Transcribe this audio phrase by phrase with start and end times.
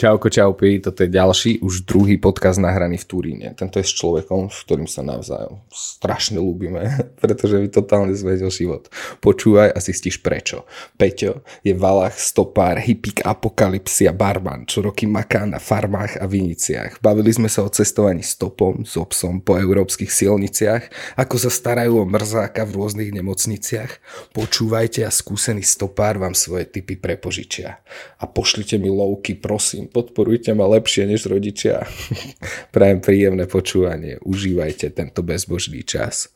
[0.00, 3.48] Čauko, čaupi, toto je ďalší, už druhý podcast nahraný v Turíne.
[3.52, 6.80] Tento je s človekom, s ktorým sa navzájom strašne ľúbime,
[7.20, 8.88] pretože mi totálne zvedel život.
[9.20, 10.64] Počúvaj a zistíš prečo.
[10.96, 17.04] Peťo je valach, stopár, hippík, apokalipsia, barman, čo roky maká na farmách a viniciach.
[17.04, 22.08] Bavili sme sa o cestovaní stopom, s obsom po európskych silniciach, ako sa starajú o
[22.08, 24.00] mrzáka v rôznych nemocniciach.
[24.32, 27.84] Počúvajte a skúsený stopár vám svoje typy prepožičia.
[28.16, 31.84] A pošlite mi lovky, prosím, podporujte ma lepšie než rodičia.
[32.74, 34.22] Prajem príjemné počúvanie.
[34.22, 36.30] Užívajte tento bezbožný čas.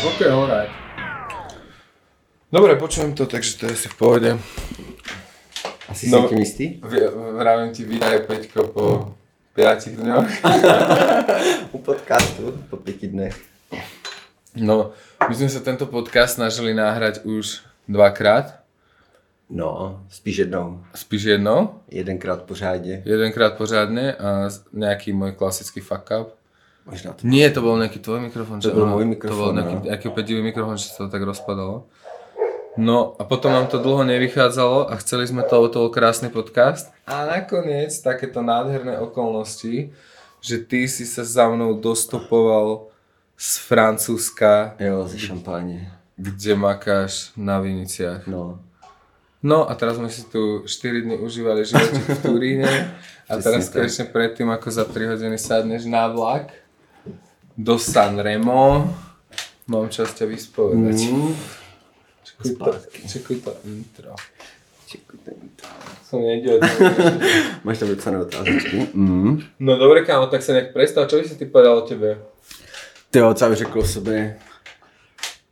[0.00, 0.70] Ok, alright.
[2.48, 4.30] Dobre, počujem to, takže to je si v pohode.
[5.86, 6.22] Asi No.
[6.22, 6.64] si tím jistý?
[6.80, 8.84] V- Vravím ti, vydaj Peťko po
[9.58, 10.30] 5 dňoch.
[11.74, 13.34] U podcastu po pěti dnech.
[14.54, 14.94] No,
[15.26, 18.62] my sme sa tento podcast snažili nahrať už dvakrát,
[19.50, 20.84] No, spíš jednou.
[20.94, 23.02] spíš jednou, Jedenkrát pořádně.
[23.04, 26.38] jedenkrát pořádne a nejaký môj klasický fuck up.
[26.86, 27.26] Možná to.
[27.26, 28.60] Nie, to bol nejaký tvoj mikrofon.
[28.62, 30.44] To bol áno, môj To mikrofon, bol nejaký, no.
[30.44, 31.88] mikrofon, že sa to tak rozpadalo.
[32.76, 36.92] No a potom nám to dlho nevychádzalo a chceli sme to o toho krásny podcast.
[37.06, 39.90] A nakoniec takéto nádherné okolnosti,
[40.38, 42.86] že ty si sa za mnou dostopoval
[43.36, 45.92] z Francúzska, Jo, ze šampáně.
[46.16, 48.26] kde makáš na Viniciach.
[48.26, 48.58] No.
[49.42, 52.70] No a teraz sme si tu 4 dny užívali životík v Turíne
[53.30, 56.50] a teraz konečne predtým, ako za 3 hodiny sadneš na vlak
[57.54, 58.90] do San Remo,
[59.70, 60.98] mám čas ťa vyspovedať.
[61.06, 61.30] Mm.
[62.42, 62.72] Čekuj to,
[63.08, 64.14] čekuj to intro.
[64.86, 65.34] Čekuj, ten-
[66.08, 66.60] Som nedělal.
[67.64, 68.88] Máš tam vypsané otázky?
[68.96, 69.42] Mm.
[69.60, 72.16] No dobre kámo, tak sa nejak predstav, čo by si ty povedal o tebe?
[73.12, 74.38] Ty jo, co bych řekl o sobě?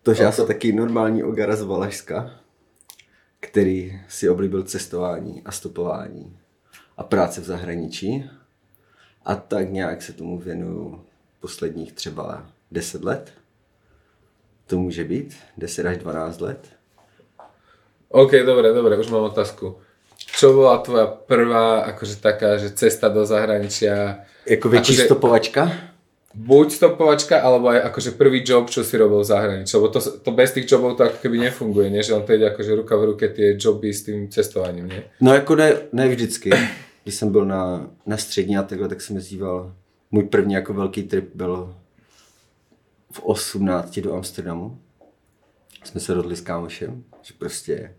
[0.03, 2.31] To, že já jsem taky normální ogara z Valašska,
[3.41, 6.37] který si oblíbil cestování a stopování
[6.97, 8.31] a práce v zahraničí.
[9.25, 11.05] A tak nějak se tomu věnuju
[11.41, 13.33] posledních třeba 10 let.
[14.67, 16.69] To může být 10 až 12 let.
[18.09, 19.77] OK, dobre, dobre, už mám otázku.
[20.17, 24.19] Čo bola tvoja prvá, akože taká, že cesta do zahraničia?
[24.47, 25.73] Jako větší Akože- stopovačka?
[26.37, 29.73] Buď stopovačka, alebo aj akože prvý job, čo si robil v zahraničí.
[29.77, 32.03] Lebo to, to bez tých jobov to ako keby nefunguje, nie?
[32.05, 35.03] Že on to ide akože ruka v ruke tie joby s tým cestovaním, nie?
[35.21, 36.51] No jako ne, ne vždycky.
[37.03, 39.73] Když jsem byl na, na střední a takhle, tak jsem jezdíval.
[40.11, 41.75] Můj první jako velký trip byl
[43.13, 44.79] v 18 do Amsterdamu.
[45.85, 47.95] Jsme se rozhodli s kámošem, že prostě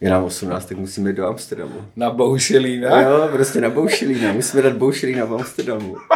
[0.00, 1.84] je nám 18, tak musíme jít do Amsterdamu.
[1.96, 3.00] Na Boušelína?
[3.00, 4.32] Jo, prostě na Boušelína.
[4.32, 5.96] Musíme dát Boušelína v Amsterdamu.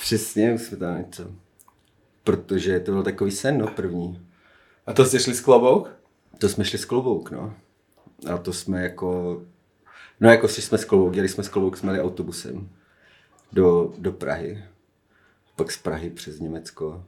[0.00, 1.30] Přesně, musíme tam něco.
[2.24, 4.26] Protože to byl takový sen, no, první.
[4.86, 5.90] A to ste šli s klobouk?
[6.38, 7.54] To jsme šli s klobouk, no.
[8.32, 9.42] A to jsme jako...
[10.20, 12.68] No jako šli jsme s klobouk, jeli jsme s klobouk, jsme jeli autobusem
[13.52, 14.64] do, do Prahy.
[15.56, 17.04] Pak z Prahy přes Německo.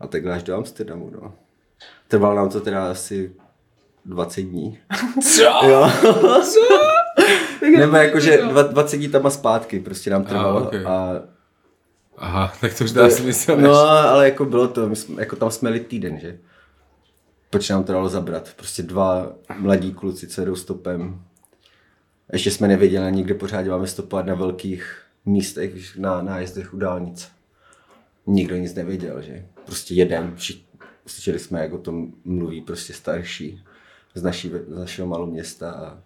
[0.00, 1.34] A takhle až do Amsterdamu, no.
[2.08, 3.32] Trvalo nám to teda asi
[4.04, 4.78] 20 dní.
[5.36, 5.42] Co?
[5.68, 5.90] Jo.
[7.78, 10.64] Nebo jakože dva- 20 dní tam a zpátky prostě nám trvalo.
[10.64, 10.74] ok.
[10.74, 11.10] A
[12.18, 13.56] Aha, tak to už dá smysl.
[13.56, 16.38] No, ale jako bylo to, my jsme, jako tam jsme jeli týden, že?
[17.50, 18.48] Proč nám to dalo zabrat?
[18.56, 21.22] Prostě dva mladí kluci, co jedou stopem.
[22.32, 27.28] Ještě jsme nevěděli nikde pořádně máme stopovat na velkých místech, na nájezdech u dálnic.
[28.26, 29.46] Nikdo nic nevěděl, že?
[29.66, 30.65] Prostě jedem, všichni,
[31.06, 33.64] slyšeli jsme, jak o tom mluví prostě starší
[34.14, 35.70] z, naší, z našeho malého města.
[35.70, 35.98] A,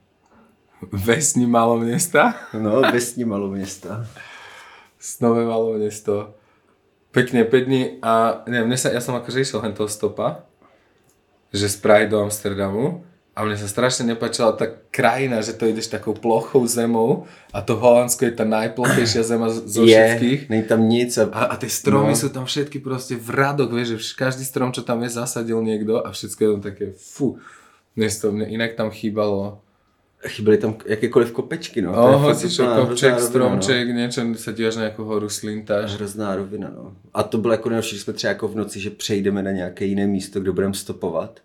[0.92, 2.34] Vesní malo města?
[2.60, 4.06] no, vesní malého města.
[4.98, 6.34] Snové malo město.
[7.10, 10.46] Pekne 5 dní a neviem, mne sa, ja som akože išiel hen toho stopa,
[11.50, 15.86] že z Prahy do Amsterdamu a mne sa strašne nepáčila tá krajina, že to ideš
[15.88, 17.24] takou plochou zemou
[17.54, 20.40] a to Holandsko je tá najplochejšia zema z- zo všetkých.
[20.44, 22.18] Je, není tam nic a, A, a tie stromy No.
[22.18, 26.02] sú tam všetky proste v radoch, vieš, že každý strom, čo tam je, zasadil niekto
[26.02, 27.38] a všetko je tam také, fú.
[27.96, 29.62] Mne, to, mne inak tam chýbalo
[30.20, 31.92] chyběly tam jakékoliv kopečky, no.
[31.96, 32.44] To je Oh, fakt
[32.76, 35.32] kopček, rovina, stromček, niečo, sa díváš na nejakú horu, No.
[35.32, 35.96] slintáš.
[35.96, 36.92] Hrozná rovina, no.
[37.14, 39.84] A to bylo jako nejlepší, že jsme třeba jako v noci, že přejdeme na nějaké
[39.84, 41.40] jiné místo, kde budeme stopovat.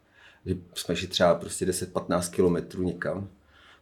[0.45, 3.29] Že jsme šli třeba prostě 10-15 kilometrů někam.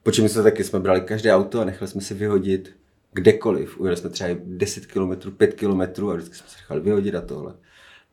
[0.04, 2.75] Počím jsme taky, jsme brali každé auto a nechali jsme si vyhodit
[3.13, 3.80] kdekoliv.
[3.80, 7.54] Ujeli jsme třeba 10 km, 5 km a vždycky jsme se nechali vyhodit a tohle.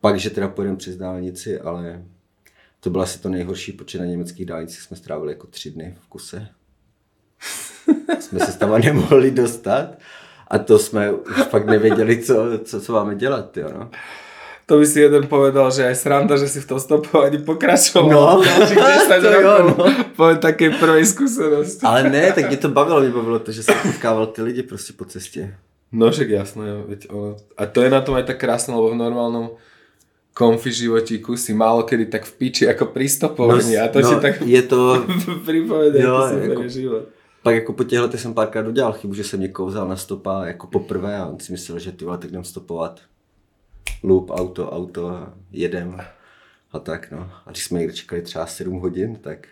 [0.01, 2.05] Pak, že teda pojedeme přes dálnici, ale
[2.81, 6.07] to bylo asi to nejhorší, protože na německých dálnicích jsme strávili jako tři dny v
[6.07, 6.49] kuse.
[8.21, 9.99] jsme se tam nemohli dostat.
[10.49, 13.91] A to jsme už fakt nevěděli, co, co, co máme dělat, jo, no.
[14.71, 18.07] To by si jeden povedal, že aj sranda, že si v tom stopovaní pokračoval.
[18.07, 19.75] No, Ďalších 10 to jo, no.
[20.15, 21.83] po takej prvej skúsenosti.
[21.83, 24.93] Ale ne, tak mě to bavilo, mě bavilo to, že jsem potkával ty lidi prostě
[24.93, 25.55] po cestě.
[25.93, 27.37] No však jasné, veď ono.
[27.59, 29.59] A to je na tom aj tak krásne, lebo v normálnom
[30.39, 34.15] konfi životíku si málo kedy tak v piči ako pri stopovaní a to no, si
[34.23, 35.03] tak je to,
[35.47, 37.03] pripovedá, Jo, to jako- život.
[37.43, 40.67] pak jako po těchto jsem párkrát udělal chybu, že jsem někoho vzal na stopa jako
[40.67, 43.01] poprvé a on si myslel, že ty vole, tak jdem stopovat.
[44.03, 46.01] Loop, auto, auto a jedem
[46.73, 47.31] a tak no.
[47.47, 49.49] A když jsme někde čekali třeba 7 hodin, tak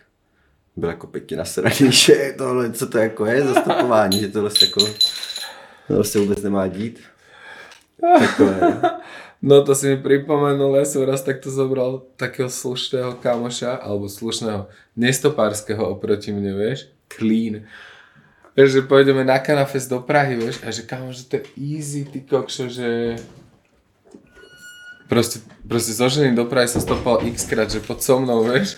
[0.75, 4.65] byl jako pěkně nasraný, že tohle, co to jako je za stopování, že tohle se
[4.65, 4.85] jako,
[5.87, 6.99] tohle se vůbec nemá dít.
[8.19, 8.89] Takové, no.
[9.41, 14.67] No to si mi pripomenul, ja som raz takto zobral takého slušného kamoša, alebo slušného
[14.99, 17.63] nestopárskeho oproti mne, vieš, clean.
[18.51, 22.03] Vieš, že pôjdeme na kanafest do Prahy, vieš, a že kámo, že to je easy,
[22.03, 23.15] ty kokšo, že
[25.09, 28.77] proste, proste zo ženy do Prahy sa stopal x krát, že pod so mnou, vieš.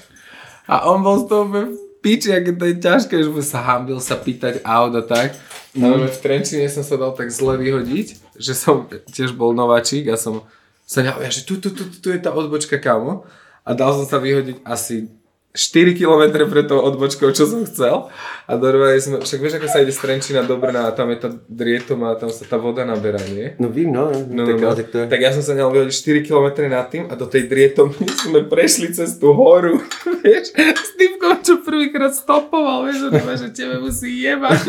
[0.66, 1.56] A on bol z toho v
[2.00, 5.36] piči, aké to je ťažké, že by sa hambil sa pýtať aut a tak.
[5.76, 10.16] Ale v Trenčine som sa dal tak zle vyhodiť, že som tiež bol nováčik a
[10.16, 10.44] som
[10.88, 13.24] sa ňal, ja, že tu, tu, tu, tu, tu je tá odbočka, kámo.
[13.64, 15.08] A dal som sa vyhodiť asi
[15.52, 18.08] 4 km pred tou odbočkou, čo som chcel.
[18.48, 21.20] A normálne sme, však vieš, ako sa ide z Trenčína do Brna a tam je
[21.20, 23.52] tá drietoma a tam sa tá voda naberá, nie?
[23.60, 24.76] No vím, no, No, tak, no, no.
[24.80, 25.06] tak to je.
[25.12, 27.92] tak ja som sa nehal vyhodiť 4 km nad tým a do tej drietom
[28.24, 29.84] sme prešli cez tú horu,
[30.24, 34.60] vieš, s týmkom, čo prvýkrát stopoval, vieš, že, nema, že tebe musí jebať,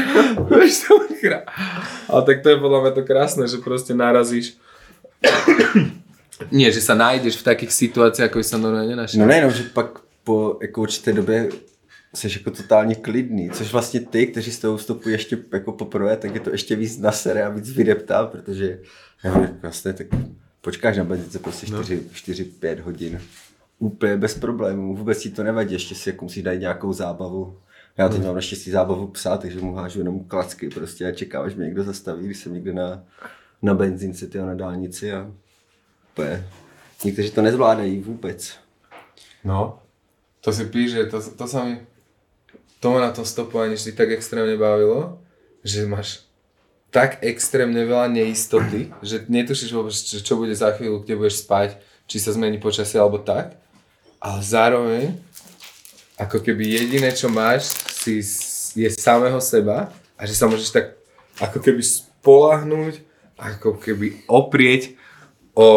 [0.56, 1.44] vieš, to krá...
[2.08, 4.56] Ale tak to je podľa mňa to krásne, že proste narazíš
[6.56, 9.20] nie, že sa nájdeš v takých situáciách, ako by sa normálne nenašiel.
[9.20, 11.48] No nejenom, že pak po jako určité době
[12.14, 16.34] jsi jako totálně klidný, což vlastně ty, kteří s tou vstupují ještě jako poprvé, tak
[16.34, 18.80] je to ještě víc nasere a víc vydeptá, protože
[19.24, 20.06] já vlastně tak
[20.60, 23.20] počkáš na benzince prostě 4-5 hodin.
[23.78, 27.58] Úplně bez problémů, vůbec ti to nevadí, ještě si jako musíš dát nějakou zábavu.
[27.98, 31.54] Já teď mám naštěstí zábavu psa, takže mu hážu jenom klacky prostě a čekám, až
[31.54, 33.04] mě někdo zastaví, když jsem někde na,
[33.62, 35.30] na benzince, tyjo, na dálnici a
[36.12, 36.46] úplně.
[37.04, 38.54] Někteří to nezvládají vůbec.
[39.44, 39.78] No,
[40.40, 41.80] to si píše, to, to sa mi,
[42.80, 45.20] to ma na tom stopovaní vždy tak extrémne bavilo,
[45.60, 46.24] že máš
[46.90, 51.78] tak extrémne veľa neistoty, že netušíš vôbec, čo, bude za chvíľu, kde budeš spať,
[52.10, 53.54] či sa zmení počasie alebo tak,
[54.18, 55.14] ale zároveň,
[56.18, 58.18] ako keby jediné, čo máš, si,
[58.74, 60.98] je samého seba a že sa môžeš tak
[61.38, 62.94] ako keby spolahnúť,
[63.38, 64.98] ako keby oprieť
[65.54, 65.68] o,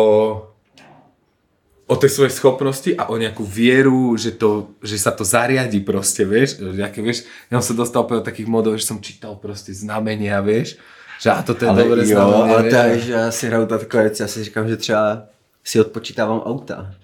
[1.93, 6.25] o tej svojej schopnosti a o nejakú vieru, že, to, že sa to zariadi proste,
[6.25, 10.41] vieš, nejaké, vieš, ja som sa dostal do takých modov, že som čítal proste znamenia,
[10.41, 10.81] vieš,
[11.21, 13.65] že a toto je ale dobré jo, znamenie, ale to je, že já si hraju
[13.65, 15.23] takové věci, já si říkám, že třeba
[15.63, 16.95] si odpočítávám auta.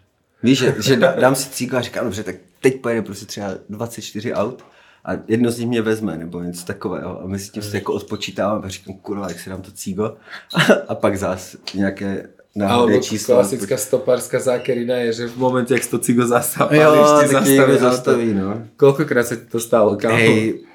[0.43, 3.53] Víš, že, že dá- dám si cíko a říkám, dobře, tak teď pojede prostě třeba
[3.69, 4.63] 24 aut
[5.05, 7.21] a jedno z nich mě vezme, nebo něco takového.
[7.21, 10.17] A mezi tím si jako odpočítávám a říkám, kurva, jak si dám to cígo.
[10.55, 13.35] A, a pak zás nějaké náhodné Alebo číslo.
[13.35, 17.49] klasická stopárska zákerina je, že v momente, jak to cigo zastaví, Jo, ti tak tě
[17.51, 17.79] někdo auto.
[17.79, 18.63] zastaví, no.
[18.77, 20.15] Koľkokrát sa ti to stalo, kámo?
[20.15, 20.65] Hej,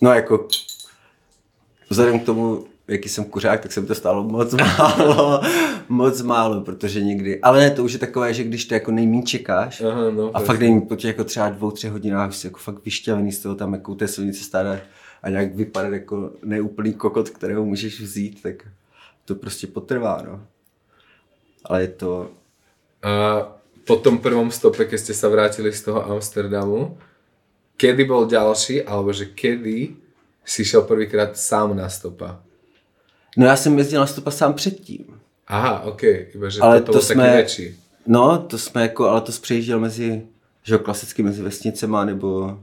[0.00, 0.48] no jako
[1.90, 5.40] vzhledem k tomu, jaký jsem kuřák, tak jsem to stálo moc málo,
[5.88, 9.26] moc málo, protože někdy, ale ne, to už je takové, že když to jako nejmín
[9.26, 12.58] čekáš Aha, no, a fakt nejmín po těch jako třeba dvou, třech hodinách jsi jako
[12.58, 14.66] fakt vyšťavený z toho tam jako u té silnice stát
[15.22, 18.54] a nějak vypadat jako neúplný kokot, kterého můžeš vzít, tak
[19.24, 20.40] to prostě potrvá, no.
[21.64, 22.30] Ale je to,
[23.02, 23.42] A
[23.86, 26.98] po tom prvom stope, keď ste sa vrátili z toho Amsterdamu,
[27.80, 29.96] kedy bol ďalší, alebo že kedy
[30.44, 32.42] si šel prvýkrát sám na stopa?
[33.36, 35.20] no já jsem jezdil na stopa sám předtím.
[35.46, 36.02] Aha, ok,
[36.34, 37.76] iba že Ale to taký jsme- väčší.
[38.06, 40.26] No, to jsme jako, ale to přejížděl mezi,
[40.62, 42.60] že jo, klasicky mezi vesnicema, nebo,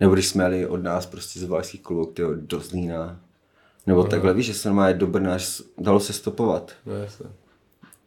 [0.00, 3.20] nebo když jsme jeli od nás prostě z Valašských klubů, do Zlína,
[3.86, 5.38] nebo takhle, víš, že se normálně do Brna,
[5.78, 6.72] dalo se stopovat.
[6.86, 7.26] No jasne.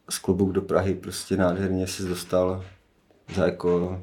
[0.09, 2.63] Z klubu do Prahy prostě nádherně se dostal
[3.35, 4.01] za jako,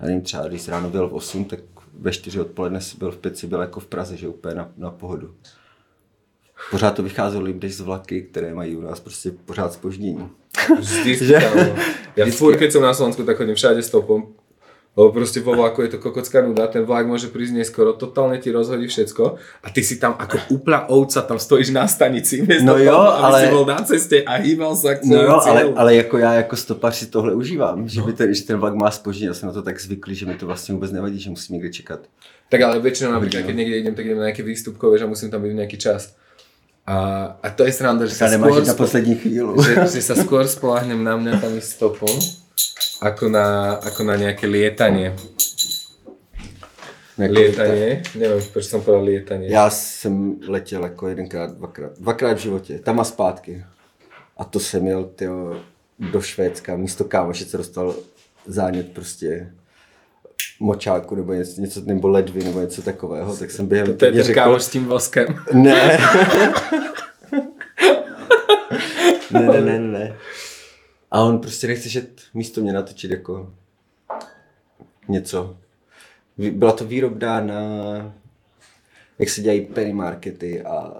[0.00, 1.60] já nevím, třeba když ráno byl v 8, tak
[1.98, 4.68] ve 4 odpoledne si byl v 5 si byl jako v Praze, že úplně na,
[4.76, 5.34] na pohodu.
[6.70, 10.28] Pořád to vycházelo líp než z vlaky, které mají u nás prostě pořád spoždění.
[10.80, 11.76] Vždy, Že-.
[12.16, 12.38] Ja Vždycky.
[12.38, 14.32] furt, keď som na Slovensku, tak chodím všade stopom.
[14.96, 18.48] Lebo proste vo vlaku je to kokocká nuda, ten vlak môže prísť neskoro, totálne ti
[18.48, 22.96] rozhodí všetko a ty si tam ako úplná ovca, tam stojíš na stanici, No jo,
[22.96, 25.90] toho, aby ale- si bol na ceste a hýbal sa k No jo, ale, ale
[26.00, 29.26] jako já jako stopař si tohle užívám, že, by ten, že ten vlak má spoždění,
[29.28, 31.68] já jsem na to tak zvyklý, že mi to vlastně vůbec nevadí, že musím někde
[31.70, 32.00] čekat.
[32.48, 35.42] Tak ale väčšinou napríklad, keď niekde idem, tak idem na nejaké výstupkové, že musím tam
[35.42, 36.14] byť v nejaký čas.
[36.86, 36.96] A,
[37.42, 39.58] a to je sranda, že nemáš skôr, na poslední chvíľu.
[39.58, 42.14] že, že sa skôr spolahnem na mňa tam stopom,
[43.00, 45.12] ako na, ako na nejaké lietanie.
[47.16, 49.48] Lietanie, neviem, proč som povedal lietanie.
[49.48, 53.64] Já jsem letěl jako jedenkrát, dvakrát, dvakrát v životě, tam a zpátky.
[54.36, 55.60] A to jsem jel tyjo,
[55.98, 57.94] do Švédska, místo kámoše se dostal
[58.46, 59.52] zánět prostě
[60.60, 64.62] močáku nebo něco, něco nebo ledvy nebo něco takového, tak jsem během To je kámoš
[64.62, 65.26] s tím voskem.
[65.52, 65.98] Ne.
[69.30, 70.16] ne, ne, ne, ne.
[71.16, 73.52] A on prostě nechce šet místo mě natočit jako
[75.08, 75.56] něco.
[76.50, 77.60] Byla to výrobná na,
[79.18, 80.92] jak se dělají penny markety a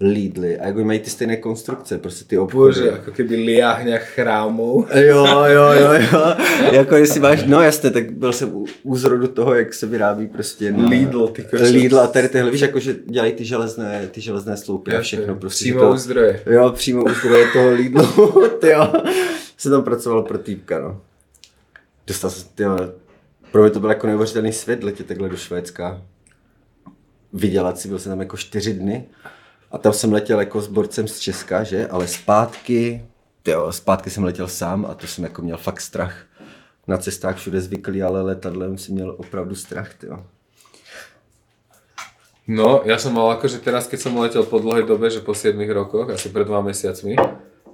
[0.00, 2.74] Lidly a jako mají ty stejné konstrukce, prostě ty obchody.
[2.74, 4.86] Bože, ako keby liahňa chrámov.
[4.94, 6.22] Jo, jo, jo, jo.
[6.72, 10.26] jako jestli máš, no jasně, tak byl jsem u, u zrodu toho, jak se vyrábí
[10.26, 11.46] prostě na, Lidl, ty.
[11.52, 15.34] Lidl a tady tyhle, víš, jako že dělají ty železné, ty železné sloupy a všechno
[15.34, 15.64] prostě.
[15.64, 16.42] přímo to- u zdroje.
[16.46, 18.06] Jo, přímo u zdroje toho Lidlu,
[18.70, 18.92] jo.
[19.58, 21.00] Se tam pracoval pro týpka, no.
[22.06, 22.64] Dostal jsem, ty
[23.52, 26.02] pro mě to byl jako neuvěřitelný svět letět takhle do Švédska.
[27.32, 29.08] Vydělat si, byl jsem tam jako čtyři dny.
[29.70, 31.88] A tam jsem letěl jako s borcem z Česka, že?
[31.88, 33.04] Ale zpátky,
[33.46, 36.24] jo, zpátky jsem letěl sám a to jsem jako měl fakt strach.
[36.86, 40.26] Na cestách všude zvyklý, ale letadlem jsem měl opravdu strach, jo.
[42.48, 45.60] No, ja som mal akože teraz, keď som letel po dlhej dobe, že po 7
[45.68, 47.12] rokoch, asi pred dva mesiacmi,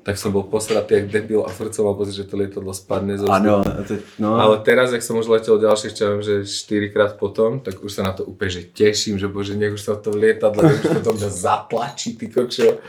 [0.04, 3.16] tak som bol posratý jak debil a furt som mal pocit, že to lietadlo spadne
[3.16, 4.36] zo Ano, to, no.
[4.36, 7.88] Ale teraz, jak som už letel ďalších, čo viem, že 4 krát potom, tak už
[7.88, 11.00] sa na to úplne že teším, že bože, nech už sa to lietadlo, nech už
[11.00, 12.84] to mňa zatlačí, ty kokšo.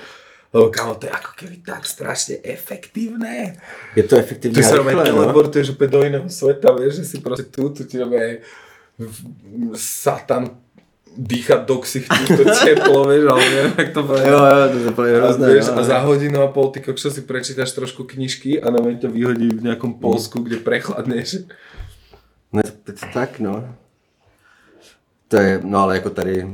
[0.52, 3.60] Lebo kámo, to je ako keby tak strašne efektívne.
[3.96, 5.04] je to efektivní Ty a sa robí no.
[5.04, 8.44] teleportuješ úplne do iného sveta, vieš, že si proste tu, tu ti robí
[9.76, 10.65] satan
[11.18, 14.28] dýchať do ksichtu, to teplo, vieš, ale neviem, jak to povedať.
[14.28, 15.48] Jo, jo, to je úplně A, hrozné.
[15.48, 15.78] vieš, no.
[15.78, 19.50] a za hodinu a pol ty kokšo si prečítaš trošku knižky a na to vyhodí
[19.50, 21.36] v nejakom Polsku, kde prechladneš.
[22.54, 23.76] No to, to, to tak, no.
[25.28, 26.48] To je, no ale jako tady,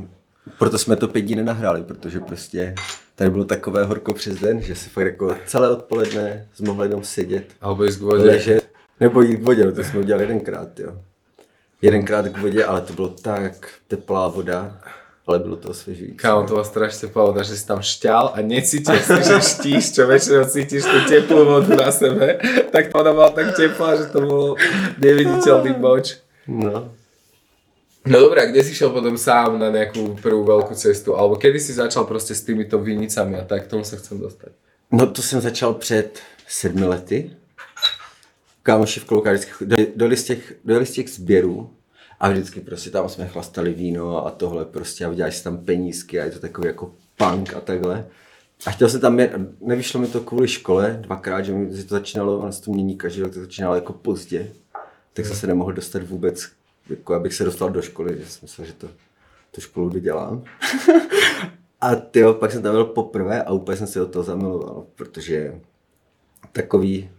[0.58, 2.74] proto jsme to pět dní nenahráli, protože prostě
[3.14, 7.04] tady bylo takové horko přes den, že si fakt jako celé odpoledne jsme mohli jenom
[7.04, 8.24] sedět, Alebo ísť k vode.
[8.24, 8.68] ležet,
[9.00, 10.92] nebo jít k vodě, no to jsme udělali jedenkrát, jo.
[11.82, 14.78] Jedenkrát k vodě, ale to bylo tak teplá voda,
[15.26, 16.16] ale bylo to osvěžující.
[16.16, 20.02] Kámo, to bola strašne pravda, že si tam šťal a necítil si, že štíš, čo
[20.06, 24.18] väčšinou cítiš tú teplú vodu na sebe, tak to ona bola tak teplá, že to
[24.22, 24.46] bol
[24.98, 26.18] neviditeľný boč.
[26.46, 26.90] No.
[28.02, 31.14] No dobré, a kde si šiel potom sám na nejakú prvú veľkú cestu?
[31.14, 34.50] Alebo kedy si začal proste s týmito vinicami a tak, k tomu sa chcem dostať.
[34.90, 37.30] No to jsem začal před sedmi lety.
[38.62, 39.66] Kámoši v Klouká vždycky
[39.96, 41.70] dali, z těch, dali z těch sběrů
[42.20, 46.20] a vždycky prostě tam jsme chlastali víno a tohle prostě a udělali si tam penízky
[46.20, 48.06] a je to takový jako punk a takhle.
[48.66, 52.38] A chtěl jsem tam jet, nevyšlo mi to kvůli škole dvakrát, že mi to začínalo,
[52.38, 54.52] ono se to mění každý rok, to začínalo jako pozdě.
[55.12, 56.48] Tak jsem se nemohl dostat vůbec,
[56.90, 58.88] jako abych se dostal do školy, že jsem myslel, že to,
[59.50, 60.44] tu školu dodělám.
[61.80, 65.60] A tyjo, pak jsem tam byl poprvé a úplně jsem se do toho zamiloval, protože
[66.52, 67.10] takový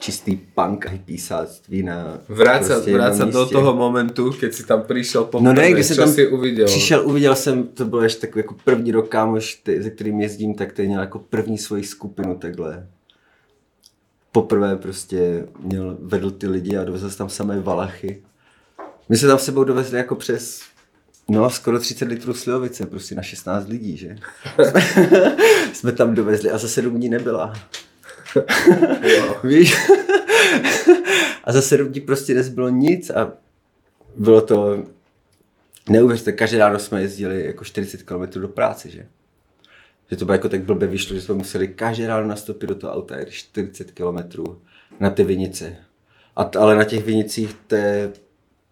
[0.00, 5.24] čistý punk a písáctví na Vrácať, prostě jednom do toho momentu, keď si tam prišiel
[5.24, 6.66] po No ne, když jsem tam si uvidel?
[6.66, 10.54] přišel, uviděl jsem, to bylo ještě takový jako první rok kámoš, ty, se kterým jezdím,
[10.54, 12.86] tak ten měl jako první svoji skupinu takhle.
[14.32, 18.22] Poprvé prostě měl, vedl ty lidi a dovezl se tam samé valachy.
[19.08, 20.60] My jsme tam s sebou dovezli jako přes
[21.28, 24.16] No, skoro 30 litrů slivovice, prostě na 16 lidí, že?
[24.70, 24.82] jsme,
[25.72, 27.52] jsme tam dovezli a za 7 dní nebyla.
[29.44, 29.76] Víš?
[31.44, 33.32] a za 7 dní prostě nezbylo nic a
[34.16, 34.84] bylo to
[35.88, 39.06] neuvěřte, každé ráno jsme jezdili jako 40 km do práce, že?
[40.10, 42.92] Že to bylo jako tak blbě vyšlo, že jsme museli každé ráno nastoupit do toho
[42.92, 44.44] auta, jeli 40 km
[45.00, 45.76] na ty vinice.
[46.36, 48.12] A t- ale na těch vinicích to je,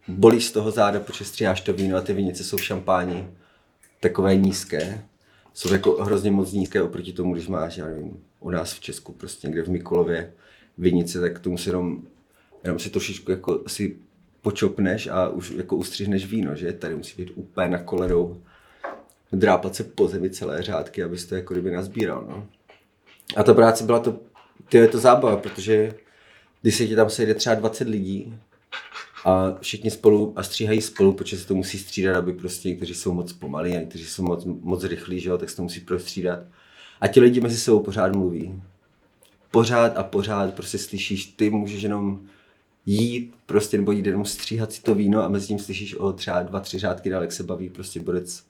[0.09, 3.28] bolí z toho záda, protože stříháš to víno a ty vinice jsou v šampáni
[4.00, 5.02] takové nízké.
[5.54, 9.12] Jsou jako hrozně moc nízké oproti tomu, když máš, já nevím, u nás v Česku
[9.12, 10.32] prostě někde v Mikulově
[10.78, 12.02] vinice, tak tomu si jenom,
[12.64, 13.96] jenom si trošičku jako si
[14.42, 16.72] počopneš a už jako ustřihneš víno, že?
[16.72, 18.42] Tady musí být úplně na kolerou,
[19.32, 22.46] drápat se po zemi celé řádky, abys to jako kdyby nazbíral, no.
[23.36, 24.20] A ta práce byla to,
[24.68, 25.94] ty je to zábava, protože
[26.62, 28.38] když se ti tam sejde třeba 20 lidí
[29.24, 33.12] a všichni spolu a stříhají spolu, protože se to musí střídat, aby prostě někteří jsou
[33.12, 36.40] moc pomalí a někteří jsou moc, moc rychlí, že jo, tak se to musí prostřídat.
[37.00, 38.62] A ti lidi mezi sebou pořád mluví.
[39.50, 42.20] Pořád a pořád prostě slyšíš, ty můžeš jenom
[42.86, 46.42] jít prostě nebo jít jenom stříhat si to víno a mezi tím slyšíš o třeba
[46.42, 48.44] dva, tři řádky dál, jak se baví prostě borec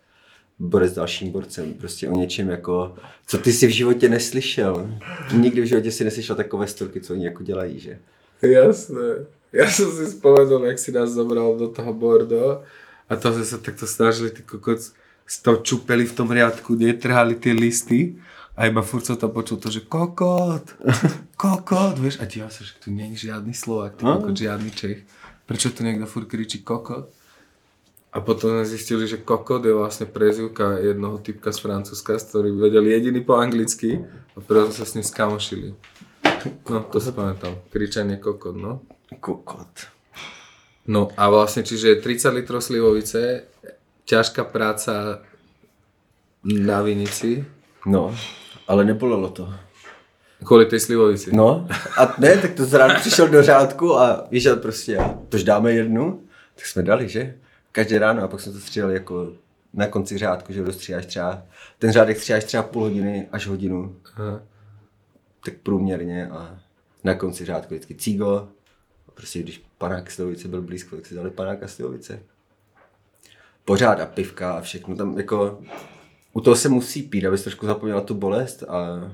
[0.58, 1.74] borec s dalším borcem.
[1.74, 2.94] Prostě o něčem jako,
[3.26, 4.98] co ty si v životě neslyšel.
[5.32, 7.98] Nikdy v životě si neslyšel takové storky, co oni jako dělají, že?
[8.42, 9.26] Jasné.
[9.52, 12.62] Já jsem si vzpomenul, jak si nás zabral do toho bordo
[13.08, 14.80] a to sme sa takto snažili, ty kokot,
[15.24, 18.20] toho čupeli v tom riadku, netrhali tie listy
[18.54, 20.78] a iba furt som tam počul to, že kokot,
[21.42, 25.02] kokot, vieš, a díval sa, že tu není žiadny Slovak, ty kokot, žiadny Čech.
[25.44, 27.10] Prečo tu niekto furt kričí kokot?
[28.14, 32.86] A potom sme zistili, že kokot je vlastne prezivka jednoho typka z Francúzska, ktorý vedel
[32.86, 35.74] jediný po anglicky a preto sa s ním skamošili.
[36.70, 37.58] No, to si pamätám.
[37.74, 38.86] Kričanie kokot, no.
[39.18, 39.90] Kokot.
[40.86, 43.50] No a vlastne, čiže 30 litrov slivovice,
[44.04, 45.18] ťažká práca
[46.44, 47.44] na vinici,
[47.86, 48.16] No,
[48.68, 49.44] ale nebolelo to.
[50.44, 51.36] kvôli tej slivovici.
[51.36, 55.44] No, a ne, tak to zráno přišel do řádku a víš, a prostě, a tož
[55.44, 57.34] dáme jednu, tak jsme dali, že?
[57.72, 59.32] Každé ráno a pak jsme to stříhali jako
[59.74, 61.42] na konci řádku, že dostříháš třeba,
[61.78, 64.42] ten řádek stříháš třeba půl hodiny až hodinu, Aha.
[65.44, 66.58] tak průměrně a
[67.04, 68.48] na konci řádku vždycky cígo.
[69.08, 72.22] A prostě když panák slivovice byl blízko, tak si dali panák a slivovice.
[73.64, 75.60] Pořád a pivka a všechno tam jako,
[76.32, 79.10] u toho se musí pít, abys trošku zapomněla tu bolest a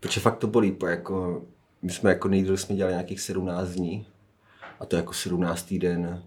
[0.00, 1.44] protože fakt to bolí, po jako,
[1.82, 4.06] my jsme jako nejdřív jsme dělali nějakých 17 dní
[4.80, 5.74] a to jako 17.
[5.74, 6.22] den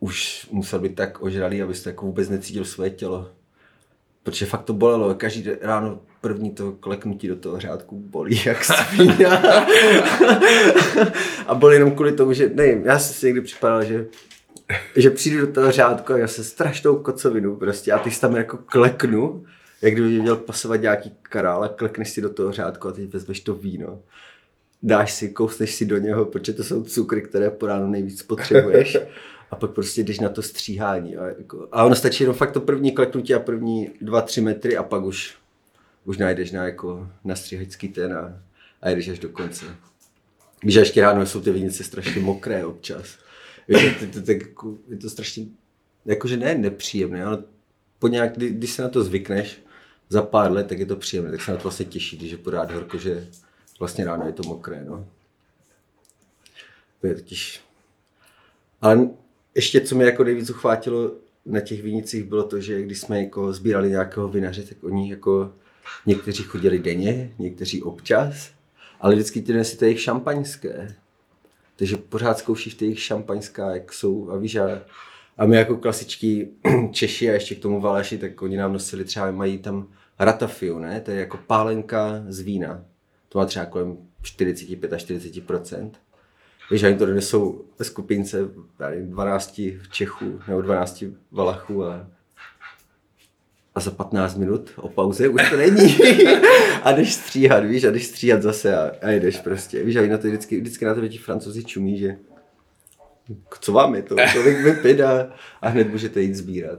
[0.00, 3.30] už musel být tak ožralý, abyste jako vůbec necítil svoje tělo.
[4.22, 9.36] Protože fakt to bolelo, každý ráno první to kleknutí do toho řádku bolí jak svíňa.
[11.46, 14.06] a bolí jenom kvůli tomu, že nevím, já jsem si někdy připadal, že
[14.96, 18.56] že přijdu do toho řádku a já se strašnou kocovinu prostě a ty tam jako
[18.56, 19.44] kleknu,
[19.82, 23.12] jak kdyby mě měl pasovat nějaký karál a klekneš si do toho řádku a teď
[23.12, 24.02] vezmeš to víno.
[24.82, 28.98] Dáš si, kousneš si do něho, protože to jsou cukry, které po ránu nejvíc potřebuješ.
[29.50, 31.16] A pak prostě jdeš na to stříhání.
[31.16, 34.76] A, jako, a ono stačí jenom fakt to první kleknutí a první dva, tři metry
[34.76, 35.34] a pak už,
[36.04, 38.40] už najdeš na, jako, na stříhačský ten a,
[38.82, 39.64] a jedeš až do konce.
[40.62, 43.25] Víš, ještě ráno jsou ty vinice strašně mokré občas.
[43.68, 45.46] Jako, je to strašně,
[46.04, 47.44] jakože ne nepříjemné, ale
[47.98, 49.60] po nějak, kdy, když se na to zvykneš
[50.08, 52.38] za pár let, tak je to příjemné, tak se na to vlastně těší, když je
[52.38, 53.28] pořád horko, že
[53.78, 55.08] vlastně ráno je to mokré, no.
[57.00, 57.60] To je totiž...
[58.80, 59.08] Ale
[59.54, 61.12] ještě, co mě jako nejvíc uchvátilo
[61.46, 65.52] na těch vinicích, bylo to, že když jsme jako sbírali nějakého vinaře, tak oni jako
[66.06, 68.50] někteří chodili denně, někteří občas,
[69.00, 70.96] ale vždycky ti si to jejich šampaňské.
[71.76, 74.82] Takže pořád zkoušíš ty jejich šampaňská, jak jsou a víš, a,
[75.38, 76.48] a my jako klasičtí
[76.92, 81.00] Češi a ještě k tomu Valaši, tak oni nám nosili třeba, mají tam ratafiu, ne?
[81.00, 82.84] To je jako pálenka z vína.
[83.28, 85.32] To má třeba kolem 45 až 40
[86.70, 88.38] Víš, a oni to donesou ve skupince
[88.80, 89.60] já nevím, 12
[89.90, 92.08] Čechů nebo 12 Valachů a,
[93.76, 95.98] a za 15 minut o pauze už to není.
[96.82, 99.84] a jdeš stříhat, víš, a jdeš stříhat zase a, a jdeš prostě.
[99.84, 102.16] Víš, a na to vždycky, vždycky na to ti francouzi čumí, že
[103.60, 105.28] co vám je to, tolik vypit a,
[105.62, 106.78] a hned můžete jít sbírat.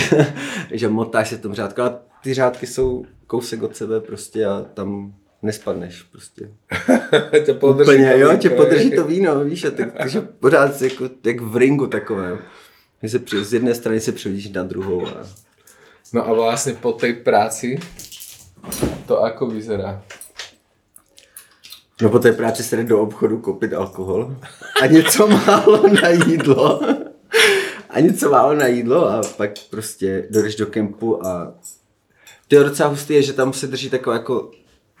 [0.70, 4.66] že motáš se v tom řádku, ale ty řádky jsou kousek od sebe prostě a
[4.74, 6.50] tam nespadneš prostě.
[7.44, 11.10] tě podrží Úplně, to jo, tě podrží to víno, víš, a tak, takže pořád jako,
[11.24, 12.38] jak v ringu takové.
[13.02, 15.26] Že se při, z jedné strany se přehodíš na druhou a
[16.12, 17.80] No a vlastne po tej práci
[19.06, 20.02] to ako vyzerá?
[22.02, 24.36] no po té práci se jde do obchodu koupit alkohol
[24.82, 26.80] a něco málo na jídlo.
[27.90, 31.54] A něco málo na jídlo a pak prostě dojdeš do kempu a
[32.48, 34.50] to je docela hustý, je, že tam se drží takový jako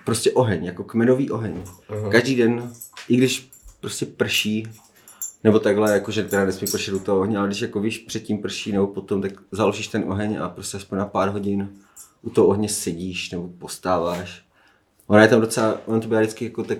[0.04, 1.62] prostě oheň, jako kmenový oheň.
[1.88, 2.10] Aha.
[2.10, 2.72] Každý den,
[3.08, 4.68] i když prostě prší,
[5.44, 8.72] nebo takhle, jakože teda nesmí pršet u toho ohně, ale když jako víš, předtím prší
[8.72, 11.68] nebo potom, tak založíš ten oheň a prostě aspoň na pár hodin
[12.22, 14.44] u toho ohně sedíš nebo postáváš.
[15.06, 16.78] Ona je tam docela, ono to byla vždycky jako tak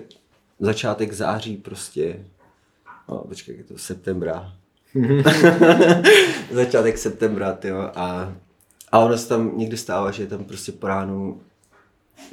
[0.59, 2.25] začátek září prostě,
[3.09, 4.53] no počkej, je to septembra.
[6.51, 8.35] začátek septembra, tyjo, a,
[8.91, 11.41] a ono se tam někdy stává, že je tam prostě po ránu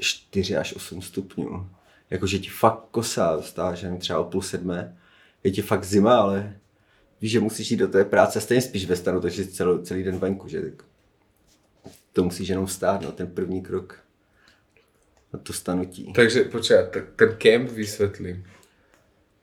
[0.01, 1.68] 4 až 8 stupňů.
[2.11, 4.97] Jakože ti fakt kosa, stává, že třeba o půl sedmé,
[5.44, 6.57] je ti fakt zima, ale
[7.20, 10.02] víš, že musíš jít do té práce, stejně spíš ve stanu, takže jsi celý, celý
[10.02, 10.83] den venku, že tak
[12.12, 13.98] to musíš jenom stát, no, ten první krok
[15.33, 16.12] na to stanutí.
[16.12, 18.44] Takže počkaj, tak ten kemp vysvetlím.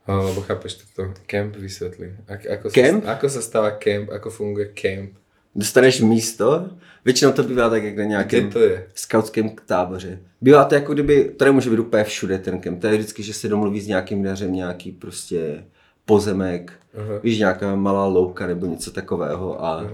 [0.08, 2.18] Lebo chápeš toto, kemp vysvetlím.
[2.28, 3.06] Ak, ako, Kemp?
[3.06, 5.14] Sa, ako sa stáva kemp, ako funguje kemp?
[5.56, 6.70] Dostaneš místo,
[7.06, 8.88] většinou to bývá tak, jak na Kde nějakém to je?
[8.94, 10.20] skautském táboře.
[10.42, 13.34] Bývá to jako kdyby, to nemůže být úplně všude ten kemp, to je vždycky, že
[13.34, 15.66] se domluví s nějakým dařem nějaký prostě
[16.10, 17.20] pozemek, Aha.
[17.24, 19.86] víš, nějaká malá louka nebo něco takového a,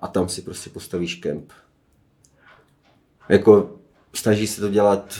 [0.00, 1.52] a tam si prostě postavíš kemp.
[3.28, 3.70] Jako
[4.14, 5.14] snaží se to dělat,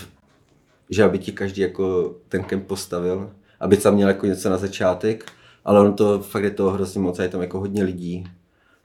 [0.91, 5.33] že aby ti každý jako ten kemp postavil, aby tam měl jako něco na začátek,
[5.65, 8.27] ale on to fakt je to hrozně moc a je tam jako hodně lidí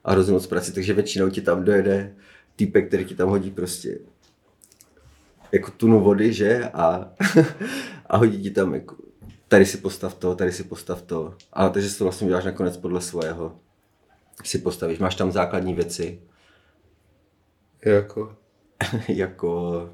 [0.04, 2.14] a hrozně moc prací, takže většinou ti tam dojede
[2.56, 4.00] týpek, který ti tam hodí prostě
[5.52, 6.70] jako tunu vody, že?
[6.74, 7.12] A,
[8.06, 8.96] a hodí ti tam jako,
[9.48, 11.38] tady si postav to, tady si postav to.
[11.54, 13.60] A takže si to vlastně uděláš nakonec podle svého.
[14.44, 16.22] Si postavíš, máš tam základní věci.
[17.86, 18.38] Jako?
[19.08, 19.90] jako...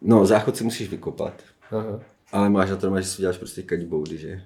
[0.00, 1.42] No, záchod si musíš vykopat.
[1.70, 2.00] Aha.
[2.32, 4.42] Ale máš na to, že si děláš prostě catchboardy, že?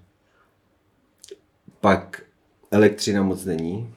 [1.81, 2.23] Pak
[2.71, 3.95] elektřina moc není.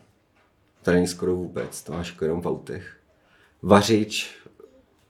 [0.82, 2.98] To není skoro vůbec, to máš jako jenom v autech.
[3.62, 4.38] Vařič,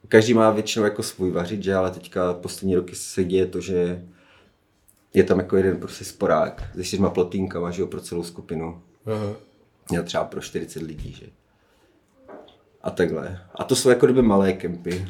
[0.08, 1.76] každý má většinou jako svůj vařič, že?
[1.76, 4.06] ale teďka poslední roky se děje to, že
[5.16, 8.82] je tam jako jeden prostě sporák se čtyřma plotýnkama, že jo, pro celou skupinu.
[9.06, 9.36] Aha.
[9.90, 11.26] Měl třeba pro 40 lidí, že?
[12.82, 13.42] A takhle.
[13.56, 15.08] A to jsou jako doby malé kempy.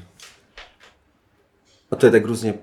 [1.91, 2.53] A to je tak různě,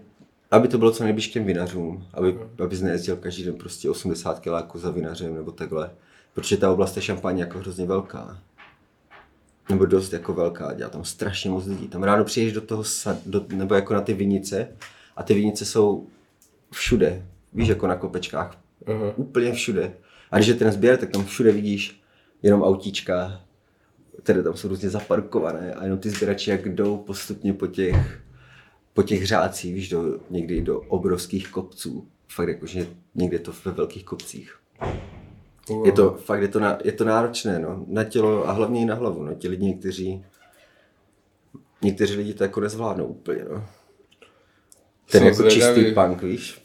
[0.50, 4.78] aby to bylo co nejblíž těm vinařům, aby, aby nejezdil každý den prostě 80 kiláků
[4.78, 5.90] za vinařem nebo takhle.
[6.34, 8.38] Protože ta oblast je šampaň jako hrozně velká.
[9.68, 11.88] Nebo dost jako velká, dělá tam strašně moc lidí.
[11.88, 14.68] Tam ráno přijdeš do toho, sad, do, nebo jako na ty vinice
[15.16, 16.06] a ty vinice jsou
[16.70, 17.26] všude.
[17.54, 18.58] Víš, jako na kopečkách.
[18.86, 19.12] Aha.
[19.16, 19.92] Úplně všude.
[20.30, 22.02] A když je ten sběr, tak tam všude vidíš
[22.42, 23.40] jenom autíčka,
[24.22, 28.20] které tam jsou různě zaparkované a jenom ty sběrači jak jdou postupně po těch,
[28.92, 32.08] po těch řácích, víš, do, někdy do obrovských kopců.
[32.28, 34.58] Fakt jakože někde to ve velkých kopcích.
[35.68, 35.86] Wow.
[35.86, 38.84] Je to fakt, je to, na, je to náročné, no, na tělo a hlavně i
[38.84, 40.24] na hlavu, no, ti lidi někteří,
[41.82, 43.66] někteří lidi to jako nezvládnou úplně, no.
[45.10, 45.82] Ten jako zvědavý.
[45.82, 46.61] čistý punk, víš.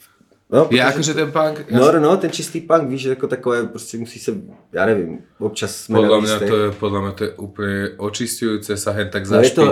[0.49, 3.27] No, Je protože- akože ten punk, No, no, no, ten čistý punk, víš, že jako
[3.27, 4.31] takové, prostě musí se,
[4.73, 6.49] já nevím, občas jsme mňa místech.
[6.49, 9.65] to je, podľa mňa to je úplne očistujúce sa hen tak No je to,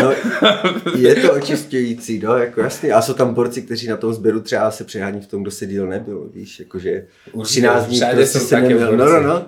[0.00, 0.08] no,
[0.96, 2.92] je to očišťující, no, jako jasný.
[2.92, 5.66] A jsou tam borci, kteří na tom sběru třeba se přehání v tom, kdo se
[5.66, 8.96] díl nebyl, víš, jakože Určitě, 13 dní prostě se nemil.
[8.96, 9.46] No, no, no.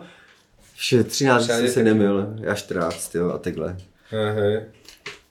[0.74, 3.76] Vše 13 dní jsem se nemil, já 14, jo, a takhle.
[4.10, 4.60] Hej.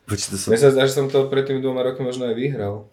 [0.05, 0.51] Proč to jsou...
[0.51, 2.86] Mne sa zdá, že som to pred tými dvoma rokmi možno aj vyhral.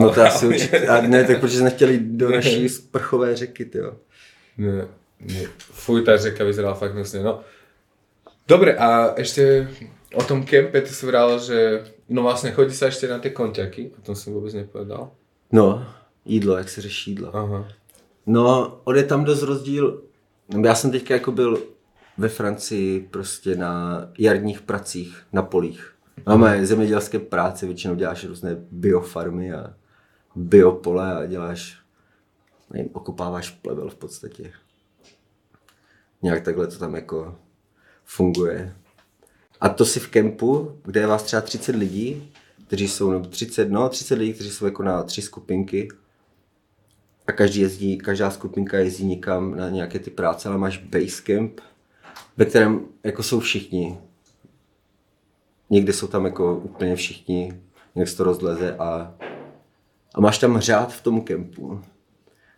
[0.00, 3.96] No to asi určitě, a ne, tak protože jsme chtěli do naší sprchové řeky, jo.
[4.58, 4.88] Nie,
[5.20, 5.48] nie.
[5.58, 7.22] Fuj, tá řeka vyzerala fakt hnusne.
[7.22, 7.40] No.
[8.48, 9.68] Dobre, a ešte
[10.14, 13.94] o tom kempe ty si vral, že no vlastne chodí sa ešte na tie konťaky,
[13.96, 15.14] o tom som vôbec nepovedal.
[15.52, 15.86] No,
[16.24, 17.36] jídlo, jak se řeší jídlo.
[17.36, 17.68] Aha.
[18.26, 20.02] No, on je tam dost rozdíl.
[20.64, 21.62] Já jsem teďka jako byl
[22.18, 25.94] ve Francii prostě na jarních pracích, na polích.
[26.26, 29.74] Máme zemědělské práce, většinou děláš různé biofarmy a
[30.34, 31.78] biopole a děláš,
[32.70, 34.52] nevím, okopáváš plevel v podstatě.
[36.22, 37.38] Nějak takhle to tam jako
[38.04, 38.76] funguje.
[39.60, 42.32] A to si v kempu, kde je vás třeba 30 lidí,
[42.66, 45.88] kteří jsou, nebo 30, no 30 lidí, kteří jsou jako na tři skupinky,
[47.26, 51.60] a každý jezdí, každá skupinka jezdí někam na nějaké ty práce, ale máš basecamp,
[52.36, 53.98] ve kterém jako jsou všichni.
[55.70, 57.60] Někde jsou tam jako úplně všichni,
[57.94, 59.14] někde se to rozleze a,
[60.14, 61.80] a máš tam řád v tom kempu.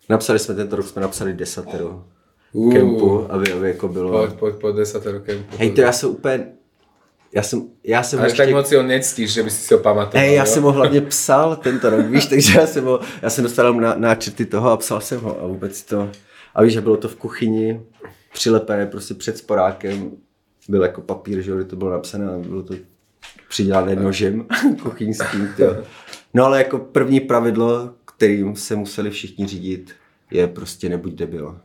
[0.08, 2.04] Napsali jsme tento rok, jsme napsali desatero
[2.54, 2.72] Uh.
[2.72, 4.26] kempu, aby, aby jako bylo...
[4.26, 5.56] Poď, poď, poď desatero kempu.
[5.58, 6.46] Hej, to já jsem úplně...
[7.34, 9.80] Já jsem, já jsem Až tak moc si ho nectíš, že by si si ho
[9.80, 10.26] pamatoval.
[10.26, 13.44] Hej, já jsem ho hlavně psal tento rok, víš, takže já jsem, ho, já jsem
[13.44, 16.10] dostal na, náčrty toho a psal jsem ho a vůbec to,
[16.54, 17.80] a víš, že bylo to v kuchyni,
[18.32, 20.10] přilepené prostě před sporákem,
[20.68, 22.74] byl jako papír, že to bylo napsané a bylo to
[23.48, 24.46] přidělané nožem
[24.82, 25.76] kuchyňským, jo.
[26.34, 29.92] No ale jako první pravidlo, kterým se museli všichni řídit,
[30.30, 31.60] je prostě nebuď debil.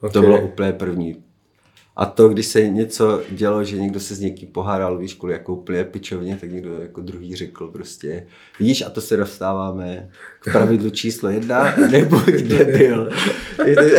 [0.00, 0.12] Ok.
[0.12, 1.22] To bylo úplně první.
[1.96, 5.54] A to, když se něco dělo, že někdo se s někým pohádal, víš, kvůli jako
[5.54, 8.26] úplně pičovně, tak někdo jako druhý řekl prostě,
[8.58, 13.10] vidíš, a to se dostáváme k pravidlu číslo jedna, nebuď debil.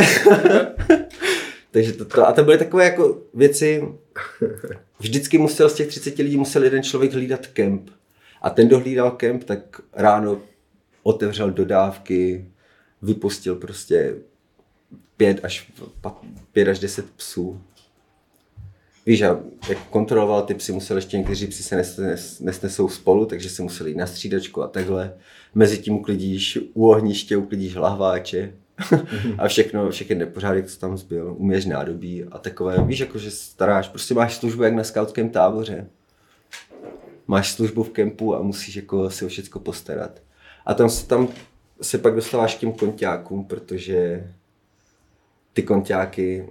[1.72, 3.88] Takže to, to, a to byly takové jako věci,
[5.00, 7.90] vždycky musel z těch 30 lidí musel jeden člověk hlídat kemp.
[8.42, 10.42] A ten, kdo hlídal kemp, tak ráno
[11.04, 12.46] otevřel dodávky,
[13.02, 14.16] vypustil prostě
[15.18, 15.72] pět až,
[16.52, 17.62] pět až deset psů.
[19.06, 23.26] Víš, a jak kontroloval ty psy, musel ještě někteří psi se nes, nes, nesnesou spolu,
[23.26, 25.14] takže se museli jít na střídačku a takhle.
[25.56, 28.54] Mezi tím uklidíš u ohniště, uklidíš lahváče
[29.38, 32.84] a všechno, všechny nepořádek, co tam zbyl, uměš nádobí a takové.
[32.84, 35.88] Víš, jako že staráš, prostě máš službu jak na skautském táboře.
[37.28, 40.22] Máš službu v kempu a musíš jako si o všechno postarat.
[40.66, 41.28] A tam se, tam
[41.82, 44.28] se pak dostáváš k těm konťákům, protože
[45.54, 46.50] ty konťáky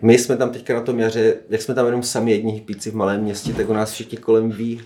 [0.00, 2.94] My jsme tam teďka na tom jaře, jak jsme tam jenom sami jední hippíci v
[2.94, 4.80] malém městě, tak o nás všichni kolem ví.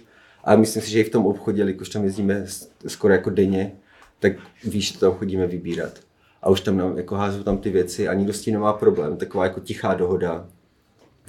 [0.44, 2.46] A myslím si, že i v tom obchodě, jakož tam jezdíme
[2.86, 3.72] skoro jako denně,
[4.18, 4.32] tak
[4.64, 6.00] víš, že tam chodíme vybírat.
[6.42, 9.16] A už tam jako házou tam ty věci a nikdo s tím nemá problém.
[9.16, 10.48] Taková jako tichá dohoda.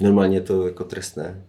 [0.00, 1.42] Normálně je to jako trestné.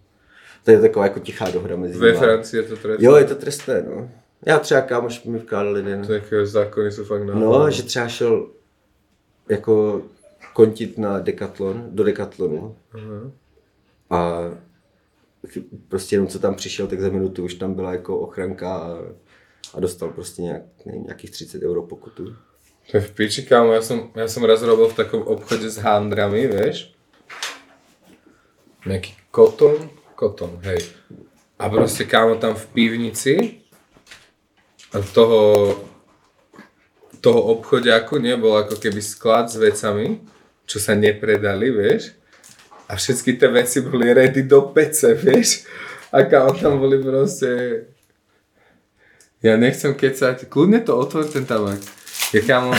[0.63, 3.05] To je taková jako tichá dohoda mezi Ve Francii je to trestné?
[3.05, 4.09] Jo, je to trestné, no.
[4.45, 6.07] Já třeba kámoš mi vkládal jeden.
[6.07, 8.47] To jako zákony jsou fakt na No, že třeba šel
[9.49, 10.01] jako
[10.53, 12.75] kontit na Decathlon, do Decathlonu.
[12.93, 13.31] Uh-huh.
[14.09, 14.43] A
[15.87, 18.97] prostě jenom co tam přišel, tak za minutu už tam byla jako ochranka a,
[19.73, 22.35] a dostal prostě nějak, nevím, nějakých 30 euro pokutu.
[22.91, 25.77] To je v piči, kámo, ja som, ja som raz robil v takom obchode s
[25.77, 26.89] handrami, vieš.
[28.81, 29.77] Nejaký koton,
[30.19, 30.83] koton, hej.
[31.55, 33.63] A proste kámo tam v pivnici
[34.91, 35.71] a toho,
[37.23, 40.19] toho obchodiaku nebol ako keby sklad s vecami,
[40.67, 42.11] čo sa nepredali, vieš.
[42.91, 45.63] A všetky tie veci boli ready do pece, vieš.
[46.11, 47.47] A kámo tam boli proste...
[49.39, 51.79] Ja nechcem kecať, kľudne to otvor ten tabak.
[52.35, 52.75] Ja kámo...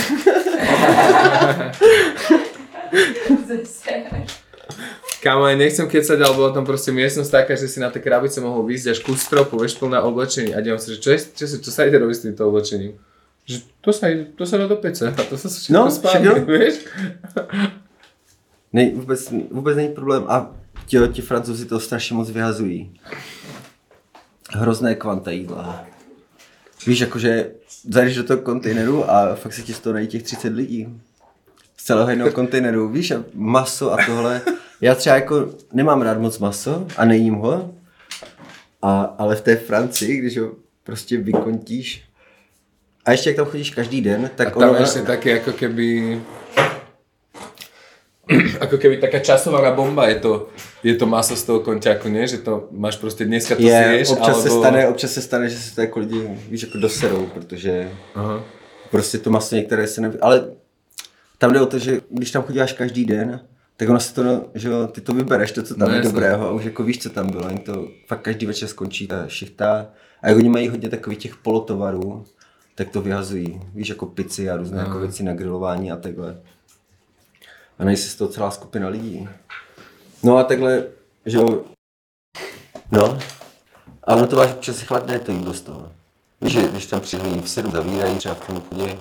[5.20, 8.40] Kámo, ja nechcem kecať, ale bola tam proste miestnosť taká, že si na tej krabice
[8.40, 10.56] mohol výjsť až ku stropu, vieš, plná oblečení.
[10.56, 12.96] A dívam sa, že čo, je, čo, sa, čo sa ide robiť s týmto oblečením?
[13.44, 15.92] Že to sa, ide, to sa dá do pece a to sa všetko No,
[16.24, 16.32] jo.
[16.48, 16.74] vieš?
[18.72, 20.24] Ne, vůbec, vůbec není problém.
[20.28, 20.56] A
[20.86, 23.00] ti, ti francouzi to strašně moc vyhazují.
[24.50, 25.84] Hrozné kvanta jídla.
[26.86, 27.50] Víš, jakože
[27.88, 30.88] zajdeš do toho kontejneru a fakt se ti z toho těch 30 lidí.
[31.76, 34.40] Z celého jednoho kontejneru, víš, a maso a tohle.
[34.80, 37.74] Já třeba jako nemám rád moc maso a nejím ho,
[38.82, 40.50] a, ale v té Francii, když ho
[40.84, 42.10] prostě vykontíš,
[43.04, 46.20] a ještě jak tam chodíš každý den, tak A tam ešte také ako keby...
[48.64, 50.32] ako keby taká časová bomba je to,
[50.84, 52.28] je to maso z toho konťáku, nie?
[52.28, 54.42] Že to máš prostě dneska to je, zješ, občas, alebo...
[54.42, 58.44] se stane, občas se stane, že se to jako lidi, víš, jako doserou, protože Aha.
[58.90, 60.44] prostě to maso některé se neví, ale
[61.38, 63.40] tam jde o to, že když tam chodíš každý den,
[63.80, 65.96] tak ono se to, no, že jo, ty to vybereš, to, co tam No, je
[65.96, 66.12] jasně.
[66.12, 69.28] dobrého a už jako víš, co tam bylo, jen to fakt každý večer skončí ta
[69.28, 69.86] šichta
[70.22, 72.24] a jak oni mají hodně takových těch polotovarů,
[72.74, 76.40] tak to vyhazují, víš, jako pici a různé jako věci na grilování a takhle.
[77.78, 79.28] A nejsi z toho celá skupina lidí.
[80.22, 80.84] No a takhle,
[81.26, 81.62] že jo,
[82.92, 83.18] no,
[84.04, 85.92] a ono to máš občas chladné to jídlo z toho.
[86.40, 88.98] Víš, že když tam přihlí v 7 zavírají třeba v tom obchodě,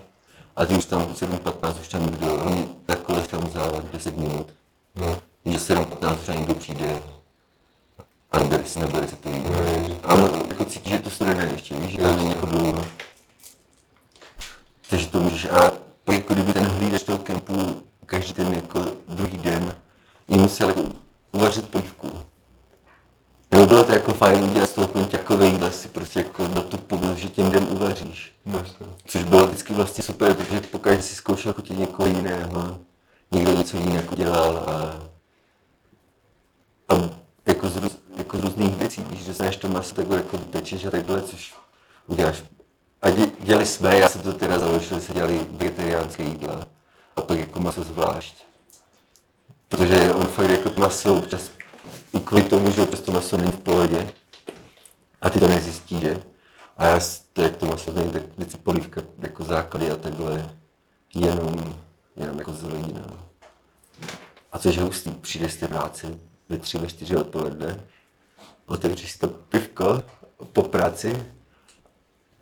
[0.56, 4.59] a ty už tam v 7.15 už tam někdo, oni takhle tam závat 10 minut.
[5.00, 5.18] No.
[5.46, 7.02] Že 7.15 třeba někdo přijde
[8.32, 9.56] a nebere si, nebere si to jídlo.
[10.04, 12.86] A ono jako cítí, že to studené ještě, víš, že to není jako dlouho.
[14.90, 15.72] Takže to můžeš, a
[16.04, 19.76] to jako kdyby ten hlídač toho kempu každý ten jako druhý den
[20.28, 20.84] jim musel jako
[21.32, 22.12] uvařit polívku.
[23.52, 26.78] Nebo bylo to jako fajn udělat z toho konťakové jídla si prostě jako na tu
[26.78, 28.34] povinnost, že těm den uvaříš.
[29.06, 32.80] Což bylo vždycky vlastně super, protože pokud si zkoušel chutit někoho jiného,
[33.32, 34.74] někdo něco jiného dělal a,
[36.96, 37.10] a
[37.46, 37.82] jako, z,
[38.18, 41.56] jako z různých věcí, že znáš to maso takhle jako pečeš a takhle, což
[42.08, 42.44] uděláš.
[43.02, 46.68] A dě, dělali jsme, já jsem to teda založil, se dělali vegetariánské jídla
[47.16, 48.36] a pak jako maso zvlášť.
[49.68, 51.52] Protože on fakt jako maso občas,
[52.14, 54.12] i kvůli tomu, že občas to maso není v pohodě
[55.22, 56.22] a ty to nezjistí, že?
[56.78, 57.00] A já
[57.34, 60.56] to, jak to maso není, tak vždycky polívka jako základy a takhle
[61.16, 61.76] jenom,
[62.20, 63.30] jenom jako zelenina.
[64.52, 66.08] A což je hustý, přijde z té práce
[66.50, 67.84] ve tři, ve čtyři odpoledne,
[68.66, 70.04] otevřeš to pivko
[70.54, 71.26] po práci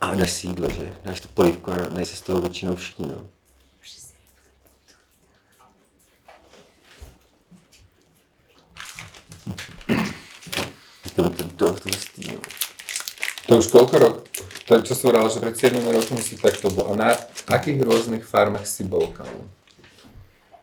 [0.00, 0.96] a dáš si jídlo, že?
[1.04, 3.26] Dáš to polívku a nejsi z toho většinou všichni, no.
[11.16, 12.40] To, to, to, to, hustý, no.
[13.48, 14.16] To už koľko rok?
[14.68, 16.92] To čo som hovoril, že pred 7 rokmi si takto bol.
[16.92, 17.08] A na
[17.48, 19.48] akých rôznych farmách si bol, kámo?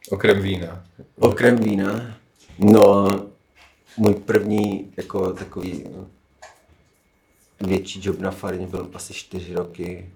[0.09, 0.83] Okrem vína.
[1.19, 2.17] Okrem vína,
[2.59, 3.07] no,
[3.97, 6.07] můj první jako takový no,
[7.67, 10.09] větší job na farmě byl asi čtyři roky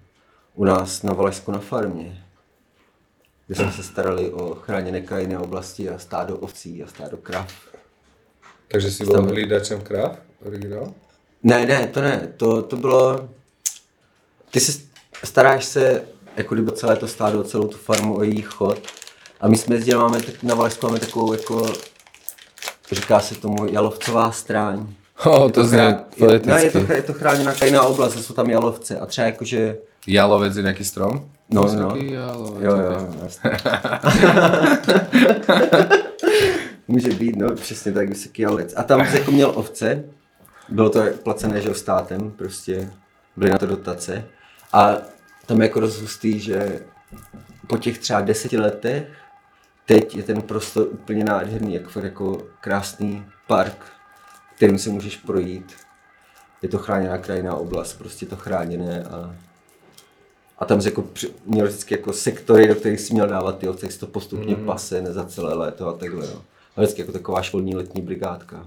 [0.54, 2.24] u nás na Valašsku na farmě,
[3.46, 7.52] kde jsme se starali o chráněné krajinné oblasti a stádo ovcí a stádo krav.
[8.68, 10.18] Takže si bol hlídačem kráv?
[10.46, 10.94] Originál?
[11.42, 13.28] Ne, ne, to ne, to, to bylo,
[14.50, 14.82] ty se
[15.24, 16.04] staráš se
[16.36, 18.99] jako kdyby celé to stádo, celou tu farmu o jejich chod
[19.40, 21.72] a my jsme jezdili, máme tak, na Valašsku máme takovou jako,
[22.92, 24.86] říká se tomu jalovcová stráň.
[25.24, 25.96] Oh, to znie
[26.46, 29.76] No, je to, je to chráněná krajinná oblast, jsou tam jalovce a třeba jakože,
[30.06, 31.28] Jalovec je nejaký strom?
[31.52, 31.92] No, no.
[31.96, 32.64] jalovec.
[32.64, 33.50] jo, jo, jasně.
[36.88, 38.74] Může být, no, přesně tak vysoký alec.
[38.76, 40.04] A tam jako měl ovce,
[40.68, 42.90] bylo to placené, že státem, prostě
[43.36, 44.24] byly na to dotace.
[44.72, 44.96] A
[45.46, 46.80] tam je jako dost hustý, že
[47.66, 49.04] po těch třeba deseti letech,
[49.90, 53.84] teď je ten prostor úplně nádherný, jako, fakt jako krásný park,
[54.56, 55.72] kterým se můžeš projít.
[56.62, 59.36] Je to chráněná krajinná oblast, prostě to chráněné a
[60.58, 61.04] a tam jsi jako
[61.46, 64.66] měl vždycky jako sektory, do kterých si měl dávat ty se to postupně mm.
[64.66, 66.26] pase za celé léto a takhle.
[66.26, 66.42] No.
[66.76, 68.66] A vždycky jako taková školní letní brigádka.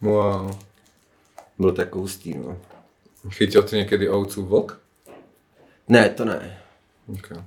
[0.00, 0.58] Wow.
[1.58, 2.58] Bylo to jako hustý, no.
[3.30, 4.80] Chytil to někdy ovcu vlk?
[5.88, 6.58] Ne, to ne.
[7.18, 7.42] Okay.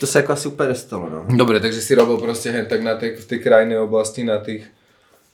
[0.00, 1.36] To se jako asi úplně nestalo, no.
[1.36, 4.66] Dobre, takže si robil prostě hen tak na tej, v tej krajnej oblasti, na tých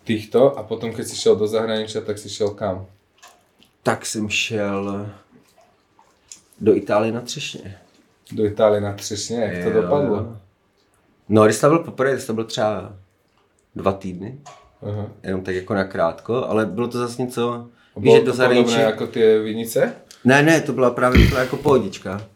[0.05, 2.87] týchto a potom keď si šel do zahraničia, tak si šel kam?
[3.83, 5.07] Tak jsem šel
[6.61, 7.79] do Itálie na třešně.
[8.33, 10.17] Do Itálie na Třešně, jak to Jo, dopadlo?
[10.17, 10.37] jo.
[11.29, 12.93] No, když jsem byl poprvé, když jsem byl třeba
[13.77, 14.39] dva týdny,
[14.83, 15.07] Aha.
[15.23, 18.81] jenom tak jako nakrátko, ale bylo to zase něco, víš, že to do zahraničí...
[18.81, 19.93] jako ty vinice?
[20.25, 22.27] Ne, ne, to byla právě to jako pohodička.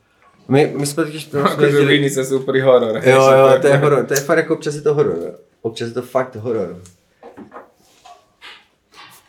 [0.49, 1.25] My, my jsme totiž...
[1.25, 3.01] to jsme Akože jezdili- vinice sú pri horor.
[3.05, 5.17] Jo, jo, to je horor, to je fakt jako občas je to horor.
[5.63, 6.77] Občas je to fakt horor.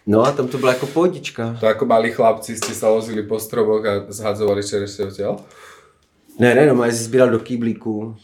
[0.08, 1.58] No a tam to byla jako pohodička.
[1.60, 5.42] To ako mali chlapci, ste sa lozili po stroboch a zhadzovali čerešie odtiaľ?
[6.40, 8.16] Ne, ne, no, já zbíral do kýblíků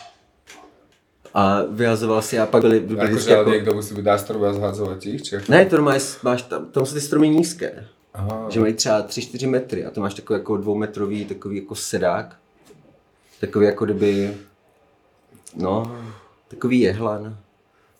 [1.33, 3.51] a vyhazoval si a pak byly Akože vždycky ale jako...
[3.51, 5.45] niekto musí byť na strobe a zhadzovať ich, či ako?
[5.51, 8.45] Ne, to normálně máš tam, tam jsou ty stromy nízké, Aha.
[8.49, 12.35] že mají třeba 3-4 metry a to máš takový jako dvoumetrový takový jako sedák,
[13.41, 14.37] takový jako kdyby,
[15.55, 16.01] no,
[16.47, 17.37] takový jehlan.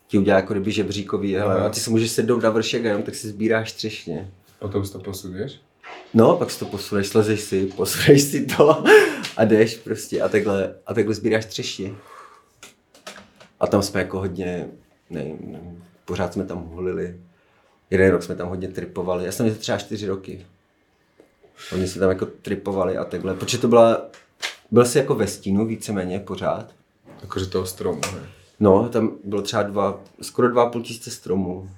[0.08, 1.66] Ti udělá jako kdyby žebříkový jehlan Aha.
[1.66, 4.32] a ty si můžeš sednout na vršek a jenom tak si sbíráš třešně.
[4.60, 5.62] Potom si to posuduješ?
[6.14, 8.84] No, pak si to posuneš, slezeš si, posuneš si to
[9.38, 11.96] a jdeš prostě a takhle, a takhle sbíráš třešně.
[13.60, 14.68] A tam jsme jako hodně,
[15.10, 15.58] nevím,
[16.06, 17.20] pořád jsme tam hulili.
[17.90, 19.26] Jeden rok jsme tam hodně tripovali.
[19.26, 20.46] Já jsem měl třeba čtyři roky.
[21.72, 24.10] Hodně jsme tam jako tripovali a takhle, protože to byla,
[24.72, 26.76] byl jsi jako ve stínu víceméně pořád.
[27.24, 28.22] Akože toho stromu, hej.
[28.60, 31.70] No, tam bylo třeba dva, skoro dva půl tisíce stromů.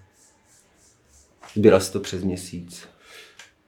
[1.55, 2.87] Sbíral si to přes měsíc.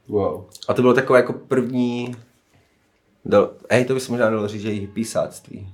[0.07, 0.45] Wow.
[0.67, 2.15] A to bylo takové jako první,
[3.25, 5.73] do, hej, to by se možná dalo říct, že i písáctví.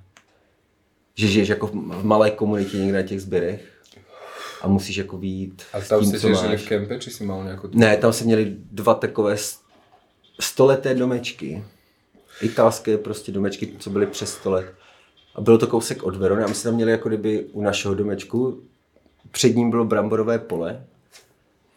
[1.16, 3.82] Že žiješ jako v malé komunitě někde na těch sběrech
[4.62, 7.26] a musíš jako výjít A tam tím, ste co tiež žili v kempe, či si
[7.26, 7.74] mal nejakú...
[7.74, 9.36] Ne, tam se měli dva takové
[10.40, 11.64] stoleté domečky.
[12.42, 14.74] Italské prostě domečky, co byly přes sto let.
[15.36, 17.94] A bylo to kousek od Verony a my jsme tam měli jako kdyby u našeho
[17.94, 18.64] domečku,
[19.32, 20.86] před ním bylo bramborové pole,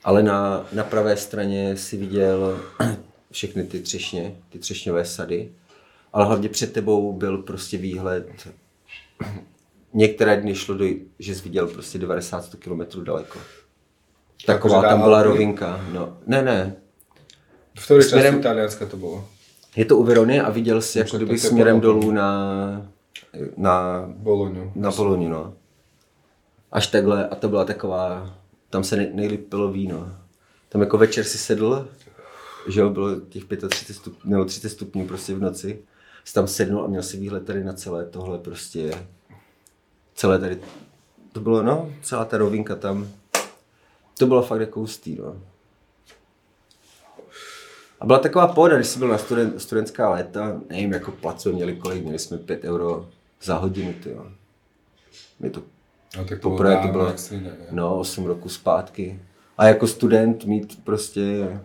[0.04, 2.60] ale na, na pravé straně si viděl
[3.32, 5.52] všechny ty třešně, ty třešňové sady.
[6.12, 8.48] Ale hlavně před tebou byl prostě výhled.
[9.94, 10.84] Některé dny šlo, do,
[11.18, 13.38] že jsi viděl prostě 90-100 km daleko.
[14.46, 15.84] Taková tam byla rovinka.
[15.92, 16.76] No, ne, ne.
[17.78, 19.28] V ktorej časti Smerem- Talianska to bolo?
[19.76, 22.86] Je to u Verony a viděl jsi jako kdyby směrem dolů na,
[23.56, 24.72] na, Boloňu.
[24.74, 25.54] na Poloňu, no.
[26.72, 28.34] Až takhle a to byla taková,
[28.70, 30.16] tam se nej, nejlíp pilo víno.
[30.68, 31.88] Tam jako večer si sedl,
[32.68, 35.82] že jo, bylo těch 35 stupňů, nebo 30 stupňů prostě v noci.
[36.24, 38.90] Jsi tam sednul a měl si výhled tady na celé tohle prostě,
[40.14, 40.58] celé tady,
[41.32, 43.08] to bylo no, celá ta rovinka tam.
[44.18, 45.36] To bylo fakt jako hustý, no.
[48.04, 51.52] A byla taková pohoda, když jsi byl na student, studentská léta, nevím, jako plat jsme
[51.52, 53.08] měli kolik, měli jsme 5 euro
[53.42, 54.26] za hodinu, ty jo.
[55.40, 55.62] Je to,
[56.16, 57.14] No tak to poprvé to bylo,
[57.70, 59.20] no, 8 roku zpátky.
[59.58, 61.60] A jako student mít prostě,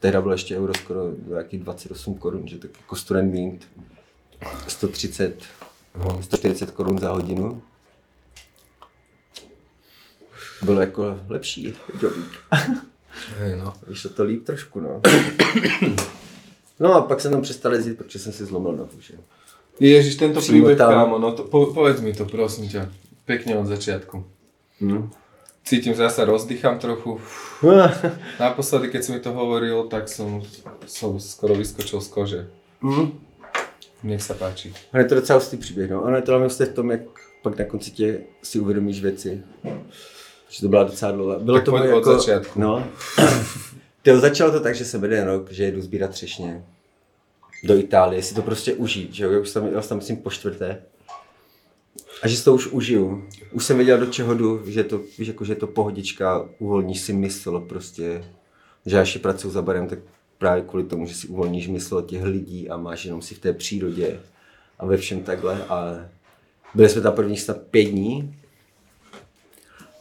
[0.00, 3.68] tehda bylo ještě euro skoro nějakých 28 korun, že tak jako student mít
[4.68, 5.42] 130,
[6.20, 7.62] 140 korun za hodinu.
[10.62, 12.38] Bylo jako lepší jobík.
[13.38, 13.72] Hej, no.
[13.86, 15.00] Vyšlo to líp trošku, no.
[16.80, 19.14] No a pak jsem tam přestal jezdit, protože jsem si zlomil nohu, že?
[19.80, 20.92] Ježiš, tento Přímo príbeh, tam.
[20.92, 22.88] kámo, no to, po, povedz mi to, prosím ťa.
[23.24, 24.24] Pekne od začiatku.
[24.80, 25.10] Hm.
[25.64, 27.20] Cítim, že ja sa rozdýcham trochu.
[28.40, 30.40] Naposledy, keď si mi to hovoril, tak som,
[30.86, 32.40] som skoro vyskočil z kože.
[32.80, 33.12] Hm.
[34.06, 34.72] Nech sa páči.
[34.92, 36.02] Ale je to docela hustý příběh, no.
[36.02, 37.00] Ono je to hlavně v tom, jak
[37.42, 39.42] pak na konci tě si uvědomíš věci.
[40.48, 41.38] Že to byla docela dlouhá.
[41.38, 42.60] Bylo Tak to moje od začátku.
[42.60, 42.88] No.
[44.02, 46.64] Tyjo, začalo to tak, že jsem jeden rok, že jedu sbírat třešně
[47.64, 50.30] do Itálie, si to prostě užít, že jo, já už jel jsem tam myslím po
[50.30, 50.82] čtvrté.
[52.22, 53.24] A že si to už užiju.
[53.52, 57.12] Už jsem věděl, do čeho jdu, že to, víš, jako, že to pohodička, uvolníš si
[57.12, 58.24] mysl prostě.
[58.86, 59.98] Že až pracuji za barem, tak
[60.38, 63.38] právě kvůli tomu, že si uvolníš mysl od těch lidí a máš jenom si v
[63.38, 64.20] té přírodě
[64.78, 65.64] a ve všem takhle.
[65.64, 66.06] A
[66.74, 68.38] byli jsme tam prvních snad pět dní.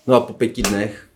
[0.07, 1.09] No a po pěti dnech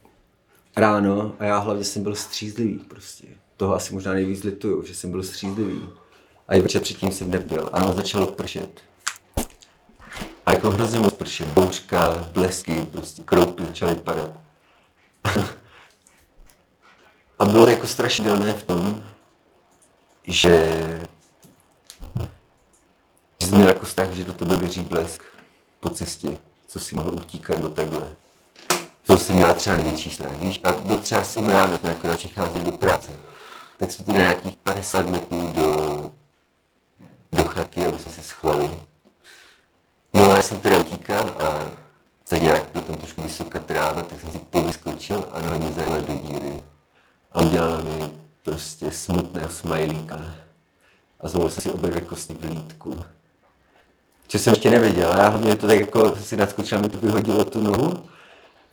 [0.76, 3.28] ráno a já hlavně jsem byl střízlivý prostě.
[3.58, 5.90] Toho asi možná nejvíc lituju, že jsem byl střízlivý.
[6.48, 7.70] A i večer předtím jsem nebyl.
[7.74, 8.82] A začalo pršet.
[10.46, 11.48] A jako hrozně moc pršet.
[11.48, 14.32] Bouřka, blesky, prostě kroupy začaly padat.
[17.40, 19.04] a bylo jako strašidelné v tom,
[20.24, 20.74] že
[23.44, 25.24] jsi měl jako strach, že do tebe běží blesk
[25.80, 26.38] po cestě,
[26.68, 28.16] co si mohl utíkat do takhle.
[29.10, 32.64] To jsem měla třeba největší strach, víš, a do třeba jsem ráno, jako na přicházím
[32.64, 33.12] do práce,
[33.78, 36.12] tak jsme tu nějakých 50 metrů do,
[37.32, 38.80] do chaty, aby jsme se schválili.
[40.14, 41.72] No a já jsem teda utíkal a
[42.30, 45.98] tak nějak byl tam trošku vysoká tráva, tak jsem si povyskočil a na mě zajela
[45.98, 46.64] do díry.
[47.32, 48.12] A udělala mi
[48.44, 50.20] prostě smutného smajlíka.
[51.20, 53.04] A zvolil jsem si obě dvě kosti v lítku.
[54.28, 57.64] Co jsem ještě nevěděl, já hlavně to tak jako si nadskočil, mi to vyhodilo tu
[57.64, 58.10] nohu.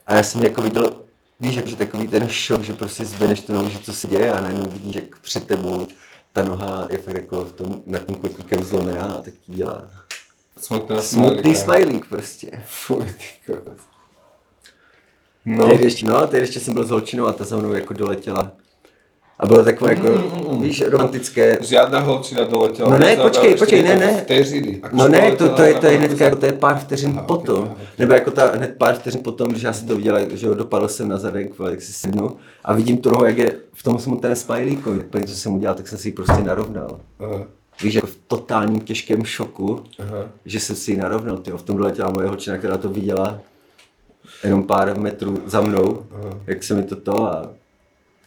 [0.07, 1.03] A já jsem jako viděl,
[1.41, 4.41] víš, že takový ten šok, že prostě zvedneš tu nohu, že co se děje a
[4.41, 5.87] najednou vidíš, jak před tebou
[6.33, 9.91] ta noha je fakt jako v tom, nad tím kotníkem zlomená a tak dělá.
[10.59, 12.63] Smutný Smutný smajlík prostě.
[12.67, 13.15] Fuj.
[15.45, 15.69] No.
[15.69, 18.53] Tehdy ještě, no, tehdy ještě jsem byl s holčinou a ta za mnou jako doletěla.
[19.39, 20.09] A bylo takové jako,
[20.61, 21.59] víš, romantické.
[21.61, 22.91] Žiadna holčina doletěla.
[22.91, 24.21] No ne, počkej, ještě počkej, ne, jako ne.
[24.23, 24.81] Vteřiny.
[24.83, 27.23] Ako No ne, to, to, je, to je hnedka, jako to je pár vteřin Aha,
[27.23, 27.65] potom.
[27.65, 27.99] aha, ok.
[27.99, 30.89] Nebo jako ta hned pár vteřin potom, když já jsem to viděl, že jo, dopadl
[30.89, 34.91] jsem na zadek, jak si sednu a vidím toho, jak je v tom smutném smajlíku.
[34.91, 37.01] Úplně, co jsem udělal, tak jsem si ji prostě narovnal.
[37.21, 37.43] Aha,
[37.83, 40.25] Víš, jako v totálním těžkém šoku, aha.
[40.45, 41.37] že jsem si ji narovnal.
[41.37, 41.57] Tyjo.
[41.59, 43.39] V tom doletěla moje holčina, která to viděla
[44.45, 46.31] jenom pár metrů za mnou, Aha.
[46.47, 47.51] jak se mi to to a,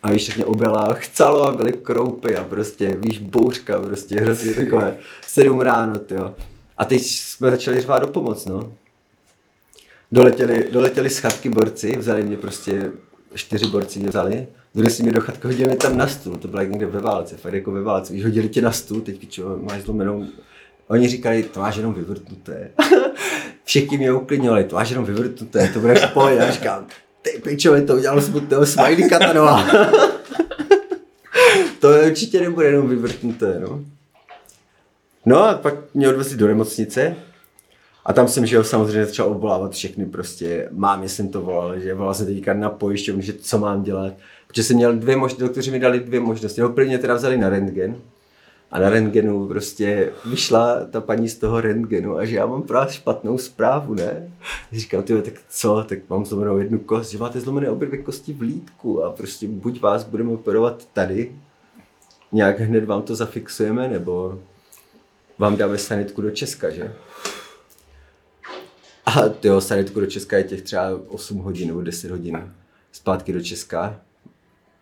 [0.04, 4.98] a víš, mě objela, chcalo a byly kroupy a prostě, víš, bouřka, prostě hrozně takové,
[5.28, 6.36] sedm ráno, tyjo.
[6.78, 8.74] A teď jsme začali řvát do pomoc, no.
[10.12, 12.92] Doletěli, doletěli z chatky borci, vzali mě prostě,
[13.34, 16.62] čtyři borci mě vzali, donesli mě do chatky, hodili mě tam na stůl, to bylo
[16.62, 19.58] jak někde ve válce, fakt jako ve válce, víš, hodili tě na stůl, teď pičo,
[19.62, 20.26] máš zlomenou,
[20.88, 22.72] oni říkali, to máš jenom vyvrtnuté.
[23.64, 26.88] Všichni mě uklidňovali, to máš jenom vyvrtnuté, to bude v pohodě, já říkám,
[27.22, 29.68] ty pičo, mi to udělalo smutného smajlíka ta noha.
[31.80, 33.84] to určitě nebude jenom vyvrtnuté, no.
[35.26, 37.16] No a pak mě odvezli do nemocnice
[38.06, 42.14] a tam jsem, jo, samozřejmě začal obvolávat všechny prostě, mámě jsem to volal, že volal
[42.14, 44.14] jsem teďka na pojišťovnu, že co mám dělat,
[44.48, 47.50] protože jsem měl dvě možnosti, doktoři mi dali dvě možnosti, no prvně teda vzali na
[47.50, 47.96] rentgen
[48.72, 52.94] a na rentgenu prostě vyšla ta paní z toho rentgenu a že já mám právě
[52.94, 54.32] špatnou zprávu, ne?
[54.72, 58.34] Říkám, ty tak co, tak mám zlomenou jednu kost, že máte zlomené obě dvě kosti
[58.34, 61.36] v lítku a prostě buď vás budeme operovat tady,
[62.32, 64.40] nějak hned vám to zafixujeme, nebo
[65.38, 66.94] vám dáme sanitku do Česka, že?
[69.06, 72.54] A tyjo, sanitku do Česka je těch třeba 8 hodin nebo 10 hodin
[72.92, 74.02] zpátky do Česka.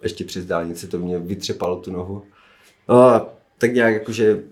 [0.03, 2.23] Ještě přes dálnice to mě vytřepalo tu nohu.
[2.89, 4.43] No a tak nějak jakože,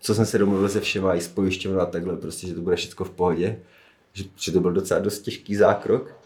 [0.00, 2.76] co jsem se domluvil se všema i s pojišťovnou a takhle, prostě, že to bude
[2.76, 3.58] všechno v pohodě.
[4.12, 6.16] Že, že to byl docela dost těžký zákrok.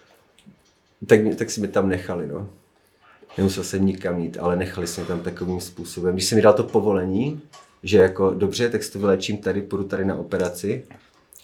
[1.06, 2.50] Tak, tak si mi tam nechali, no.
[3.38, 6.14] Nemusel jsem nikam jít, ale nechali jsme tam takovým způsobem.
[6.14, 7.40] Když jsem mi dal to povolení,
[7.82, 10.84] že jako dobře, tak si to vylečím tady, půjdu tady na operaci,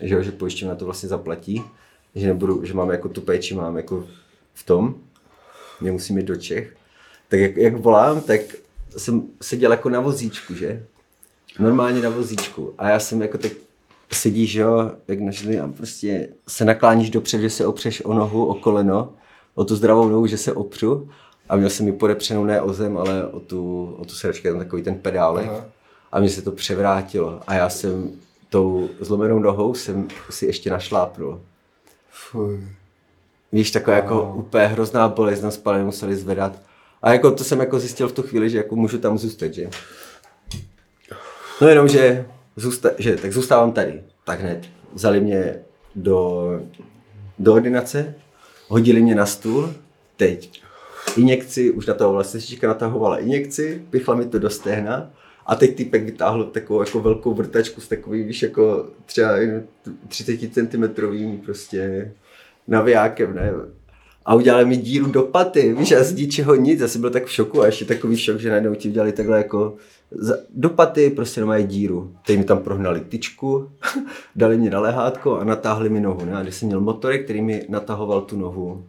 [0.01, 1.63] že, že pojišťovna to vlastně zaplatí,
[2.15, 4.09] že nebudu, že mám jako tu péči, mám jako
[4.55, 4.95] v tom,
[5.81, 6.77] nemusím jít do Čech.
[7.29, 8.41] Tak jak, jak volám, tak
[8.97, 10.87] jsem seděl jako na vozíčku, že?
[11.59, 12.75] Normálně na vozíčku.
[12.79, 13.53] A já jsem jako tak
[14.13, 18.47] sedíš, jo, jak na židli a prostě se nakláníš dopřed, že se opřeš o nohu,
[18.47, 19.13] o koleno,
[19.55, 21.09] o tu zdravou nohu, že se opřu.
[21.49, 24.59] A měl jsem ji podepřenou ne o zem, ale o tu, o tu sedačku, tam
[24.59, 25.49] takový ten pedálek.
[25.49, 25.65] Aha.
[26.13, 27.41] A mně se to převrátilo.
[27.47, 28.11] A já jsem
[28.49, 31.41] tou zlomenou nohou jsem si ještě našlápnul.
[32.11, 32.69] Fuj.
[33.53, 36.59] Víš, taková jako úplně hrozná bolest, nás museli zvedat.
[37.05, 39.71] A jako to jsem jako zjistil v tu chvíli, že jako můžu tam zůstat, že?
[41.61, 42.27] No jenom, že,
[42.57, 44.03] zůsta, že tak zůstávám tady.
[44.25, 45.59] Tak hned vzali mě
[45.97, 46.51] do,
[47.39, 48.15] do ordinace,
[48.69, 49.75] hodili mě na stůl,
[50.17, 50.63] teď
[51.17, 55.11] injekci, už natahovala sestřička, natahovala injekci, pichla mi to do stehna
[55.47, 59.67] a teď týpek vytáhl takovou jako velkou vrtačku s takovým, víš, jako třeba jen
[60.09, 60.85] 30 cm
[61.45, 62.13] prostě
[62.69, 63.53] navijákem, ne?
[64.25, 67.27] A udělali mi díru do paty, víš, a z ničeho nic, já jsem byl tak
[67.27, 69.75] v šoku a ještě takový šok, že najednou ti udělali takhle jako
[70.11, 72.15] za, do paty, prostě na díru.
[72.27, 73.71] Teď mi tam prohnali tyčku,
[74.37, 76.37] dali mě na lehátko a natáhli mi nohu, ne?
[76.37, 78.85] A když jsem měl motorek, který mi natahoval tu nohu,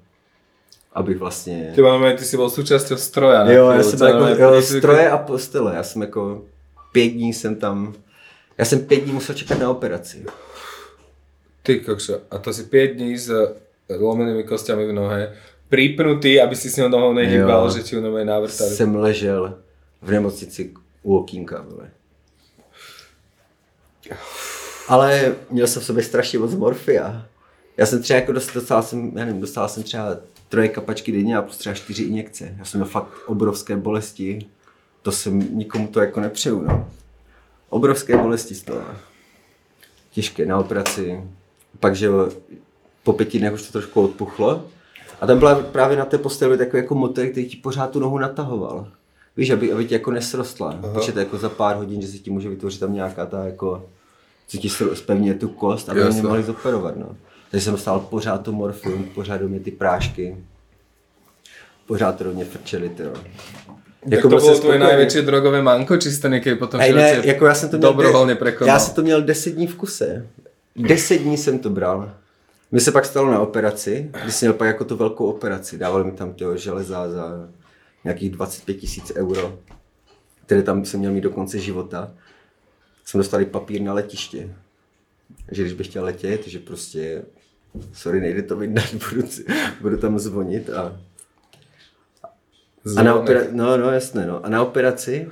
[0.94, 1.72] abych vlastně...
[1.76, 3.44] Ty máme, ty si bol súčasťou stroja.
[3.44, 6.42] na Jo, já jsem byl jako, jo, stroje a postele, já jsem jako
[6.92, 7.94] pět dní jsem tam,
[8.58, 10.26] já jsem pět dní musel čekat na operaci.
[11.64, 13.56] Ty kokšo, a to si 5 dní s
[13.90, 15.34] lomenými kostiami v nohe,
[15.70, 17.72] pripnutý, aby si s ňou nohou nehýbal, Jo.
[17.72, 18.70] že ti ju nové navrtali.
[18.70, 19.58] Jsem ležel
[20.02, 20.74] v nemocnici
[21.04, 21.90] u okýnka, vole.
[24.88, 27.26] Ale měl jsem v sobě strašně moc morfia.
[27.78, 30.18] Já jsem třeba jako dost, dostal jsem, já nevím, dostal jsem třeba
[30.50, 32.56] troje kapačky denně a plus třeba čtyři injekce.
[32.58, 34.46] Já jsem měl fakt obrovské bolesti.
[35.02, 36.90] To jsem, nikomu to jako nepřeju, no.
[37.70, 38.82] Obrovské bolesti z toho.
[40.12, 41.24] Těžké na operaci.
[41.80, 42.10] Pak, že
[43.06, 44.66] po pěti dnech už to trošku odpuchlo.
[45.22, 48.18] A tam byla právě na té posteli takový jako motor, který ti pořád tu nohu
[48.18, 48.88] natahoval.
[49.38, 50.78] Víš, aby, aby ti jako nesrostla.
[50.94, 53.86] Protože to jako za pár hodin, že se ti může vytvořit tam nějaká ta jako,
[54.48, 56.98] co ti spevňuje tu kost, aby mě mohli zoperovat.
[56.98, 57.16] No.
[57.52, 60.38] Takže jsem dostal pořád to morfium, pořád do mě ty prášky.
[61.88, 63.04] Pořád to do mě frčeli, ty
[64.10, 67.46] Tak to byl bolo jsem tvoje najväčšie drogové manko, či to niekedy potom ne, jako
[67.46, 68.76] já jsem to měl, dobrovolně prekonal?
[68.76, 70.28] já jsem to měl 10 dní v kuse.
[70.76, 72.14] 10 dní jsem to bral.
[72.76, 75.78] Mi se pak stalo na operaci, když jsem měl pak jako tu velkou operaci.
[75.78, 77.50] Dávali mi tam těho železa za
[78.04, 79.60] nějakých 25 tisíc euro,
[80.46, 82.12] které tam jsem měl mít do konce života.
[83.06, 84.56] Jsem dostal i papír na letiště.
[85.52, 87.24] Že když bych chtěl letět, že prostě
[87.94, 89.28] sorry, nejde to vydat, budu,
[89.82, 91.00] budu tam zvonit a
[92.98, 94.46] a na opera- no, no, jasné, no.
[94.46, 95.32] A na operaci,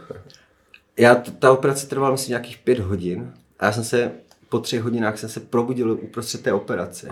[0.97, 4.11] já, ta operace trvala myslím nějakých pět hodin a já jsem se,
[4.53, 7.09] po třech hodinách jsem se probudil uprostřed té operace.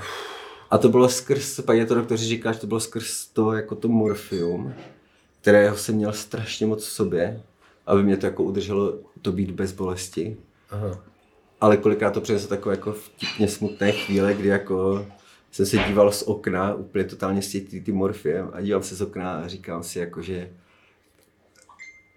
[0.70, 3.76] A to bylo skrz, pak je to doktoři říká, že to bylo skrz to, jako
[3.76, 4.74] to morfium,
[5.42, 7.42] kterého jsem měl strašně moc v sobě,
[7.86, 10.38] aby mě to jako udrželo to být bez bolesti.
[10.70, 11.00] Aha.
[11.62, 15.06] Ale kolikrát to přineslo takové jako vtipně smutné chvíle, kdy jako
[15.52, 19.34] jsem se díval z okna, úplně totálně stětý ty morfiem a díval se z okna
[19.34, 20.50] a říkám si jako, že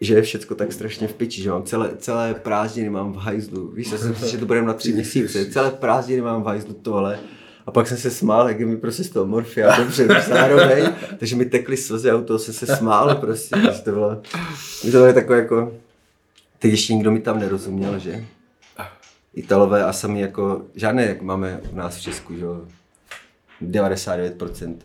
[0.01, 3.68] že je všecko tak strašně v piči, že mám celé, celé prázdniny mám v hajzlu.
[3.68, 5.47] Víš, já jsem myslel, že to budeme na tři měsíce.
[5.47, 7.18] Celé prázdniny mám v hajzlu tohle.
[7.66, 10.88] A pak jsem se smál, jak mi prostě z toho morfia dobře zároveň,
[11.18, 13.57] takže mi tekly slzy a u toho jsem se smál prostě.
[13.84, 14.22] To bylo,
[14.82, 15.72] to bylo takové jako,
[16.59, 18.24] teď ještě nikdo mi tam nerozuměl, že?
[19.34, 22.64] Italové a sami jako, žádné, jak máme u nás v Česku, že jo,
[23.62, 24.76] 99%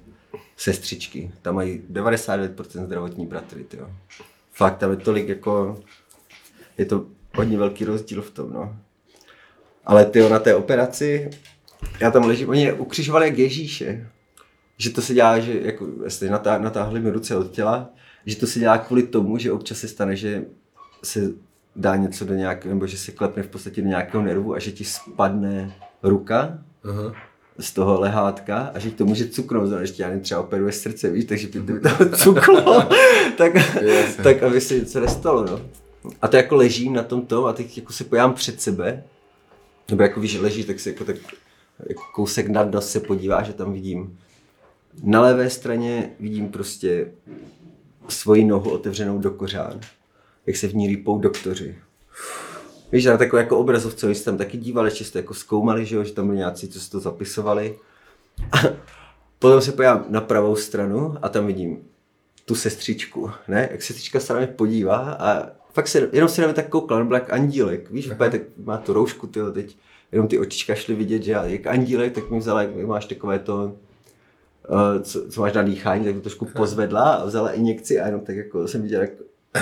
[0.57, 3.89] sestřičky, tam mají 99% zdravotní bratry, tyjo.
[4.59, 5.79] Fakt, je tolik jako,
[6.77, 7.05] je to
[7.35, 8.75] hodně velký rozdíl v tom, no.
[9.85, 11.29] Ale ty na té operaci,
[11.99, 14.09] já tam ležím, oni je ukřižovali jak Ježíše.
[14.77, 17.89] Že to se dělá, že jako, jestli natá, natáhli mi ruce od těla,
[18.25, 20.45] že to se dělá kvůli tomu, že občas se stane, že
[21.03, 21.31] se
[21.75, 24.71] dá něco do nějakého, nebo že se klepne v podstatě do nějakého nervu a že
[24.71, 27.28] ti spadne ruka Aha.
[27.59, 31.09] Z toho lehátka a že to může cuknout, no, ještě já nevím, třeba operuje srdce,
[31.09, 32.89] víš, takže by to by to cuklo,
[33.37, 33.53] tak,
[34.23, 35.61] tak aby se něco nestalo, no.
[36.21, 39.03] A to jako ležím na tom tom a teď jako se pojám před sebe,
[39.89, 41.15] nebo jako víš, že ležíš, tak si jako tak
[41.87, 44.17] jako kousek nad nos se podívá, že tam vidím.
[45.03, 47.11] Na levé straně vidím prostě
[48.07, 49.79] svoji nohu otevřenou do kořán,
[50.45, 51.75] jak se v ní rýpou doktoři.
[52.91, 56.03] Víš, na takové jako obrazovce, oni se tam taky dívali, jste jako zkoumali, že, jo,
[56.03, 57.77] že tam byli nějací, co si to zapisovali.
[58.51, 58.57] A
[59.39, 61.83] potom se pojďám na pravou stranu a tam vidím
[62.45, 63.69] tu sestřičku, ne?
[63.71, 66.97] Jak sestřička se na mě podívá a fakt se, jenom se na mě tak koukla,
[66.97, 69.77] on byl jak andílek, víš, úplně tak má tu roušku, tyjo, teď
[70.11, 73.39] jenom ty očička šly vidět, že já, jak andílek, tak mi vzala, jak máš takové
[73.39, 73.75] to,
[74.69, 78.21] uh, co, co, máš na dýchání, tak to trošku pozvedla a vzala injekci a jenom
[78.21, 79.11] tak jako jsem viděl, jak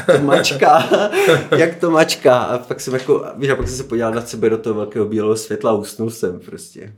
[0.05, 0.89] to mačká,
[1.57, 4.49] jak to mačká a pak jsem jako, víš, a pak jsem se podíval na sebe
[4.49, 6.93] do toho velkého bílého světla a usnul jsem prostě.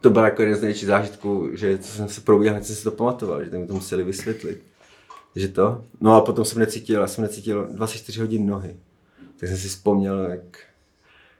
[0.00, 2.84] To byl jako jeden z největších zážitků, že co jsem se probíhal, hned jsem si
[2.84, 4.62] to pamatoval, že to mi to museli vysvětlit.
[5.36, 5.84] Že to.
[6.00, 8.76] No a potom jsem necítil, já jsem necítil 24 hodin nohy.
[9.40, 10.58] Tak jsem si vzpomněl, jak,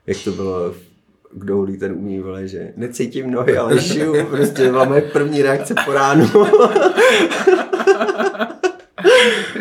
[0.06, 4.26] jak to bylo v Doulí ten umí, vole, že necítím nohy, ale žiju.
[4.26, 6.26] Prostě to byla moje první reakce po ránu.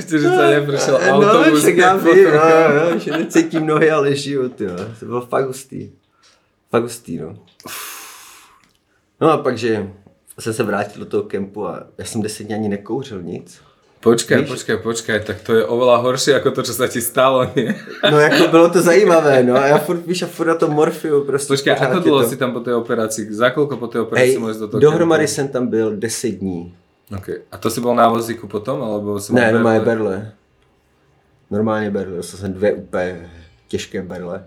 [0.07, 1.59] Ešte, že sa neprešiel no, autobus.
[1.59, 2.39] však já vím, no,
[2.93, 4.71] no, že necítím nohy, ale žiju, tyjo.
[4.99, 5.91] To bylo fakt hustý.
[6.71, 7.35] Fakt hustý, no.
[9.21, 9.89] No a pak, že
[10.39, 13.59] jsem se vrátil do toho kempu a já jsem deset dní ani nekouřil nic.
[13.99, 14.49] Počkaj, Víš?
[14.49, 17.73] počkaj, počkaj, tak to je oveľa horšie ako to, čo sa ti stalo, nie?
[18.05, 21.23] No jako bylo to zajímavé, no a já furt, víš, a furt na tom morfiu
[21.25, 21.53] prostě.
[21.73, 24.39] Ako je dlho to- si tam po tej operácii, za koľko po tej operácii Hej,
[24.39, 25.33] môžeš do toho dohromady kempu?
[25.35, 26.75] jsem tam byl 10 dní.
[27.17, 27.35] Okay.
[27.51, 30.31] A to si bol na vozíku potom, alebo si Ne, normálně berle?
[31.51, 33.31] Normálně berle, dostal jsem dvě úplně
[33.67, 34.43] těžké berle.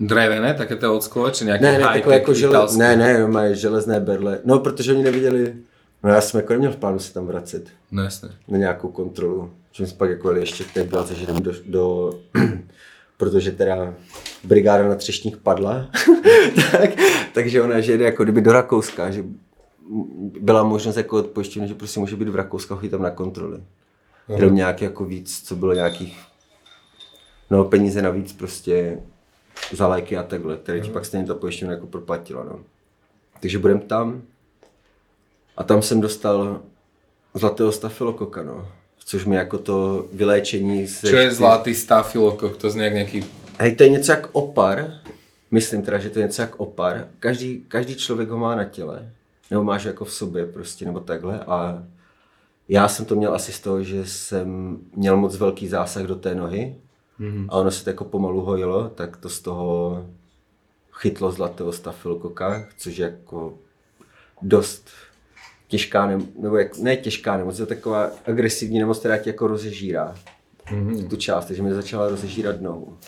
[0.00, 4.00] Drevené, také to oldschool, či nejaké Ne, ne, takové jako žele, ne, ne, normálně železné
[4.00, 4.38] berle.
[4.44, 5.54] No, protože oni neviděli,
[6.02, 8.28] no já jsem jako neměl v plánu se tam vracet No jasné.
[8.48, 9.50] na nějakou kontrolu.
[9.72, 12.12] Že jsme pak jako jeli ještě teď byla, že jdem do, do
[13.16, 13.94] protože teda
[14.44, 15.90] brigáda na třešních padla,
[16.72, 16.90] tak,
[17.34, 19.24] takže ona, že jede jako kdyby do Rakouska, že
[20.40, 23.60] byla možnost jako od pojišťovny, že prostě může být v Rakousku a tam na kontroly.
[24.28, 26.20] Jenom nějak jako víc, co bylo nějakých
[27.50, 28.98] no, peníze navíc prostě
[29.72, 32.44] za léky a takhle, které ti pak stejně ta pojišťovna jako proplatila.
[32.44, 32.60] No.
[33.40, 34.22] Takže budem tam
[35.56, 36.60] a tam jsem dostal
[37.34, 38.68] zlatého stafilokoka, no.
[39.04, 42.56] Což mi jako to vyléčení Čo je zlatý stafilokok?
[42.56, 43.24] To znie jak nejaký...
[43.58, 44.92] Hej, to je něco jak opar.
[45.50, 47.08] Myslím teda, že to je něco jak opar.
[47.20, 49.12] Každý, každý člověk ho má na těle.
[49.50, 51.40] Nebo máš jako v sobě prostě, nebo takhle.
[51.40, 51.84] A
[52.68, 56.34] já jsem to měl asi z toho, že jsem měl moc velký zásah do té
[56.34, 56.76] nohy.
[57.20, 57.46] Mm-hmm.
[57.48, 60.06] A ono se to jako pomalu hojilo, tak to z toho
[60.92, 63.54] chytlo zlatého stafilokoka, což je jako
[64.42, 64.88] dost
[65.68, 69.46] těžká, nem- nebo jak, ne těžká nemoc, je to taková agresivní nemoc, která tě jako
[69.46, 70.14] rozežírá
[70.66, 71.08] mm-hmm.
[71.08, 72.98] tu část, takže mi začala rozežírat nohu.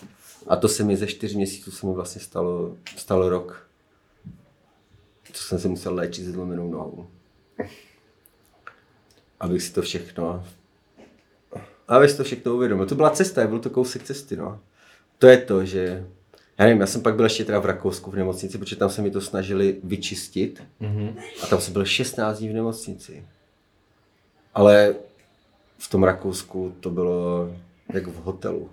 [0.48, 3.66] A to se mi ze čtyř měsíců se mi vlastně stalo, stalo rok.
[5.36, 7.06] Co jsem se musel léčit se zlomenou nohou.
[9.40, 10.44] Abych si to všechno
[11.88, 12.86] abych si to všechno uvědomil.
[12.86, 14.60] To byla cesta, byl to kousek cesty, no.
[15.18, 16.06] To je to, že
[16.58, 19.02] já nevím, já jsem pak byl ještě teda v Rakousku v nemocnici, protože tam se
[19.02, 21.14] mi to snažili vyčistit mm-hmm.
[21.42, 23.24] a tam jsem byl 16 dní v nemocnici.
[24.54, 24.94] Ale
[25.78, 27.50] v tom Rakousku to bylo
[27.92, 28.70] jak v hotelu.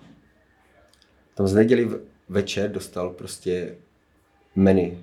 [1.35, 1.89] Tam z neděli
[2.29, 3.75] večer dostal prostě
[4.55, 4.97] menu,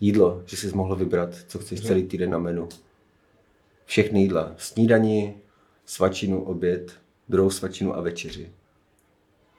[0.00, 2.68] jídlo, že jsi mohl vybrat, co chceš celý týden na menu.
[3.86, 4.52] Všechny jídla.
[4.56, 5.34] Snídani,
[5.86, 6.92] svačinu, oběd,
[7.28, 8.50] druhou svačinu a večeři.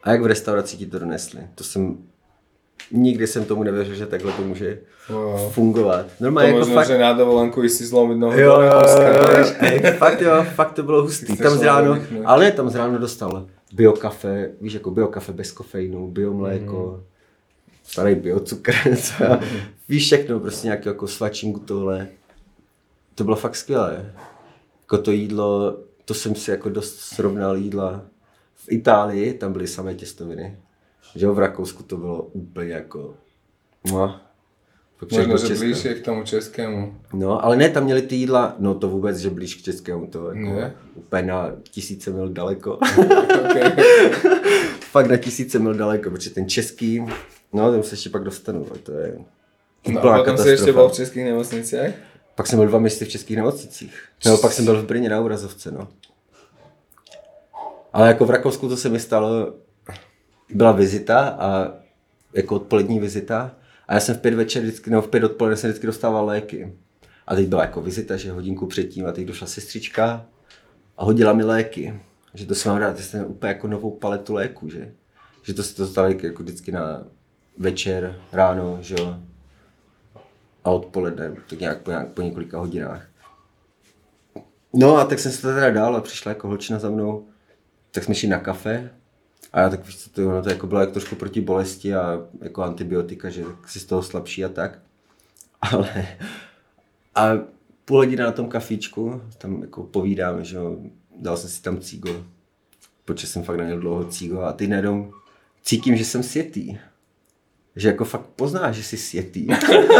[0.03, 1.39] A jak v restauraci ti to donesli.
[1.55, 1.97] To jsem,
[2.91, 4.79] nikdy jsem tomu nevěřil, že takhle to může
[5.09, 5.51] Wow.
[5.51, 6.05] fungovat.
[6.05, 8.81] To Normálně jako možno, fakt, že na dovolenku si zlomiť nohu Jo, jo,
[9.39, 11.37] jo, ej, fakt jo, fakt to bylo hustý.
[11.37, 16.07] Tam z to ráno, ale tam z ráno dostal biokafe, víš, jako biokafe bez kofeinu,
[16.11, 17.03] biomléko,
[17.87, 19.39] starý biocukr, co já,
[19.89, 22.07] víš všechno, prostě nějaký jako svačinku tohle.
[23.15, 24.13] To bylo fakt skvělé.
[24.81, 28.01] Jako to jídlo, to jsem si jako dost srovnal jídla.
[28.55, 30.57] V Itálii tam byly samé těstoviny.
[31.15, 33.13] Že jo, v Rakousku to bylo úplně jako...
[33.91, 34.19] Možno,
[35.07, 35.65] všechno že české.
[35.65, 36.95] bližšie k tomu českému.
[37.13, 40.27] No, ale ne, tam měli ty jídla, no to vůbec, že blíž k českému, to
[40.27, 40.75] jako Ne?
[40.95, 42.79] úplně na tisíce mil daleko.
[43.49, 43.71] Okay.
[44.79, 47.01] Fakt na tisíce mil daleko, protože ten český,
[47.53, 49.17] no, tam se ještě pak dostanu, ale to je
[49.87, 50.51] No potom katastrofa.
[50.51, 51.93] ešte bol v českých nemocniciach?
[52.35, 53.93] Pak jsem byl dva měsíce v českých nemocnicích.
[54.25, 55.87] Nebo pak jsem byl v Brně na úrazovce, no.
[57.93, 59.53] Ale jako v Rakousku to se mi stalo,
[60.49, 61.73] byla vizita a
[62.33, 63.55] jako odpolední vizita
[63.87, 66.73] a já jsem v pět večer vždycky, nebo v pět odpoledne jsem vždycky dostával léky.
[67.27, 70.25] A teď byla jako vizita, že hodinku předtím a teď došla sestřička
[70.97, 71.99] a hodila mi léky.
[72.33, 74.91] Že to jsem mám rád, jsem úplně jako novou paletu léků, že?
[75.43, 77.07] Že to si to stalo jako vždycky na
[77.57, 79.19] večer, ráno, že jo.
[80.63, 83.07] A odpoledne, tak nějak po, nějak po několika hodinách.
[84.73, 87.27] No a tak jsem se to teda dal a přišla jako holčina za mnou,
[87.91, 88.89] tak jsme šli na kafe
[89.53, 92.63] a já tak víš co, to, to jako bylo jako trošku proti bolesti a jako
[92.63, 94.79] antibiotika, že si z toho slabší a tak.
[95.61, 96.07] Ale
[97.15, 97.29] a
[97.85, 100.77] půl hodina na tom kafíčku, tam jako povídáme, že jo,
[101.19, 102.25] dal jsem si tam cígo,
[103.05, 105.13] protože jsem fakt neměl dlouho cígo a ty najednou
[105.63, 106.77] cítím, že jsem světý.
[107.77, 109.47] Že jako fakt poznáš, že jsi světý.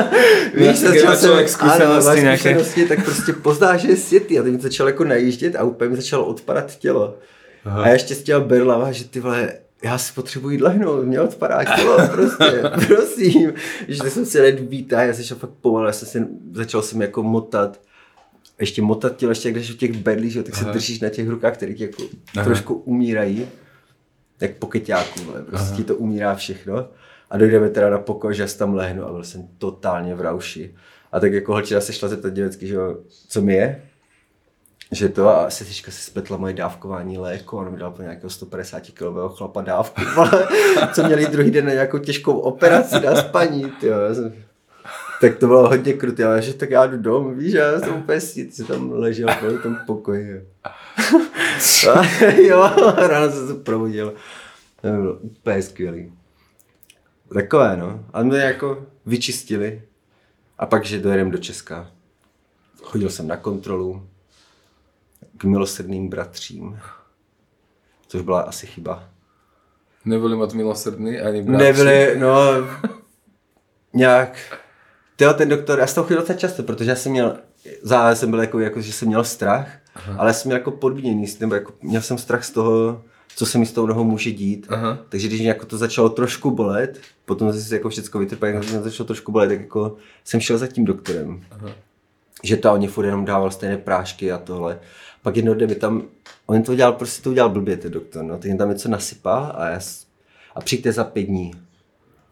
[0.53, 4.39] Víš, začal človek jsem, ano, máš zkušenosti, tak prostě poznáš, že je světý.
[4.39, 7.17] A teď mi začal jako najíždět a úplně mi začalo odpadat tělo.
[7.65, 7.83] Aha.
[7.83, 9.53] A já ještě těla berlava, že ty vole,
[9.83, 13.53] já si potřebuji lehnout, mě odpadá tělo, prostě, prosím.
[13.87, 16.81] Že tak jsem si hned vítá, já jsem šel fakt pomalu, já jsem si, začal
[16.81, 17.79] jsem jako motat,
[18.59, 20.73] ještě motat tělo, ještě když v těch bedlích, že, tak se Aha.
[20.73, 22.03] držíš na těch rukách, které ti jako
[22.35, 22.45] Aha.
[22.45, 23.47] trošku umírají,
[24.41, 26.87] jak pokeťáků, vole, prostě ti to umírá všechno.
[27.29, 30.75] A dojdeme teda na pokoj, že já tam lehnu a byl jsem totálně v rauši.
[31.11, 32.97] A tak jako holčina se šla zeptat děvecky, že jo,
[33.27, 33.81] co mi je,
[34.91, 38.79] že to a sestřička si spletla moje dávkování léku, ona mi dala po nějakého 150
[38.79, 40.01] kilového chlapa dávku,
[40.93, 43.97] co měli druhý den na nějakou těžkou operaci na spaní, tyjo.
[45.21, 48.21] Tak to bylo hodně kruté, ale že tak já jdu domů, víš, já jsem úplně
[48.21, 50.47] si tam ležel v tom pokoji.
[52.47, 52.71] Jo,
[53.07, 54.13] ráno jsem se probudil.
[54.81, 56.16] To bylo úplně skvělý.
[57.33, 58.05] Takové, no.
[58.13, 59.81] A my jako vyčistili.
[60.57, 61.91] A pak, že dojedeme do Česka.
[62.83, 64.07] Chodil jsem na kontrolu
[65.37, 66.79] k milosrdným bratřím.
[68.07, 69.09] Což byla asi chyba.
[70.05, 71.65] Neboli moc milosrdní ani bratři.
[71.65, 72.37] Nebyli, no,
[73.93, 74.59] nějak,
[75.15, 77.37] tyjo, ten doktor, já jsem chodil docela často, protože já jsem měl,
[77.81, 80.15] zále jsem byl jako, jako že jsem měl strach, Aha.
[80.17, 83.03] ale jsem měl jako podmíněný, nebo jako, měl jsem strach z toho,
[83.37, 84.67] co se mi s tou nohou může dít.
[84.69, 84.97] Aha.
[85.09, 88.81] Takže když mě jako to začalo trošku bolet, potom si jako všechno vytrpěl, když mě
[88.81, 91.41] začalo trošku bolet, tak jako jsem šel za tím doktorem.
[91.51, 91.69] Aha.
[92.43, 94.79] že to a oni furt jenom dával stejné prášky a tohle.
[95.21, 96.03] Pak jednou dne mi tam,
[96.45, 99.67] on to udělal, prostě to udělal blbě, ten doktor, no, tak tam něco nasypal a
[99.67, 99.79] já,
[100.55, 101.51] a přijďte za pět dní.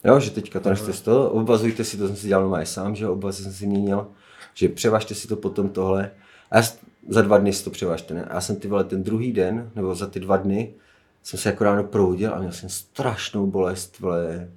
[0.03, 2.95] Jo, že teďka to nechte z toho, obvazujte si, to jsem si dělal normálně sám,
[2.95, 4.07] že obvazy jsem si měnil,
[4.53, 6.11] že převažte si to potom tohle.
[6.51, 6.63] A já,
[7.09, 8.25] za dva dny si to převažte, ne?
[8.25, 10.73] A já jsem ty vole ten druhý den, nebo za ty dva dny,
[11.25, 14.49] jsem se jako ráno proudil a měl jsem strašnou bolest, vole,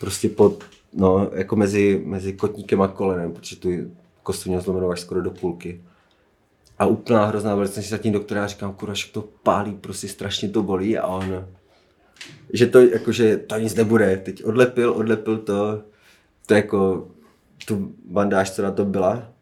[0.00, 3.68] prostě pod, no, jako mezi, mezi kotníkem a kolenem, protože tu
[4.22, 5.84] kostu měl zlomenou až skoro do půlky.
[6.78, 10.08] A úplná hrozná bolest, jsem si za tím doktora říkám, kurva, že to pálí, prostě
[10.08, 11.46] strašně to bolí a on,
[12.52, 14.16] že to, jako, že to nic nebude.
[14.16, 15.82] Teď odlepil, odlepil to,
[16.46, 17.08] to jako
[17.66, 19.32] tu bandáž, co na to byla.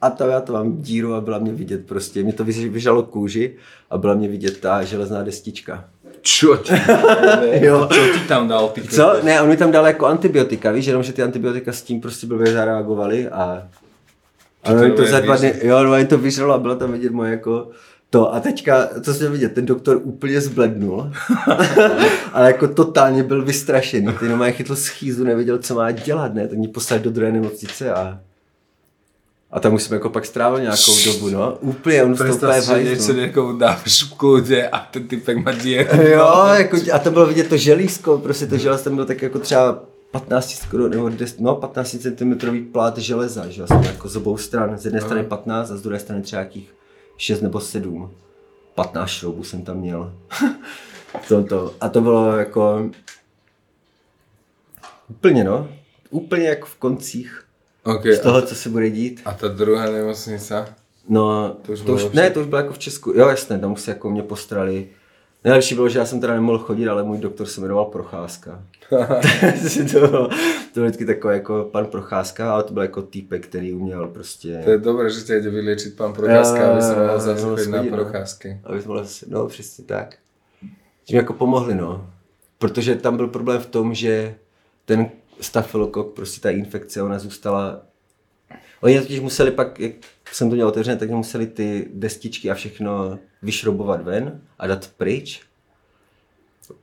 [0.00, 2.22] A tam já to mám díru a byla mě vidět prostě.
[2.22, 3.56] Mě to vyž- vyžalo kůži
[3.90, 5.84] a byla mě vidět ta železná destička.
[6.22, 6.74] Čo ti?
[7.64, 7.88] Jo.
[7.92, 8.68] Čo ti tam dal?
[8.68, 9.12] Ty Co?
[9.22, 12.26] Ne, on mi tam dal jako antibiotika, víš, jenom že ty antibiotika s tím prostě
[12.26, 13.68] blbě zareagovaly a
[14.64, 17.12] a to mi to za dva dny, jo, no, to vyžralo a bylo tam vidět
[17.12, 17.68] moje jako
[18.10, 21.12] to a teďka, to jsem vidět, ten doktor úplně zblednul,
[22.32, 26.58] ale jako totálně byl vystrašený, ty jenom chytl schýzu, nevěděl, co má dělat, ne, tak
[26.58, 28.20] mě poslali do druhé nemocnice a
[29.52, 32.66] a tam už jsme jako pak strávili nějakou dobu, no, úplně, on toho úplně si,
[32.66, 35.90] že niečo niekomu dáš v kľude a ten typek má dieru.
[36.02, 39.38] Jo, jako, a to bylo vidět to želízko, prostě to železo tam bylo tak jako
[39.38, 42.32] třeba 15 skoro, nebo 10, no 15 cm
[42.72, 45.98] plát železa, že jsem jako z obou stran, z jedné strany 15 a z druhé
[45.98, 46.74] strany třeba nějakých
[47.16, 48.10] 6 nebo 7.
[48.74, 50.12] 15 šroubů jsem tam měl.
[51.28, 51.74] to, to.
[51.80, 52.90] A to bylo jako
[55.08, 55.68] úplně no,
[56.10, 57.44] úplně jako v koncích
[57.96, 59.20] Okay, z toho, co se bude dít.
[59.24, 60.66] a ta druhá nemocnica?
[61.08, 63.12] No, To už to bylo už, ne, to už bylo jako v Česku.
[63.16, 64.88] Jo, jasně, tam už se jako mě postrali.
[65.44, 68.62] Nejlepší bylo, že já jsem teda nemohl chodit, ale můj doktor se jmenoval Procházka.
[69.92, 73.72] to, bylo, to byl vždycky takový jako pan Procházka, ale to byl jako týpek, který
[73.72, 74.60] uměl prostě...
[74.64, 77.82] To je dobré, že ťa ide vyliečiť pán Procházka, aby Jo, zase jo, chodiť na
[77.82, 78.60] procházky.
[78.64, 80.16] Aby vlastně, no přesně tak.
[81.10, 82.10] Mi jako pomohli, no.
[82.58, 84.34] Protože tam byl problém v tom, že
[84.84, 85.10] ten
[85.40, 87.82] stafilokok, prostě ta infekce, ona zůstala...
[88.80, 89.92] Oni totiž museli pak, jak
[90.32, 95.42] jsem to měl otevřené, tak museli ty destičky a všechno vyšrobovat ven a dát pryč,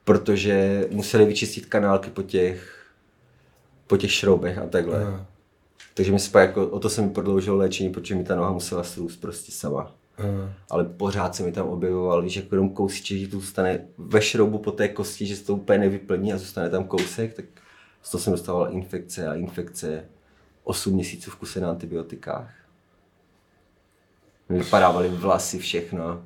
[0.03, 2.85] protože museli vyčistit kanálky po těch,
[3.87, 5.03] po těch šroubech a takhle.
[5.03, 5.25] Aha.
[5.93, 8.51] Takže mi se pak jako, o to se mi prodloužilo léčení, protože mi ta noha
[8.51, 10.53] musela srůst prostě sama Aha.
[10.69, 14.57] ale pořád se mi tam objevoval, víš, jako jenom kousíček, že to zůstane ve šroubu
[14.57, 17.45] po té kosti, že se to úplně nevyplní a zůstane tam kousek, tak
[18.01, 20.05] z toho jsem dostával infekce a infekce
[20.63, 22.53] 8 měsíců v kuse na antibiotikách.
[24.49, 26.23] Vypadávaly vlasy, všechno.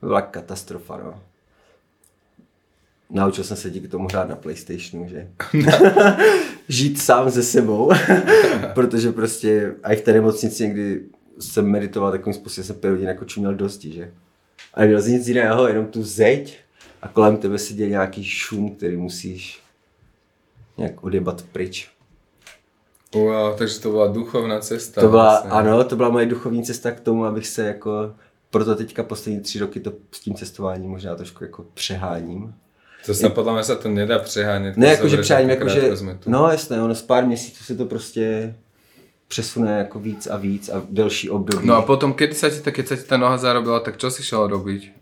[0.00, 1.22] Byla katastrofa, no.
[3.10, 5.28] Naučil jsem se díky tomu hrát na Playstationu, že?
[6.68, 7.92] Žít sám se sebou,
[8.74, 11.02] protože prostě i v té nemocnici někdy
[11.40, 14.12] jsem meditoval takovým způsobem, že jsem pět hodin jako čuměl dosti, že?
[14.74, 16.58] A neměl nic jiného, jenom tu zeď
[17.02, 19.62] a kolem tebe se děje nějaký šum, který musíš
[20.80, 21.88] nějak odjebat pryč.
[23.14, 25.00] Wow, takže to bola duchovná cesta.
[25.00, 25.50] To byla, vlastne.
[25.50, 28.14] ano, to byla moje duchovní cesta k tomu, abych se jako,
[28.50, 32.54] proto teďka poslední tři roky to s tím cestováním možná trošku jako přeháním.
[33.06, 34.76] To sa podľa mňa sa to nedá přehánět.
[34.76, 38.54] Ne, jakože přeháním, ako jakože, no jasné, ono z pár měsíců se to prostě
[39.28, 41.66] přesune jako víc a víc a delší období.
[41.66, 44.10] No a potom, kedy sa ti, ta- keď sa ti tá noha zarobila, tak čo
[44.10, 44.99] si šel robiť?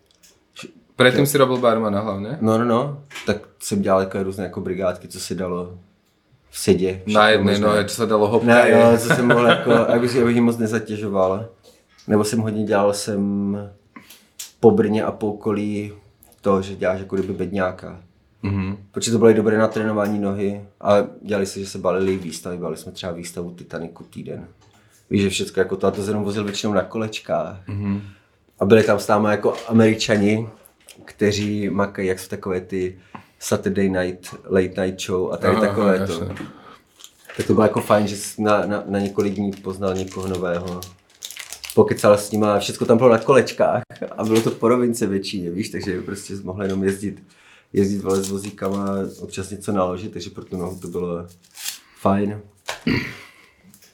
[0.98, 2.38] Predtým si robil barmana hlavne?
[2.42, 5.78] No, no, no, tak jsem dělal jako různé jako brigádky, co se dalo
[6.50, 7.02] v sedě.
[7.06, 7.58] Na možné.
[7.58, 8.50] nohe, čo sa dalo hopka.
[8.50, 11.46] Ne, jo, co jsem mohl jako, abych, abych ji moc nezatěžoval.
[12.08, 13.22] Nebo jsem hodně dělal jsem
[14.60, 15.92] po Brně a po okolí
[16.40, 18.00] to, že děláš jako kdyby bedňáka.
[18.42, 18.76] Mhm.
[18.90, 22.58] Protože to bylo i dobré na trénování nohy, ale dělali se, že se balili výstavy,
[22.58, 24.46] bali jsme třeba výstavu Titaniku týden.
[25.10, 27.68] Víš, že všechno jako to, a to se jenom vozil většinou na kolečkách.
[27.68, 28.02] Mhm.
[28.60, 30.48] A byli tam s námi jako američani,
[31.08, 32.98] kteří makají, jak jsou takové ty
[33.38, 36.12] Saturday night, late night show a tady Aha, takové aha, to.
[36.12, 36.36] jasně.
[37.36, 40.80] Tak to bylo jako fajn, že jsi na, na, na několik dní poznal někoho nového.
[41.74, 43.82] Pokecal s nima, všechno tam bylo na kolečkách
[44.16, 47.22] a bylo to po rovince většině, víš, takže prostě jsi mohl jenom jezdit,
[47.72, 48.86] jezdit vole s vozíkama,
[49.20, 51.26] občas něco naložit, takže pro tu nohu to bylo
[52.00, 52.40] fajn.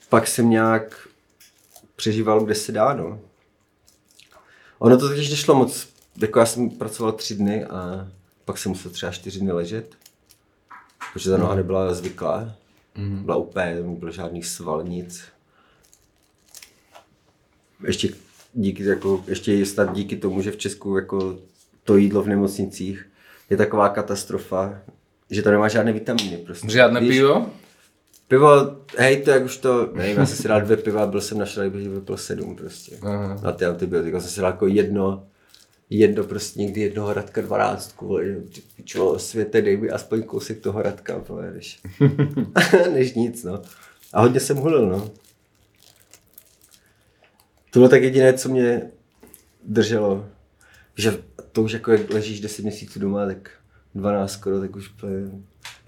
[0.09, 1.07] Pak jsem nějak
[1.95, 3.19] přežíval, kde se dá, no.
[4.79, 5.87] Ono to totiž nešlo moc,
[6.17, 8.07] jako já jsem pracoval tři dny a
[8.45, 9.95] pak jsem musel třeba čtyři dny ležet,
[11.13, 12.55] protože ta noha nebyla zvyklá.
[12.97, 15.23] Byla úplně, nebyl žádný sval, nic.
[17.87, 18.09] Ještě
[18.53, 21.37] díky, jako, ještě je snad díky tomu, že v Česku jako
[21.83, 23.05] to jídlo v nemocnicích
[23.49, 24.81] je taková katastrofa,
[25.29, 26.37] že to nemá žádné vitamíny.
[26.37, 26.69] Prostě.
[26.69, 27.09] Žiadne Víš?
[27.09, 27.49] pivo?
[28.27, 28.47] Pivo,
[28.97, 31.45] hej, to jak už to, nevím, já jsem si dal dvě piva, byl jsem na
[31.45, 32.97] šle, bych vypil sedm prostě.
[33.01, 33.39] Aha.
[33.43, 35.27] Na ty antibiotika jsem si dal jako jedno,
[35.89, 38.23] jedno prostě někdy jednoho radka dvanáctku, vole,
[38.75, 41.81] pičo, světe, dej mi aspoň kousek toho radka, vole, než,
[42.93, 43.61] než nic, no.
[44.13, 45.11] A hodně jsem hulil, no.
[47.71, 48.91] To bylo tak jediné, co mě
[49.63, 50.29] drželo,
[50.97, 51.17] že
[51.51, 53.49] to už jako jak ležíš 10 měsíců doma, tak
[53.95, 54.91] 12 skoro, tak už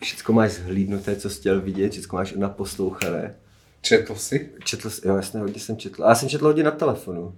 [0.02, 3.36] všecko máš zhlídnuté, co jsi chtěl vidět, všecko máš naposlouchané.
[3.82, 4.50] Četl si?
[4.64, 6.06] Četl, jsi- jo, jasně, hodně jsem četl.
[6.06, 7.36] A já jsem četl hodně na telefonu.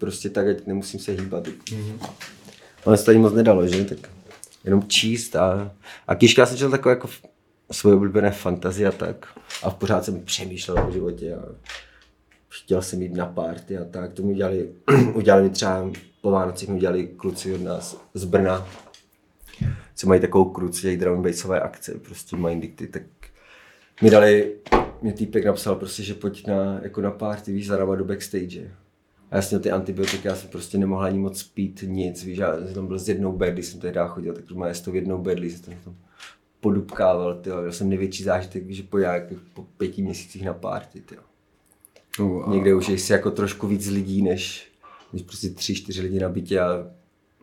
[0.00, 1.46] Prostě tak, ať nemusím se hýbat.
[1.46, 2.10] Mm-hmm.
[2.84, 3.84] Ale se to ani moc nedalo, že?
[3.84, 3.98] Tak
[4.64, 5.72] jenom číst a,
[6.08, 7.08] a knížka já jsem četl takové jako
[7.72, 9.26] svoje oblíbené fantazie a tak.
[9.62, 11.44] A v pořád jsem přemýšlel o životě a
[12.48, 14.12] chtěl jsem jít na party a tak.
[14.12, 14.68] To mi udělali,
[15.14, 15.90] udělali mi třeba
[16.22, 18.68] po Vánocích mi udělali kluci od nás z Brna,
[19.94, 23.02] co mají takovou kruci, dělají drum bassové akce, prostě mají dikty, tak
[24.02, 24.56] mi dali,
[25.02, 28.70] mě týpek napsal prostě, že pojď na, jako na party, víš, za do backstage.
[29.30, 32.38] A já jsem měl ty antibiotika, já jsem prostě nemohl ani moc pít nic, víš,
[32.38, 35.18] já jsem tam byl s jednou bedli, jsem tehdy chodil, tak má s tou jednou
[35.18, 35.96] bedli, jsem tam, tam
[36.60, 37.60] podupkával, tyjo.
[37.60, 39.22] měl jsem největší zážitek, víš, že po, jak,
[39.54, 41.20] po pěti měsících na party, tyjo.
[42.18, 44.72] Uh, Někde už jsi jako trošku víc lidí, než,
[45.12, 46.90] než prostě tři, čtyři lidi na bytě a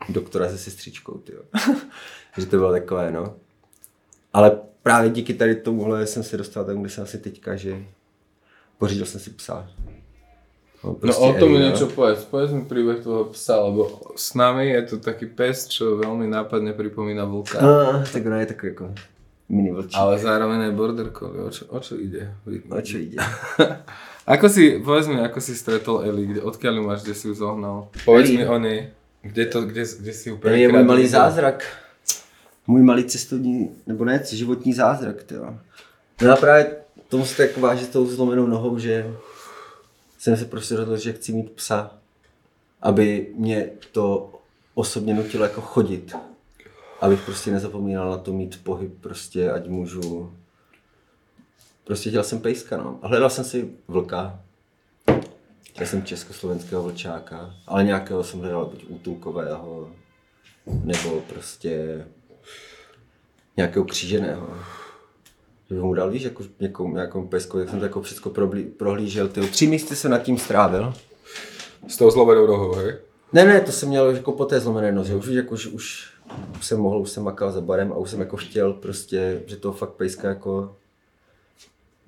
[0.09, 1.41] doktora se sestřičkou, tyjo.
[2.37, 3.35] že to bylo takové, no.
[4.33, 7.85] Ale právě díky tady tomuhle jsem se dostal tam, kde jsem asi teďka, že
[8.77, 9.71] pořídil jsem si psa.
[10.87, 12.23] No prostě o tom mi niečo povedz.
[12.23, 16.71] Povedz mi príbeh tvojho psa, lebo s nami je to taký pes, čo veľmi nápadne
[16.71, 17.59] pripomína vlka.
[17.59, 18.85] A, tak ona je takový jako
[19.49, 19.95] mini vlčí.
[19.95, 21.43] Ale zároveň aj border collie.
[21.43, 22.31] O čo, o čo ide?
[22.71, 23.19] O čo ide?
[24.27, 27.33] Ako si, povedz mi, ako si stretol Eli, kde, odkiaľ ju máš, kde si ju
[27.35, 27.87] zohnal?
[28.03, 28.37] Povedz Eli.
[28.37, 28.91] mi o nej.
[29.23, 31.63] Kde, to, kde, kde si ju Ellie je můj prvýkrát malý zázrak.
[32.67, 35.55] Můj malý cestovní, nebo ne, životní zázrak, tyjo.
[36.21, 36.75] No a právě
[37.07, 39.07] tomu se tak váží s tou zlomenou nohou, že
[40.27, 41.91] jsem se prostě rozhodl, že chci mít psa,
[42.81, 44.33] aby mě to
[44.73, 46.15] osobně nutilo jako chodit.
[47.01, 50.33] Abych prostě nezapomínal na to mít pohyb, prostě ať můžu...
[51.83, 52.99] Prostě chtěl jsem pejska, no.
[53.01, 54.39] A hledal jsem si vlka.
[55.63, 59.91] Chtěl jsem československého vlčáka, ale nějakého jsem hledal buď útulkového,
[60.83, 62.05] nebo prostě
[63.57, 64.57] nějakého kříženého.
[65.69, 68.31] Že bych mu dal, víš, jako někomu, nějakou pesku, jak jsem to jako všechno
[68.77, 69.27] prohlížel.
[69.27, 70.93] Ty tři místy jsem nad tím strávil.
[71.87, 72.95] S tou zlomenou nohou, hej?
[73.33, 75.67] Ne, ne, to jsem měl jako po té zlomené noze, už, jako, už,
[76.55, 79.57] už jsem mohl, už jsem makal za barem a už jsem jako chtěl prostě, že
[79.57, 80.75] toho fakt pejska jako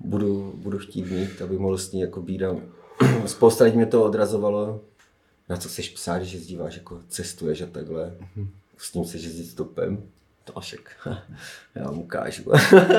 [0.00, 2.56] budu, budu chtít mít, aby mohl s ní jako být a
[3.26, 4.80] spousta lidí mě to odrazovalo,
[5.48, 8.14] na co chceš psát, když jezdíváš, jako cestuješ a takhle,
[8.78, 10.02] s ním chceš jezdit stopem,
[10.44, 10.90] to ašek,
[11.74, 12.52] já vám ukážu,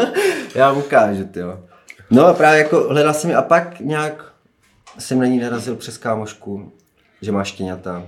[0.56, 1.64] já vám ukážu, jo.
[2.12, 4.34] No a právě jako hledal jsem ji a pak nějak
[5.00, 6.72] jsem na ní narazil přes kámošku,
[7.22, 8.04] že má štěňata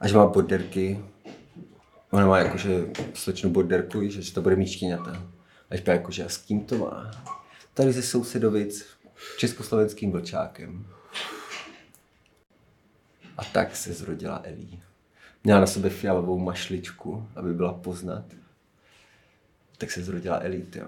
[0.00, 1.04] a že má borderky.
[2.10, 2.84] Ona má jakože
[3.14, 5.22] slečnu borderku, víš, že to bude mít štěňata.
[5.70, 7.10] A říká jakože a s kým to má?
[7.74, 8.86] Tady ze sousedovic,
[9.36, 10.86] československým vlčákem.
[13.38, 14.82] A tak se zrodila Elí.
[15.44, 18.24] Měla na sobě fialovou mašličku, aby byla poznat.
[19.78, 20.86] Tak se zrodila Elí, jo.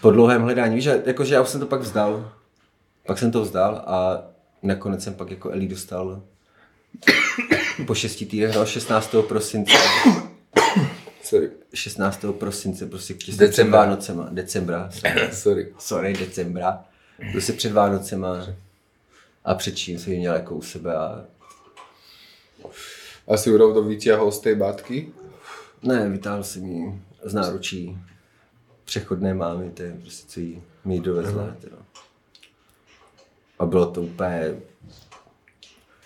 [0.00, 2.32] Po dlouhém hledání, víš, že- jakože já už jsem to pak vzdal.
[3.06, 4.22] Pak jsem to vzdal a
[4.62, 6.22] nakonec jsem pak jako Elí dostal
[7.86, 9.14] po šesti týdnech, no 16.
[9.28, 9.72] prosince.
[11.22, 11.50] Sorry.
[11.74, 12.24] 16.
[12.38, 13.68] prosince, prostě těsně před.
[13.68, 15.72] Vánocema, decembra, sorry, Sorry.
[15.78, 16.84] sorry, decembra,
[17.32, 18.46] prostě před Vánocema
[19.44, 21.24] a před čím jsem ji měl jako u sebe a
[23.28, 25.12] Asi ju rovno vyťahol z tej batky.
[25.82, 27.98] ne, vytáhl jsem ji z náručí
[28.84, 31.56] přechodné mámy, to je prostě co jí mi dovezla.
[31.60, 31.76] Teda.
[33.58, 34.54] A bylo to úplně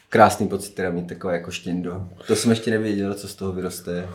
[0.08, 2.08] krásný pocit teda mít takové jako štěndo.
[2.26, 4.08] To jsem ještě nevěděl, co z toho vyroste.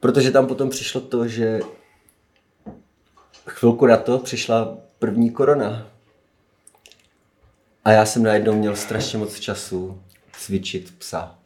[0.00, 1.60] Protože tam potom přišlo to, že
[3.46, 5.91] chvilku na to přišla první korona.
[7.84, 10.02] A já jsem najednou měl strašně moc času
[10.32, 11.38] cvičit psa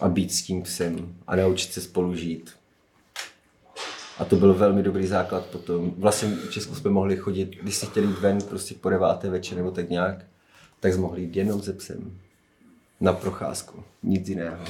[0.00, 2.50] a být s tím psem a naučit se spolu žít.
[4.18, 5.94] A to byl velmi dobrý základ potom.
[5.98, 9.56] Vlastně v Česku jsme mohli chodit, když si chtěli jít ven prostě po deváté večer
[9.56, 10.24] nebo tak nějak,
[10.80, 12.18] tak jsme mohli jít jenom se psem.
[13.00, 13.84] Na procházku.
[14.02, 14.64] Nic jiného.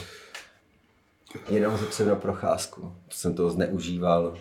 [1.48, 2.80] Jenom se psem na procházku.
[2.80, 4.38] To jsem toho zneužíval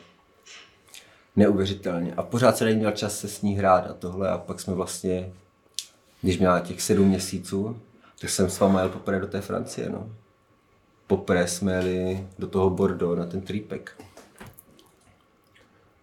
[1.35, 2.13] neuvěřitelně.
[2.13, 4.29] A pořád jsem neměl čas se s ní hrát a tohle.
[4.29, 5.33] A pak jsme vlastně,
[6.21, 7.81] když měla těch sedm měsíců,
[8.21, 10.09] tak jsem s váma jel poprvé do té Francie, no.
[11.07, 14.01] poprvé jsme jeli do toho Bordeaux na ten tripek.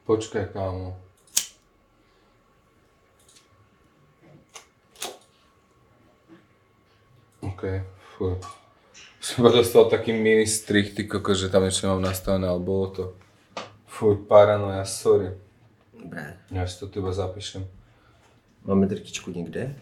[0.05, 1.01] Počkaj, kámo.
[7.41, 7.62] OK,
[8.17, 8.37] fuj.
[9.21, 12.87] Som iba dostal taký mini strich, ty koko, že tam ešte mám nastavené, ale bolo
[12.93, 13.03] to...
[13.89, 15.33] Fuj, paranoja, sorry.
[15.97, 16.37] Dobré.
[16.53, 17.65] Ja si to tu iba zapíšem.
[18.65, 19.77] Máme drtičku někde?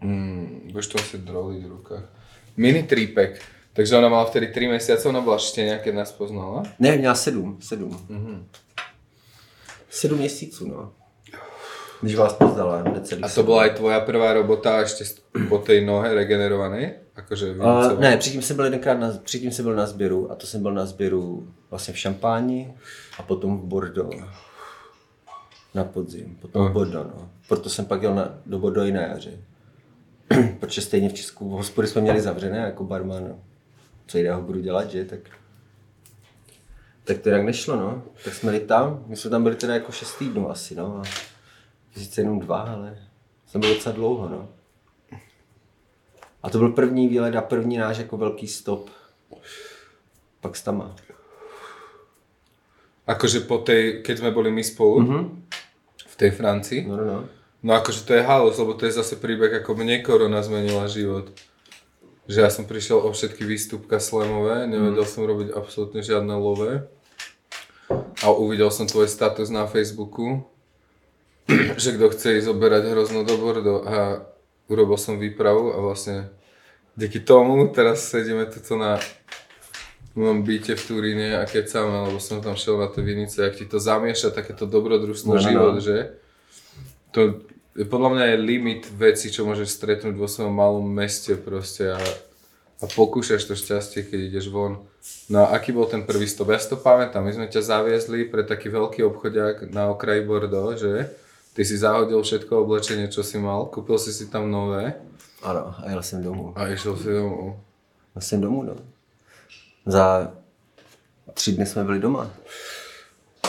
[0.00, 2.04] Mm, budeš to asi droliť v rukách.
[2.56, 3.40] Mini trípek.
[3.72, 6.62] Takže ona mala vtedy 3 mesiace, ona bola štěňa, keď nás poznala.
[6.78, 7.90] Ne, měla sedm, sedm.
[8.10, 8.38] Mm-hmm.
[9.90, 10.92] Sedm měsíců, no.
[12.02, 15.18] Když vás poznala, necelý A to bola aj tvoja prvá robota s-
[15.50, 17.10] po tej nohe regenerovanej?
[17.18, 20.46] Akože Uh, ne, předtím jsem byl jedenkrát na, předtím jsem byl na sběru a to
[20.46, 22.74] jsem byl na sběru vlastně v Šampáni
[23.18, 24.14] a potom v Bordeaux.
[25.74, 27.30] Na podzim, potom v Bordeaux, no.
[27.48, 29.38] Proto jsem pak jel na, do Bordeaux na jaře.
[30.60, 33.24] Protože stejně v Česku hospody jsme měli zavřené jako barman.
[33.28, 33.38] No.
[34.06, 35.04] Co jiného budu dělat, že?
[35.04, 35.20] Tak,
[37.04, 38.02] tak to jinak nešlo, no.
[38.24, 41.02] Tak jsme jeli tam, my jsme tam byli teda jako 6 týdnů asi, no.
[41.02, 41.02] A
[41.98, 42.98] sice jenom dva, ale
[43.46, 44.48] jsem byl docela dlouho, no.
[46.42, 48.90] A to byl první výlet a první náš jako velký stop.
[50.40, 50.96] Pak s tama.
[53.08, 55.24] Akože po tej, keď sme boli my spolu, mm-hmm.
[56.06, 56.84] v tej Francii.
[56.84, 57.18] No, no, no.
[57.58, 61.34] No akože to je halus, lebo to je zase príbeh, ako mne korona zmenila život.
[62.30, 66.86] Že ja som prišiel o všetky výstupka slamové, nevedel som robiť absolútne žiadne love.
[68.22, 70.46] A uvidel som tvoj status na Facebooku,
[71.82, 74.22] že kto chce ísť oberať hrozno do Bordeaux a
[74.68, 76.28] urobil som výpravu a vlastne
[76.94, 79.00] díky tomu teraz sedíme tuto na
[80.12, 83.64] mojom byte v Turíne a kecáme, lebo som tam šiel na tie vinice, jak ti
[83.64, 85.46] to zamieša takéto dobrodružstvo No, no, no.
[85.48, 86.18] život, že?
[87.12, 87.40] To
[87.78, 92.02] je podľa mňa je limit veci, čo môžeš stretnúť vo svojom malom meste proste a,
[92.82, 94.82] a pokúšaš to šťastie, keď ideš von.
[95.30, 96.50] No a aký bol ten prvý stop?
[96.50, 100.74] Ja si to pamätám, my sme ťa zaviezli pre taký veľký obchodiak na okraji Bordeaux,
[100.74, 101.06] že?
[101.54, 104.98] Ty si zahodil všetko oblečenie, čo si mal, kúpil si si tam nové
[105.42, 106.52] Ano, a jel jsem domů.
[106.56, 107.60] a išiel si domů.
[108.14, 108.74] Jel jsem domů, no.
[109.86, 110.32] Za
[111.34, 112.30] tři dny jsme byli doma.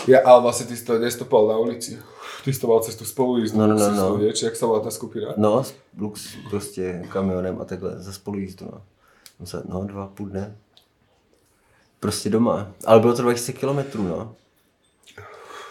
[0.08, 2.00] Ja, ale vlastne ty si to nestopoval na ulici.
[2.50, 4.18] Ty si to mal cestu spolu ísť No, no, no, no.
[4.18, 5.38] vieš, jak sa volá tá skupina?
[5.38, 5.62] No,
[5.98, 8.82] Lux prostě kamionem a takhle za spolujízdu, no.
[9.70, 10.58] No, dva půl dne.
[12.00, 12.74] Prostě doma.
[12.86, 14.36] Ale bylo to 2000 kilometrů, no.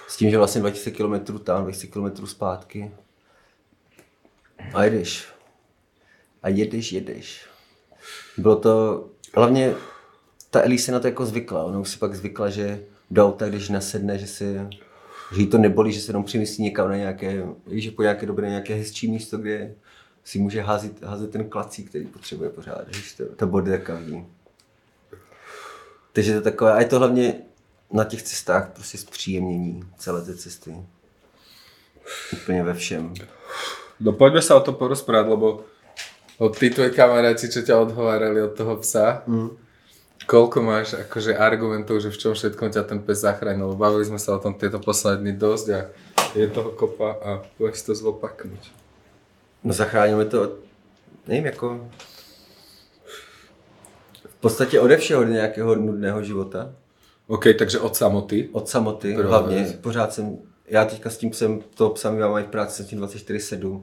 [0.09, 2.91] S tím, že vlastně 2000 kilometrů tam, 2000 kilometrů zpátky.
[4.75, 5.29] A jedeš.
[6.43, 7.47] A jedeš, jedeš.
[8.37, 9.05] Bylo to,
[9.35, 9.75] hlavně
[10.51, 11.65] ta Elise se na to jako zvykla.
[11.65, 14.61] Ona už si pak zvykla, že do auta, když nasedne, že si
[15.33, 18.27] že jí to nebolí, že se jenom přimyslí někam na nějaké, víš, že po nějaké
[18.27, 19.75] době na nějaké hezčí místo, kde
[20.25, 24.27] si může házet, házet ten klacík, který potřebuje pořád, víš, to, ta borderka v ní.
[26.13, 27.35] Takže to je takové, a je to hlavně
[27.93, 30.77] na těch cestách prostě zpříjemnění celé té cesty.
[32.33, 33.15] Úplně ve všem.
[34.01, 35.67] No poďme sa o to porozprávať, lebo
[36.39, 39.51] od tí tvoji kamaráti, čo ťa odhovárali od toho psa, mm.
[40.29, 43.73] Koľko máš akože argumentov, že v čom všetkom ťa ten pes zachránil.
[43.73, 45.81] Bavili sme sa o tom tieto posledné dny dosť a
[46.37, 48.69] je toho kopa a budeš to zopaknúť.
[49.65, 50.61] No zachráníme to,
[51.27, 51.89] nevím, jako
[54.29, 56.71] v podstatě ode všeho nějakého nudného života.
[57.27, 58.49] OK, takže od samoty.
[58.53, 59.57] Od samoty Prvá hlavně.
[59.57, 59.73] věc.
[59.73, 63.01] Pořád jsem, já teďka s tím psem, toho psa my máme v práci jsem tím
[63.01, 63.83] 24-7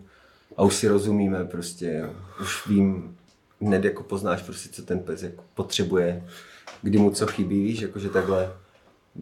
[0.57, 2.09] a už si rozumíme prostě.
[2.41, 3.17] Už vím,
[3.65, 6.23] hned jako poznáš prostě, co ten pes jako potřebuje,
[6.81, 8.53] kdy mu co chybí, víš, jakože takhle.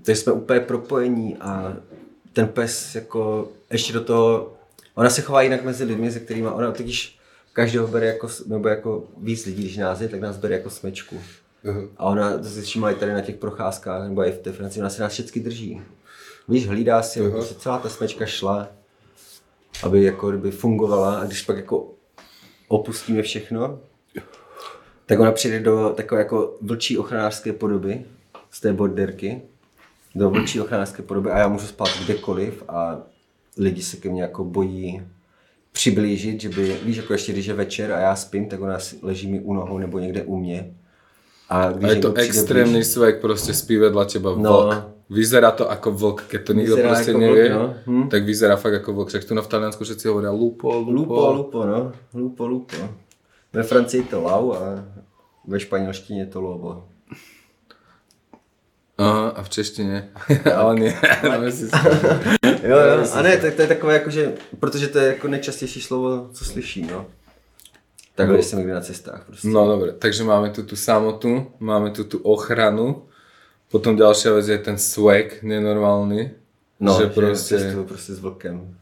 [0.03, 1.77] Takže jsme úplně propojení a
[2.33, 4.53] ten pes jako ještě do toho,
[4.95, 7.19] ona se chová jinak mezi lidmi, se kterými, ona totiž
[7.53, 11.21] každého bere jako, nebo jako víc lidí, když nás je, tak nás bere jako smečku.
[11.65, 11.89] Uh-huh.
[11.97, 14.81] A ona, to si všimla i tady na těch procházkách, nebo i v té Francii,
[14.81, 15.81] ona se nás všechny drží.
[16.47, 18.67] Víš, hlídá si, aby prostě celá ta smečka šla,
[19.83, 21.91] aby jako kdyby fungovala a když pak jako
[22.67, 23.79] opustíme všechno,
[25.05, 28.01] tak ona přijde do takové jako vlčí ochranářské podoby
[28.51, 29.41] z té borderky,
[30.15, 32.97] do vlčí ochranářské podoby a já můžu spát kdekoliv a
[33.57, 35.01] lidi se ke mně jako bojí
[35.71, 39.31] přiblížit, že by, víš, jako ještě když je večer a já spím, tak ona leží
[39.31, 40.73] mi u nohou nebo někde u mě.
[41.49, 44.51] A když A je to přijde extrémny blíž- svek, proste spí vedľa teba No.
[44.63, 44.83] vlk.
[45.09, 47.65] Vyzerá to ako vlk, keď to nikto Vyzerá proste ako nevie, vlk, no.
[47.85, 48.05] Hm.
[48.09, 49.07] tak vyzerá fakt ako vlk.
[49.09, 50.91] Však tu na v Taliansku všetci hovoria lupo, lupo.
[50.91, 51.79] Lupo, lupo, no.
[52.15, 52.77] Lupo, lupo.
[53.53, 54.85] Ve Francii to lau a
[55.47, 56.87] ve španělštině je to lobo.
[58.97, 60.09] Aha, a v češtine.
[60.55, 60.93] Ale nie,
[61.23, 61.69] dáme si
[62.63, 63.05] Jo, jo.
[63.13, 66.45] A ne, tak to je takové jako, že, protože to je jako nejčastější slovo, co
[66.45, 67.05] slyším, no.
[68.15, 69.47] Takhle jsem někde na cestách prostě.
[69.47, 73.03] No dobre, takže máme tu tú samotu, máme tu tú ochranu,
[73.71, 76.31] potom ďalšia vec je ten swag nenormálny,
[76.79, 78.77] no že proste, cestuju prostě s vlkem.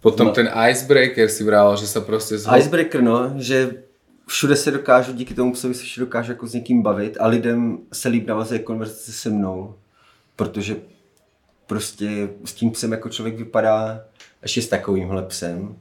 [0.00, 2.50] potom ten icebreaker si vrával, že sa proste z...
[2.58, 3.85] Icebreaker, no, že
[4.26, 7.78] všude se dokážu, díky tomu psovi se všude dokážu jako s někým bavit a lidem
[7.92, 9.74] se líp navazuje konverzace se mnou,
[10.36, 10.76] protože
[11.66, 14.04] prostě s tím psem jako člověk vypadá
[14.42, 15.76] ještě s takovýmhle psem.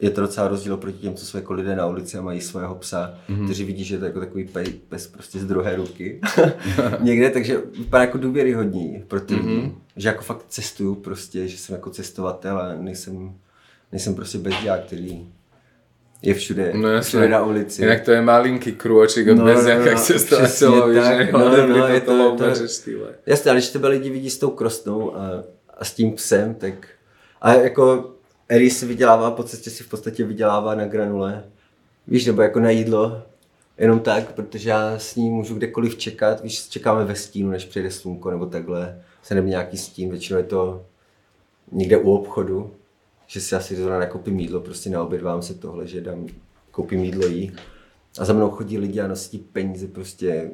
[0.00, 2.74] Je to docela rozdíl proti těm, co jsou jako lidé na ulici a mají svého
[2.74, 3.44] psa, mm-hmm.
[3.44, 6.20] kteří vidí, že je to jako takový pes, pes prostě z druhé ruky
[7.00, 9.74] někde, takže vypadá jako důvěryhodní pro ty mm-hmm.
[9.96, 13.34] že jako fakt cestuju prostě, že jsem jako cestovatel a nejsem,
[13.92, 15.28] nejsem prostě bezdělák, který
[16.22, 17.82] je všude, No všude na ulici.
[17.82, 21.32] Inak to je malinký krôčik od No, no, no, Beziaka no, k cestovateľovi, přesně že
[21.32, 23.08] No, dobrý no, je to- to- štýle.
[23.26, 25.44] Jasně, ale když tebe lidi vidí s tou krostnou a,
[25.78, 26.74] a s tím psem, tak...
[27.42, 28.10] A jako
[28.48, 31.44] Eri si vydělává, po cestě si v podstatě vydělává na granule.
[32.08, 33.22] Víš, nebo jako na jídlo.
[33.78, 36.42] Jenom tak, protože já s ní můžu kdekoliv čekat.
[36.42, 39.02] Víš, čekáme ve stínu, než přijde slunko nebo takhle.
[39.22, 40.82] Se nebo nějaký stín, většinou je to
[41.72, 42.70] někde u obchodu.
[43.26, 46.26] Že si asi zrovna nakoupím jídlo, prostě na oběd vám se tohle, že dám,
[46.70, 47.52] koupím jídlo jí.
[48.18, 50.50] A za mnou chodí lidi a nosí peníze prostě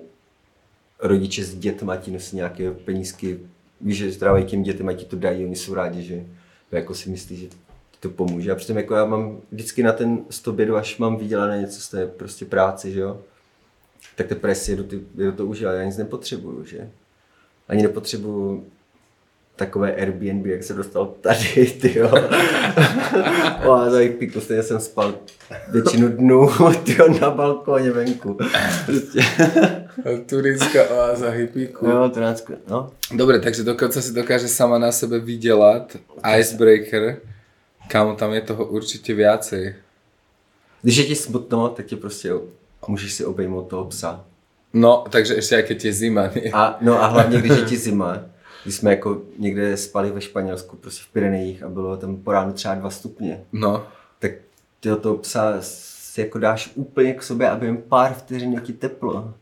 [0.99, 3.41] rodiče s dětma ti nosí nějaké penízky,
[3.81, 6.27] víš, že zdravají těm dětem a ti to dají, oni jsou rádi, že
[6.73, 7.49] jako si myslí, že
[8.01, 8.53] to pomůže.
[8.53, 12.07] A přitom jako já mám vždycky na ten stobědu, až mám vydělané něco z té
[12.07, 13.20] prostě práce, že jo,
[14.16, 16.91] tak teprve si jedu, ty, jedu to užívat, já nic nepotřebuju, že?
[17.68, 18.66] Ani nepotřebuju
[19.63, 22.11] takové Airbnb, jak se dostal tady, ty jo.
[23.65, 25.15] Oáza piku, stejně jsem spal
[25.69, 26.51] většinu dnů,
[26.85, 28.39] ty na balkóně venku.
[28.87, 29.21] Prostě.
[30.27, 31.87] Turická oáza hippíku.
[31.87, 32.91] Jo, nás, no.
[33.15, 35.97] Dobre, takže dokonca si dokáže sama na sebe vydelať
[36.39, 37.21] icebreaker,
[37.89, 39.75] kamo tam je toho určite viacej.
[40.83, 42.33] Když je ti smutno, tak tě prostě
[42.89, 44.25] můžeš si obejmout toho psa.
[44.73, 46.49] No, takže aj keď je zima, nie?
[46.53, 48.25] A, no a hlavně, když je ti zima,
[48.63, 52.53] když jsme jako někde spali ve Španělsku, prostě v Pyrenejích a bylo tam po ránu
[52.53, 53.87] třeba 2 stupně, No,
[54.19, 54.33] tak
[54.81, 59.35] ty toho psa si jako dáš úplně k sobě, aby jen pár vteřin ti teplo.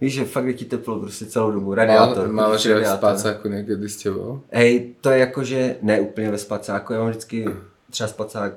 [0.00, 1.74] Víš, že fakt je ti teplo prostě celou dobu.
[1.74, 2.28] Radiátor.
[2.28, 4.42] Mal, máš aj v spacáku niekedy s tebou?
[4.50, 7.46] Hej, to je jako, že ne úplně ve spacáku, já mám vždycky
[7.90, 8.52] třeba spacák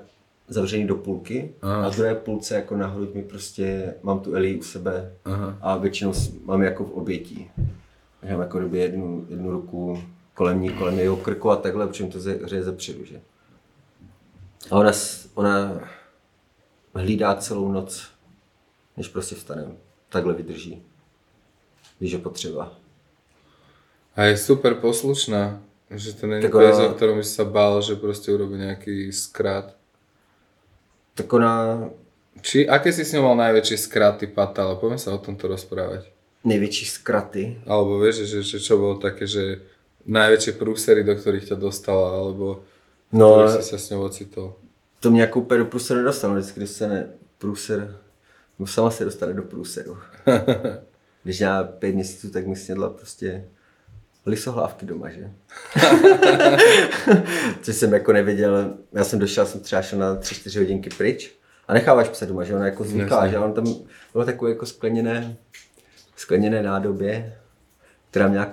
[0.47, 1.85] zavřený do půlky Aha.
[1.85, 5.57] a v druhé půlce jako na mi prostě mám tu Eli u sebe Aha.
[5.61, 6.13] a většinou
[6.45, 7.51] mám jako v obětí.
[8.31, 10.03] Mám jako době jednu, jednu ruku
[10.33, 13.21] kolem ní, kolem jeho krku a takhle, protože to ze- hřeje zepředu, že?
[14.71, 14.91] A ona,
[15.33, 15.79] ona
[16.93, 18.07] hlídá celou noc,
[18.97, 19.77] než prostě vstanem.
[20.09, 20.83] Takhle vydrží.
[21.99, 22.71] Když je potřeba.
[24.15, 25.61] A je super poslušná.
[25.89, 29.77] Že to není Tak ona- o by si sa bál, že proste urobí nejaký skrat.
[31.13, 31.85] Tak ona
[32.41, 34.75] Či, aké si s ňou mal najväčšie skraty patala?
[34.75, 36.09] Poďme sa o tomto rozprávať.
[36.45, 39.61] Největší zkraty, Alebo vieš, že, že čo bolo také, že
[40.05, 42.63] najväčšie prúsery, do ktorých ťa dostala, alebo
[43.11, 44.55] No, si sa s ňou ocitol.
[44.99, 46.33] to mě jako úplně do průseru nedostalo.
[46.35, 47.97] Vždycky, když se ne, průser,
[48.59, 49.97] no sama se dostane do průseru.
[51.23, 53.45] Když měla pět měsíců, tak mi snědla prostě
[54.25, 55.31] lisohlávky doma, že?
[57.61, 61.31] Což jsem jako nevěděl, já jsem došel, jsem třeba šel na 3-4 hodinky pryč
[61.67, 63.29] a necháváš psa doma, že ona jako Jasně.
[63.31, 63.65] že on tam
[64.13, 65.37] bylo takové jako skleněné,
[66.15, 67.37] skleněné nádobě,
[68.09, 68.47] která měla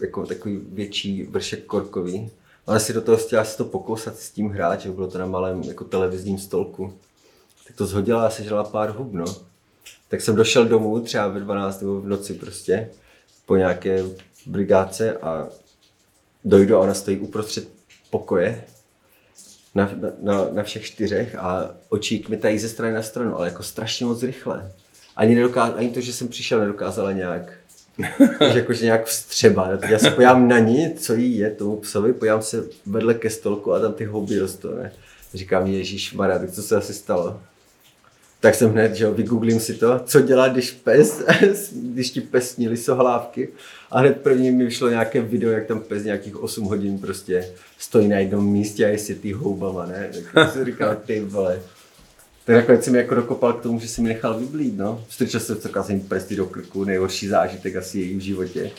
[0.00, 2.30] jako takový větší vršek korkový.
[2.66, 5.26] Ona si do toho chtěla si to pokousat s tím hrát, že bylo to na
[5.26, 6.94] malém jako televizním stolku.
[7.66, 9.24] Tak to zhodila a sežrala pár hub, no.
[10.08, 12.90] Tak jsem došel domů třeba ve 12 nebo v noci prostě
[13.46, 14.04] po nějaké
[14.46, 15.48] brigádce a
[16.44, 17.68] dojdu a ona stojí uprostřed
[18.10, 18.64] pokoje
[19.74, 19.90] na,
[20.22, 24.06] na, na, všech čtyřech a očík mi tají ze strany na stranu, ale jako strašně
[24.06, 24.72] moc rychle.
[25.20, 27.52] Ani, nedokáz, ani to, že jsem přišel, nedokázala nějak
[28.52, 29.70] že jakože nějak vstřeba.
[29.88, 33.72] Já se podívám na ní, co jí je tomu psovi, podívám se vedle ke stolku
[33.72, 34.92] a tam ty houby rostou, ne?
[35.34, 37.40] Říkám, Ježíš Maria, tak co se asi stalo?
[38.40, 41.22] Tak jsem hned, že vygooglím si to, co dělá, když pes,
[41.72, 43.48] když ti pes sní lisohlávky.
[43.90, 47.48] A hned první mi vyšlo nějaké video, jak tam pes nějakých 8 hodin prostě
[47.78, 50.10] stojí na jednom místě a je si ty houbama, ne?
[50.34, 51.60] Tak jsem říkal, ty vole.
[52.50, 55.04] Tak nakonec jsem jako dokopal k tomu, že si mi nechal vyblít, no.
[55.08, 58.70] Strčil jsem strkal jsem prsty do krku, nejhorší zážitek asi její v životě.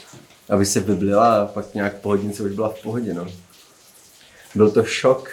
[0.50, 3.28] Aby se vyblila a pak nějak po hodince už byla v pohodě, no.
[4.56, 5.30] Byl to šok,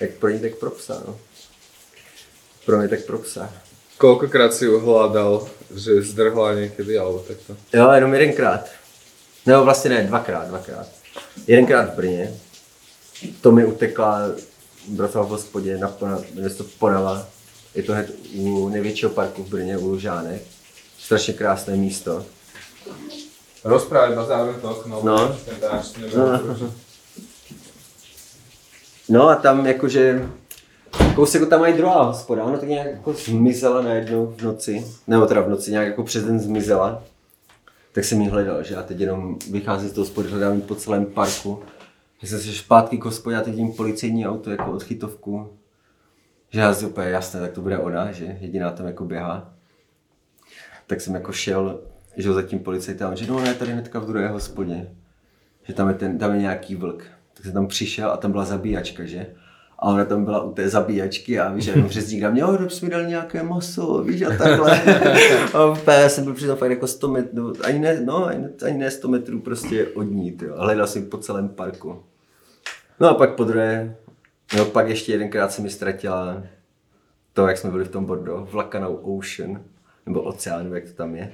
[0.00, 1.18] jak pro ní, tak pro psa, no.
[2.66, 3.52] Pro mě tak pro psa.
[3.98, 7.54] Koľkokrát si ju hľadal, že zdrhla niekedy, alebo takto?
[7.72, 8.70] Jo, jenom jedenkrát.
[9.46, 10.86] No vlastně ne, dvakrát, dvakrát.
[11.46, 12.34] Jedenkrát v Brně.
[13.40, 14.30] To mi utekla,
[15.06, 17.31] jsem v hospodě na Pona- město Ponava.
[17.74, 20.42] Je to hned u největšího parku v Brně, u Lužánek.
[20.98, 22.24] Strašně krásné místo.
[23.64, 25.00] Rozprávať ma zároveň to okno.
[25.04, 25.36] No.
[26.00, 26.72] Neviem.
[29.08, 30.28] No a tam jakože
[31.14, 35.40] kousek tam mají druhá hospoda, ona tak nějak jako zmizela najednou v noci, nebo teda
[35.40, 37.02] v noci, nějak jako přes den zmizela.
[37.92, 40.74] Tak jsem ji hledal, že já teď jenom vycházím z toho hospody, hledám ji po
[40.74, 41.62] celém parku.
[42.22, 45.48] Že jsem se zpátky k hospodě a teď vidím policejní auto jako odchytovku.
[46.52, 49.54] Že já si úplně jasné, tak to bude ona, že jediná tam jako běhá.
[50.86, 51.80] Tak jsem jako šel,
[52.16, 54.88] že za tím policajtem, že no ne, tady hnedka v druhé hospodě.
[55.62, 57.04] Že tam je, ten, tam je nějaký vlk.
[57.34, 59.26] Tak jsem tam přišel a tam byla zabíjačka, že?
[59.78, 62.84] A ona tam byla u té zabíjačky a víš, jenom přes na mě, oh, jsi
[62.84, 64.82] mi dal nějaké maso, víš, a takhle.
[65.86, 68.90] a já jsem byl přitom fakt jako 100 metrů, ani ne, no, ani, ani ne
[68.90, 70.38] 100 metrů prostě od ní.
[70.56, 72.02] A hledal jsem po celém parku.
[73.00, 73.96] No a pak po druhé,
[74.56, 76.42] no pak ještě jedenkrát se mi ztratila
[77.32, 79.60] to, jak jsme byli v tom Bordeaux, v Lacanau Ocean,
[80.06, 81.32] nebo oceán, jak to tam je.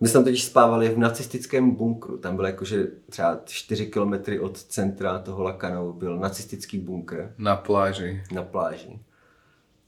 [0.00, 2.18] My jsme tam totiž spávali v nacistickém bunkru.
[2.18, 8.22] Tam byl jakože třeba 4 kilometry od centra toho Lacanau byl nacistický bunkr Na pláži.
[8.32, 8.98] na pláži.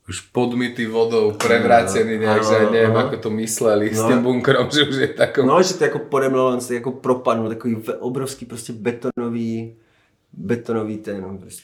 [0.09, 3.13] Už podmytý vodou, prevrácený nejak, že Áno, neviem, áno.
[3.13, 4.09] ako to mysleli s No.
[4.09, 5.45] tým bunkrom, že už je takom...
[5.45, 9.77] No, že to jako podemlo, on se jako propadnul, takový obrovský prostě betonový,
[10.33, 11.63] betonový ten no, prostě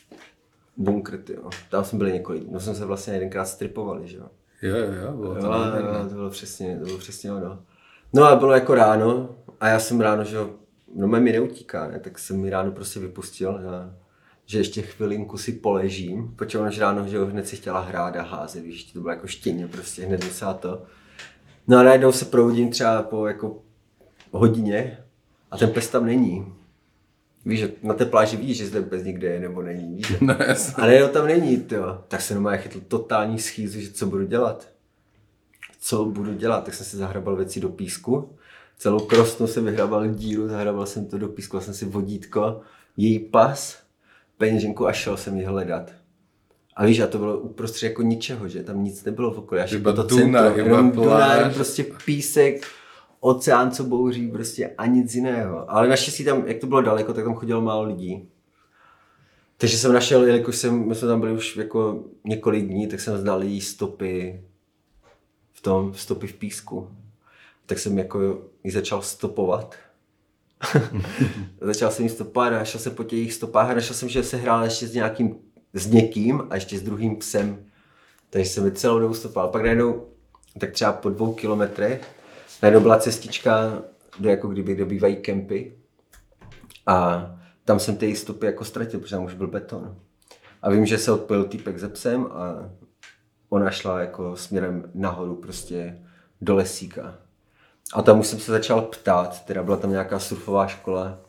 [0.76, 1.51] bunkr, tyjo.
[1.70, 4.26] Tam jsme byli několik, no jsme se vlastně jedenkrát stripovali, že jo.
[4.62, 7.59] Jo, jo, jo, bolo to Jo, jo, to bylo přesně, to bylo přesně ono.
[8.12, 10.51] No a bylo jako ráno a já jsem ráno, že jo,
[10.94, 13.94] no mi neutíká, ne, tak jsem mi ráno prostě vypustil, já,
[14.46, 18.22] že ještě chvilinku si poležím, protože že ráno, že jo, hned si chtěla hrát a
[18.22, 20.82] házet, víš, to bylo jako štěně, prostě hned musela to.
[21.68, 23.62] No a najednou se probudím třeba po jako
[24.30, 24.98] hodině
[25.51, 26.55] a ten pes tam není.
[27.44, 30.18] Víš, že na té pláži víš, že ten pes někde je nebo není, víš, že?
[30.24, 30.74] No jasne.
[30.82, 31.98] A najednou tam není, tyjo.
[32.08, 34.68] Tak se normálně chytl totální schýzu, že co budu dělat.
[35.80, 36.64] Co budu dělat?
[36.64, 38.36] Tak jsem si zahrabal věci do písku.
[38.78, 42.60] Celou krostnou jsem vyhrabal díru, zahrabal jsem to do písku, jsem si vodítko,
[42.96, 43.78] její pas,
[44.38, 45.92] peněženku a šel jsem ji hledat.
[46.76, 49.60] A víš, a to bylo uprostřed jako ničeho, že tam nic nebylo v okolí.
[49.60, 51.54] Až Iba to centrum, jenom pláž.
[51.54, 52.66] prostě písek,
[53.24, 55.70] oceán, co bouří, prostě a nic jiného.
[55.70, 58.28] Ale naštěstí tam, jak to bylo daleko, tak tam chodilo málo lidí.
[59.56, 63.18] Takže jsem našel, jelikož jsem, my jsme tam byli už jako několik dní, tak jsem
[63.18, 64.42] znal její stopy
[65.52, 66.88] v tom, stopy v písku.
[67.66, 69.74] Tak jsem jako ji začal stopovat.
[71.60, 74.36] začal jsem ji stopovat a našel jsem po těch stopách a našel jsem, že se
[74.36, 75.36] hrál ještě s nějakým,
[75.72, 77.64] s někým a ještě s druhým psem.
[78.30, 79.48] Takže jsem celou dobu stopoval.
[79.48, 80.06] Pak najednou,
[80.59, 82.14] tak třeba po dvou kilometrech,
[82.65, 83.82] najednou byla cestička
[84.20, 85.77] do jako kdyby dobývají kempy.
[86.86, 87.31] A
[87.65, 89.97] tam jsem ty stopy jako ztratil, protože tam už byl beton.
[90.62, 92.70] A vím, že se odpojil týpek ze psem a
[93.49, 95.99] ona šla jako směrem nahoru prostě
[96.41, 97.19] do lesíka.
[97.95, 101.20] A tam už jsem se začal ptát, teda byla tam nějaká surfová škola,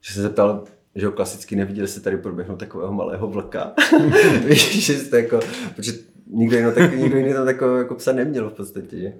[0.00, 0.64] že se ptal,
[0.94, 3.72] že ho klasicky neviděl se tady proběhnout takového malého vlka.
[4.46, 5.40] Víš, že jste jako,
[5.76, 5.92] protože
[6.26, 9.12] nikdo jiný, tak, nikdo jiný tam takového jako psa neměl v podstatě, že?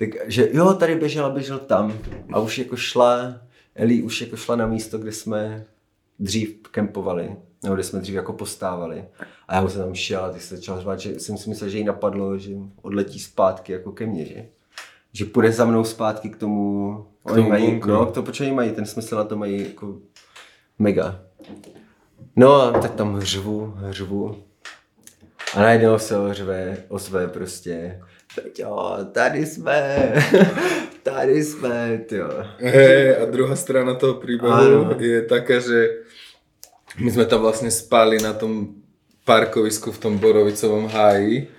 [0.00, 1.98] Tak, že jo, tady běžel, běžel tam
[2.32, 3.40] a už jako šla,
[3.74, 5.64] Eli už jako šla na místo, kde jsme
[6.18, 9.04] dřív kempovali, nebo kde jsme dřív jako postávali.
[9.48, 11.70] A já už jsem tam šel a ty se začal řvát, že jsem si myslel,
[11.70, 12.52] že jí napadlo, že
[12.82, 14.46] odletí zpátky jako ke mně, že?
[15.12, 16.94] Že půjde za mnou zpátky k tomu,
[17.24, 19.98] K tomu oni mají, no, to počkej, mají, ten smysl na to mají jako
[20.78, 21.20] mega.
[22.36, 24.36] No a tak tam hřvu, hřvu.
[25.54, 28.00] A najednou se ozve, ozve prostě,
[28.34, 30.12] Peťo, tady jsme,
[31.02, 32.30] tady jsme, tyjo.
[32.58, 34.94] Hej, a druhá strana toho príbehu Áno.
[34.98, 36.06] je taká, že
[36.98, 38.78] my sme tam vlastne spali na tom
[39.26, 41.50] parkovisku v tom Borovicovom háji,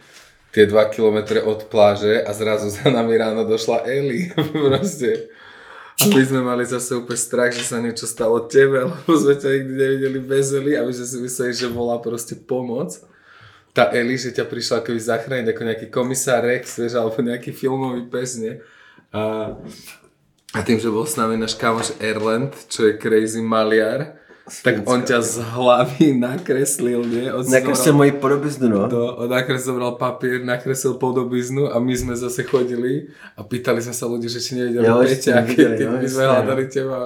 [0.51, 4.31] tie 2 kilometre od pláže a zrazu za nami ráno došla Eli.
[4.67, 5.31] Proste.
[6.01, 9.49] A my sme mali zase úplne strach, že sa niečo stalo tebe, lebo sme ťa
[9.53, 12.95] nikdy nevideli bez Eli a my sme si mysleli, že volá proste pomoc.
[13.71, 18.03] Tá Eli, že ťa prišla akoby zachrániť ako nejaký komisár Rex, vieš, alebo nejaký filmový
[18.11, 18.59] pes, nie?
[19.15, 19.55] A
[20.51, 24.19] a tým, že bol s nami náš kamoš Erland, čo je crazy maliar,
[24.59, 27.31] tak on ťa z hlavy nakreslil, nie?
[27.31, 28.91] On Nakreslil moji podobiznu, no.
[28.91, 33.07] to, on nakreslil zobral papier, nakreslil podobiznu a my sme zase chodili
[33.39, 36.23] a pýtali sme sa ľudí, že či nevideli Jo, že Peťa, keď no, my sme
[36.27, 36.99] hľadali teba.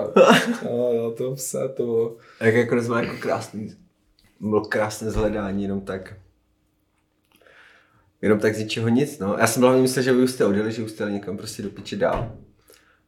[0.66, 2.08] No, no, to psa, to bolo.
[2.42, 3.74] Jak jako jsme jako krásný,
[4.42, 6.18] bylo krásné zhledání, jenom tak.
[8.26, 9.36] Jenom tak z ničeho nic, no.
[9.40, 11.70] Já jsem hlavně myslel, že vy už jste odjeli, že už jste někam prostě do
[11.70, 12.38] piče dál.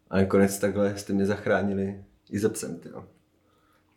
[0.10, 3.04] A nakonec takhle jste mě zachránili i za psem, tyjo.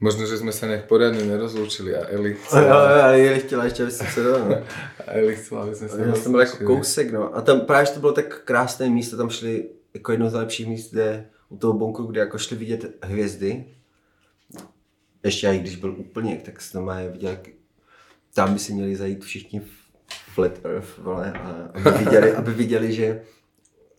[0.01, 3.83] Možno, že jsme se nějak pořádně nerozloučili a Eli chcela, jo, ale Jeli chtěla ještě,
[3.83, 4.55] aby se se no.
[5.07, 7.37] a Eli chcela, aby jsme se Já jsem byl jako kousek, no.
[7.37, 10.67] A tam právě že to bylo tak krásné místo, tam šli jako jedno z nejlepších
[10.67, 13.65] míst, kde u toho bunkru, kde jako šli vidět hvězdy.
[15.25, 17.49] Ještě i když byl úplně, tak se to viděl, jak
[18.35, 19.80] tam by si měli zajít všichni v
[20.35, 21.33] Flat Earth, vole,
[21.75, 23.23] aby viděli, aby viděli že,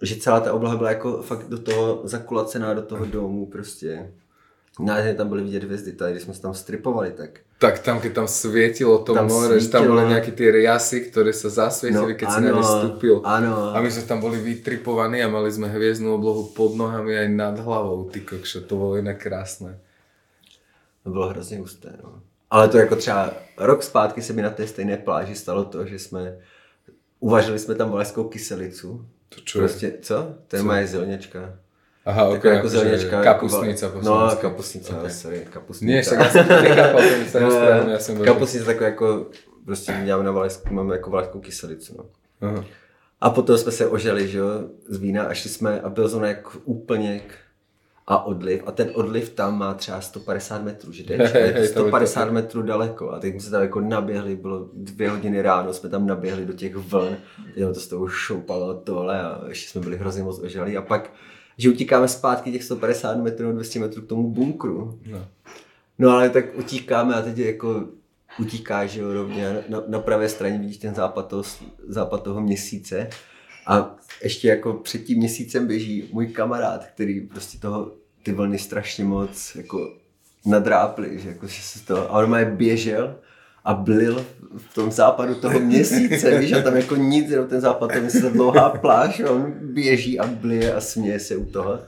[0.01, 4.11] že celá ta obloha byla jako fakt do toho zakulacená do toho domu prostě.
[4.79, 8.13] Nádherně tam byly vidět hvězdy, tady když jsme se tam stripovali, tak Tak tam, keď
[8.13, 9.93] tam svietilo to Tam more, že tam svítilo.
[10.01, 13.15] boli nejaké tie riasy, ktoré sa zasvietili, No, keď si na ne áno, vstúpil.
[13.21, 13.53] áno.
[13.69, 17.55] A my sme tam boli vytripovaní a mali sme hviezdnú oblohu pod nohami aj nad
[17.61, 18.09] hlavou.
[18.09, 19.77] Ty kokšo, to bolo inak krásne.
[21.03, 22.21] To bylo hrozně husté, no.
[22.51, 25.99] Ale to jako třeba rok zpátky se mi na té stejné pláži stalo to, že
[25.99, 26.37] jsme
[27.19, 29.05] uvažili jsme tam valeskou kyselicu.
[29.29, 29.61] To čo je?
[29.67, 30.35] prostě, co?
[30.47, 31.53] To je moje zelněčka.
[32.05, 33.23] Aha, ok, Jako, jako zelněčka.
[33.23, 33.55] jako, po
[33.95, 34.41] No, slovensky.
[34.41, 34.99] kapustnica, Ok.
[34.99, 35.11] okay.
[35.11, 35.91] sorry, kapustnica.
[35.93, 38.25] Nie, však ja som to nechápal, to sa Jo, nesprávne, ja som bol...
[38.25, 39.07] Kapustnica takové jako,
[39.65, 42.03] prostě děláme na valesku, máme jako valeskou kyselicu, no.
[42.41, 42.65] Aha.
[43.21, 44.49] A potom jsme se ožali, že jo,
[44.89, 47.23] z vína a šli jsme a byl zóna jako úplněk
[48.07, 48.63] a odliv.
[48.65, 51.67] A ten odliv tam má třeba 150 metrů, že jdeš, je Hej, to to by
[51.67, 53.11] 150 to- metrů daleko.
[53.11, 56.53] A teď jsme se tam jako naběhli, bylo dvě hodiny ráno, jsme tam naběhli do
[56.53, 57.15] těch vln,
[57.55, 60.77] jenom to z toho šoupalo tohle a ještě jsme byli hrozně moc ožalí.
[60.77, 61.13] A pak,
[61.57, 64.99] že utíkáme zpátky těch 150 metrů, 200 metrů k tomu bunkru.
[65.11, 65.25] No.
[65.99, 67.83] No ale tak utíkáme a teď je jako
[68.39, 72.41] utíkáš, že jo, rovně na, na pravé straně vidíš ten západ toho, s- západ toho
[72.41, 73.09] měsíce
[73.67, 77.91] a ještě jako před tím měsícem běží můj kamarád, který prostě toho,
[78.23, 79.93] ty vlny strašně moc jako
[80.45, 83.15] nadráply, že jako že se to, a on má běžel
[83.65, 84.25] a blil
[84.57, 88.29] v tom západu toho měsíce, víš, a tam jako nic, jenom ten západ, tam je
[88.29, 91.79] dlouhá pláž a on běží a blije a směje se u toho.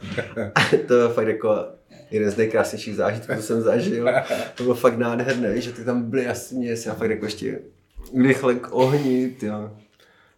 [0.56, 1.66] A to je fakt jako
[2.12, 4.10] jeden z nejkrásnějších zážitků, co jsem zažil.
[4.56, 7.26] To bylo fakt nádherné, víš, že ty tam byly a směje se a fakt jako
[7.26, 7.60] ještě
[8.24, 9.72] rychle k ohni, jo.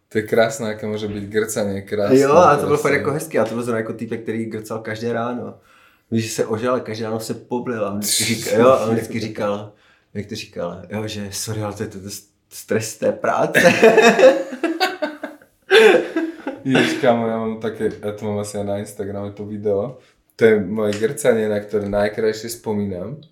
[0.08, 2.18] To je krásné, aké môže byť grcanie, krásne.
[2.18, 3.38] Jo, a to bylo fakt jako hezké.
[3.38, 5.54] A to byl zrovna jako týpek, který grcal každé ráno.
[6.10, 8.94] Víš, že se ožal, každé ráno se poblil a on vždycky říkal, jo, a on
[8.94, 9.72] vždycky říkal,
[10.14, 12.08] jak to říkal, jo, že sorry, ale to je to, to
[12.48, 13.60] stres té práce.
[16.66, 20.02] Ježiš, kámo, ja mám také, ja to mám asi na Instagrame to video.
[20.34, 23.22] To je moje grcanie, na ktoré najkrajšie spomínam.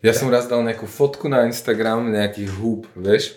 [0.00, 3.36] Ja som raz dal nejakú fotku na Instagram nejakých húb, vieš?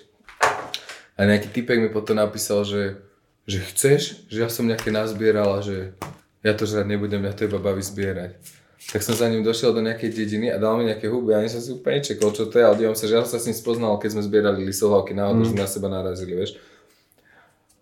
[1.19, 3.03] A nejaký typek mi potom napísal, že,
[3.43, 5.91] že chceš, že ja som nejaké nazbieral a že
[6.39, 8.39] ja to žrať nebudem, ja to iba baví zbierať.
[8.79, 11.35] Tak som za ním došiel do nejakej dediny a dal mi nejaké huby.
[11.35, 13.35] Ja ani som si úplne čekol, čo to je, ale dívam sa, že ja som
[13.35, 15.49] sa s ním spoznal, keď sme zbierali lisohlavky náhodou, mm.
[15.51, 16.55] sme na seba narazili, vieš.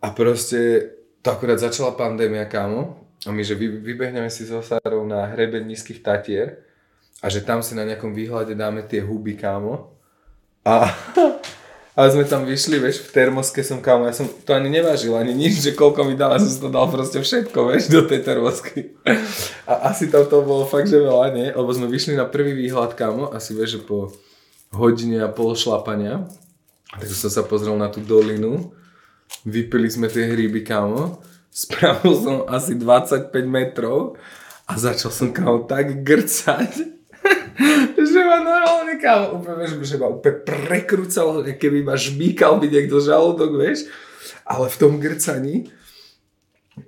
[0.01, 0.89] A proste
[1.22, 2.97] to akurát začala pandémia, kámo.
[3.26, 6.65] A my, že vy, vybehneme si so Sarou na hrebeň nízkych Tatier
[7.22, 9.93] a že tam si na nejakom výhľade dáme tie huby, kámo.
[10.65, 10.89] A,
[11.98, 15.34] a sme tam vyšli, vieš, v termoske som, kámo, ja som to ani nevážil, ani
[15.34, 18.94] nič, že koľko mi dal, ja som to dal proste všetko, vieš, do tej termosky.
[19.65, 21.49] A asi tam to bolo fakt, že veľa, nie?
[21.49, 24.14] Lebo sme vyšli na prvý výhľad, kámo, asi vieš, že po
[24.69, 26.30] hodine a pol šlapania.
[26.94, 28.78] Tak som sa pozrel na tú dolinu
[29.48, 31.19] Vypili sme tie hríby, kámo.
[31.52, 34.19] Spravil som asi 25 metrov
[34.68, 36.97] a začal som, kámo, tak grcať,
[38.13, 43.01] že ma normálne, kámo, úplne, vieš, že ma úplne prekrúcalo, keby ma žbíkal by niekto
[43.01, 43.89] žalúdok, vieš.
[44.47, 45.73] Ale v tom grcaní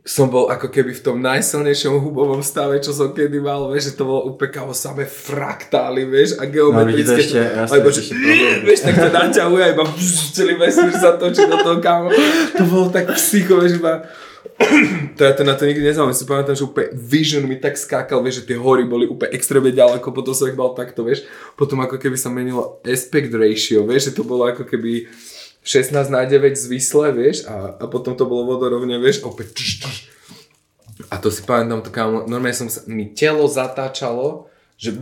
[0.05, 3.97] som bol ako keby v tom najsilnejšom hubovom stave, čo som kedy mal, vieš, že
[3.97, 7.09] to bolo úplne kámo samé fraktály, vieš, a geometrické.
[7.09, 8.57] No, ešte- ja a iba, som že, ešte problém.
[8.69, 9.83] vieš, tak to naťahuje a iba
[10.29, 12.13] celý vesmír sa točí do toho, kámo.
[12.61, 14.05] To bolo tak psycho, vieš, iba...
[15.19, 18.23] To ja to na to nikdy nezaujímam, si pamätám, že úplne vision mi tak skákal,
[18.23, 21.27] vieš, že tie hory boli úplne extrémne ďaleko, potom som ich mal takto, vieš,
[21.59, 25.11] potom ako keby sa menilo aspect ratio, vieš, že to bolo ako keby
[25.63, 29.69] 16 na 9 zvisle, vieš, a, a potom to bolo vodorovne, vieš, a úplne tš,
[29.83, 29.95] tš.
[31.11, 34.47] A to si pamätám, to kámo, normálne som sa, mi telo zatáčalo,
[34.79, 34.95] že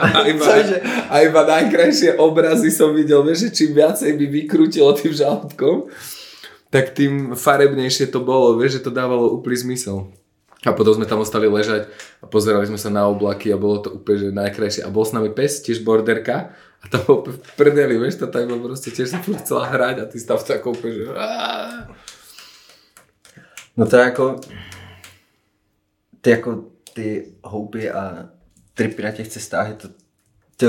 [0.00, 0.80] a iba, Cože?
[1.12, 5.92] a iba najkrajšie obrazy som videl, vieš, že čím viacej by vykrútilo tým žalúdkom,
[6.74, 10.10] tak tým farebnejšie to bolo, vieš, že to dávalo úplný zmysel.
[10.66, 11.86] A potom sme tam ostali ležať
[12.18, 14.82] a pozerali sme sa na oblaky a bolo to úplne že najkrajšie.
[14.82, 16.50] A bol s nami pes, tiež borderka
[16.82, 20.42] a tam v prdeli, vieš, tá tam proste tiež sa chcela hrať a ty stav
[20.42, 21.04] to ako úplne, že...
[23.78, 24.26] No to je jako,
[26.20, 26.50] ty jako
[26.94, 27.06] ty
[27.44, 28.28] houby a
[28.74, 29.88] tripy na těch cestách, je to,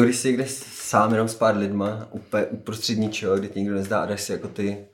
[0.04, 4.06] jsi někde sám jenom s pár lidma, úplně uprostřed ničeho, kde ti nikdo nezdá a
[4.06, 4.86] dáš si jako ty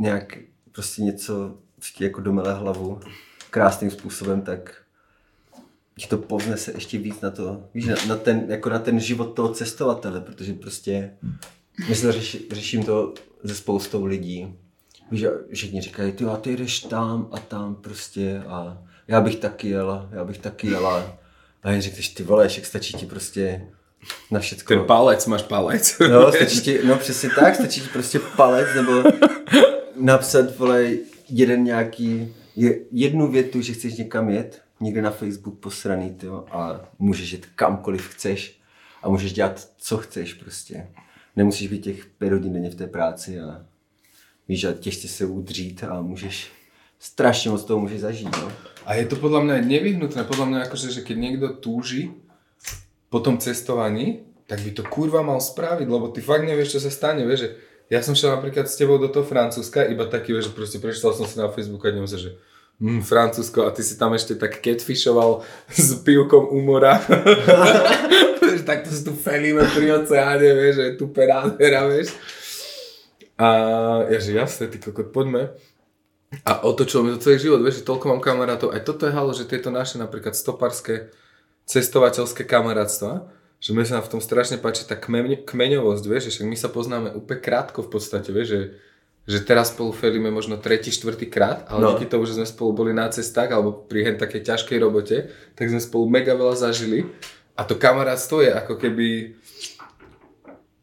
[0.00, 0.38] nějak
[0.72, 3.00] prostě něco, co ti jako domele hlavu
[3.50, 4.74] krásným způsobem, tak
[5.98, 9.26] ti to povnese ještě víc na to, víš, na, na, ten, jako na ten život
[9.26, 11.10] toho cestovatele, protože prostě,
[11.88, 13.14] myslím, řeši, řeším to
[13.46, 14.54] se spoustou lidí,
[15.10, 19.68] víš, všichni říkají, ty a ty jdeš tam a tam prostě a já bych taky
[19.68, 21.18] jela, já bych taky jela.
[21.62, 23.66] A jen řekneš, ty vole, jak stačí ti prostě
[24.30, 24.74] na všetko.
[24.74, 25.98] Ten palec, máš palec.
[26.10, 29.02] No, stačí ti, no přesně tak, stačí ti prostě palec nebo
[30.00, 30.90] napsat, vole,
[31.28, 36.80] jeden nějaký, je, jednu větu, že chceš někam jet, někde na Facebook posraný, tyjo, a
[36.98, 38.60] můžeš jít kamkoliv chceš
[39.02, 40.88] a můžeš dělat, co chceš prostě.
[41.36, 43.66] Nemusíš být těch pět hodin denně v té práci a
[44.48, 46.50] víš, a těžce se udřít a můžeš,
[46.98, 48.52] strašně moc toho můžeš zažít, no.
[48.86, 52.16] A je to podľa mňa nevyhnutné, podľa mňa akože, že keď niekto túži
[53.12, 56.90] po tom cestovaní, tak by to kurva mal spraviť, lebo ty fakt nevieš, čo sa
[56.90, 57.50] stane, vieš, že
[57.90, 61.26] ja som šiel napríklad s tebou do toho Francúzska, iba taký, že proste prečítal som
[61.26, 62.38] si na Facebooku a sa, že
[62.78, 67.02] mm, Francúzsko a ty si tam ešte tak catfishoval s pivkom u mora.
[68.46, 72.14] vieš, takto si tu felíme pri oceáne, vieš, že je tu perádera, vieš.
[73.34, 73.46] A
[74.06, 75.50] ja že jasne, ty kokot, poďme.
[76.46, 78.70] A otočilo mi to celý život, vieš, že toľko mám kamarátov.
[78.70, 81.10] Aj toto je halo, že tieto naše napríklad stoparské
[81.66, 86.46] cestovateľské kamarátstva, že mne sa v tom strašne páči tá kmeň, kmeňovosť, vieš, že však
[86.48, 88.60] my sa poznáme úplne krátko v podstate, vieš, že,
[89.28, 91.88] že teraz spolu felíme možno tretí, štvrtý krát, ale no.
[91.92, 95.68] díky tomu, že sme spolu boli na cestách alebo pri hen takej ťažkej robote, tak
[95.68, 97.04] sme spolu mega veľa zažili
[97.52, 99.36] a to kamarátstvo je ako keby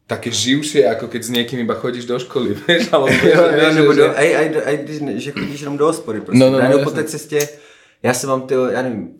[0.08, 3.90] také živšie, ako keď s niekým iba chodíš do školy, vieš, ale jo, jo, nebo
[3.90, 6.38] do, aj, aj, aj, když, že chodíš jenom do hospody, prostě.
[6.38, 7.48] No, no, no, po té cestě,
[8.02, 9.14] já jsem mám, tyjo, já nevím,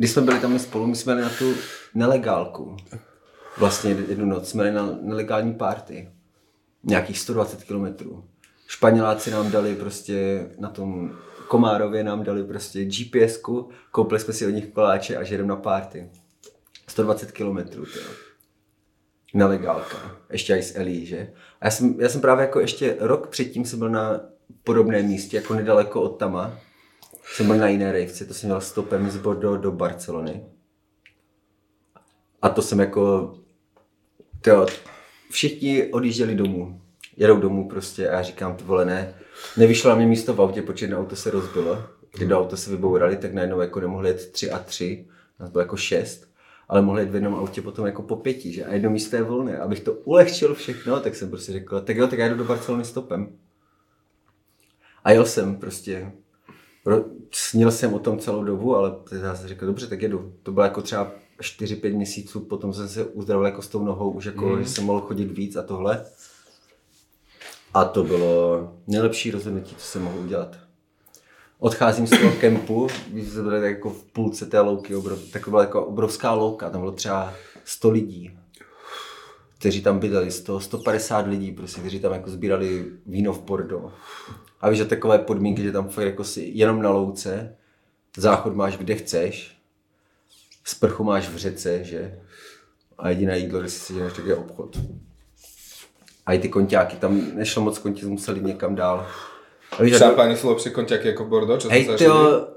[0.00, 1.54] když jsme byli tam spolu, my jsme jeli na tu
[1.94, 2.76] nelegálku.
[3.58, 6.08] Vlastně jednu noc jsme jeli na nelegální party.
[6.82, 8.24] Nějakých 120 kilometrů.
[8.66, 11.16] Španěláci nám dali prostě na tom
[11.48, 16.10] Komárově nám dali prostě GPSku, koupili jsme si od nich koláče a že na party.
[16.88, 17.84] 120 kilometrů,
[19.34, 20.16] nelegálka.
[20.30, 21.32] Ještě i s Elí, že?
[21.60, 24.20] A já jsem, já jsem právě jako ještě rok předtím jsem byl na
[24.64, 26.58] podobném místě, jako nedaleko od Tama.
[27.32, 30.44] Jsem byl na jiné rejvce, to jsem měl stopem z Bordeaux do Barcelony.
[32.42, 33.34] A to jsem jako,
[34.40, 34.66] tyjo,
[35.30, 36.80] všichni odjížděli domů.
[37.16, 39.14] Jedou domů prostě a já říkám, ty vole, ne.
[39.56, 41.84] Nevyšlo na mě místo v autě, počet na auto se rozbilo.
[42.16, 45.06] Když do auta se vybourali, tak najednou jako nemohli jet tři a tři.
[45.40, 46.30] Nás bylo jako šest
[46.70, 48.64] ale mohli jít v jednom autě potom jako po pěti, že?
[48.64, 49.58] A jedno místo je volné.
[49.58, 52.84] Abych to ulehčil všechno, tak jsem prostě řekl, tak jo, tak já jdu do Barcelony
[52.84, 53.38] stopem.
[55.04, 56.12] A jel jsem prostě.
[57.32, 60.32] Snil jsem o tom celou dobu, ale já jsem řekl, dobře, tak jedu.
[60.42, 64.24] To bylo jako třeba 4-5 měsíců, potom jsem se uzdravil jako s tou nohou, už
[64.24, 64.62] jako, mm.
[64.62, 66.06] že jsem mohl chodit víc a tohle.
[67.74, 70.56] A to bylo nejlepší rozhodnutí, co jsem mohl udělat
[71.60, 75.62] odcházím z toho kempu, když jsme byli jako v půlce té louky, obrov, tak byla
[75.62, 77.34] jako obrovská louka, tam bylo třeba
[77.64, 78.30] 100 lidí,
[79.58, 83.92] kteří tam bydleli, 100, 150 lidí, prostě, kteří tam jako sbírali víno v Bordeaux.
[84.60, 87.56] A víš, že takové podmínky, že tam fakt jako si jenom na louce,
[88.16, 89.56] záchod máš kde chceš,
[90.64, 92.18] sprchu máš v řece, že?
[92.98, 94.78] A jediné jídlo, kde si seděl, tak je obchod.
[96.26, 99.06] A i ty konťáky, tam nešlo moc kontí, museli někam dál.
[99.78, 102.48] V Šampáni jsou lepší konťáky jako Bordeaux, čo Hej, to,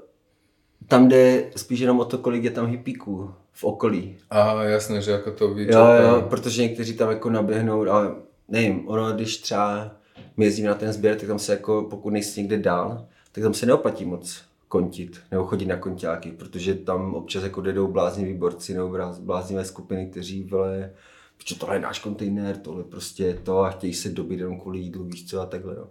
[0.88, 4.16] tam jde spíš jenom o to, kolik je tam hippíků v okolí.
[4.30, 5.68] A jasné, že jako to víš.
[5.70, 8.14] Jo, jo, protože někteří tam jako naběhnou, ale
[8.48, 9.90] nevím, ono, když třeba
[10.36, 13.54] my jezdíme na ten sběr, tak tam se jako, pokud nejsi někde dál, tak tam
[13.54, 18.74] se neoplatí moc kontit nebo chodit na konťáky, protože tam občas jako jdou blázniví borci
[18.74, 20.90] nebo bláznivé skupiny, kteří vele,
[21.36, 24.78] protože tohle je náš kontejner, tohle prostě je to a chtějí se dobit jenom kvůli
[24.78, 25.74] jídlu, víš co a takhle.
[25.74, 25.88] No.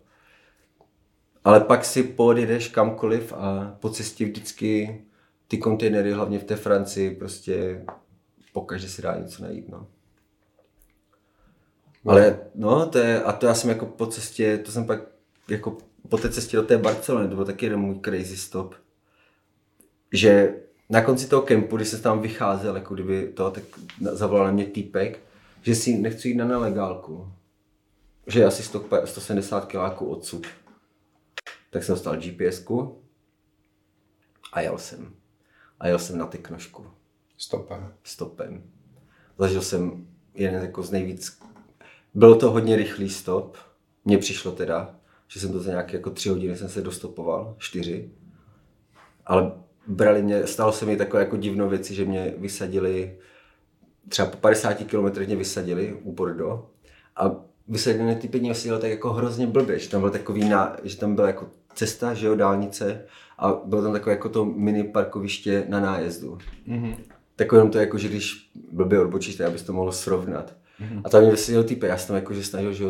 [1.44, 5.02] Ale pak si podjedeš kamkoliv a po cestě vždycky
[5.48, 7.86] ty kontejnery, hlavně v té Francii, prostě
[8.54, 9.88] pokaždé si dá něco najít, no.
[12.06, 15.00] Ale no, to je, a to já jsem jako po cestě, to jsem pak
[15.50, 15.78] jako
[16.10, 18.76] po té cestě do té Barcelony, to byl taky jeden můj crazy stop,
[20.14, 20.56] že
[20.90, 23.64] na konci toho kempu, když jsem tam vycházel, jako kdyby to, tak
[24.02, 25.20] zavolal na mě týpek,
[25.62, 27.32] že si nechci jít na nelegálku.
[28.28, 30.48] Že je asi 100, 170 kiláků odsud
[31.74, 32.66] tak jsem dostal gps
[34.54, 35.16] a jel jsem.
[35.80, 36.86] A jel jsem na Teknošku.
[37.38, 37.94] Stopem.
[38.04, 38.64] Stopem.
[39.38, 41.40] Zažil jsem jeden jako z nejvíc...
[42.14, 43.58] Bylo to hodně rychlý stop.
[44.06, 44.96] Mně přišlo teda,
[45.28, 48.12] že jsem to za nějaké jako tři hodiny jsem se dostopoval, čtyři.
[49.26, 49.52] Ale
[49.88, 53.18] brali mě, stalo se mi takové jako divnou věci, že mě vysadili,
[54.10, 56.66] třeba po 50 km mě vysadili u Bordeaux
[57.16, 57.36] a
[57.68, 61.16] vysadený ty mě seděl tak jako hrozně blbě, že tam byl takový, na, že tam
[61.16, 63.06] byl jako cesta, že jo, dálnice
[63.38, 66.38] a bylo tam takové jako to mini parkoviště na nájezdu.
[66.66, 66.96] Mhm.
[67.36, 70.56] Tak jenom to jako, že když blbě odbočíš, tak abys to mohl srovnat.
[70.80, 71.02] Mhm.
[71.04, 72.86] A tam mě vyseděl typ, já jsem tam jako, že snažil, že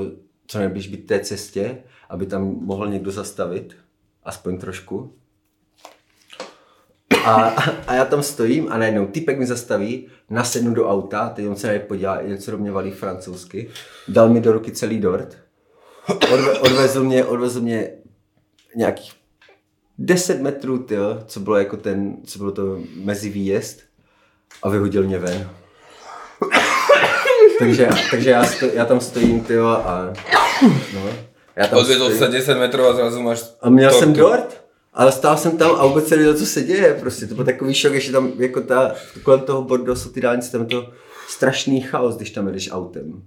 [0.47, 1.77] co nejblíž být té cestě,
[2.09, 3.75] aby tam mohl někdo zastavit,
[4.23, 5.13] aspoň trošku.
[7.25, 7.33] A,
[7.87, 11.67] a já tam stojím a najednou typek mi zastaví, nasednu do auta, teď on se
[11.67, 13.69] na mě podívá, něco do mě valí francouzsky,
[14.07, 15.37] dal mi do ruky celý dort,
[16.33, 17.91] odve, odvezl mě, odvezl mě
[18.75, 19.13] nějakých
[19.97, 23.79] 10 metrů, tyjo, co bylo jako ten, co bylo to mezi výjezd
[24.63, 25.49] a vyhodil mě ven.
[27.63, 30.13] Takže, takže já, sto, já tam stojím, tyjo, a
[30.93, 31.01] no,
[31.55, 33.99] já tam sa 10 metrov a zrazu máš A měl tortu.
[33.99, 34.63] jsem dort,
[34.93, 36.93] ale stál jsem tam a vůbec se nevěděl, co se děje.
[36.99, 40.51] Prostě to byl takový šok, ještě tam jako ta, kolem toho Bordeaux jsou ty dálnice,
[40.51, 40.89] tam je to
[41.27, 43.21] strašný chaos, když tam jedeš autem.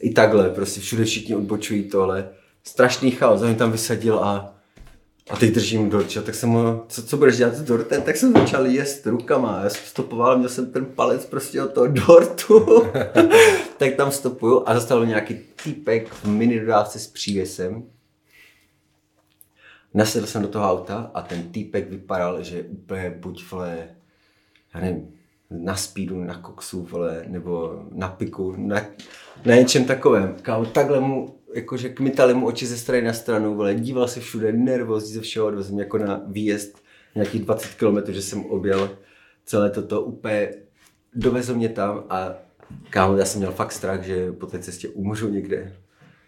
[0.00, 2.28] I takhle, prostě všude všichni odbočují tohle.
[2.64, 4.51] Strašný chaos, mě tam vysadil a,
[5.32, 8.32] a teď držím dort, tak jsem mu, co, co budeš dělat s dortem, tak jsem
[8.32, 12.86] začal jíst rukama, já jsem stopoval, měl jsem ten palec prostě od toho dortu,
[13.76, 17.82] tak tam stopuju a zastavil nějaký týpek v mini dodávce s přívěsem,
[19.94, 23.88] Nasedl jsem do toho auta a ten týpek vypadal, že je úplně buď vole,
[24.74, 25.14] já nevím,
[25.50, 28.80] na speedu, na koksu, vole, nebo na piku, na,
[29.44, 30.36] na něčem takovém.
[30.42, 34.52] Kámo, takhle mu, jakože kmitali mu oči ze strany na stranu, vole, díval se všude,
[34.52, 36.82] nervózní ze všeho, odvezl jako na výjezd
[37.14, 38.90] nějakých 20 km, že jsem objel
[39.44, 40.50] celé toto úplně,
[41.14, 42.34] dovezl mě tam a
[42.90, 45.76] kámo, já jsem měl fakt strach, že po té cestě umřu někde.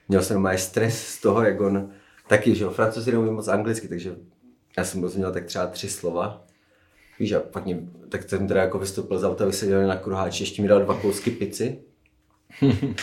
[0.09, 1.91] Měl jsem normálně stres z toho, jak on
[2.29, 4.17] taky, že jo, francouzi neumí moc anglicky, takže
[4.79, 6.47] já jsem rozuměl tak třeba tři slova.
[7.19, 10.63] Víš, a pak mě, tak jsem teda jako vystoupil z auta, vyseděl na kruháči, ještě
[10.63, 11.79] mi dal dva kousky pici.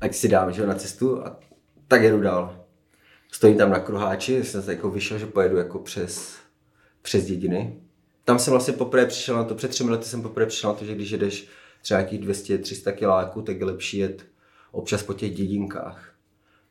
[0.00, 1.40] Ať si dám, že jo, na cestu a
[1.90, 2.64] tak jedu dál.
[3.32, 6.36] Stojím tam na kruháči, jsem se jako vyšel, že pojedu jako přes,
[7.02, 7.80] přes dědiny.
[8.24, 10.84] Tam jsem vlastně poprvé přišel na to, před třemi lety jsem poprvé přišel na to,
[10.84, 11.48] že když jedeš
[11.82, 14.26] třeba nějakých 200-300 kiláků, tak je lepší jet
[14.72, 16.10] občas po těch dědinkách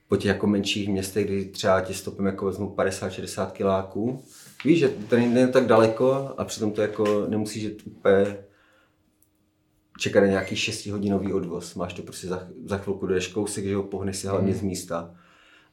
[0.09, 4.23] po těch jako menších městech, kdy třeba ti stopem jako vezmu 50-60 kiláků.
[4.65, 8.37] Víš, že to není tak daleko a přitom to jako nemusíš jít úplně
[9.99, 11.75] čekat na nějaký 6 hodinový odvoz.
[11.75, 15.15] Máš to prostě za, za chvilku dojdeš kousek, že ho pohneš si hlavně z místa.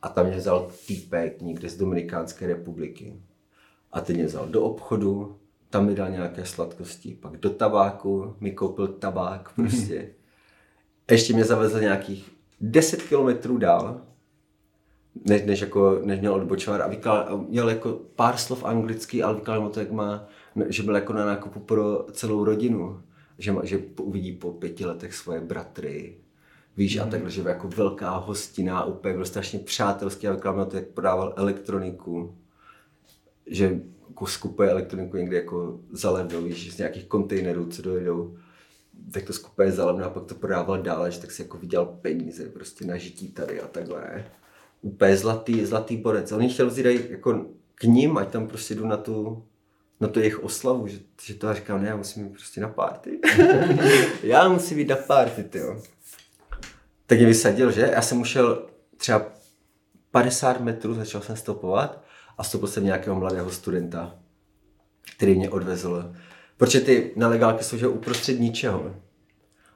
[0.02, 3.20] A tam mě vzal týpek někde z Dominikánské republiky.
[3.92, 5.36] A ten mě vzal do obchodu,
[5.70, 10.08] tam mi dal nějaké sladkosti, pak do tabáku mi koupil tabák prostě.
[11.10, 12.30] Ještě mě zavezl nějakých
[12.60, 14.00] 10 kilometrů dál,
[15.24, 19.62] než, než, jako, než měl odbočovat a vykládal, měl jako pár slov anglicky, ale vykládal
[19.62, 20.28] mu to, jak má,
[20.68, 23.02] že byl jako na nákupu pro celou rodinu,
[23.38, 26.16] že, že uvidí po pěti letech svoje bratry,
[26.76, 30.86] víš, a takhle, že jako velká hostina, úplně byl strašně přátelský a vykládal to, jak
[30.86, 32.36] prodával elektroniku,
[33.46, 38.36] že jako skupuje elektroniku někde jako za levno, víš, z nějakých kontejnerů, co dojedou,
[39.12, 41.86] tak to skupuje za levno a pak to prodával dál, že tak si jako vydělal
[41.86, 44.24] peníze prostě na žití tady a takhle.
[44.82, 46.32] Úplně zlatý, zlatý borec.
[46.32, 49.44] A Oni chtěl vzít jako k ním, ať tam prostě jdu na tu,
[50.00, 52.68] na tu jejich oslavu, že, že to já říkám, ne, já musím jít prostě na
[52.68, 53.20] party.
[54.22, 55.82] já musím jít na party, tyjo.
[57.06, 57.90] Tak mě vysadil, že?
[57.92, 58.66] Já jsem ušel
[58.96, 59.26] třeba
[60.10, 62.04] 50 metrů, začal jsem stopovat
[62.38, 64.14] a stoupil jsem nějakého mladého studenta,
[65.16, 66.14] který mě odvezl.
[66.56, 68.96] Protože ty nelegálky jsou že uprostřed ničeho.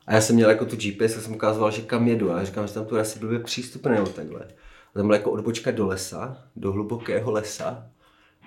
[0.06, 2.32] A já jsem měl jako tu GPS a jsem ukázoval, že kam jedu.
[2.32, 4.40] A já říkám, že tam tu asi blbě přístup nebo takhle.
[4.94, 7.90] A tam byla jako odbočka do lesa, do hlubokého lesa.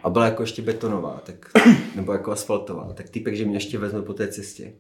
[0.03, 1.51] A byla jako ještě betonová, tak,
[1.95, 2.93] nebo jako asfaltová.
[2.93, 4.73] Tak týpek, že mě ještě vezme po té cestě.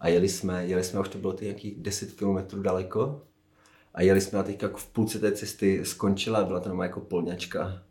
[0.00, 3.22] A jeli jsme, jeli jsme, už to bylo ty nějakých 10 km daleko.
[3.94, 7.00] A jeli jsme a teď jako v půlce té cesty skončila a byla tam jako
[7.00, 7.82] polňačka.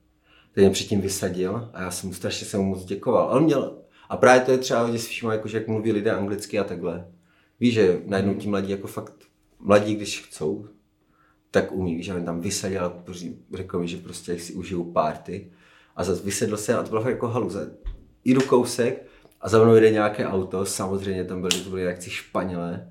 [0.53, 3.29] Ten mě předtím vysadil a já jsem mu strašně jsem mu moc děkoval.
[3.29, 3.77] Ale měl,
[4.09, 7.07] a právě to je třeba hodně všiml, jako, že jak mluví lidé anglicky a takhle.
[7.59, 9.13] Víš, že najednou ti mladí jako fakt,
[9.59, 10.67] mladí, když chcou,
[11.51, 13.03] tak umí, že mě tam vysadil a
[13.53, 15.51] řekl mi, že prostě si užijou party.
[16.01, 17.71] A zase vysedl se a to bylo fakt jako haluze.
[18.25, 19.05] Jdu kousek
[19.41, 22.87] a za mnou jde nějaké auto, samozřejmě tam byli, to byli jak Španělé,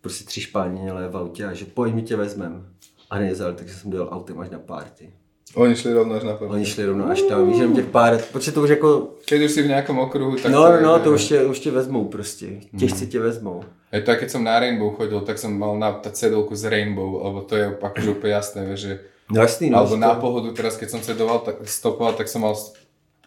[0.00, 2.66] prostě tři Španělé v autě a že pojď, my tě vezmem.
[3.10, 5.10] A nejezal, takže jsem dojel autem až na party.
[5.54, 6.54] Oni šli rovno až na party.
[6.54, 9.62] Oni šli rovno až tam, víš, těch pár, protože to už jako, Keď už si
[9.62, 12.46] v nejakom okruhu, tak no, je- no, to už tě, už tě vezmou prostě,
[12.78, 13.62] těžce tě vezmou.
[13.92, 17.40] Je to, keď som na Rainbow chodil, tak som mal naptať cedulku z Rainbow, lebo
[17.40, 19.00] to je akože úplne jasné, že...
[19.28, 19.84] No jasný, no.
[19.84, 22.56] Alebo že na to- pohodu, teraz keď som cedoval, tak stopoval, tak som mal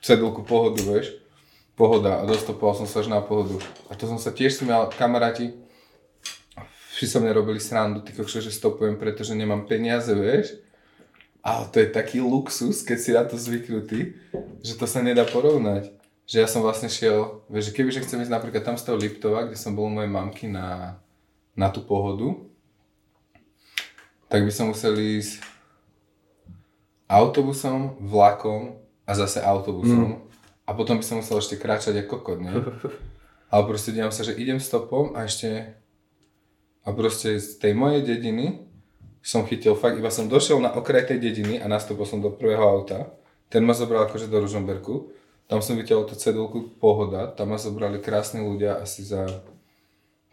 [0.02, 1.14] cedulku pohodu, vieš.
[1.78, 3.62] Pohoda a dostopoval som sa až na pohodu.
[3.90, 5.54] A to som sa tiež si mal kamaráti,
[6.98, 10.58] vši so mne robili srandu, ty kokšo, že stopujem, pretože nemám peniaze, vieš.
[11.42, 14.14] Ale to je taký luxus, keď si na to zvyknutý,
[14.62, 15.90] že to sa nedá porovnať.
[16.30, 19.50] Že ja som vlastne šiel, vieš, že kebyže chcem ísť napríklad tam z toho Liptova,
[19.50, 21.02] kde som bol u mojej mamky na,
[21.58, 22.38] na tú pohodu,
[24.30, 25.51] tak by som musel ísť
[27.12, 30.24] autobusom, vlakom a zase autobusom.
[30.64, 32.56] A potom by som musel ešte kráčať ako kokot, nie?
[33.52, 35.76] Ale proste dívam sa, že idem stopom a ešte...
[36.82, 38.66] A proste z tej mojej dediny
[39.22, 42.64] som chytil fakt, iba som došiel na okraj tej dediny a nastúpil som do prvého
[42.64, 43.14] auta.
[43.54, 45.14] Ten ma zobral akože do Ružomberku.
[45.46, 49.28] Tam som vytiaľol tú cedulku pohoda, tam ma zobrali krásni ľudia asi za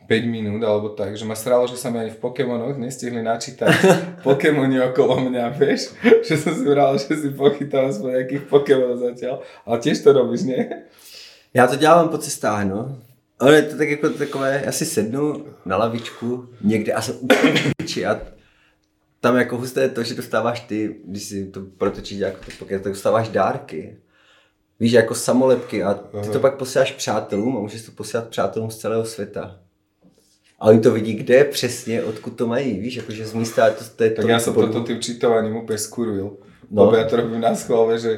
[0.09, 3.69] 5 minút alebo tak, že ma sralo, že sa mi ani v Pokémonoch nestihli načítať
[4.29, 5.93] Pokémoni okolo mňa, vieš?
[6.27, 9.45] Že som si bral, že si pochytal aspoň nejakých Pokémonov zatiaľ.
[9.69, 10.65] Ale tiež to robíš, nie?
[11.55, 12.99] Já to dělám po cestách, no.
[13.39, 17.53] Ale je to tak jako takové, já si sednu na lavičku někde a jsem úplně
[18.07, 18.21] a
[19.21, 22.79] tam jako husté je to, že dostáváš ty, když si to protočíš jako to poké,
[22.79, 23.97] tak dostáváš dárky.
[24.81, 28.77] Víš, jako samolepky a ty to pak posíláš přátelům a můžeš to posílat přátelům z
[28.77, 29.61] celého světa.
[30.59, 34.05] A oni to vidí, kde přesně, odkud to mají, víš, jakože z místa, to, to
[34.05, 36.43] je Tak som to, toto tým čítovaním úplne skurvil.
[36.67, 36.85] No.
[36.85, 38.15] Lebo ja to robím na schvál, vieš, že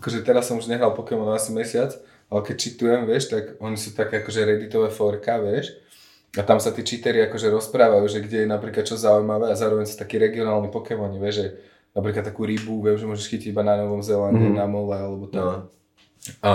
[0.00, 1.92] akože teraz som už nehral Pokémon asi mesiac,
[2.32, 5.76] ale keď čítujem, vieš, tak oni sú také akože redditové forka, vieš.
[6.32, 9.84] A tam sa tí cheatery akože rozprávajú, že kde je napríklad čo zaujímavé a zároveň
[9.84, 11.46] sú takí regionálni Pokémoni, vieš, že
[11.92, 14.56] napríklad takú rybu, viem, že môžeš chytiť iba na Novom Zélande, mm.
[14.56, 15.44] na mole alebo tak.
[15.44, 15.68] no.
[16.40, 16.52] A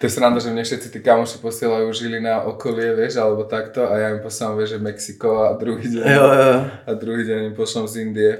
[0.00, 3.84] to je sranda, že mne všetci tí kamoši posielajú žili na okolie, vieš, alebo takto
[3.84, 6.54] a ja im posielam, vieš, že Mexiko a druhý deň, Jo, jo.
[6.88, 8.32] a druhý deň im pošlom z Indie.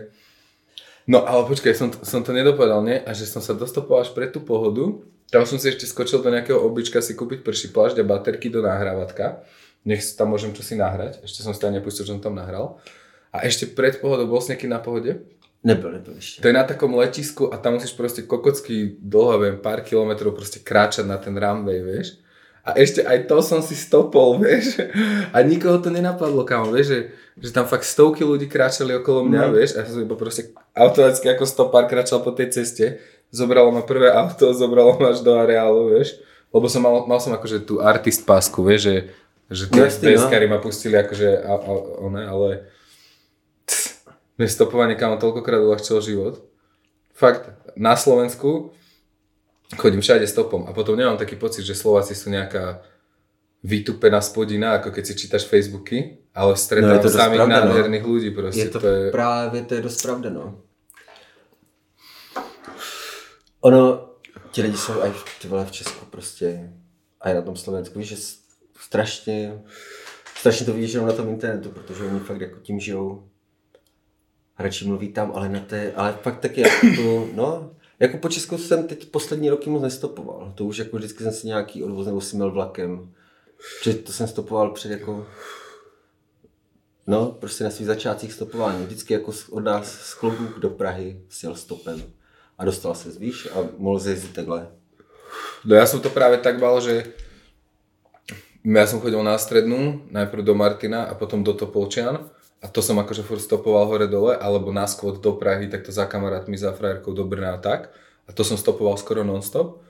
[1.05, 2.97] No ale počkaj, som, som to nedopovedal, nie?
[3.05, 6.33] A že som sa dostopoval až pre tú pohodu, tam som si ešte skočil do
[6.33, 9.45] nejakého obyčka si kúpiť prší plášť a baterky do nahrávatka.
[9.85, 12.81] Nech si tam môžem čosi nahrať, ešte som si tam nepustil, že som tam nahral.
[13.31, 15.23] A ešte pred pohodou bol si nejaký na pohode?
[15.65, 16.43] Nebyl, nebyl ještě.
[16.43, 20.57] To je na takom letisku a tam musíš proste kokocky dlho, viem, pár kilometrov proste
[20.65, 22.17] kráčať na ten runway, vieš.
[22.65, 24.81] A ešte aj to som si stopol, vieš.
[25.33, 26.99] A nikoho to nenapadlo, kámo, vieš, že,
[27.45, 29.53] že tam fakt stovky ľudí kráčali okolo mňa, No.
[29.53, 29.77] vieš.
[29.77, 32.97] A ja som iba proste automaticky ako stopár kráčal po tej ceste.
[33.29, 36.17] Zobralo ma prvé auto, zobralo ma až do areálu, vieš.
[36.53, 38.97] Lebo som mal, mal som akože tú artist pásku, vieš, že,
[39.53, 40.25] že No jasný, no.
[40.25, 40.49] no.
[40.49, 42.49] ma pustili akože, a, a, one, ale
[44.41, 46.41] mne stopovanie kámo toľkokrát uľahčilo život.
[47.13, 48.73] Fakt, na Slovensku
[49.77, 52.81] chodím všade stopom a potom nemám taký pocit, že Slováci sú nejaká
[53.61, 57.53] vytupená spodina, ako keď si čítaš Facebooky, ale stretávam No, to no, samých no.
[57.53, 58.65] nádherných ľudí proste.
[58.65, 59.11] Je to, to je...
[59.11, 60.65] právě, to je dost pravda, no.
[63.61, 64.09] Ono,
[64.51, 66.73] ti lidi jsou aj v, ty vole, v Česku prostě,
[67.21, 68.17] a i na tom Slovensku, víš, že
[68.81, 69.63] strašně,
[70.39, 73.30] strašně to vidíš jenom na tom internetu, protože oni fakt jako tím žijou.
[74.61, 77.71] Radši mluví tam, ale na té, ale fakt taky jako tu, no,
[78.01, 80.53] jako po Česku jsem teď poslední roky moc nestopoval.
[80.55, 83.13] To už jako vždycky jsem si nějaký odvoz nebo si měl vlakem.
[83.79, 85.27] Protože to jsem stopoval před jako
[87.07, 88.87] No, prostě na svých začátcích stopování.
[88.87, 92.03] Vždycky jako od nás z Klobůk do Prahy sjel stopem.
[92.59, 94.69] A dostal se víš a mohl jezdit takhle.
[95.65, 97.15] No ja som to práve tak bal, že
[98.65, 103.01] ja som chodil na strednú, najprv do Martina a potom do Topolčian a to som
[103.01, 107.17] akože furt stopoval hore dole, alebo na skvot do Prahy, takto za kamarátmi, za frajerkou
[107.17, 107.89] do Brna a tak.
[108.29, 109.81] A to som stopoval skoro non-stop.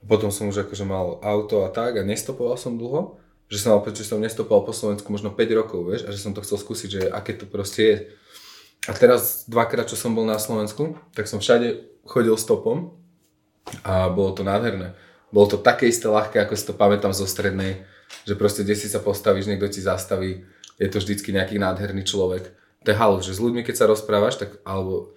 [0.00, 3.20] Potom som už akože mal auto a tak a nestopoval som dlho.
[3.46, 6.34] Že som pocit, že som nestopoval po Slovensku možno 5 rokov, vieš, a že som
[6.34, 7.96] to chcel skúsiť, že aké to proste je.
[8.88, 12.96] A teraz dvakrát, čo som bol na Slovensku, tak som všade chodil stopom
[13.84, 14.98] a bolo to nádherné.
[15.30, 17.82] Bolo to také isté ľahké, ako si to pamätám zo strednej,
[18.26, 20.46] že proste kde si sa postavíš, niekto ti zastaví,
[20.76, 22.52] je to vždycky nejaký nádherný človek.
[22.84, 25.16] To je halus, že s ľuďmi, keď sa rozprávaš, tak alebo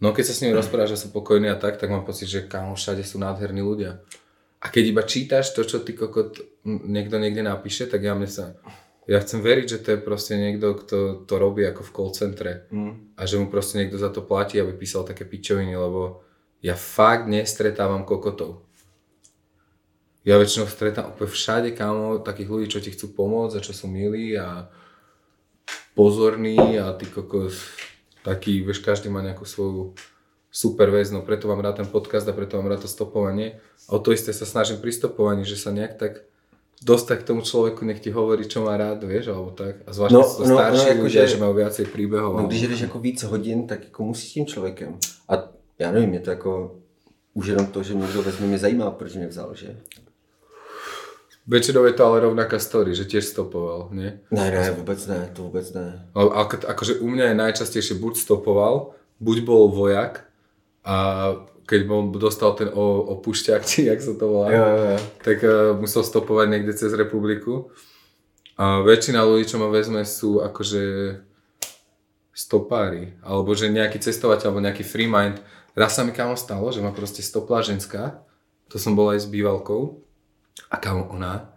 [0.00, 2.46] no keď sa s nimi rozprávaš, že sú pokojní a tak, tak mám pocit, že
[2.46, 4.00] kámo, všade sú nádherní ľudia.
[4.64, 8.56] A keď iba čítaš to, čo ty kokot niekto niekde napíše, tak ja mne sa...
[9.04, 12.64] Ja chcem veriť, že to je proste niekto, kto to robí ako v call centre
[12.72, 13.12] Mm.
[13.20, 16.24] a že mu proste niekto za to platí, aby písal také pičoviny, lebo
[16.64, 18.64] ja fakt nestretávam kokotov.
[20.24, 23.92] Ja väčšinou stretám úplne všade, kámo, takých ľudí, čo ti chcú pomôcť a čo sú
[23.92, 24.72] milí a
[25.94, 27.54] pozorní a ty kokos
[28.24, 29.94] taký, vieš, každý má nejakú svoju
[30.50, 33.58] super vec, no preto mám rád ten podcast a preto mám rád to stopovanie.
[33.88, 36.12] A o to isté sa snažím pri stopovaní, že sa nejak tak
[36.84, 39.82] dostať k tomu človeku, nech ti hovorí, čo má rád, vieš, alebo tak.
[39.86, 42.32] A zvlášť, No, no, sú to no, starší no, ľudia, akože- že majú viacej príbehov.
[42.36, 44.90] No, když jdeš jako víc hodin, tak jako musíš s tím člověkem.
[45.28, 45.34] A
[45.78, 46.52] já nevím, je to jako
[47.34, 49.76] už jenom to, že mě někdo vezme, mě zajímá, proč mě vzal, že?
[51.44, 54.16] Väčšinou je to ale rovnaká story, že tiež stopoval, nie?
[54.32, 56.08] Ne, ne, vůbec ne, to vůbec ne.
[56.14, 60.24] Ale ako, akože u mňa je najčastejšie buď stopoval, buď bol vojak
[60.88, 60.96] a
[61.68, 64.98] keď bol, dostal ten opušťák, či jak sa to volá, Jo, jo, jo.
[65.24, 67.72] tak uh, musel stopovať niekde cez republiku.
[68.60, 70.82] A väčšina ľudí, čo ma vezme, sú akože
[72.36, 75.40] stopári, alebo že nejaký cestovateľ, alebo nejaký free mind.
[75.72, 78.22] Raz sa mi kámo stalo, že ma proste stopla ženská,
[78.68, 80.03] to som bol aj s bývalkou,
[80.70, 81.54] a kámo ona,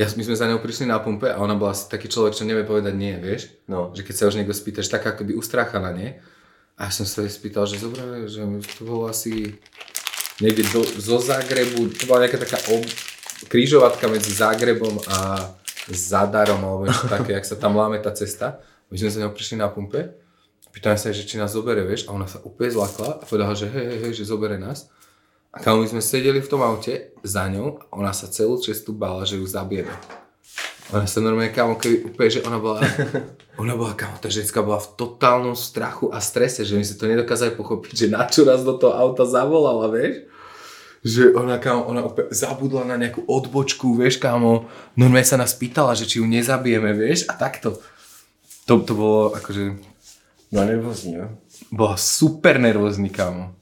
[0.00, 2.48] ja, my sme za ňou prišli na pumpe a ona bola asi taký človek, čo
[2.48, 3.52] nevie povedať nie, vieš?
[3.68, 3.92] No.
[3.92, 6.16] Že keď sa už niekto spýtaš, tak akoby ustráchaná, nie?
[6.80, 8.40] A ja som sa jej spýtal, že zobre, že
[8.80, 9.60] to bolo asi
[10.40, 12.80] niekde do, zo Zagrebu, to bola nejaká taká ob,
[13.52, 15.52] krížovatka medzi Zagrebom a
[15.92, 18.64] Zadarom, alebo niečo také, jak sa tam láme tá cesta.
[18.88, 20.16] My sme za ňou prišli na pumpe,
[20.72, 23.68] pýtame sa že či nás zobere, vieš, a ona sa úplne zlakla a povedala, že
[23.68, 24.88] hej, hej, hej, že zobere nás.
[25.50, 28.94] A kam my sme sedeli v tom aute za ňou a ona sa celú cestu
[28.94, 29.90] bála, že ju zabijeme.
[30.90, 32.82] Ona sa normálne, kámo, keby úplne, že ona bola,
[33.62, 37.06] ona bola, kámo, tá ženská bola v totálnom strachu a strese, že my si to
[37.06, 40.26] nedokázali pochopiť, že na čo nás do toho auta zavolala, vieš?
[41.02, 45.94] Že ona, kámo, ona úplne zabudla na nejakú odbočku, vieš, kámo, normálne sa nás pýtala,
[45.94, 47.78] že či ju nezabijeme, vieš, a takto.
[48.66, 49.90] To, to bolo, akože,
[50.50, 51.30] No nervózní, jo.
[51.70, 53.54] bola super nervózny, kámo.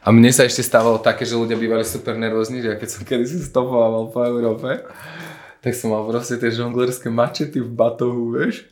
[0.00, 3.02] A mne sa ešte stávalo také, že ľudia bývali super nervózni, že ja keď som
[3.04, 4.80] kedysi stopoval po Európe,
[5.60, 8.64] tak som mal proste tie žonglerské mačety v batohu, vieš.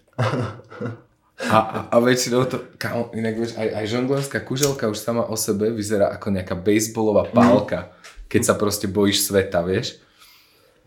[1.38, 5.36] A, a, a väčšinou to, kámo, inak vieš, aj, aj žonglerská kuželka už sama o
[5.38, 7.92] sebe vyzerá ako nejaká baseballová pálka,
[8.26, 10.00] keď sa proste bojíš sveta, vieš.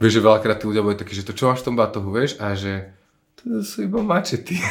[0.01, 2.35] Vieš, že veľakrát tí ľudia boli takí, že to čo máš v tom batohu, vieš,
[2.41, 2.89] a že
[3.37, 4.57] to sú iba mačety.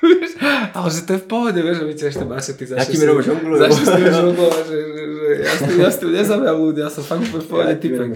[0.00, 0.32] Vieš,
[0.80, 3.60] ale že to je v pohode, vieš, že vyťažíš tie mačety, Ja tím jenom žongluju.
[3.60, 6.82] Začneš s tým žonglovať, že, že, že ja s tým, ja s tým nezabijam ľudia,
[6.86, 8.10] ja som fakt úplne v pohode jenom typek.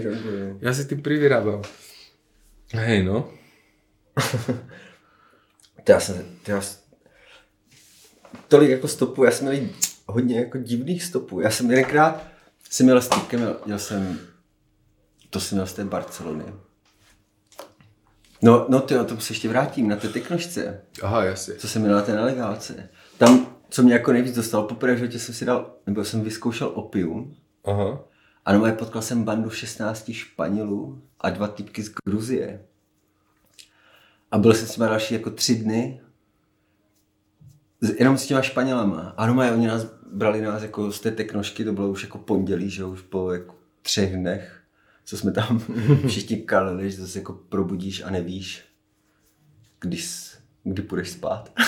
[0.59, 1.61] Ja si tým privyrábam.
[2.73, 3.29] Hej, no.
[5.85, 6.61] To já jsem, to já,
[8.47, 9.69] tolik jako stopů, já jsem měl
[10.05, 11.41] hodně jako divných stopů.
[11.41, 12.23] Já jsem jedenkrát,
[12.69, 14.19] jsem měl s týpkem, měl, měl jsem,
[15.29, 16.43] to jsem měl z té Barcelony.
[18.41, 21.53] No, no ty, o tom se ještě vrátím, na té teknožce, Aha, jasne.
[21.55, 22.89] co jsem měl na té nelegálce.
[23.17, 26.71] Tam, co mě jako nejvíc dostalo, poprvé v životě jsem si dal, nebo jsem vyzkoušel
[26.73, 27.35] opium,
[27.65, 27.99] Aha.
[28.45, 32.61] a no, potkal jsem bandu 16 Španělů a dva typky z Gruzie.
[34.31, 36.01] A byl jsem s nimi další jako tři dny,
[37.81, 39.13] s- jenom s těma Španělama.
[39.17, 42.69] A no, oni nás brali nás jako z té teknošky, to bylo už jako pondělí,
[42.69, 44.61] že už po jako třech dnech,
[45.05, 45.59] co jsme tam
[46.07, 48.65] všichni kalili, že to se jako probudíš a nevíš,
[49.79, 51.51] když, kdy půjdeš spát.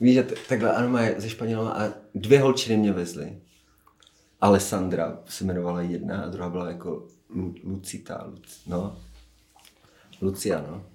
[0.00, 3.38] Víš, že t- takhle ano, mají ze Španělama a dvě holčiny mě vezly.
[4.40, 8.98] Alessandra se jmenovala jedna a druhá byla jako Lu, Lucita, Luc, no.
[10.20, 10.86] Lucia, no.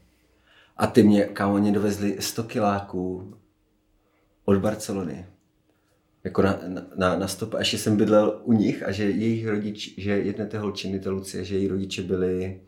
[0.78, 3.34] A ty mě, kámo, oni dovezli 100 kiláků
[4.46, 5.26] od Barcelony.
[6.28, 7.54] Jako na, na, na, na stop.
[7.54, 11.10] A ještě jsem bydlel u nich a že jejich rodič, že jedné té holčiny, té
[11.10, 12.60] Lucie, že její rodiče byli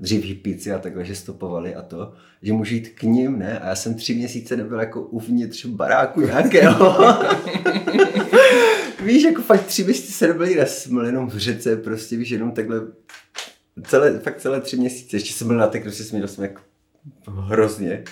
[0.00, 2.12] dřív hippíci a takhle, že stopovali a to,
[2.42, 3.58] že můžu jít k ním, ne?
[3.58, 6.96] A já jsem tři měsíce nebyl jako uvnitř baráku nějakého.
[9.04, 12.52] víš, jako fakt tři měsíce se nebyl nikde, jsem jenom v řece, prostě víš, jenom
[12.52, 12.80] takhle
[13.82, 16.60] celé, fakt celé tři měsíce, ještě jsem byl na teknoši, směl jsem jak
[17.28, 18.04] hrozně.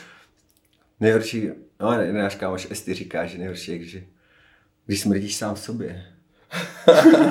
[1.01, 1.51] Nejhorší,
[1.81, 4.03] no ne, náš kámoš Esty říká, že nejhorší je, že
[4.87, 6.05] když smrdíš sám sobě.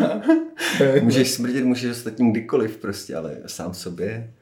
[1.01, 4.34] můžeš smrdět, můžeš ostatním kdykoliv prostě, ale sám sobě,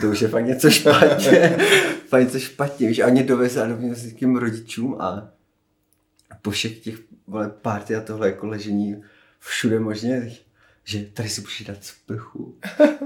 [0.00, 1.56] to už je fakt něco špatně.
[2.08, 5.32] fakt něco špatně, víš, a mě dovezla do mě s tím rodičům a
[6.42, 9.02] po všech těch vole, party a tohle jako ležení
[9.38, 10.32] všude možně,
[10.84, 12.58] že tady si můžeš dát sprchu,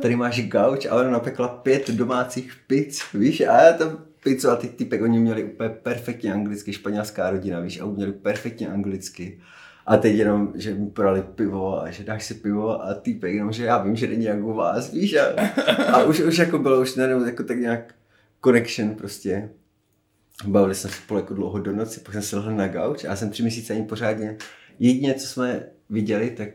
[0.02, 4.56] tady máš gauč a ona napekla pět domácích pic, víš, a já tam pizzu a
[4.56, 9.40] ty typek, oni měli úplně perfektně anglicky, španělská rodina, víš, a uměli perfektně anglicky.
[9.86, 13.52] A teď jenom, že mi podali pivo a že dáš si pivo a týpek jenom,
[13.52, 15.24] že já vím, že není jak u vás, víš, a,
[15.92, 17.94] a už, už jako bylo, už ne, jako tak nějak
[18.44, 19.50] connection prostě.
[20.46, 23.16] Bavili jsme spolu jako dlouho do noci, pak jsem se lehl na gauč a já
[23.16, 24.36] jsem tři měsíce ani pořádně,
[24.78, 26.48] jedině, co jsme viděli, tak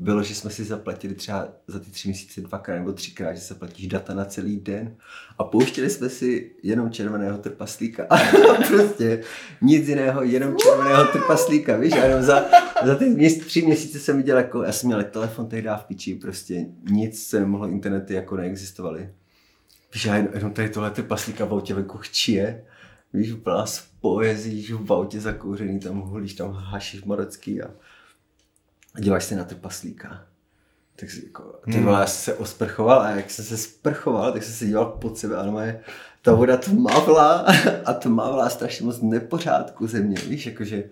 [0.00, 3.54] bylo, že jsme si zaplatili třeba za ty tři měsíce dvakrát nebo třikrát, že se
[3.54, 4.96] platíš data na celý den.
[5.38, 8.06] A pouštěli jsme si jenom červeného trpaslíka.
[8.10, 8.16] A
[8.68, 9.22] prostě
[9.62, 12.44] nic jiného, jenom červeného trpaslíka, víš, a jenom za,
[12.84, 16.14] za ty měs, tři měsíce jsem viděl, jako, já jsem měl telefon tehdy v piči,
[16.14, 19.10] prostě nic se nemohlo, internety jako neexistovaly.
[19.94, 22.64] Víš, já jenom, jenom tady tohle trpaslíka v autě venku chčije,
[23.12, 27.70] víš, úplná z poezí, v autě zakouřený, tam hulíš, tam hašíš marocký a
[28.94, 30.26] a díváš se na trpaslíka.
[30.96, 34.42] Tak si jako, ty vole, já jsem se osprchoval a jak jsem se sprchoval, tak
[34.42, 35.80] jsem se díval pod sebe a moje
[36.22, 37.46] ta voda tmavla
[37.84, 40.84] a tmavla strašně moc nepořádku ze mě, víš, jakože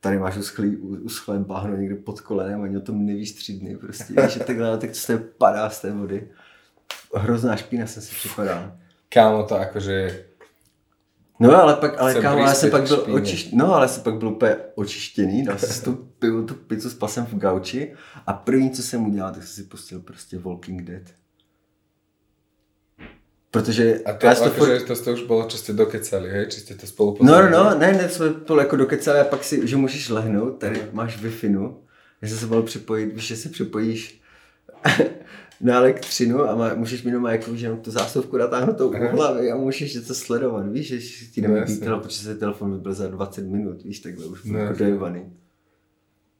[0.00, 4.22] tady máš uschlý, uschlé bahno někde pod kolenem, ani o tom nevíš tři dny, prostě,
[4.22, 6.28] víš, že takhle, tak to se padá z té vody.
[7.14, 8.72] Hrozná špína jsem si připadal.
[9.08, 10.24] Kámo, to akože...
[11.40, 13.52] No ale pak, ale kámo, já prispět pak byl očišť...
[13.52, 17.08] no, ale jsem pak byl úplně očištěný, dal jsem si tu pivu, tu pizzu, spal
[17.08, 17.94] jsem v gauči
[18.26, 21.02] a první, co jsem udělal, tak jsem si pustil prostě Walking Dead.
[23.50, 26.52] Protože A to, si to furt- to ste už bolo, čo ste dokecali, hej?
[26.52, 29.44] Či ste to spolu No, no, no, ne, ne, jsme to jako dokecali a pak
[29.44, 31.32] si, že můžeš lehnout, tady máš wi
[32.22, 34.20] já jsem se mohl připojit, víš, že se připojíš
[35.60, 39.56] na elektřinu a má, můžeš mít doma jako, že tu zásuvku natáhnutou u hlavy a
[39.56, 41.84] můžeš něco sledovat, víš, že ti No, nevybí jasně.
[41.84, 44.58] telefon, protože se telefon vybil za 20 minut, víš, takhle už No.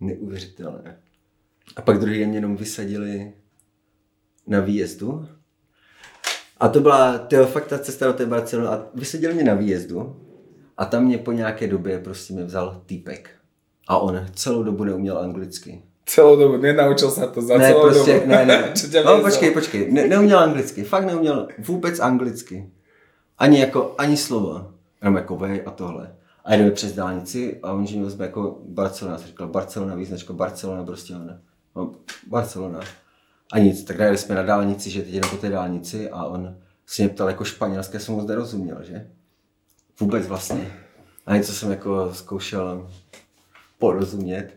[0.01, 0.98] Neuvěřitelné.
[1.76, 3.32] A pak druhý den mě jenom vysadili
[4.47, 5.28] na výjezdu.
[6.60, 8.68] A to byla, tyjo, fakt ta cesta do té Barcelony.
[8.68, 10.16] A vysadili mě na výjezdu
[10.76, 13.30] a tam mě po nějaké době prostě mě vzal týpek.
[13.88, 15.82] A on celou dobu neuměl anglicky.
[16.07, 18.27] Celou dobu, nenaučil sa to za ne, celou prostě, dobu.
[18.27, 18.73] ne, ne.
[18.91, 22.70] Ťa No, počkej, počkej, ne, neuměl anglicky, fakt neuměl vůbec anglicky.
[23.39, 24.70] Ani jako, ani slovo.
[25.03, 26.15] Jenom jako vej a tohle.
[26.45, 30.85] A jdeme přes dálnici a on že vezme jako Barcelona, jsem říkal Barcelona, význačka Barcelona,
[30.85, 31.39] prostě on.
[31.77, 31.93] No,
[32.27, 32.81] Barcelona.
[33.53, 36.57] A nic, tak jeli jsme na dálnici, že teď jdeme po té dálnici a on
[36.87, 39.07] se mě ptal jako španělské, jsem moc nerozuměl, že?
[40.01, 40.73] Vůbec vlastně.
[41.27, 42.91] A něco jsem jako zkoušel
[43.78, 44.57] porozumět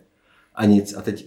[0.55, 0.93] a nic.
[0.97, 1.25] A teď,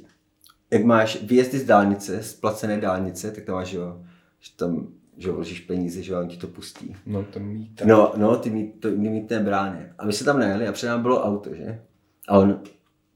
[0.72, 4.02] jak máš výjezdy z dálnice, z placené dálnice, tak tam máš, že jo,
[4.40, 6.96] že tam, že vložíš peníze, že on ti to pustí.
[7.06, 7.84] No to mýta.
[7.84, 9.92] No, no, ty, mít, to, ty mítné brány.
[9.98, 11.82] A my se tam najeli a před námi bylo auto, že?
[12.28, 12.60] A on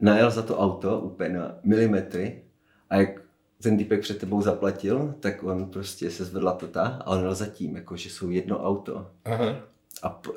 [0.00, 2.42] najel za to auto úplně na milimetry
[2.90, 3.22] a jak
[3.62, 7.46] ten typek před tebou zaplatil, tak on prostě se zvedla tota a on jel za
[7.46, 9.10] tím, jako že jsou jedno auto.
[9.24, 9.56] Aha.
[10.02, 10.32] A po,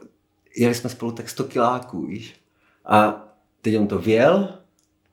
[0.57, 2.41] jeli jsme spolu tak 100 kiláků, víš?
[2.85, 3.27] A
[3.61, 4.49] teď on to věl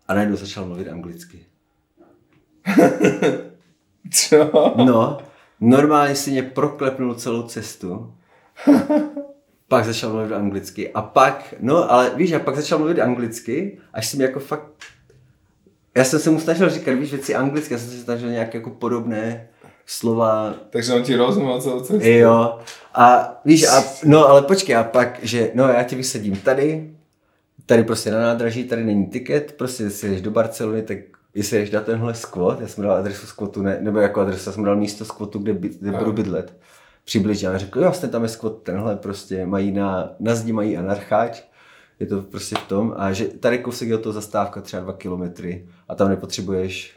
[0.09, 1.46] a najednou začal mluvit anglicky.
[4.11, 4.73] Čo?
[4.77, 5.19] No,
[5.61, 8.15] normálně si mě proklepnul celou cestu.
[9.69, 10.93] Pak začal mluvit anglicky.
[10.93, 14.67] A pak, no ale víš, a pak začal mluvit anglicky, až jsem jako fakt...
[15.95, 18.71] Já jsem se mu snažil říkat, víš, věci anglicky, já jsem se snažil nějaké jako
[18.71, 19.49] podobné
[19.87, 22.09] slova Takže on ti rozumel celou cestu.
[22.09, 22.59] Jo.
[22.95, 26.91] A víš, a, no ale počkej, a pak, že no já tě vysadím tady,
[27.67, 30.99] tady prostě na nádraží, tady není tiket, prostě jestli jdeš do Barcelony, tak
[31.37, 34.53] jestli jdeš na tenhle squat, já jsem dal adresu squatu, ne, nebo jako adresu, já
[34.53, 36.57] jsem dal místo squatu, kde, by, kde budu bydlet.
[37.05, 40.77] Přibližně a řekl, jo, vlastně tam je squat tenhle, prostě mají na, na zdi mají
[40.77, 41.43] anarcháč,
[42.01, 44.93] je to prostě v tom, a že tady kousek je od toho zastávka třeba dva
[44.93, 46.97] kilometry a tam nepotřebuješ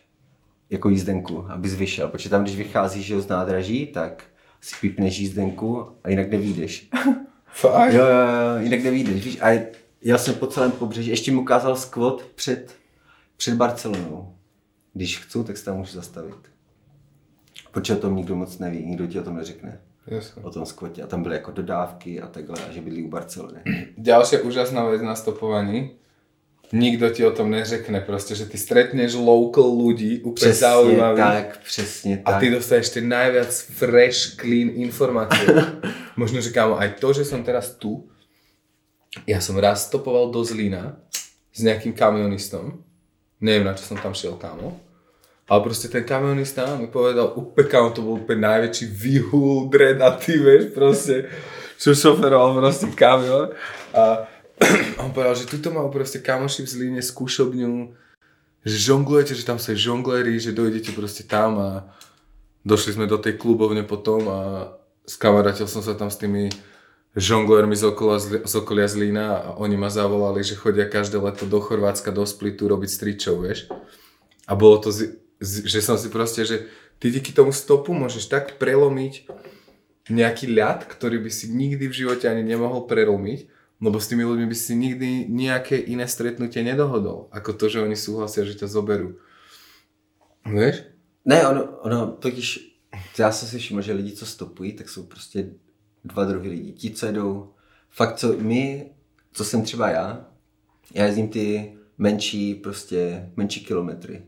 [0.70, 4.24] jako jízdenku, abys vyšel, protože tam, když vycházíš že z nádraží, tak
[4.62, 6.90] si pípneš jízdenku a jinak nevídeš.
[7.54, 7.94] Fakt?
[7.94, 9.62] jo, jo, jo, jinak nevídeš, víš, a
[10.02, 12.79] já jsem po celém pobřeží, ještě mu ukázal skvot před,
[13.40, 14.36] před Barcelonou.
[14.94, 16.36] Když chci, tak se tam můžu zastavit.
[17.72, 19.80] Protože o tom nikdo moc neví, nikdo ti o tom neřekne.
[20.08, 20.44] Jasne.
[20.44, 21.04] O tom skvotě.
[21.04, 23.60] A tam byly jako dodávky a takhle, a že bydlí u Barcelony.
[23.98, 25.96] Ďalšia úžasná vec na stopovaní.
[26.74, 31.24] Nikto ti o tom neřekne, proste, že ty stretneš local úplne Přesně zaujímavých.
[31.24, 32.40] tak, přesně A tak.
[32.40, 35.50] ty dostaneš tie najviac fresh, clean informácie.
[36.18, 38.06] Možno, že kámo, aj to, že som teraz tu,
[39.26, 41.02] ja som raz stopoval do Zlína
[41.54, 42.86] s nejakým kamionistom,
[43.40, 44.76] neviem na čo som tam šiel, kámo,
[45.50, 50.64] ale proste ten kamionista mi povedal úplne, kámo, to bol úplne najväčší vyhul, dredatý, vieš,
[50.78, 51.26] proste,
[51.82, 53.50] čo šoferoval proste kamion.
[53.96, 54.30] A
[55.02, 57.96] on povedal, že tuto majú proste kamoši v Zlíne skúšobňu,
[58.62, 61.70] že žonglujete, že tam sú aj žongléri, že dojdete proste tam a
[62.68, 64.40] došli sme do tej klubovne potom a
[65.08, 66.52] skamarátil som sa tam s tými
[67.16, 71.50] žonglérmi z, okola, Zli- z okolia Zlína a oni ma zavolali, že chodia každé leto
[71.50, 73.66] do Chorvátska, do Splitu robiť stričov, vieš.
[74.46, 76.70] A bolo to, z, z, že som si proste, že
[77.02, 79.26] ty díky tomu stopu môžeš tak prelomiť
[80.10, 83.50] nejaký ľad, ktorý by si nikdy v živote ani nemohol prelomiť,
[83.80, 87.96] lebo s tými ľuďmi by si nikdy nejaké iné stretnutie nedohodol, ako to, že oni
[87.96, 89.22] súhlasia, že ťa zoberú.
[90.44, 90.84] Vieš?
[91.26, 92.76] Ne, ono, ono totiž,
[93.20, 95.50] já jsem si všiml, že lidi, co stopují, tak jsou prostě
[96.06, 96.74] dva druhy lidí.
[96.74, 97.50] Ti, co jedou,
[97.90, 98.92] fakt co my,
[99.32, 100.26] co jsem třeba já,
[100.94, 104.24] já jezdím ty menší, prostě menší kilometry.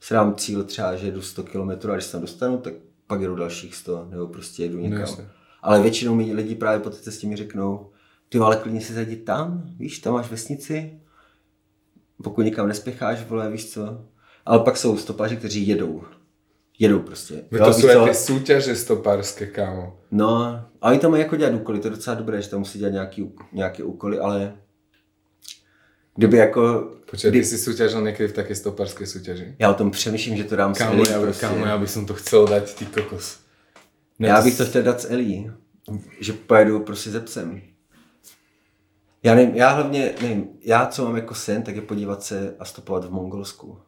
[0.00, 2.74] Si dám cíl třeba, že jedu 100 km a když se tam dostanu, tak
[3.06, 5.00] pak jedu dalších 100, nebo prostě jedu někam.
[5.00, 5.28] jasně.
[5.62, 7.90] ale většinou mi lidi právě po té cestě mi řeknou,
[8.28, 11.00] ty ale klidně si zajdi tam, víš, tam máš vesnici,
[12.22, 14.04] pokud nikam nespěcháš, vole, víš co.
[14.46, 16.04] Ale pak jsou stopáři, kteří jedou.
[16.78, 17.34] Jedou prostě.
[17.52, 17.86] Jo, to co?
[17.86, 19.96] tie súťaže stopárske, kámo.
[20.10, 22.78] No, a oni tam mají jako dělat úkoly, to je docela dobré, že tam musí
[22.78, 24.54] dělat nějaký, nějaké úkoly, ale
[26.16, 29.54] kdyby jako, Počkaj, kdy, ty si súťažil niekedy v takej stopárskej súťaži?
[29.58, 31.46] já o tom přemýšlím, že to dám Kámo, s Elí ja, prostě.
[31.46, 33.38] kámo, ja by som to chcel dať, ty kokos.
[34.18, 35.50] Ne, Já bych to chtěl dát s Elí,
[36.20, 37.62] že pojedu prostě ze psem.
[39.22, 42.64] Já nevím, já hlavně, nevím, já co mám jako sen, tak je podívat se a
[42.64, 43.78] stopovat v Mongolsku.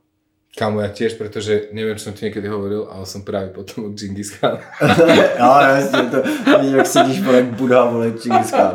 [0.59, 3.95] Kámo, ja tiež, pretože neviem, čo som ti niekedy hovoril, ale som práve potom od
[3.95, 4.59] Genghis Khan.
[5.39, 8.75] jo, jasně, to, to jak sedíš, vole, jak Buddha, vole, Čingis Khan,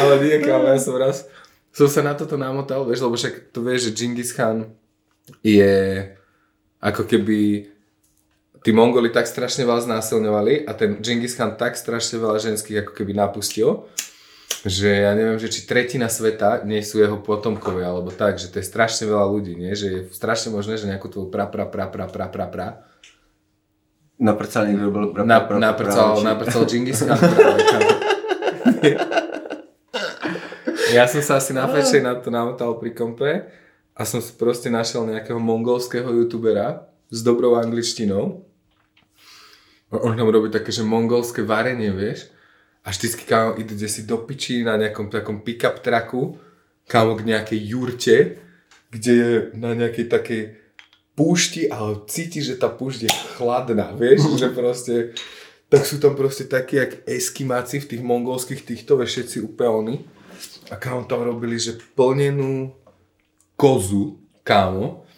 [0.00, 1.28] ale nie, kámo, ja som raz,
[1.68, 4.72] som sa na toto namotal, vieš, lebo však to vieš, že Genghis Khan
[5.44, 6.08] je
[6.80, 7.68] ako keby
[8.64, 12.92] tí Mongoli tak strašne veľa znásilňovali a ten Genghis Khan tak strašne veľa ženských ako
[12.96, 13.84] keby napustil,
[14.62, 18.60] že ja neviem, že či tretina sveta nie sú jeho potomkovia, alebo tak, že to
[18.60, 19.74] je strašne veľa ľudí, nie?
[19.74, 22.68] že je strašne možné, že nejakú tvoju pra, pra, pra, pra, pra, pra, pra,
[24.22, 25.06] Naprcal někdo byl...
[25.06, 27.18] Pra, na, pra, pra, naprcal, pra, naprcal Genghis Khan.
[30.92, 33.48] Ja som sa asi na fečej na to namotal pri kompe
[33.96, 38.44] a som si proste našiel nejakého mongolského youtubera s dobrou angličtinou.
[39.88, 42.28] On tam robí také, že mongolské varenie, vieš.
[42.82, 46.38] A vždycky kámo kde si do piči na nejakom takom pick-up traku,
[46.90, 48.16] kámo k nejakej jurte,
[48.90, 50.42] kde je na nejakej takej
[51.14, 54.94] púšti, ale cíti, že tá púšť je chladná, vieš, že proste
[55.72, 59.96] tak sú tam proste takí, jak eskimáci v tých mongolských týchto, vieš, všetci úplne oni.
[60.68, 62.76] A kámo tam robili, že plnenú
[63.56, 65.08] kozu, kámo.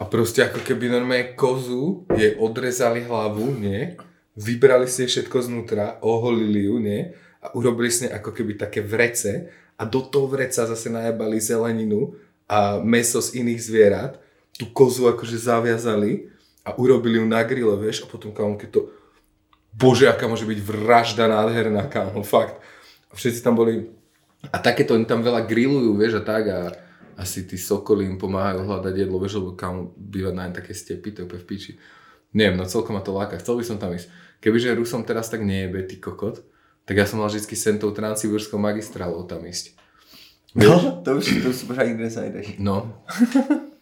[0.00, 3.92] A proste ako keby normálne kozu, jej odrezali hlavu, nie?
[4.38, 7.12] Vybrali si všetko znútra, oholili ju, nie?
[7.42, 12.16] A urobili si ako keby také vrece a do toho vreca zase najebali zeleninu
[12.48, 14.12] a meso z iných zvierat.
[14.56, 16.32] Tú kozu akože zaviazali
[16.62, 18.04] a urobili ju na grille, vieš?
[18.04, 18.80] A potom kámo, keď to...
[19.72, 22.60] Bože, aká môže byť vražda nádherná, kámo, fakt.
[23.08, 23.88] A všetci tam boli
[24.50, 26.74] a takéto oni tam veľa grillujú, vieš, a tak a
[27.14, 31.22] asi tí sokoly im pomáhajú hľadať jedlo, vieš, lebo kam bývať na také stepy, to
[31.22, 31.72] je v piči.
[32.34, 34.10] Neviem, no celkom ma to láka, chcel by som tam ísť.
[34.42, 36.42] Kebyže Rusom teraz tak nejebe, ty kokot,
[36.82, 39.78] tak ja som mal vždycky sen tou transsibirskou magistrálou tam ísť.
[40.58, 42.46] No, to už, to už možná nikdy nezajdeš.
[42.58, 42.90] No.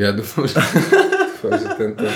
[0.00, 2.08] Ja dúfam, že, dúfam, že tento...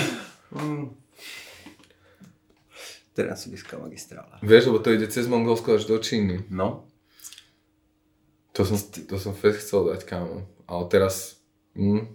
[3.13, 4.41] Teda Sibirská magistrála.
[4.41, 6.49] Vieš, lebo to ide cez Mongolsko až do Číny.
[6.49, 6.89] No.
[8.57, 10.49] To som, to som fest chcel dať, kámo.
[10.65, 11.37] Ale teraz...
[11.77, 12.09] Hm.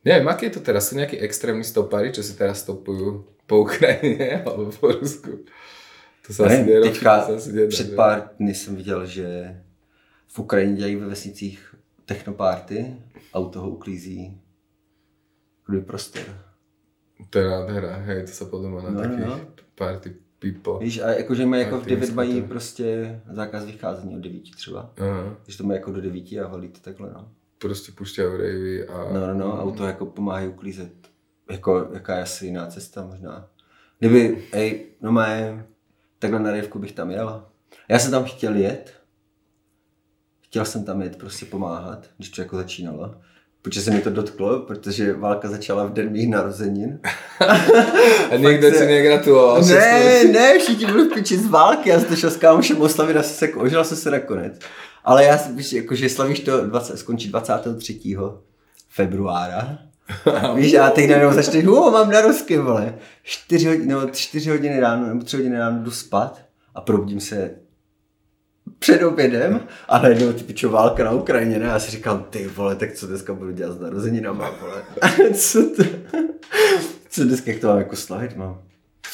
[0.00, 0.88] Neviem, aké je to teraz?
[0.88, 5.30] Sú nejakí extrémni stopári, čo si teraz stopujú po Ukrajině alebo po Rusku?
[6.26, 9.56] To se asi Ne, nerobí, teďka asi nedá, před pár dny jsem viděl, že
[10.28, 11.74] v Ukrajině dělají ve vesnicích
[12.04, 12.96] technopárty
[13.32, 14.40] a u toho uklízí
[15.60, 16.22] jakoby prostor.
[17.30, 19.40] To je nádhera, hej, to se podobá na No, no, takých no.
[19.74, 20.78] party people.
[20.84, 24.42] Víš, a jakože mají jako v Party 9 disco, mají prostě zákaz vycházení od 9
[24.56, 24.92] třeba.
[24.98, 27.28] Aha, Že to mají jako do 9 a holí to takhle, no.
[27.58, 29.12] prostě pušťají ravey a...
[29.12, 30.92] No, no, no, a u toho jako pomáhají uklízet.
[31.50, 33.46] Jako, jaká je asi jiná cesta možná.
[33.98, 35.64] Kdyby, ej, no mé,
[36.18, 37.44] takhle na rejvku bych tam jel.
[37.88, 38.92] Já jsem tam chtěl jet.
[40.40, 43.14] Chtěl jsem tam jet, prostě pomáhat, když to jako začínalo.
[43.62, 47.00] Protože se mi to dotklo, protože válka začala v den mých narozenin.
[48.30, 49.64] A někdo ti se- negratuloval.
[49.64, 52.80] že Ne, ne, všichni byli v piči z války, já jsem to šel s kámošem
[52.82, 54.58] oslavit a se ožral jsem se nakonec.
[55.04, 58.00] Ale já si víš, jakože slavíš to 20, skončí 23.
[58.88, 59.78] februára.
[60.56, 62.94] Víš, a teď najednou začneš, o, mám na rusky, vole.
[63.22, 66.40] 4 hodiny, nebo 4 hodiny ráno, nebo 3 hodiny ráno jdu spát
[66.74, 67.50] a probudím se
[68.78, 71.66] před obědem a najednou ty pičo válka na Ukrajině, ne?
[71.66, 74.82] Já si říkám, ty vole, tak co dneska budu dělat s narozeninama, vole.
[75.34, 75.82] co to,
[77.08, 78.62] co dneska, jak to mám jako slavit, mám?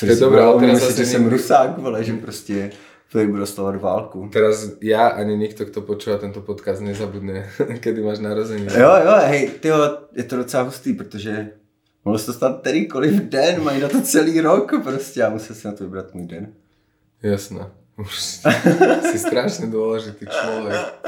[0.00, 2.70] To je teraz Myslím, že jsem rusák, vole, že prostě
[3.12, 4.28] tady budu slavovat válku.
[4.32, 7.48] Teraz ja ani nikto, kto počúva tento podcast, nezabudne,
[7.82, 8.68] kedy máš narozeniny.
[8.68, 9.78] Jo, jo, hej, tyjo,
[10.12, 11.50] je to docela hustý, protože
[12.04, 15.66] mohlo se to stát kterýkoliv den, mají na to celý rok prostě a musel si
[15.66, 16.52] na to vybrat můj den.
[17.22, 17.66] Jasné.
[17.98, 18.14] Už
[19.10, 21.02] si strašne dôležitý človek.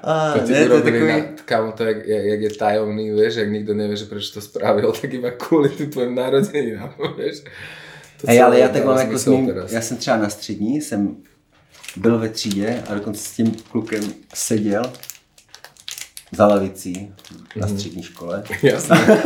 [0.00, 2.50] A, To ti ne, to je urobili takový, na, kámo, to jak, jak, jak je
[2.50, 6.96] tajomný, vieš, jak nikto nevie, že prečo to spravil, tak iba kvôli tým tvojim narozeninám,
[7.20, 7.44] vieš.
[8.20, 9.72] To hej, ale já tak mám jako s teraz.
[9.72, 11.16] já jsem třeba na střední, jsem
[11.96, 14.04] byl ve třídě a dokonce s tím klukem
[14.34, 14.82] seděl
[16.32, 17.12] za lavicí
[17.56, 17.76] na Mhm.
[17.78, 18.44] střední škole.
[18.62, 19.06] Jasné.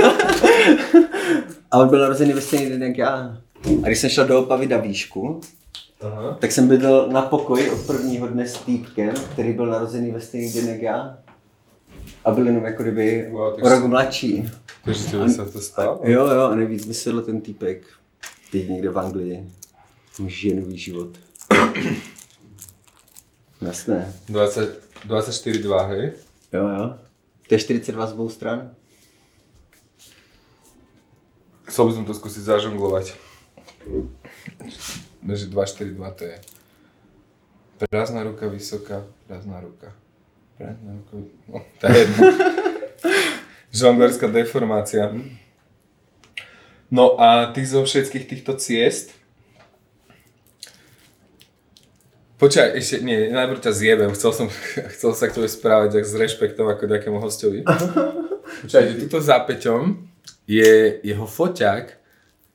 [1.70, 3.38] A on byl narozený ve stejný den jak já.
[3.82, 5.40] A když jsem šel do Opavy na výšku,
[6.00, 6.36] Aha.
[6.40, 10.52] tak jsem bydlel na pokoji od prvního dne s týpkem, který byl narozený ve stejný
[10.52, 11.18] den jak já.
[12.24, 14.50] A byl jenom jako kdyby Wow, o rok mladší.
[14.84, 16.00] Takže tebe sa to stalo?
[16.06, 17.82] Jo, jo, a nejvíc myslel ten týpek,
[18.52, 19.50] teď někde v Anglii,
[20.26, 21.08] žije nový život.
[23.60, 24.12] Jasné.
[24.28, 26.12] 20, 24-2, hej?
[26.52, 26.98] Jo, jo.
[27.48, 28.74] To je 42 z obou stran?
[31.64, 33.16] Chcel by som to skúsiť zažonglovať.
[35.26, 36.36] Takže 2-4-2 to je.
[37.90, 39.92] Prázdna ruka, vysoká, prázdna ruka.
[40.56, 41.12] Prázdna ruka,
[41.48, 42.18] no, to je jedno.
[43.76, 45.12] Žonglerská deformácia.
[46.88, 49.15] No a ty zo všetkých týchto ciest
[52.36, 54.46] Počkaj, ešte, nie, najprv ťa zjebem, chcel som,
[54.94, 57.64] chcel sa k tebe správať tak s rešpektom ako nejakému hostovi.
[58.62, 60.04] Počkaj, tuto za Peťom
[60.44, 61.96] je jeho foťák,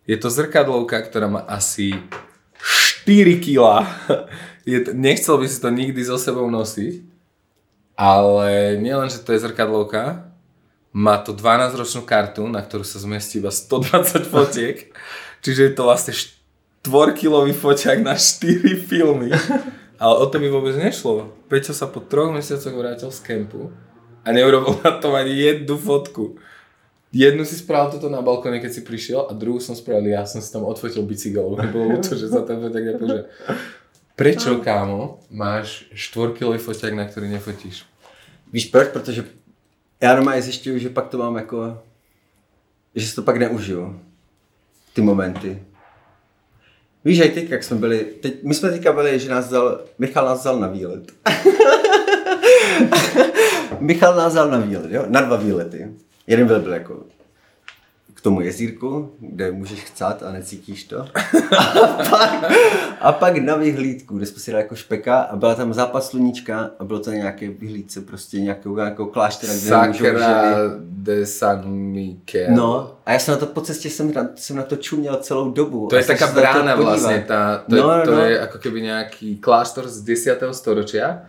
[0.05, 1.97] je to zrkadlovka, ktorá má asi
[3.09, 3.89] 4 kg.
[4.93, 7.01] Nechcel by si to nikdy so sebou nosiť,
[7.97, 10.29] ale nielen, že to je zrkadlovka,
[10.93, 14.93] má to 12-ročnú kartu, na ktorú sa zmestí iba 120 fotiek,
[15.41, 16.13] čiže je to vlastne
[16.81, 19.29] 4-kilový foťák na 4 filmy.
[20.01, 21.29] Ale o to mi vôbec nešlo.
[21.45, 23.69] Peťo sa po troch mesiacoch vrátil z kempu
[24.25, 26.41] a neurobil na tom ani jednu fotku.
[27.13, 30.41] Jednu si spravil toto na balkóne, keď si prišiel a druhú som spravil ja, som
[30.41, 31.53] si tam odfotil bicykel.
[31.53, 33.29] Bolo ľúto, že sa tam foťák nepoužil.
[34.15, 37.85] Prečo, kámo, máš 4-kilový foťák, na ktorý nefotíš?
[38.53, 38.89] Víš proč?
[38.89, 39.23] Protože
[40.01, 41.77] já normálně zjišťuju, že pak to mám jako,
[42.95, 43.99] že si to pak neužiju.
[44.93, 45.63] Ty momenty.
[47.05, 50.25] Víš, že teď, jak jsme byli, teď, my jsme teďka byli, že nás vzal, Michal
[50.25, 51.03] nás vzal na výlet.
[53.79, 55.05] Michal nás vzal na výlet, jo?
[55.07, 55.87] Na dva výlety.
[56.27, 57.03] Jeden byl, byl jako
[58.21, 60.97] k tomu jezírku, kde můžeš chcát a necítíš to.
[61.51, 62.51] A pak,
[63.01, 66.71] a pak na vyhlídku, kde jsme si dali jako špeka a byla tam západ sluníčka
[66.79, 70.19] a bylo to nějaké vyhlídce, prostě nějakou, nějakou kláštera, kde můžou ženy.
[70.81, 72.47] De San Miguel.
[72.49, 75.51] No, a já jsem na to po cestě jsem na, jsem na to čuměl celou
[75.51, 75.87] dobu.
[75.87, 78.21] To je taká brána vlastne, tá, to, No, je, no, to no.
[78.21, 80.53] je ako keby nejaký kláštor z 10.
[80.53, 81.25] storočia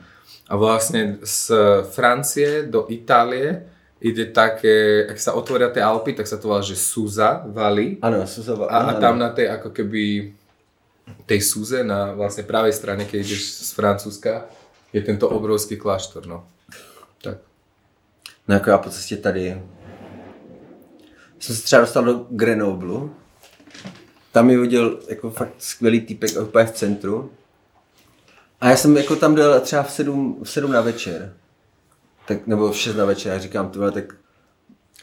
[0.48, 1.56] a vlastne z
[1.88, 3.71] Francie do Itálie
[4.02, 8.26] ide také, ak sa otvoria tie Alpy, tak sa to volá, že Suza Valley Ano,
[8.26, 8.66] Suzova.
[8.66, 10.34] a, a tam na tej ako keby
[11.26, 14.46] tej Suze na vlastne pravej strane, keď ideš z Francúzska,
[14.92, 16.46] je tento obrovský kláštor, no.
[17.22, 17.38] Tak.
[18.48, 19.62] No jako já po cestě tady
[21.38, 23.14] jsem se třeba dostal do Grenoblu.
[24.32, 27.30] Tam mi viděl jako fakt skvělý týpek úplně v centru.
[28.60, 31.34] A já jsem jako tam byl třeba v 7, v 7 na večer.
[32.26, 33.32] Tak, nebo v 6 na večer.
[33.32, 34.14] A říkám, ty vole, tak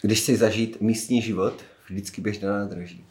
[0.02, 1.54] když chci zažít místní život,
[1.90, 3.06] vždycky běž na nádraží.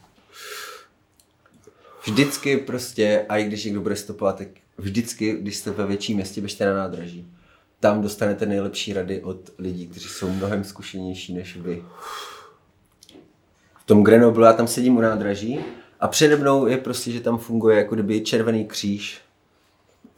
[2.03, 6.41] Vždycky prostě, a i když někdo bude stopovat, tak vždycky, když jste ve větším městě,
[6.41, 7.31] běžte na nádraží.
[7.79, 11.83] Tam dostanete nejlepší rady od lidí, kteří jsou mnohem zkušenější než vy.
[13.79, 15.59] V tom Grenoblu já tam sedím u nádraží
[15.99, 19.21] a přede mnou je prostě, že tam funguje jako kdyby červený kříž,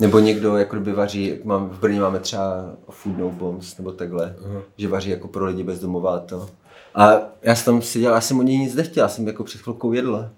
[0.02, 3.92] nebo někdo jako kdyby vaří, jak mám, v Brně máme třeba Food No Bombs, nebo
[3.92, 4.62] takhle, uh-huh.
[4.78, 6.50] že vaří jako pro lidi bezdomová to.
[6.96, 9.62] A já jsem tam seděl, já jsem o něj nic nechtěl, já jsem jako před
[9.62, 10.30] chvilkou jedl.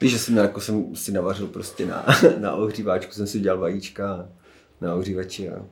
[0.00, 2.06] Víš, že jsem, jako jsem si navařil prostě na,
[2.38, 4.28] na ohříváčku, jsem si udělal vajíčka
[4.80, 5.62] na ohřívači a,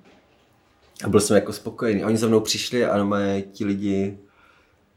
[1.04, 2.04] a byl jsem jako spokojený.
[2.04, 4.18] Oni za mnou přišli a normálně ti lidi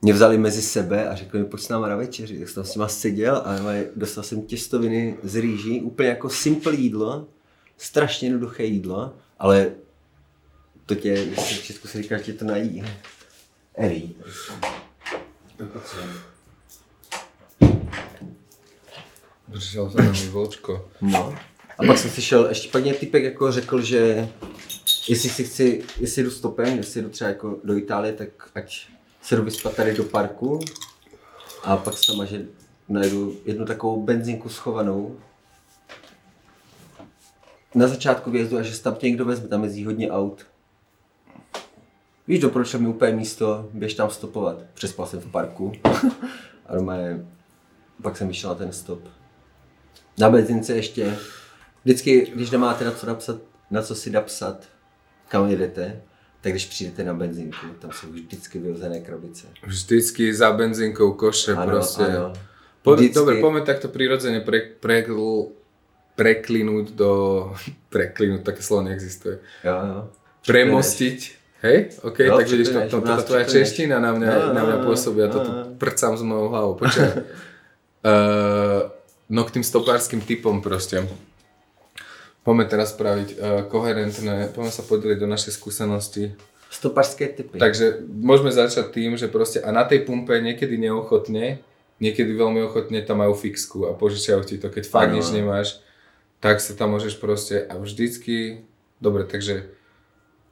[0.02, 2.40] mě vzali mezi sebe a řekli mi, pojď s náma na večeři.
[2.40, 6.30] Tak jsem tam s nima seděl a normálně dostal jsem těstoviny z rýží, úplně jako
[6.30, 7.28] simple jídlo,
[7.82, 9.72] strašně jednoduché jídlo, ale
[10.86, 12.84] to tě, v Česku se říká, že tě to nají.
[13.76, 14.10] Ej.
[19.52, 20.90] Přišel sa na mi vlčko.
[21.02, 21.36] No.
[21.78, 24.30] A pak jsem slyšel, ještě pak mě typek jako řekl, že
[25.08, 28.88] jestli si chci, jestli jdu stopem, jestli jdu třeba jako do Itálie, tak ať
[29.22, 30.60] se jdu vyspat tady do parku
[31.64, 32.46] a pak sama, že
[32.90, 35.20] najdu jednu takovou benzínku schovanou
[37.76, 40.46] na začátku výjezdu a že se tam tě někdo vezme, tam jezdí hodně aut.
[42.28, 44.58] Víš, doporučil mi úplně místo, běž tam stopovat.
[44.74, 45.72] Přespal jsem v parku
[46.66, 47.26] a doma je,
[48.02, 49.00] pak jsem vyšel na ten stop.
[50.18, 51.18] Na benzince ještě,
[51.84, 53.38] vždycky, když nemáte na co, napsat,
[53.72, 54.66] na co si napsat,
[55.28, 56.02] kam jedete,
[56.42, 59.48] tak když přijdete na benzínku, tam jsou vždycky vyhozené krabice.
[59.66, 62.18] Vždycky za benzínkou koše Ano, proste.
[62.18, 62.34] ano.
[62.82, 63.16] Po, Vždycky.
[63.16, 65.48] Dobre, poďme takto prirodzene pre, prekl,
[66.16, 67.12] preklinúť do...
[67.94, 69.44] Preklinúť, také slovo neexistuje.
[69.64, 70.00] Jo, jo.
[70.48, 71.20] Premostiť.
[71.62, 71.78] Hej?
[72.02, 75.22] OK, Jo, tak vidíš, to, to, tá tvoja čeština na mňa, No, na mňa pôsobí,
[75.22, 76.74] ja no, to tu prcám s mojou hlavou.
[76.82, 77.12] Počkaj.
[77.14, 78.90] uh,
[79.36, 81.06] no k tým stopárským typom proste.
[82.42, 86.34] Poďme teraz spraviť uh, koherentné, poďme sa podeliť do našej skúsenosti
[86.72, 87.60] Stopařské typy.
[87.60, 91.60] Takže môžeme začať tým, že proste a na tej pumpe niekedy neochotne,
[92.00, 95.20] niekedy veľmi ochotne tam majú fixku a požičiajú ti to, keď fakt Áno.
[95.20, 95.84] nič nemáš,
[96.42, 98.66] tak sa tam môžeš proste a vždycky,
[98.98, 99.70] dobre, takže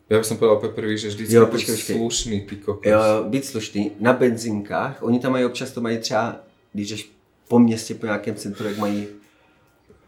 [0.10, 1.96] ja by som povedal poprvý, že vždycky Jo, počkej, počkej.
[1.98, 2.86] slušný, ty kokos.
[2.86, 3.98] Jo, být slušný.
[4.00, 6.42] Na benzinkách, oni tam mají občas to mají třeba,
[6.74, 7.12] když jdeš
[7.48, 9.08] po městě, po nějakém centru, jak mají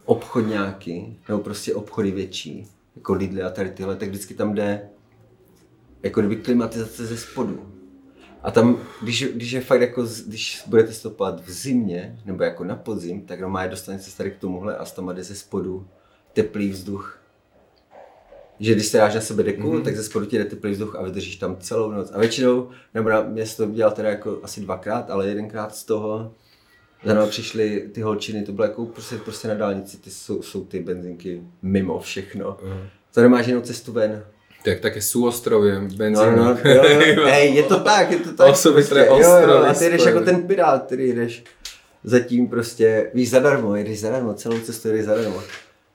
[0.06, 4.90] obchodňáky, nebo prostě obchody větší, jako Lidl a tady tyhle, tak vždycky tam jde
[6.04, 7.81] jako kdyby klimatizace ze spodu.
[8.44, 12.64] A tam, když, když je fakt jako, z- když budete stopovat v zimě, nebo jako
[12.64, 15.88] na podzim, tak normálně dostanete se tady k tomuhle a tam jde ze spodu
[16.34, 17.18] teplý vzduch.
[18.60, 19.84] Že když se dáš na sebe deku, mm-hmm.
[19.84, 22.12] tak ze spodu ti jde teplý vzduch a vydržíš tam celou noc.
[22.14, 25.84] A většinou, nebo na mě se to dělal teda jako asi dvakrát, ale jedenkrát z
[25.84, 26.34] toho
[27.04, 30.66] za námi přišly ty holčiny, to bylo jako prostě, prostě na dálnici, ty jsou, jsou
[30.66, 32.58] ty benzinky mimo všechno.
[32.64, 32.88] Mhm.
[33.14, 34.24] To nemáš jenom cestu ven.
[34.64, 36.36] Tak také súostrovie, No, benzín.
[36.36, 37.26] no, jo, jo.
[37.34, 38.50] Hej, je to tak, je to tak.
[38.50, 41.44] Osobité jo, jo, ostrovy a ty jdeš jako ten pirát, který jdeš
[42.04, 45.44] zatím prostě, víš, zadarmo, jedeš zadarmo, celou cestu jedeš zadarmo.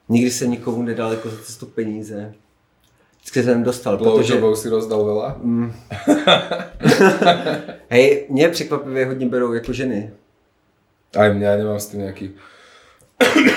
[0.09, 2.35] Nikdy jsem nikomu nedal jako za cestu peníze.
[3.21, 5.29] Vždycky jsem dostal, protože, Blowjobov si rozdal veľa.
[7.89, 10.11] hej, mě překvapivě hodně berou jako ženy.
[11.17, 12.27] Mňa, ja nemám s tým nejaký...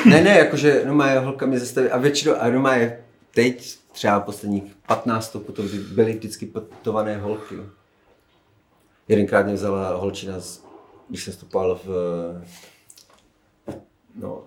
[0.05, 2.99] Ne, ne, jakože no má holka mě zastaví a většinou, a no má je
[3.35, 5.63] teď třeba posledních 15 stopů, to
[5.93, 7.55] byly vždycky potované holky.
[9.07, 10.65] Jedenkrát mě vzala holčina, z,
[11.09, 11.87] když jsem stopoval v,
[14.15, 14.43] no,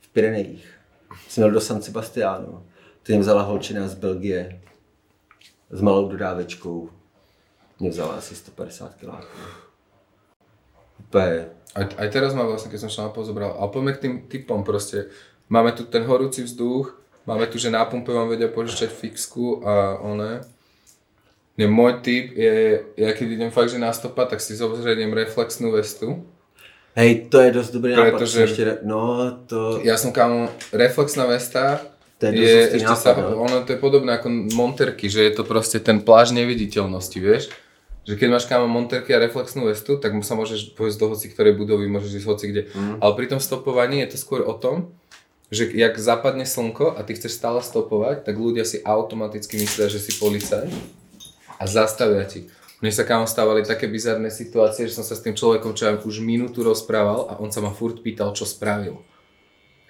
[0.00, 0.74] v Pyrenejích.
[1.28, 2.66] Jsem měl do San Sebastianu.
[3.02, 4.62] To mě vzala holčina z Belgie
[5.70, 6.90] s malou dodávečkou.
[7.80, 9.24] Mě vzala asi 150 kg.
[10.98, 14.66] Úplně Aj, teraz ma vlastne, keď som šla na pozobral, ale poďme k tým typom
[14.66, 15.06] proste.
[15.46, 16.98] Máme tu ten horúci vzduch,
[17.30, 20.42] máme tu, že na pumpe vám vedia požičať fixku a one.
[21.54, 25.70] Ne, môj typ je, ja keď idem fakt, že na stopa, tak si zobzrediem reflexnú
[25.70, 26.26] vestu.
[26.98, 28.18] Hej, to je dost dobrý nápad.
[28.18, 29.78] Protože- jsem Ještě, no, to...
[29.86, 31.78] Ja som kámo, reflexná vesta
[32.18, 33.40] To je je, dosť ešte nápad, sa, no.
[33.40, 37.48] ono to je podobné ako monterky, že je to proste ten pláž neviditeľnosti, vieš?
[38.04, 41.32] Že keď máš kámo monterky a reflexnú vestu, tak mu sa môžeš pôjsť do hoci
[41.32, 42.62] ktorej budovy, môžeš ísť hoci kde.
[42.76, 43.00] Mm.
[43.00, 44.92] Ale pri tom stopovaní je to skôr o tom,
[45.50, 49.98] že jak zapadne slnko a ty chceš stále stopovať, tak ľudia si automaticky myslia, že
[49.98, 50.70] si policajt
[51.58, 52.46] a zastavia ti.
[52.80, 56.24] Mne sa kámo stávali také bizarné situácie, že som sa s tým človekom, čo už
[56.24, 58.96] minútu rozprával a on sa ma furt pýtal, čo spravil.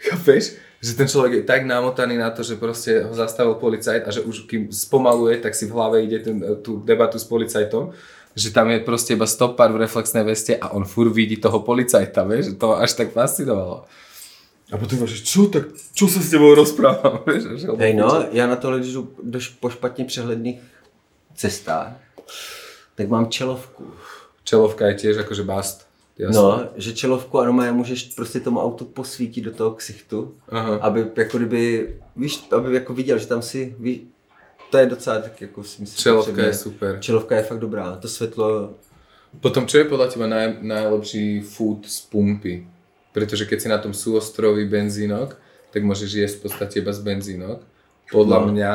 [0.01, 0.59] Chápeš?
[0.81, 4.24] Že ten človek je tak namotaný na to, že proste ho zastavil policajt a že
[4.24, 7.93] už kým spomaluje, tak si v hlave ide ten, tú debatu s policajtom,
[8.32, 12.24] že tam je proste iba stopár v reflexnej veste a on furt vidí toho policajta,
[12.24, 13.85] vieš, to až tak fascinovalo.
[14.72, 18.78] A potom máš, čo, tak, čo sa s tebou že Hej, no, já na tohle,
[18.78, 19.09] když jdu
[19.60, 20.60] po špatně přehledných
[21.34, 21.92] cestách,
[22.94, 23.86] tak mám čelovku.
[24.44, 25.86] Čelovka je tiež akože bast.
[26.18, 26.36] Jasné.
[26.36, 30.78] No, že čelovku a normálně můžeš prostě tomu autu posvítit do toho ksichtu, Aha.
[30.80, 34.09] aby jako kdyby, víš, aby jako viděl, že tam si, ví,
[34.70, 36.51] to je docela tak jako si myslím, Čelovka potřebné.
[36.51, 36.98] je super.
[37.01, 38.74] Čelovka je fakt dobrá, to světlo,
[39.38, 42.66] Potom, čo je podľa teba naj, najlepší food z pumpy?
[43.12, 45.35] Pretože keď si na tom súostroví benzínok,
[45.70, 47.59] tak môžeš jesť v podstate iba z benzínok.
[48.11, 48.47] Podľa No.
[48.51, 48.74] mňa,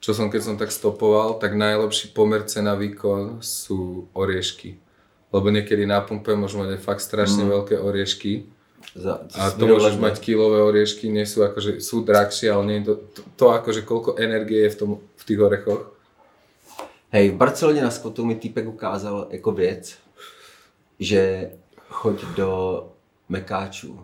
[0.00, 4.78] čo som keď som tak stopoval, tak najlepší pomer cena výkon sú oriešky.
[5.34, 7.50] Lebo niekedy na pumpe môžu mať aj fakt strašne Mm.
[7.50, 8.46] veľké oriešky.
[8.94, 12.84] za, A to môžeš mať kilové oriešky, nie sú akože, sú drahšie, ale nie je
[12.84, 15.82] to, to, to akože koľko energie je v, tom, v tých orechoch.
[17.10, 19.94] Hej, v Barceloně na skotu mi týpek ukázal jako věc,
[21.00, 21.50] že
[21.88, 22.50] choď do
[23.28, 24.00] Mekáčů.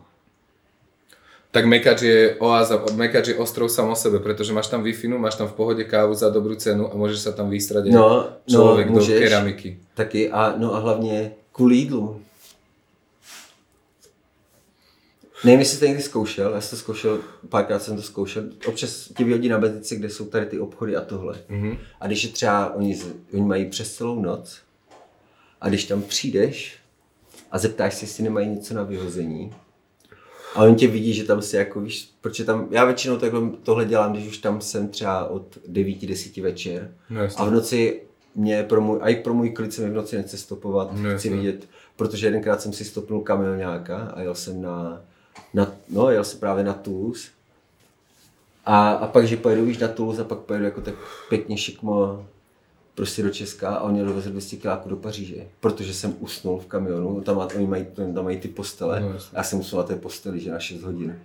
[1.51, 5.35] Tak Mekač je oáza, Mekač je ostrov sam o sebe, pretože máš tam wi máš
[5.35, 8.07] tam v pohode kávu za dobrú cenu a môžeš sa tam vystrať No, no,
[8.47, 9.19] no, človek do můžeš.
[9.19, 9.79] keramiky.
[9.95, 12.23] Taky a, no a hlavně kvůli jídlu.
[15.45, 17.19] Nevím, jestli jste někdy zkoušel, já jsem to zkoušel,
[17.49, 21.01] párkrát jsem to zkoušel, občas tě vyhodí na benzince, kde jsou tady ty obchody a
[21.01, 21.35] tohle.
[21.49, 21.77] Mhm.
[22.01, 23.01] A když je třeba, oni,
[23.33, 24.59] oni mají přes celou noc,
[25.61, 26.80] a když tam přijdeš
[27.51, 29.53] a zeptáš se, jestli nemají něco na vyhození,
[30.55, 33.85] a oni tě vidí, že tam si jako víš, protože tam, já většinou takhle, tohle
[33.85, 38.03] dělám, když už tam jsem třeba od 9-10 večer, No a v noci
[38.35, 41.17] mě pro můj, a i pro můj klid se mi v noci nechce stopovat, No
[41.17, 45.03] chci vidět, protože jedenkrát jsem si stopnul kamionáka a jel jsem na,
[45.55, 47.29] na no, jel jsem právě na Toulouse.
[48.67, 50.95] A, a pak, že pojedu víš na Toulouse a pak pojedu jako tak
[51.29, 52.27] pěkně šikmo
[52.95, 57.21] prostě do Česka a oni dovezli 200 kiláků do Paříže, protože jsem usnul v kamionu,
[57.21, 60.41] tam, má, oni mají, tam mají ty postele, No, já jsem usnul na té posteli,
[60.41, 61.19] že na 6 hodin.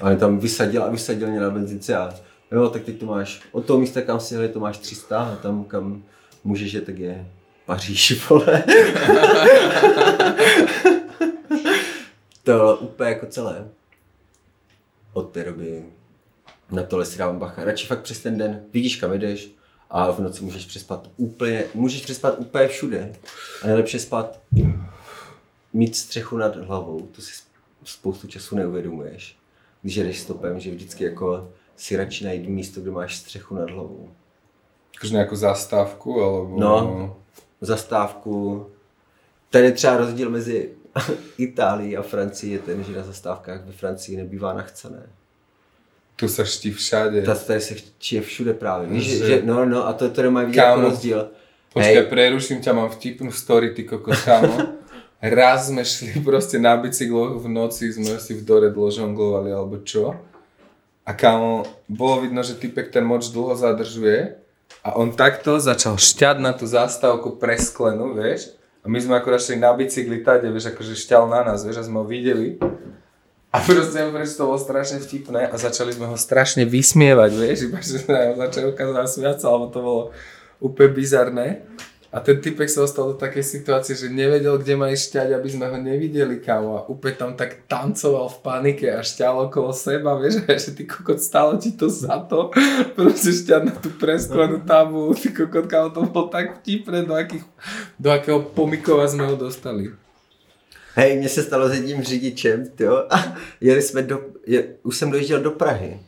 [0.00, 2.14] A oni tam vysadil a vysadil mě na benzince a
[2.52, 5.36] Jo, tak teď to máš, od toho místa, kam si jeli, to máš 300 a
[5.36, 6.02] tam, kam
[6.44, 7.26] můžeš je, tak je
[7.66, 8.64] Paříž, vole.
[12.44, 13.68] to úplně jako celé.
[15.12, 15.84] Od té doby
[16.70, 17.64] na tohle si dávám bacha.
[17.64, 19.50] Radši fakt přes ten den vidíš, kam jdeš
[19.90, 23.12] a v noci můžeš přespat úplně, můžeš přespat úplně všude.
[23.62, 24.40] A nejlepší spát,
[25.72, 27.32] mít střechu nad hlavou, to si
[27.84, 29.36] spoustu času neuvědomuješ.
[29.82, 34.10] Když jedeš stopem, že vždycky jako si radši najít místo, kde máš střechu nad hlavou.
[34.94, 36.60] Jakože nějakou zastávku, alebo...
[36.60, 37.16] No.
[37.60, 38.66] Zastávku.
[39.50, 40.72] Tady je třeba rozdíl mezi
[41.38, 45.06] Itálií a Francií je ten, že na zastávkách ve Francii nebývá nachcené.
[46.20, 47.22] Tu se ští všade.
[47.22, 47.74] Ta tady se
[48.12, 48.88] je všude právě.
[48.88, 51.30] Víš, že, Že- no, no, a to tady mají vidět jako rozdíl.
[51.72, 52.06] Počkej, Hej.
[52.10, 54.58] preruším ťa, mám vtipnú story, ty kokos, kámo.
[55.22, 60.18] Raz sme šli proste na bicykloch v noci, sme si v Doredlo žonglovali alebo čo.
[61.06, 64.34] A kámo, bolo vidno, že typek ten moč dlho zadržuje
[64.82, 68.50] a on takto začal šťať na tú zastávku presklenú, vieš.
[68.82, 71.86] A my sme akorát šli na bicykli tade, vieš, akože šťal na nás, vieš, a
[71.86, 72.58] sme ho videli.
[73.50, 77.82] A proste prečo to bolo strašne vtipné a začali sme ho strašne vysmievať, vieš, iba
[77.82, 80.02] že nám začali ukázať smiať sa, alebo to bolo
[80.62, 81.46] úplne bizarné.
[82.10, 85.48] A ten typek sa dostal do takej situácie, že nevedel, kde má ísť šťať, aby
[85.50, 86.82] sme ho nevideli, kámo.
[86.82, 90.90] A úplne tam tak tancoval v panike a šťal okolo seba, vieš, a že ty
[90.90, 92.50] kokot stále ti to za to.
[92.98, 97.46] Proste šťať na tú presklenú tabulu, ty kokot, kámo, to bolo tak vtipné, do, akých,
[97.94, 99.94] do akého pomikova sme ho dostali.
[100.94, 105.10] Hej, mně se stalo s jedním řidičem, jo, a jeli jsme do, je, už jsem
[105.10, 106.00] dojížděl do Prahy.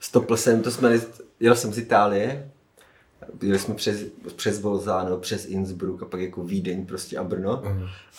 [0.00, 1.00] Stopl jsem, to jsme,
[1.40, 2.50] jel jsem z Itálie,
[3.42, 4.00] jeli jsme přes,
[4.36, 7.62] přes Bolzano, přes Innsbruck a pak jako Vídeň prostě a Brno.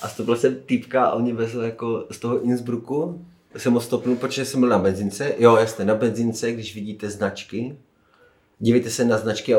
[0.02, 3.26] A stopl jsem týpka a on mě vezl jako z toho Innsbrucku,
[3.58, 7.78] jsem ho stopnul, protože jsem byl na benzince, jo jasně, na benzince, když vidíte značky,
[8.60, 9.56] dívejte se na značky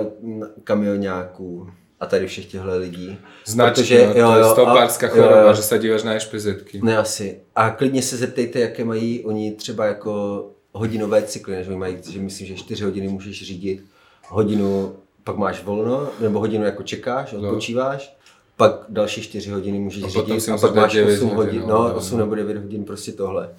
[0.65, 3.19] kamionáků a tady všech těchto lidí.
[3.47, 5.55] Značky, Protože- no, to jo, je jo, stopárská a- choroba, jo, jo.
[5.55, 6.81] že sa díváš na ešpezetky.
[6.83, 7.41] Ne asi.
[7.57, 12.21] A klidně se zeptejte, jaké mají oni třeba jako hodinové cykly, než oni mají, že
[12.21, 13.85] myslím, že 4 hodiny můžeš řídit,
[14.29, 18.17] hodinu pak máš volno, nebo hodinu jako čekáš, odpočíváš,
[18.57, 21.83] pak další 4 hodiny můžeš A řídit a pak máš 9 8 hodin, hodin, no,
[21.83, 22.25] no, no, 8 no.
[22.25, 23.55] nebo 9 hodin prostě tohle.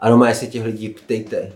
[0.00, 1.52] Ano, má si těch lidí ptejte.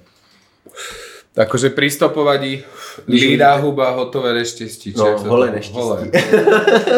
[1.30, 2.66] Akože pristopovať
[3.06, 4.98] líná huba, hotové reštističe.
[4.98, 6.10] No, holé neštěstí.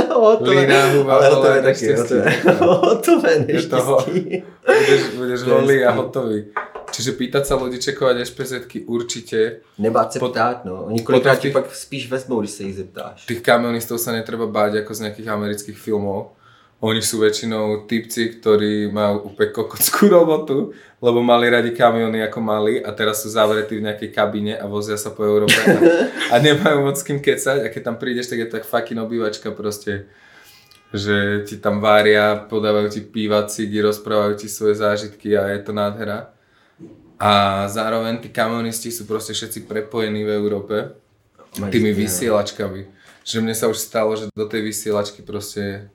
[0.09, 2.14] Hotové, Líná huba, ale hotové neštěstí.
[2.59, 4.42] hotové, neštěstí.
[4.66, 6.44] Budeš, budeš holý a hotový.
[6.92, 9.64] Čiže pýtať sa ľudí čekovať ešpezetky určite.
[9.80, 10.84] Nebát se Pot- ptát, no.
[10.92, 13.24] Oni kolikrát ti pak spíš vezmou, když se jich zeptáš.
[13.24, 16.36] Tých kamionistov sa netreba báť ako z nejakých amerických filmov.
[16.82, 22.82] Oni sú väčšinou typci, ktorí majú úplne kokotskú robotu, lebo mali radi kamiony ako mali
[22.82, 25.78] a teraz sú zavretí v nejakej kabine a vozia sa po Európe a,
[26.34, 28.98] a nemajú moc s kým kecať a keď tam prídeš, tak je to tak fucking
[28.98, 30.10] obývačka proste
[30.92, 35.72] že ti tam vária, podávajú ti piva, cigy, rozprávajú ti svoje zážitky a je to
[35.72, 36.36] nádhera.
[37.16, 40.76] A zároveň tí kamionisti sú proste všetci prepojení v Európe
[41.56, 42.00] tými stejné.
[42.04, 42.80] vysielačkami.
[43.24, 45.88] Že mne sa už stalo, že do tej vysielačky proste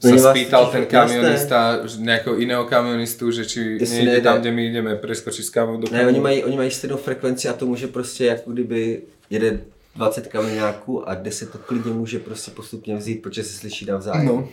[0.00, 0.96] sa Oni vás spýtal ten jasné.
[0.96, 4.24] kamionista že nejakého iného kamionistu, že či Jestli nejde nejde.
[4.24, 7.48] tam, kde my ideme, preskočí s kamionu do Ne, oni mají, oni mají stejnou frekvenci
[7.48, 9.60] a to může prostě jako kdyby jede
[9.96, 14.26] 20 kamionáků a 10 to klidně může prostě postupně vzít, protože se slyší navzájem.
[14.26, 14.48] No.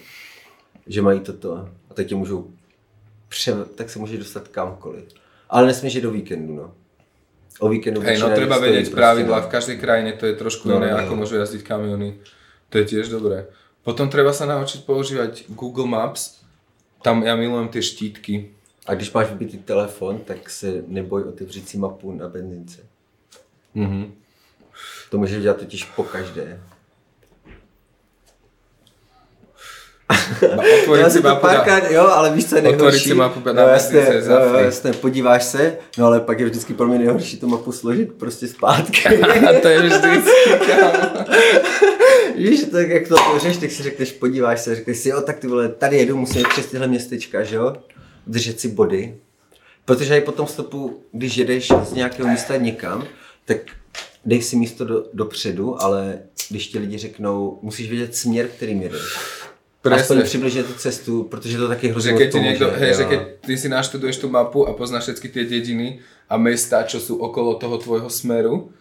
[0.88, 1.70] Že mají toto.
[1.90, 2.48] A teď tě můžou
[3.30, 3.56] pře...
[3.76, 5.04] tak se může dostat kamkoliv.
[5.50, 6.72] Ale nesmíš jít do víkendu, no.
[7.60, 9.46] O víkendu Hej, no treba vedieť prostě, pravidla, no.
[9.48, 11.26] v každej krajine to je trošku No, iné, no, ako no.
[11.26, 12.14] môžu jazdiť kamiony.
[12.70, 13.50] To je tiež dobré.
[13.88, 16.44] Potom treba sa naučiť používať Google Maps.
[17.00, 18.52] Tam ja milujem tie štítky.
[18.84, 22.84] A když máš vybitý telefon, tak se neboj otevřít si mapu na benzince.
[23.76, 24.12] Mhm.
[25.10, 26.60] To můžeš dělat totiž po každé.
[30.56, 33.10] No, otvoriť Já si mapu na- párkrát, jo, ale víš, co je nejhorší?
[33.10, 36.74] si mapu na no, jasně, za jo, jasně, podíváš se, no ale pak je vždycky
[36.74, 39.08] pro mě nejhorší tu mapu složit prostě zpátky.
[39.50, 40.08] A to je vždycky,
[42.38, 45.48] víš, tak jak to otevřeš, tak si řekneš, podíváš se, řekneš si, jo, tak ty
[45.48, 47.76] vole, tady jedu, musím jít přes tyhle městečka, že jo,
[48.28, 49.16] držet si body.
[49.86, 53.04] Protože i po tom stopu, když jedeš z nějakého místa někam,
[53.46, 53.58] tak
[54.26, 56.20] dej si místo do, dopředu, ale
[56.50, 59.02] když ti lidi řeknou, musíš vědět směr, kterým jedeš.
[59.84, 60.24] Aspoň Presne.
[60.24, 63.58] přibližně tu cestu, protože to taky Že hrozně keď ti niekto, hej, že keď ty
[63.58, 66.00] si naštuduješ tú mapu a poznáš všetky tie dediny
[66.30, 68.74] a mesta, čo sú okolo toho tvojho smeru,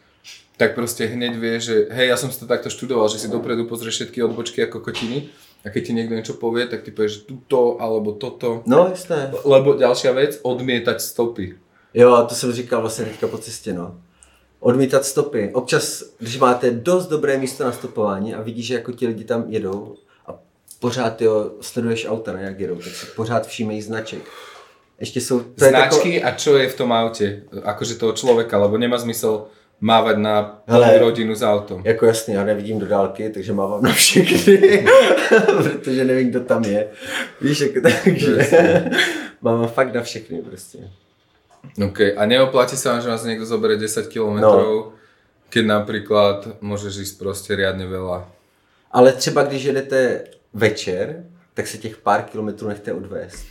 [0.57, 3.69] tak proste hneď vieš, že hej, ja som si to takto študoval, že si dopredu
[3.69, 5.29] pozrieš všetky odbočky ako kotiny
[5.65, 8.65] a keď ti niekto niečo povie, tak ty povieš, že tuto alebo toto.
[8.67, 9.31] No, jasné.
[9.45, 11.55] Lebo ďalšia vec, odmietať stopy.
[11.95, 14.01] Jo, a to jsem říkal vlastně teďka po cestě, no.
[14.61, 15.51] odmítat stopy.
[15.53, 19.45] Občas, když máte dost dobré místo na stopování a vidíš, že jako ti lidi tam
[19.49, 19.97] jedou
[20.81, 24.23] pořád jo, sleduješ auta, ne, jak jedou, tak si pořád všímej značek.
[25.01, 25.41] Ještě jsou...
[25.41, 27.43] To je Značky a čo je v tom aute?
[27.65, 29.45] Akože toho človeka, lebo nemá zmysel
[29.81, 30.99] mávať na Hele.
[30.99, 31.83] Rodinu s autom.
[31.85, 34.87] Jako jasně, já nevidím do dálky, takže mávám na všechny,
[35.63, 36.89] protože nevím, kdo tam je.
[37.41, 38.49] Víš, jako takže
[39.43, 40.79] mám fakt na všechny prostě.
[41.85, 42.01] OK.
[42.17, 44.53] A neoplatí sa vám, že vás niekto zoberie 10 km, No.
[44.57, 44.93] no.
[45.51, 48.23] keď napríklad môžeš ísť proste riadne veľa.
[48.95, 50.25] Ale třeba když jedete
[50.57, 51.25] večer,
[51.55, 53.47] tak se těch pár kilometrů nechte odvést.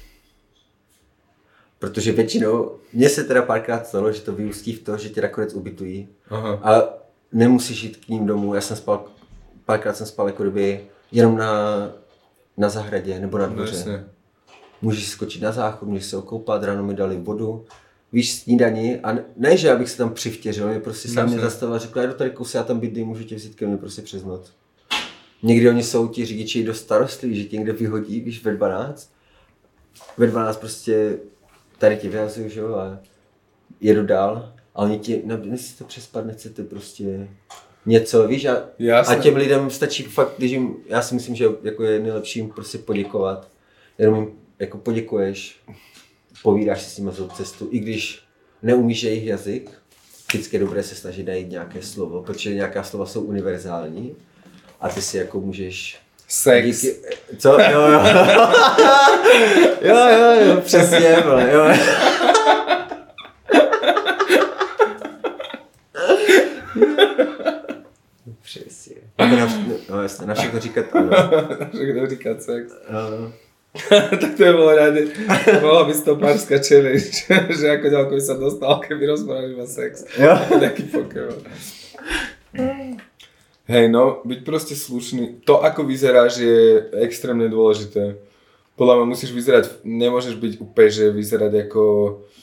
[1.79, 5.53] Protože většinou, mně se teda párkrát stalo, že to vyústí v to, že tě nakonec
[5.53, 6.07] ubytují.
[6.29, 6.59] Aha.
[6.63, 6.83] A
[7.31, 8.53] nemusíš jít k ním domů.
[8.55, 9.05] Já jsem spal,
[9.65, 11.53] párkrát jsem spal jako kdyby jenom na,
[12.57, 13.75] na zahradě nebo na No, dvoře.
[13.75, 14.05] jasne.
[14.81, 17.65] Můžeš skočit na záchod, můžeš se okoupat, ráno mi dali vodu,
[18.13, 21.79] víš, snídaní a ne- že abych se tam přivtěřil, mě prostě sám mě zastavil a
[21.79, 24.23] řekl, já jdu tady kus, já tam bydlím, můžu tě vzít ke mně prostě přes
[24.23, 24.53] noc.
[25.43, 29.11] Někdy oni jsou ti řidiči dost starostliví, že tě někde vyhodí, víš, ve 12.
[30.17, 31.17] Ve 12 prostě
[31.77, 32.99] tady ti vyhazují, že jo, a
[33.81, 34.53] jedu dál.
[34.75, 37.27] A oni ti, no, nechcete přespat, nechcete prostě
[37.85, 39.15] něco, víš, a, Jasné.
[39.15, 42.49] a těm lidem stačí fakt, když jim, já si myslím, že jako je nejlepší jim
[42.49, 43.49] prostě poděkovat.
[43.97, 45.61] Jenom jim jako poděkuješ,
[46.43, 48.23] povídáš si s nimi za cestu, i když
[48.63, 49.71] neumíš jejich jazyk,
[50.27, 54.15] vždycky je dobré se snažit najít nějaké slovo, protože nějaká slova jsou univerzální
[54.85, 55.97] a ty si jako můžeš
[56.27, 56.81] Sex.
[56.81, 56.95] Díky,
[57.37, 57.49] co?
[57.49, 58.01] Jo, jo.
[59.81, 61.65] jo, jo, jo, přesně, vole, jo.
[68.41, 68.95] Přesně.
[69.19, 69.49] Na,
[69.89, 71.11] no jasně, na všechno říkat ano.
[71.73, 72.73] Že kdo říká sex.
[72.87, 73.33] ano.
[74.19, 74.93] tak to je bolo rád.
[75.61, 77.11] Bola by stopárska challenge,
[77.59, 80.07] že ako ďaleko by sa dostal, keby rozprával iba sex.
[80.15, 80.39] Jo.
[80.59, 81.43] Taký Pokémon.
[83.65, 85.41] Hej, no, byť proste slušný.
[85.41, 88.21] To, ako vyzeráš, je extrémne dôležité.
[88.77, 91.81] Podľa mňa musíš vyzerať, nemôžeš byť úplne, že vyzerať ako...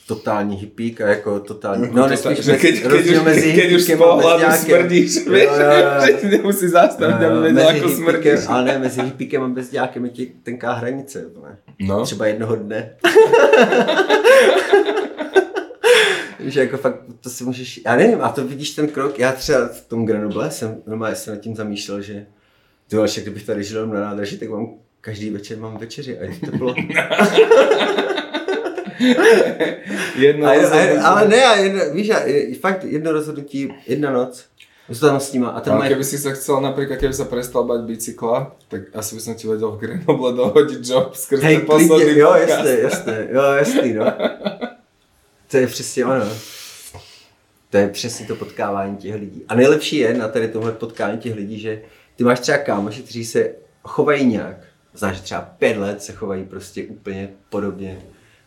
[0.03, 3.97] Totální hippík a jako totální, ako no nespíš že keď, už, mezi keď už z
[3.97, 6.01] pohľadu smrdíš, Jo, vieš, jo, jo.
[6.07, 8.47] že ti nemusí zastaviť, aby vedel, mezi ako hippíkem, smrdíš.
[8.51, 11.31] ale ne, mezi hippíkem a bezďákem je ti tenká hranice.
[11.39, 11.59] Ne?
[11.87, 12.05] No.
[12.05, 12.97] Třeba jednoho dne.
[16.45, 19.69] Víš, jako fakt, to si můžeš, já nevím, a to vidíš ten krok, já třeba
[19.69, 22.27] v tom Grenoble jsem normálně se nad tím zamýšlel, že
[22.89, 24.69] ty vole, kdybych tady žil na nádraží, tak mám
[25.01, 26.75] každý večer mám večeři a je to bylo.
[30.17, 30.99] Jedno a, rozhodnutí.
[30.99, 34.45] a, ale ne, a jedno, víš, a, je- fakt jedno rozhodnutí, jedna noc,
[34.89, 37.65] zůstal tam s nima a ten má keby si sa chcel, napríklad keby sa prestal
[37.65, 41.67] bať bicykla, tak asi by som ti vedel v Grenoble dohodiť job skrze Hej, ten
[41.67, 44.05] posledný jo, jasné, jasné, jo, jasný, no.
[45.53, 46.25] To je přesně ono.
[47.71, 49.45] To je přesně to potkávání těch lidí.
[49.49, 51.83] A nejlepší je na tady tomhle potkání těch lidí, že
[52.17, 54.57] ty máš třeba kámoši, kteří se chovají nějak.
[54.95, 58.03] Znáš, že třeba pět let se chovají prostě úplně podobně,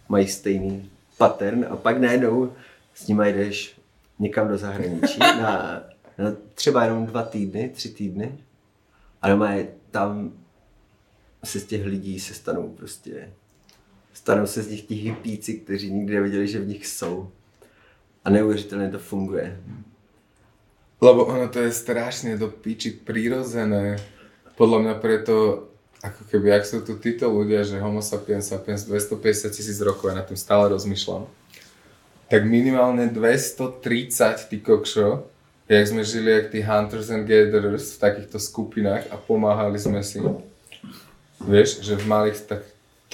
[0.10, 2.54] mají stejný pattern a pak najednou
[2.94, 3.82] s nimi jdeš
[4.20, 5.84] někam do zahraničí na,
[6.18, 8.38] na třeba jenom dva týdny, tři týdny
[9.22, 10.32] a doma je tam
[11.44, 13.32] se z těch lidí se stanou prostě,
[14.16, 17.30] stanou se z nich ti hippíci, kteří nikdy nevěděli, že v nich jsou.
[18.26, 19.60] A neuvěřitelně to funguje.
[21.02, 24.00] Lebo ono to je strašne do piči prirodzené.
[24.56, 25.68] Podľa mňa preto,
[26.00, 30.24] ako keby, ak sú tu títo ľudia, že homo sapiens sapiens 250 tisíc rokov, ja
[30.24, 31.28] nad tým stále rozmýšľam,
[32.32, 35.28] tak minimálne 230 ty kokšo,
[35.68, 40.24] jak sme žili jak tí hunters and gatherers v takýchto skupinách a pomáhali sme si.
[41.44, 42.62] Vieš, že v malých, tak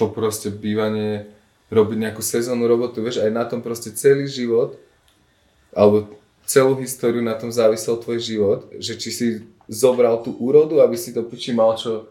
[0.02, 1.30] to proste bývanie,
[1.70, 4.74] robiť nejakú sezónnu robotu, vieš, aj na tom proste celý život,
[5.70, 6.10] alebo
[6.42, 9.26] celú históriu na tom závisel tvoj život, že či si
[9.70, 12.10] zobral tú úrodu, aby si do piči mal čo,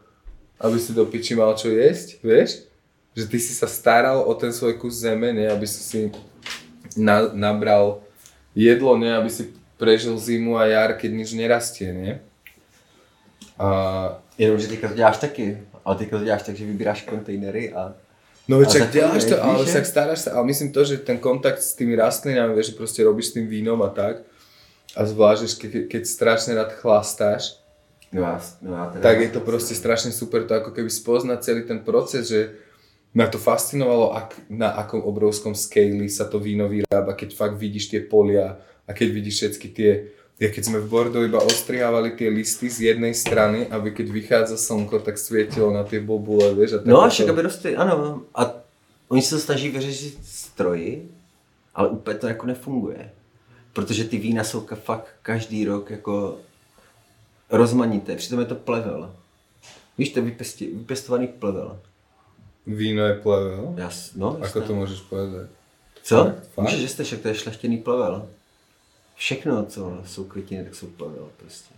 [0.55, 2.63] aby si do piči mal čo jesť, vieš?
[3.11, 5.45] Že ty si sa staral o ten svoj kus zeme, nie?
[5.51, 6.01] Aby si si
[6.95, 7.99] na, nabral
[8.55, 9.11] jedlo, nie?
[9.11, 12.13] Aby si prežil zimu a jar, keď nič nerastie, nie?
[13.59, 13.67] A
[14.41, 15.57] Jenomže teďka to děláš taky.
[15.85, 17.93] Ale teďka to děláš tak, že vybíráš kontejnery a
[18.47, 21.17] No A veď však děláš to, ale však staráš sa, ale myslím to, že ten
[21.17, 24.25] kontakt s tými rastlinami, vieš, že proste robíš s tým vínom a tak,
[24.97, 27.61] a zvlášť, že ke, keď strašne rád chlastáš,
[28.11, 31.39] no já, no já teda, tak je to proste strašne super to ako keby spoznať
[31.43, 32.51] celý ten proces, že
[33.13, 37.87] ma to fascinovalo, ak, na akom obrovskom scale sa to víno vyrába, keď fakt vidíš
[37.87, 39.91] tie polia a keď vidíš všetky tie,
[40.41, 44.57] ja keď sme v Bordeaux iba ostrihávali tie listy z jednej strany, aby keď vychádza
[44.57, 48.25] slnko, tak svietilo na tie bobule, vieš, a No a však aby rostly, ano.
[48.33, 48.49] A
[49.09, 51.09] oni se to snaží vyřešit stroji,
[51.75, 53.11] ale úplně to jako nefunguje.
[53.73, 56.37] Protože ty vína jsou ka- fakt každý rok jako
[57.49, 58.15] rozmanité.
[58.15, 59.15] Přitom je to plevel.
[59.97, 61.79] Víš, to je vypěsti, vypěstovaný plevel.
[62.67, 63.73] Víno je plevel?
[63.77, 64.61] Já, s- no, Ako jasné.
[64.61, 65.47] to môžeš povedať?
[66.03, 66.15] Co?
[66.55, 66.63] Fakt?
[66.65, 68.27] Můžeš, že jste, však to je šlechtěný plevel.
[69.21, 71.73] Všechno, co jsou květiny, tak jsou plevel prostě.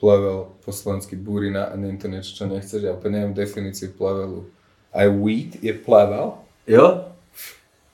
[0.00, 2.82] Plevel, po slovensky burina a je to niečo, čo nechceš.
[2.86, 4.46] Ja úplne neviem definíciu plevelu.
[4.94, 6.38] Aj wheat je plevel?
[6.66, 7.10] Jo?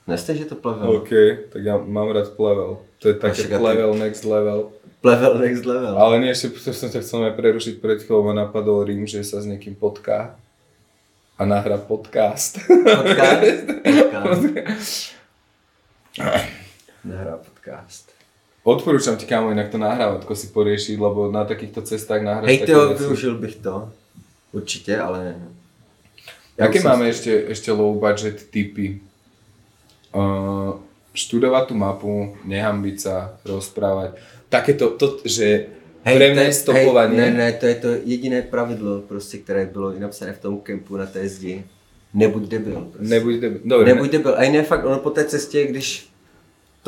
[0.04, 1.00] Neste, že to plevel?
[1.00, 1.08] OK,
[1.52, 2.84] tak ja mám rád plevel.
[3.00, 4.76] To je také však a ty- plevel, next level.
[5.00, 5.96] Plevel next level.
[5.96, 9.40] Ale nie, ešte to som ťa chcel prerušiť pred chvíľou, ma napadol Rím, že sa
[9.40, 10.36] s niekým potká
[11.40, 12.60] a nahrá podcast.
[13.00, 13.64] Podcast?
[14.12, 15.16] podcast.
[17.08, 18.17] Nahrá podcast.
[18.68, 22.72] Odporúčam ti, kámo, inak to nahrávatko si poriešiť, lebo na takýchto cestách nahráš Hej, také
[22.72, 23.88] to využil bych to.
[24.52, 25.36] Určitě, ale...
[26.58, 29.00] Jaké už som máme si- ešte, ešte low budget typy?
[30.12, 30.84] Uh,
[31.14, 34.20] študovať tú mapu, nehambiť sa, rozprávať.
[34.48, 35.72] Takéto, to, že
[36.04, 37.20] Hej, pre to stopovanie...
[37.20, 40.60] Hej, ne, ne, to je to jediné pravidlo, prostě, které bylo i napsané v tom
[40.60, 41.64] kempu na té zdi.
[42.14, 42.88] Nebuď debil.
[42.92, 43.08] Prostě.
[43.08, 43.60] Nebuď debil.
[43.64, 44.34] Dobre, Nebuď debil.
[44.36, 46.08] A jiné fakt, ono po té cestě, když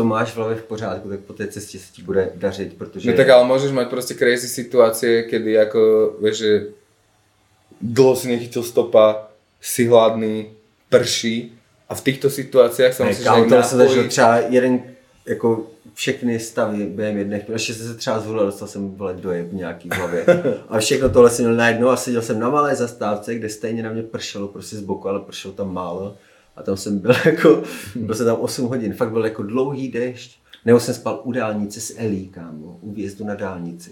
[0.00, 3.10] to máš v hlavě v pořádku, tak po té cestě se ti bude dařit, protože...
[3.10, 5.80] No tak ale môžeš mať proste crazy situácie, kedy ako,
[6.24, 6.52] vieš, že
[7.84, 9.28] dlho si nechytil stopa,
[9.60, 10.56] si hladný,
[10.88, 11.52] prší
[11.84, 14.72] a v týchto situáciách sa Hej, musíš nejak to jsem zažil třeba jeden,
[15.26, 15.48] jako
[15.94, 19.88] všechny stavy během jedné chvíle, ještě jsem se třeba zvolil, dostal jsem vole dojeb nějaký
[19.88, 20.24] v hlavě.
[20.68, 23.92] A všechno tohle jsem měl najednou a seděl jsem na malé zastávce, kde stejně na
[23.92, 26.16] mě pršelo prostě z boku, ale pršelo tam málo.
[26.60, 27.62] A tam jsem byl jako,
[27.94, 30.40] byl jsem tam 8 hodin, fakt byl jako dlouhý dešť.
[30.64, 33.90] Nebo jsem spal u dálnice s Elí, kámo, u výjezdu na dálnici.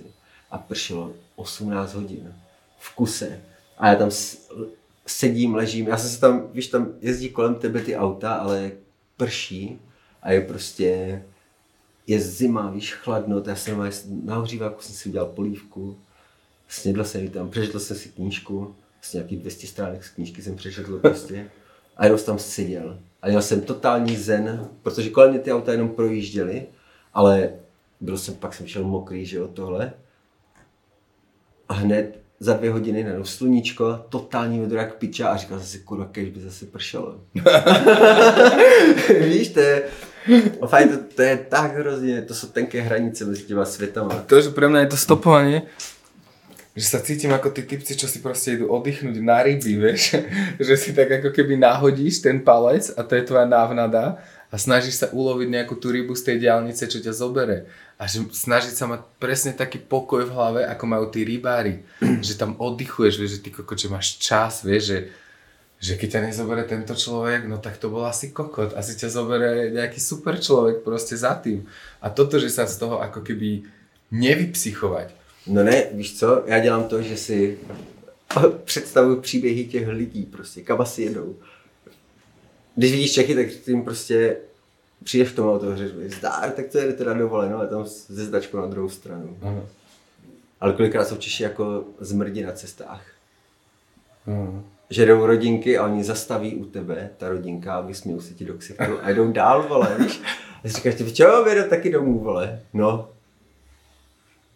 [0.50, 2.34] A pršelo 18 hodin
[2.78, 3.40] v kuse.
[3.78, 4.10] A já tam
[5.06, 8.70] sedím, ležím, já jsem se tam, víš, tam jezdí kolem tebe ty auta, ale
[9.16, 9.78] prší.
[10.22, 11.22] A je prostě,
[12.06, 13.90] je zima, víš, chladno, tak já jsem
[14.24, 15.98] na ohříváku jsem si udělal polívku,
[16.68, 20.56] snědl jsem ji tam, přečetl jsem si knížku, vlastně nějaký 200 stránek z knížky jsem
[20.56, 21.50] přečetl prostě
[21.98, 22.98] a jenom jsem tam seděl.
[23.22, 26.66] A měl jsem totální zen, protože kolem mě ty auta jenom projížděly,
[27.14, 27.50] ale
[28.00, 29.92] byl jsem, pak jsem šel mokrý, že jo, tohle.
[31.68, 35.78] A hned za dvě hodiny najednou sluníčko, totální vedro jak piča a říkal jsem si,
[35.78, 37.20] kurva, kež by zase pršelo.
[39.20, 39.82] Víš, to je,
[40.66, 44.24] fajn, to, to, je tak hrozně, to jsou tenké hranice mezi těma světama.
[44.26, 45.62] To, že pre mňa je to stopovanie,
[46.78, 50.22] že sa cítim ako tí typci, čo si proste idú oddychnúť na ryby, vieš,
[50.66, 55.02] že si tak ako keby nahodíš ten palec a to je tvoja návnada a snažíš
[55.02, 57.68] sa uloviť nejakú tú rybu z tej diálnice, čo ťa zobere.
[57.98, 61.82] A že snažiť sa mať presne taký pokoj v hlave, ako majú tí rybári.
[62.26, 64.98] že tam oddychuješ, vieš, že ty kokot, že máš čas, vieš, že,
[65.82, 68.72] že keď ťa nezobere tento človek, no tak to bol asi kokot.
[68.78, 71.66] Asi ťa zobere nejaký super človek proste za tým.
[71.98, 73.66] A toto, že sa z toho ako keby
[74.14, 75.17] nevypsychovať.
[75.48, 77.58] No ne, víš co, já dělám to, že si
[78.64, 81.36] představuju příběhy těch lidí prostě, kam asi jedou.
[82.74, 84.36] Když vidíš Čechy, tak jim prostě
[85.04, 88.24] přijdeš v tom auto a říkáš, zdár, tak to jede teda dovoleno, a tam ze
[88.24, 89.38] zdačkou na druhou stranu.
[89.42, 89.62] Aha.
[90.60, 93.06] Ale kolikrát jsou Češi jako zmrdi na cestách.
[94.26, 94.62] Aha.
[94.90, 98.54] Že jdou rodinky a oni zastaví u tebe, ta rodinka, a vysmějou se ti do
[98.54, 100.20] ksichtu a jdou dál, vole, víš?
[100.64, 102.62] A říkáš, ty čo, taky domů, vole.
[102.72, 103.08] No.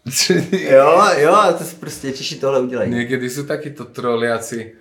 [0.52, 2.90] Jo, jo, to si prostě Češi tohle udělají.
[2.90, 4.72] Niekedy sú takíto troliaci,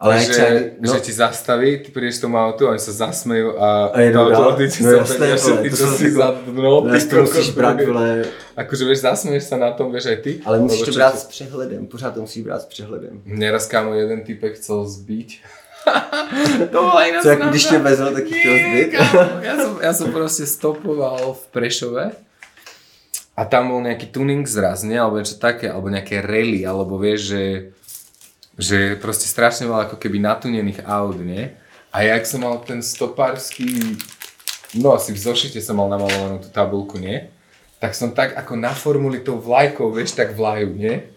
[0.00, 0.48] Ale že, třeba,
[0.80, 0.94] no.
[0.94, 4.56] že ti zastaví, ty prídeš tomu autu, oni sa zasmejú a, A jedou to auto
[4.56, 8.24] odíde No jasné, a ty, to si za no, No, ty to musíš brát, vole,
[8.56, 10.32] Akože vieš, zasmeješ sa na tom, vieš aj ty.
[10.44, 13.22] ale musíš to brát s přehledem, pořád to musíš brát s přehledem.
[13.24, 15.40] Mne raz kámo jeden typek chcel zbiť.
[16.72, 18.92] to bola iná Co, jak když tě vezl, tak chtěl zbyt?
[19.42, 22.04] ja, som, ja som proste stopoval v Prešove
[23.34, 24.94] a tam bol nejaký tuning zraz, nie?
[24.94, 27.44] Alebo niečo také, alebo nejaké rally, alebo vieš, že,
[28.54, 31.50] že proste strašne veľa ako keby natunených aut, nie?
[31.94, 33.98] A ja, jak som mal ten stopársky,
[34.78, 37.30] no asi v zošite som mal namalovanú tú tabulku, nie?
[37.82, 41.14] Tak som tak ako na formuli tou vlajkou, vieš, tak vlajú, nie?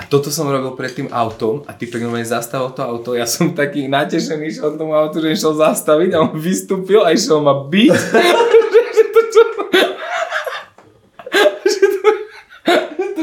[0.00, 3.12] A toto som robil pred tým autom a typek normálne zastavil to auto.
[3.12, 7.12] Ja som taký natešený išiel k tomu autu, že išiel zastaviť a on vystúpil a
[7.12, 7.92] išiel ma byť.
[8.96, 9.42] že to čo...
[11.68, 11.86] že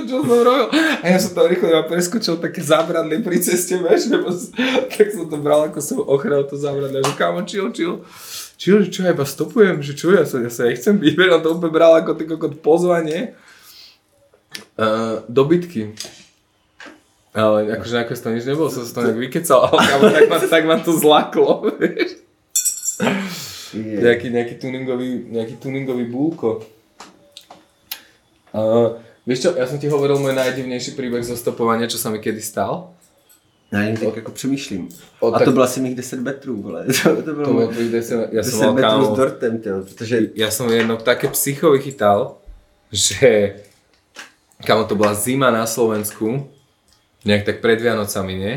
[0.05, 0.67] to, som robil.
[0.75, 4.51] A ja som tam rýchlo iba preskočil také zábradlie pri ceste, vieš, lebo s-
[4.91, 7.01] tak som to bral ako som ochrel to zábradlie.
[7.01, 8.03] Že kámo, chill, chill.
[8.57, 11.41] Chill, že čo, ja iba stopujem, že čo, ja sa, ja sa nechcem byť, on
[11.41, 13.37] to úplne bral ako ty kokot pozvanie.
[14.73, 15.93] Uh, dobytky.
[17.37, 20.37] Ale akože nakoniec to nič nebolo, som sa to nejak vykecal, ale kámo, tak ma,
[20.41, 22.17] tak ma to zlaklo, vieš.
[23.77, 26.65] Nejaký, nejaký tuningový, nejaký tuningový búlko.
[28.49, 28.97] Uh,
[29.27, 32.39] vieš čo, ja som ti hovoril môj najdivnejší príbeh zo stopovania, čo sa mi kedy
[32.39, 32.95] stal.
[33.71, 34.89] Já jen tak jako přemýšlím.
[35.19, 36.85] O, A tak- to bylo asi mých 10 metrů, vole.
[37.03, 39.83] To, to bylo To tvojich 10, ja 10 som mal metrů s kámo, dortem, tyjo,
[39.83, 42.39] protože ja som jedno také psycho vychytal,
[42.91, 43.59] že
[44.63, 46.47] kámo to bola zima na Slovensku,
[47.27, 48.55] nejak tak pred Vianocami, nie?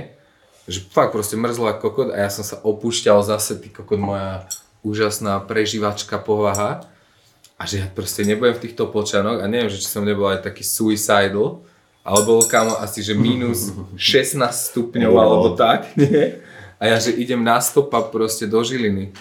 [0.70, 4.47] Že fakt proste mrzlo ako kokot a ja som sa opúšťal zase, ty kokot, moja
[4.86, 6.86] úžasná prežívačka povaha.
[7.61, 10.41] A že ja proste nebudem v týchto počanoch a neviem, že či som nebol aj
[10.41, 11.61] taký suicidal,
[12.01, 16.41] ale bolo kámo asi, že minus 16 stupňov alebo tak, nie?
[16.81, 19.12] A ja, že idem na stopa proste do Žiliny.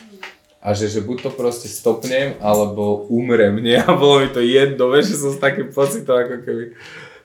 [0.63, 3.75] A že, že buď to proste stopnem, alebo umrem, nie?
[3.75, 6.63] A bolo mi to jedno, vieš, že som s takým pocitom, ako keby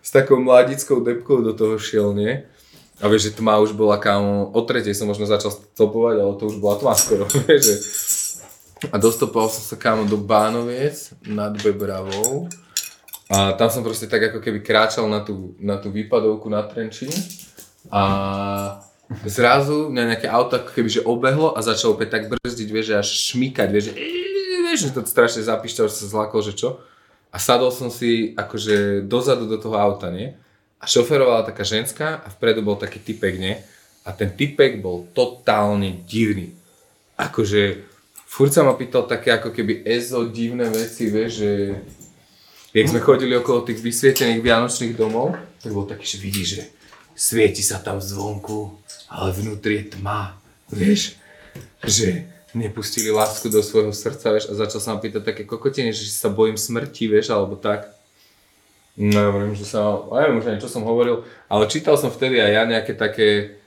[0.03, 2.43] s takou mladickou depkou do toho šiel, nie?
[3.03, 6.51] A vieš, že tma už bola kámo, o tretej som možno začal stopovať, ale to
[6.51, 7.75] už bola tma skoro, vieš, že...
[8.93, 12.51] A dostopoval som sa kámo do Bánoviec nad Bebravou.
[13.33, 17.11] A tam som proste tak ako keby kráčal na tú, na tú výpadovku na Trenčín.
[17.89, 18.03] A
[19.25, 23.09] zrazu mňa nejaké auto ako keby že obehlo a začalo opäť tak brzdiť, vieš, až
[23.33, 23.95] šmykať, vieš, že,
[24.65, 26.81] vieš, že to strašne zapíšťal, že sa zlakol, že čo.
[27.35, 30.37] A sadol som si akože dozadu do toho auta, nie?
[30.79, 33.57] A šoferovala taká ženská a vpredu bol taký typek, nie?
[34.05, 36.53] A ten typek bol totálne divný.
[37.17, 37.94] Akože
[38.35, 41.51] furt sa ma pýtal také ako keby ezo divné veci, vieš, že
[42.75, 46.63] jak sme chodili okolo tých vysvietených vianočných domov, tak bol taký, že vidíš, že
[47.15, 48.75] svieti sa tam zvonku,
[49.07, 50.35] ale vnútri je tma,
[50.67, 51.15] vieš,
[51.87, 52.27] že
[52.59, 56.27] nepustili lásku do svojho srdca, vieš, a začal sa ma pýtať také kokotiny, že sa
[56.27, 57.87] bojím smrti, vieš, alebo tak.
[58.99, 59.79] No, ja hovorím, že sa,
[60.11, 63.59] a neviem už čo som hovoril, ale čítal som vtedy aj ja nejaké také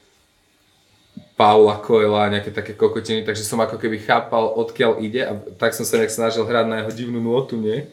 [1.38, 5.86] Paula Coela, nejaké také kokotiny, takže som ako keby chápal, odkiaľ ide a tak som
[5.86, 7.86] sa nejak snažil hrať na jeho divnú nôtu, nie?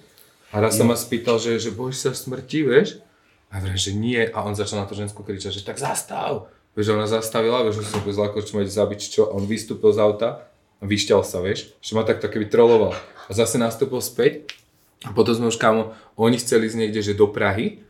[0.48, 3.04] A raz sa ma spýtal, že, že bojíš sa smrti, vieš?
[3.52, 4.22] A hovorím, že nie.
[4.22, 6.48] A on začal na to žensku kričať, že tak zastav.
[6.78, 9.30] Vieš, že ona zastavila, vieš, že som povedal, ako čo ma ide zabiť, čo.
[9.30, 10.46] A on vystúpil z auta
[10.78, 11.74] a vyšťal sa, vieš.
[11.82, 12.94] Že ma takto keby troloval.
[13.26, 14.56] A zase nastúpil späť.
[15.04, 17.84] A potom sme už kámo, oni chceli ísť niekde, že do Prahy.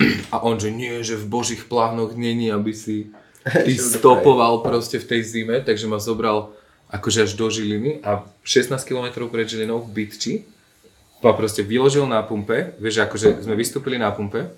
[0.34, 3.10] A on, že nie, že v božích plánoch není, aby si
[3.44, 6.56] ty stopoval proste v tej zime, takže ma zobral
[6.88, 10.34] akože až do Žiliny a 16 km pred Žilinou v Bytči
[11.24, 14.52] ma proste vyložil na pumpe, vieš, akože sme vystúpili na pumpe.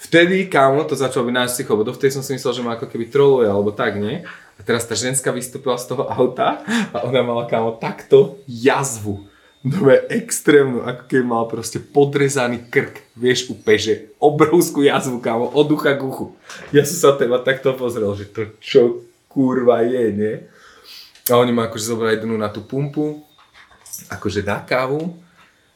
[0.00, 2.88] Vtedy, kámo, to začalo byť náš psycho, bo dovtedy som si myslel, že ma ako
[2.88, 4.22] keby troluje, alebo tak, nie?
[4.56, 6.62] A teraz tá ženská vystúpila z toho auta
[6.94, 9.26] a ona mala, kámo, takto jazvu.
[9.60, 15.68] Dobre, extrémnu, ako keby mala proste podrezaný krk, vieš, úplne, že obrovskú jazvu, kámo, od
[15.68, 16.32] ucha k uchu.
[16.72, 20.34] Ja som sa teba takto pozrel, že to čo kurva je, nie?
[21.28, 23.20] A oni ma akože zobrali dnu na tú pumpu,
[24.08, 25.12] akože na kávu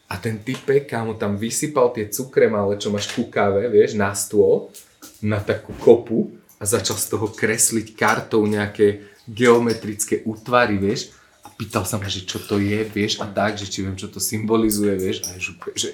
[0.09, 4.17] a ten typek, kámo, tam vysypal tie cukre malé, čo máš ku káve, vieš, na
[4.17, 4.73] stôl,
[5.21, 11.13] na takú kopu a začal z toho kresliť kartou nejaké geometrické útvary, vieš,
[11.55, 14.19] pýtal sa ma, že čo to je, vieš, a tak, že či viem, čo to
[14.19, 15.89] symbolizuje, vieš, a že, že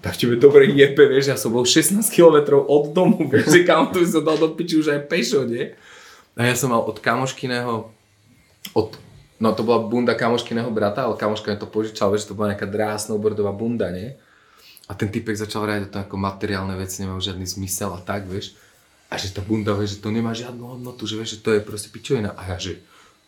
[0.00, 3.92] tak tebe dobre jebe, vieš, ja som bol 16 km od domu, vieš, že kam
[3.92, 5.72] tu som dal do piči už aj pešo, nie?
[6.34, 7.88] A ja som mal od kamoškyného,
[8.74, 8.88] od,
[9.38, 12.68] no to bola bunda kamoškyného brata, ale kamoška mi to požičal, vieš, to bola nejaká
[12.68, 14.16] drahá snowboardová bunda, nie?
[14.84, 18.52] A ten typek začal hrať to ako materiálne veci, nemajú žiadny zmysel a tak, vieš.
[19.08, 21.64] A že tá bunda, vieš, že to nemá žiadnu hodnotu, že vieš, že to je
[21.64, 22.36] proste pičovina.
[22.36, 22.84] A ja, že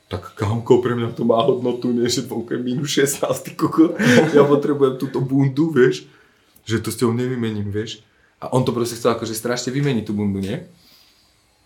[0.07, 3.99] tak kámko, pre mňa to má hodnotu, že to okrem minus 16, ty koko.
[4.31, 6.07] Ja potrebujem túto bundu, vieš,
[6.63, 8.07] že to s tou nevymením, vieš.
[8.39, 10.63] A on to proste chcel akože strašne vymeniť tú bundu, nie?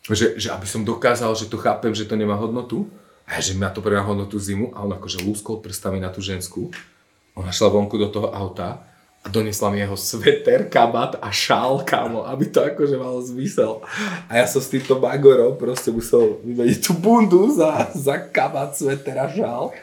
[0.08, 2.88] Že, že aby som dokázal, že to chápem, že to nemá hodnotu.
[3.30, 6.18] A že má to pre mňa hodnotu zimu a on akože lúskol prstami na tú
[6.18, 6.74] žensku.
[7.38, 8.89] Ona šla vonku do toho auta
[9.20, 13.84] a donesla mi jeho sveter, kabát a šál, kámo, aby to akože malo zmysel.
[14.32, 19.20] A ja som s týmto bagorom proste musel vymeniť tú bundu za, za kabát, sveter
[19.20, 19.76] a šál.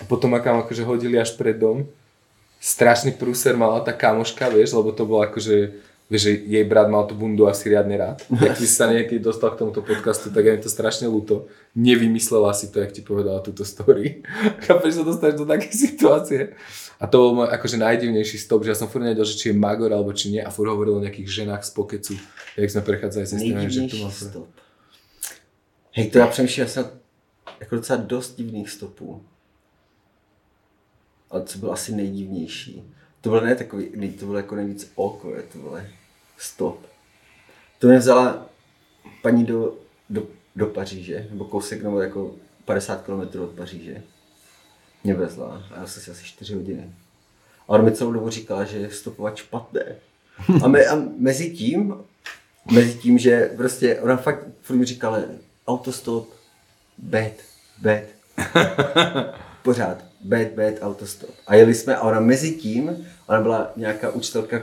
[0.00, 1.84] A potom ma kam akože hodili až pred dom.
[2.56, 5.76] Strašný prúser mala tá kamoška, vieš, lebo to bolo akože,
[6.08, 8.24] vieš, že jej brat mal tú bundu asi riadne rád.
[8.32, 11.52] Jak si sa niekedy dostal k tomuto podcastu, tak je to strašne ľúto.
[11.76, 14.24] Nevymyslela si to, jak ti povedala túto story.
[14.64, 16.40] Chápeš, sa dostaneš do takej situácie.
[17.00, 19.56] A to bol môj akože najdivnejší stop, že ja som furt nevedel, že či je
[19.56, 22.12] magor alebo či nie a furt hovoril o nejakých ženách z pokecu,
[22.60, 24.12] jak sme prechádzali cez ten, že mám...
[24.12, 24.48] stop.
[25.96, 26.90] Hej, to já přemýšlím, já jsem
[27.60, 29.22] jako docela dost divných stopů.
[31.30, 32.82] Ale co bylo asi nejdivnější?
[33.20, 35.78] To bylo ne takový, nej- to bylo jako nejvíc awkward, to bylo
[36.38, 36.86] stop.
[37.78, 38.46] To mě vzala
[39.22, 39.74] paní do,
[40.10, 44.02] do, do Paříže, nebo kousek, nebo jako 50 km od Paříže.
[45.04, 46.90] Mě vezla a já jsem si asi 4 hodiny.
[47.66, 49.82] A ona mi celou dobu říkala, že je stopovat špatné.
[50.62, 51.94] A, me, a mezi tím,
[52.72, 55.18] mezi tím, že prostě ona fakt furt mi říkala
[55.66, 56.28] autostop,
[56.98, 57.42] bed,
[57.82, 58.08] bed.
[59.62, 61.30] Pořád, bed, bed, autostop.
[61.46, 64.62] A jeli jsme a ona mezi tím, ona byla nějaká učitelka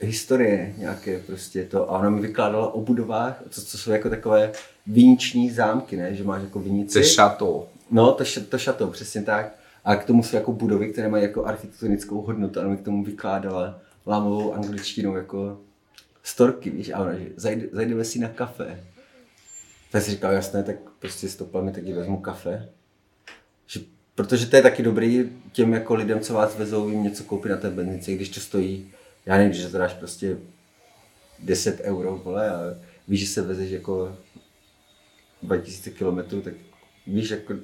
[0.00, 4.52] historie nějaké prostě to a ona mi vykládala o budovách, co, co jsou jako takové
[4.86, 6.14] viniční zámky, ne?
[6.14, 6.92] že máš jako vinici.
[6.92, 7.66] To je šatou.
[7.90, 9.61] No, to, to šatou, přesně tak.
[9.84, 12.60] A k tomu jsou jako budovy, které mají jako architektonickou hodnotu.
[12.60, 15.60] A mi k tomu vykládala lámovou angličtinou jako
[16.22, 18.84] storky, víš, a ona, že zajde, zajdeme si na kafe.
[19.92, 22.68] Tak si říkal, jasné, tak prostě stopami taky vezmu kafe.
[23.66, 23.80] Že,
[24.14, 27.56] protože to je taky dobrý těm jako lidem, co vás vezou, jim něco koupit na
[27.56, 28.90] té benzince, když to stojí,
[29.26, 30.38] já nevím, že to dáš prostě
[31.38, 32.60] 10 euro, vole, a
[33.08, 34.16] víš, že se vezeš jako
[35.42, 36.54] 2000 km, tak
[37.06, 37.54] víš, jako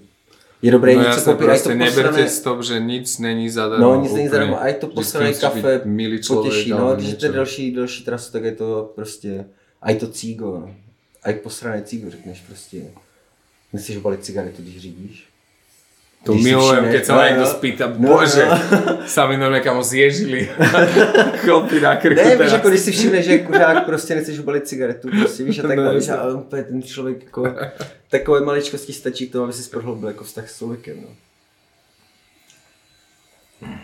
[0.63, 3.95] je dobré No něco koupit, a je to neberte posrané, stop, že nic není zadarmo.
[3.95, 7.71] no nic není zadarmo, a to posrané kafe, milý človek, potěší, no, když je další,
[7.73, 9.45] další trasu, tak je to prostě,
[9.83, 10.75] a to cígo, no.
[11.23, 12.83] a je posrané cígo, řekneš prostě,
[13.73, 15.28] nechceš balit cigaretu, když řídíš?
[16.27, 18.57] To milujem, keď sa no, niekto spýta, No, bože, no.
[19.15, 20.51] sa mi normálne kamo zježili.
[21.47, 25.09] Chlopy na krku Ne, víš, jako když si všimneš, že kuřák prostě nechceš balit cigaretu,
[25.09, 27.55] prostě víš, a tak No, víš, a úplně ten člověk jako,
[28.11, 31.09] takové maličkosti stačí k tomu, aby si prohloubil jako vztah s člověkem, no.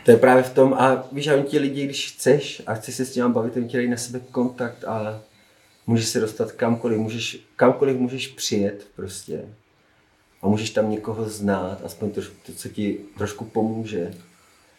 [0.05, 2.95] To je právě v tom, a víš, a oni ti lidi, když chceš a chceš
[2.95, 5.23] se s těma bavit, oni ti dají na sebe kontakt a
[5.87, 9.41] můžeš se dostat kamkoliv, můžeš, kamkoliv můžeš přijet prostě.
[10.45, 14.13] A můžeš tam někoho znát, aspoň to, to co ti trošku pomůže.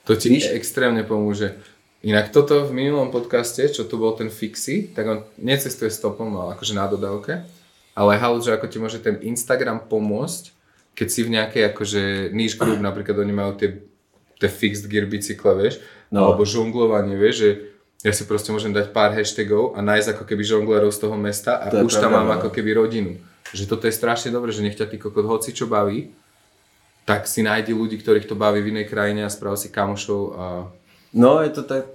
[0.06, 1.58] To ti Víš- extrémne pomôže.
[2.06, 6.54] Inak toto v minulom podcaste, čo tu bol ten Fixi, tak on necestuje stopom, ale
[6.54, 7.42] akože na dodávke.
[7.98, 10.54] Ale halo, že ako ti môže ten Instagram pomôcť,
[10.94, 13.82] keď si v nejakej akože niche group, napríklad oni majú tie,
[14.38, 15.82] tie fixed gear bicykle, vieš,
[16.14, 16.30] No.
[16.30, 17.50] alebo žonglovanie, vieš, že
[18.06, 21.58] ja si proste môžem dať pár hashtagov a nájsť ako keby žonglerov z toho mesta
[21.58, 22.36] a To už tam pravda, mám no.
[22.38, 23.18] ako keby rodinu.
[23.56, 26.12] Že toto je strašne dobré, že nech ťa ty kokot hoci čo baví,
[27.08, 30.46] tak si nájdi ľudí, ktorých to baví v inej krajine a správ si kamošov a
[31.16, 31.86] No, je to tak,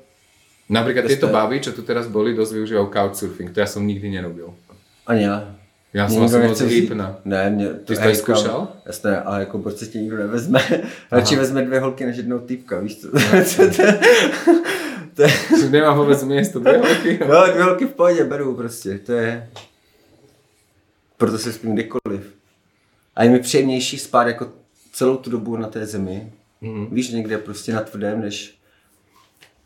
[0.71, 3.51] Napríklad To tieto je- baby, čo tu teraz boli, dosť využívajú couchsurfing.
[3.51, 4.55] To ja som nikdy nerobil.
[5.07, 6.07] ani já.
[6.09, 7.19] Som nikdo asi moc hypna.
[7.25, 8.69] Ne, mě, Ty jsi to zkoušel?
[8.87, 10.61] Jasné, ale jako proč se tě nikdo nevezme?
[11.13, 13.11] Radši vezme dvě holky než jednou týpka, víš co?
[13.57, 13.83] to, to,
[15.15, 15.31] to, je,
[15.71, 17.19] nemám vôbec miesto, dve holky.
[17.29, 19.51] no, dvě holky v pohodě beru prostě, to je...
[21.21, 22.35] Proto se spím kdekoliv.
[23.17, 24.53] A je mi příjemnější spát jako
[24.93, 26.33] celou tu dobu na té zemi.
[26.61, 26.95] Mhm.
[26.95, 28.59] Víš, někde prostě na tvrdém, než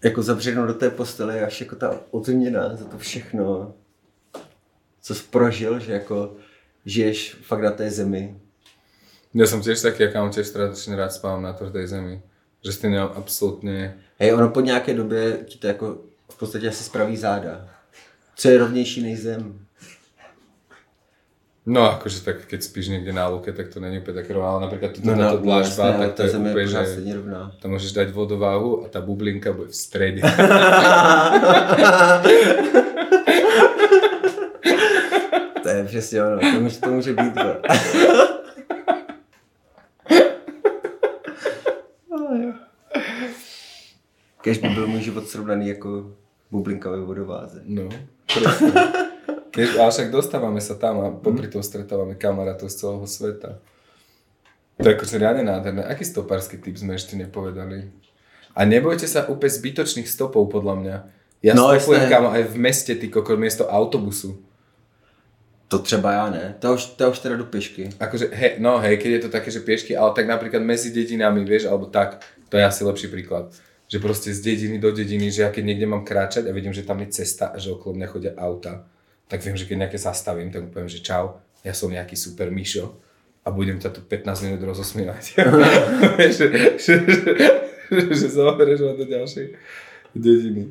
[0.04, 3.74] jako zabřednout do té postele až jako ta odměna za to všechno,
[5.02, 6.36] co jsi prožil, že jako
[6.86, 8.36] žiješ fakt na té zemi.
[9.34, 12.22] Ja som tiež taký, ja mám tiež strašne rád spávam na tvrdej zemi.
[12.62, 13.98] Že tým nemám absolútne...
[14.18, 15.86] Hej, ono po nějaké době ti to jako
[16.30, 17.68] v podstatě asi spraví záda.
[18.36, 19.63] Co je rovnější než zem?
[21.64, 24.60] No akože tak keď spíš niekde na lúke, tak to není úplne také rovné, ale
[24.68, 27.40] napríklad tu no, dlažba, jasné, ale tak to ta je pořád že rovná.
[27.56, 30.20] tam môžeš dať vodováhu a tá bublinka bude v strede.
[35.64, 37.34] To je přesně ono, to může, to může být.
[37.34, 37.56] To.
[44.40, 46.12] Kež by byl můj život srovnaný jako
[46.50, 47.60] bublinka ve vodováze.
[47.64, 47.88] No,
[48.34, 49.03] presne.
[49.54, 53.62] Ale však dostávame sa tam a popri tom stretávame kamarátov z celého sveta.
[54.82, 55.86] To je akože riadne nádherné.
[55.86, 57.94] Aký stopársky typ sme ešte nepovedali?
[58.54, 60.96] A nebojte sa úplne zbytočných stopov, podľa mňa.
[61.44, 64.42] Ja No, stopujem kámo aj v meste, ty kokot, miesto autobusu.
[65.68, 67.90] To třeba já ne, to už, to už teda do pěšky.
[68.00, 71.44] Akože, he, no hej, keď je to také, že piešky, ale tak napríklad medzi dedinami,
[71.44, 73.50] vieš, alebo tak, to je asi lepší príklad.
[73.88, 76.86] Že proste z dediny do dediny, že ja keď niekde mám kráčať a vidím, že
[76.86, 78.86] tam je cesta a že okolo mňa chodia auta,
[79.28, 82.52] tak viem, že keď nejaké zastavím, tak mu poviem, že čau, ja som nejaký super
[82.52, 83.00] Mišo
[83.44, 85.24] a budem ťa tu 15 minút rozosmievať.
[86.20, 86.46] Vieš, že,
[86.80, 86.94] že,
[87.88, 89.46] že, že zoberieš ma do ďalšej
[90.14, 90.68] dediny.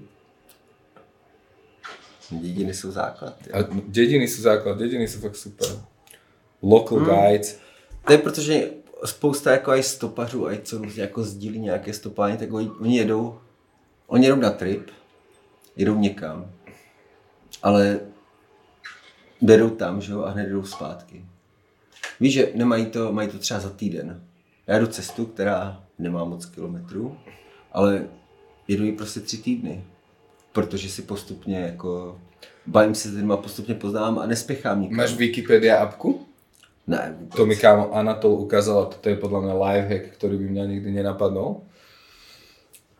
[2.32, 3.38] Dědiny jsou základ.
[3.48, 3.53] jo.
[3.53, 5.67] A dediny sú základ, dediny sú fakt super.
[6.61, 7.59] Local guides.
[8.06, 8.69] To je protože
[9.06, 13.40] spousta jako aj stopařů, aj co různě jako sdílí nějaké stopání, tak oni, oni jedou,
[14.07, 14.91] oni jedou na trip,
[15.75, 16.51] jedou někam,
[17.61, 17.99] ale
[19.51, 21.25] jedou tam, že jo, a hned jdou zpátky.
[22.19, 24.23] Víš, že nemají to, mají to třeba za týden.
[24.67, 27.17] Já jdu cestu, která nemá moc kilometrů,
[27.72, 28.05] ale
[28.67, 29.83] jedu ji prostě tři týdny.
[30.51, 32.19] Protože si postupně jako
[32.67, 34.97] bavím se s lidmi, postupně poznám a nespěchám nikam.
[34.97, 36.25] Máš Wikipedia apku?
[36.88, 37.35] Ne, vůbec.
[37.35, 40.89] To mi kámo Anatol ukázal a toto je podľa mňa lifehack, ktorý by mňa nikdy
[40.91, 41.63] nenapadol.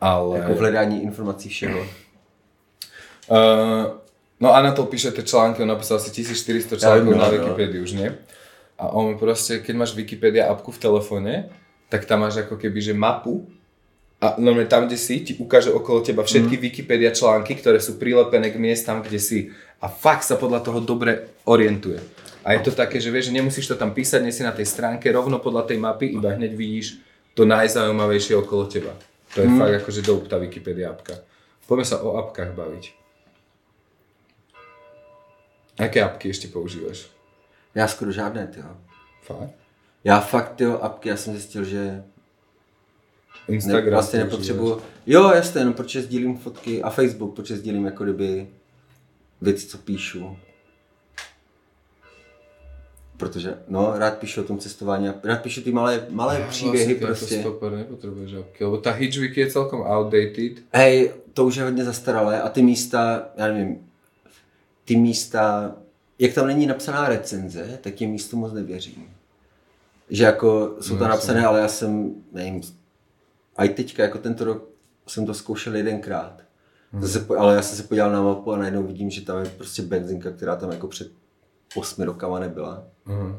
[0.00, 0.38] Ale...
[0.38, 1.80] Jako v hledání informací všeho.
[3.28, 4.00] Uh,
[4.44, 7.34] no Anatol píše tie články, on napísal asi 1400 článkov viem, na no, no.
[7.40, 8.12] Wikipédii už, nie?
[8.76, 11.48] A on proste, keď máš Wikipedia appku v telefóne,
[11.88, 13.48] tak tam máš ako keby, že mapu
[14.18, 18.50] a normálne tam, kde si, ti ukáže okolo teba všetky Wikipedia články, ktoré sú prilepené
[18.50, 19.38] k miestam, kde si.
[19.78, 22.00] A fakt sa podľa toho dobre orientuje.
[22.44, 24.68] A je to také, že vieš, že nemusíš to tam písať, nie si na tej
[24.68, 27.00] stránke, rovno podľa tej mapy, iba hneď vidíš
[27.36, 28.92] to najzaujímavejšie okolo teba.
[29.34, 31.20] To je fakt akože dope tá Wikipedia apka.
[31.66, 33.03] Poďme sa o apkách baviť.
[35.78, 37.10] Aké apky ešte používaš?
[37.74, 38.62] Já skoro žádné, ty
[39.22, 39.54] Fakt?
[40.04, 42.04] Já fakt, ty apky, já jsem zjistil, že
[43.48, 44.32] ne, Instagram vlastně používáš?
[44.32, 44.80] nepotřebuju.
[45.06, 48.48] Jo, jasně, no, protože sdílím fotky a Facebook, protože sdílím jako kdyby
[49.40, 50.36] věci, co píšu.
[53.16, 57.06] Protože, no, rád píšu o tom cestování, a rád píšu ty malé, malé příběhy Vlastne
[57.06, 57.34] ty prostě.
[57.40, 60.52] Ako stoper nepotrebuješ apky, lebo tá Hitchwiki je celkom outdated.
[60.72, 63.86] Hej, to už je hodně zastaralé a ty místa, já nevím,
[64.84, 65.74] ty místa,
[66.18, 69.10] jak tam není napsaná recenze, tak těm místu moc nevěřím.
[70.10, 72.60] Že jako jsou No, tam napsané, ale já jsem, nevím,
[73.56, 74.68] a i teďka, jako tento rok
[75.06, 76.42] jsem to zkoušel jedenkrát.
[77.00, 79.50] Zase, po- ale já jsem se podíval na mapu a najednou vidím, že tam je
[79.50, 81.10] prostě benzinka, která tam jako před
[81.76, 82.84] osmi rokama nebyla.
[83.06, 83.38] Uh-huh.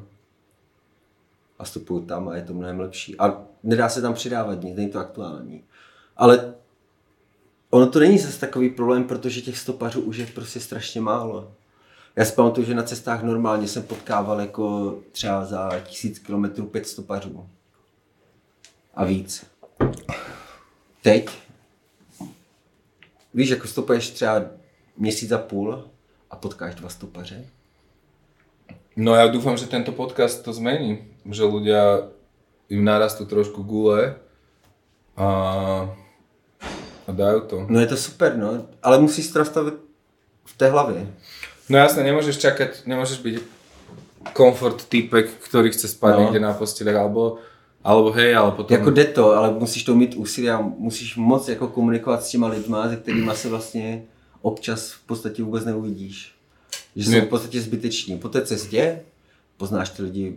[1.59, 3.19] A vstupuju tam a je to mnohem lepší.
[3.19, 5.63] A nedá se tam přidávat nic, není to aktuální.
[6.17, 6.53] Ale
[7.69, 11.51] ono to není zase takový problém, protože těch stopařů už je prostě strašně málo.
[12.15, 16.87] Já si pamatuju, že na cestách normálně jsem potkával jako třeba za tisíc kilometrů pět
[16.87, 17.49] stopařů.
[18.93, 19.45] A víc.
[21.01, 21.29] Teď,
[23.33, 24.41] víš, jako stopuješ třeba
[24.97, 25.83] měsíc a půl
[26.31, 27.45] a potkáš dva stopaře.
[28.95, 32.07] No ja dúfam, že tento podcast to zmení, že ľudia
[32.71, 34.15] im narastú trošku gule
[35.19, 35.27] a,
[37.07, 37.57] a dajú to.
[37.69, 39.73] No je to super, no, ale musíš to nastavit
[40.45, 41.07] v té hlavě.
[41.69, 43.35] No jasne, nemôžeš čakať, nemôžeš byť
[44.33, 46.19] komfort typek, ktorý chce spať No.
[46.21, 47.37] niekde na posteli, alebo,
[47.83, 48.77] alebo hej, ale potom...
[48.77, 52.47] Jako jde to, ale musíš to mít úsilí a musíš moc jako komunikovat s těma
[52.47, 54.03] lidma, se kterými se vlastně
[54.41, 56.31] občas v podstatě vůbec neuvidíš.
[56.95, 58.17] Že jsou v podstatě zbyteční.
[58.17, 59.01] Po té cestě
[59.57, 60.35] poznáš ty lidi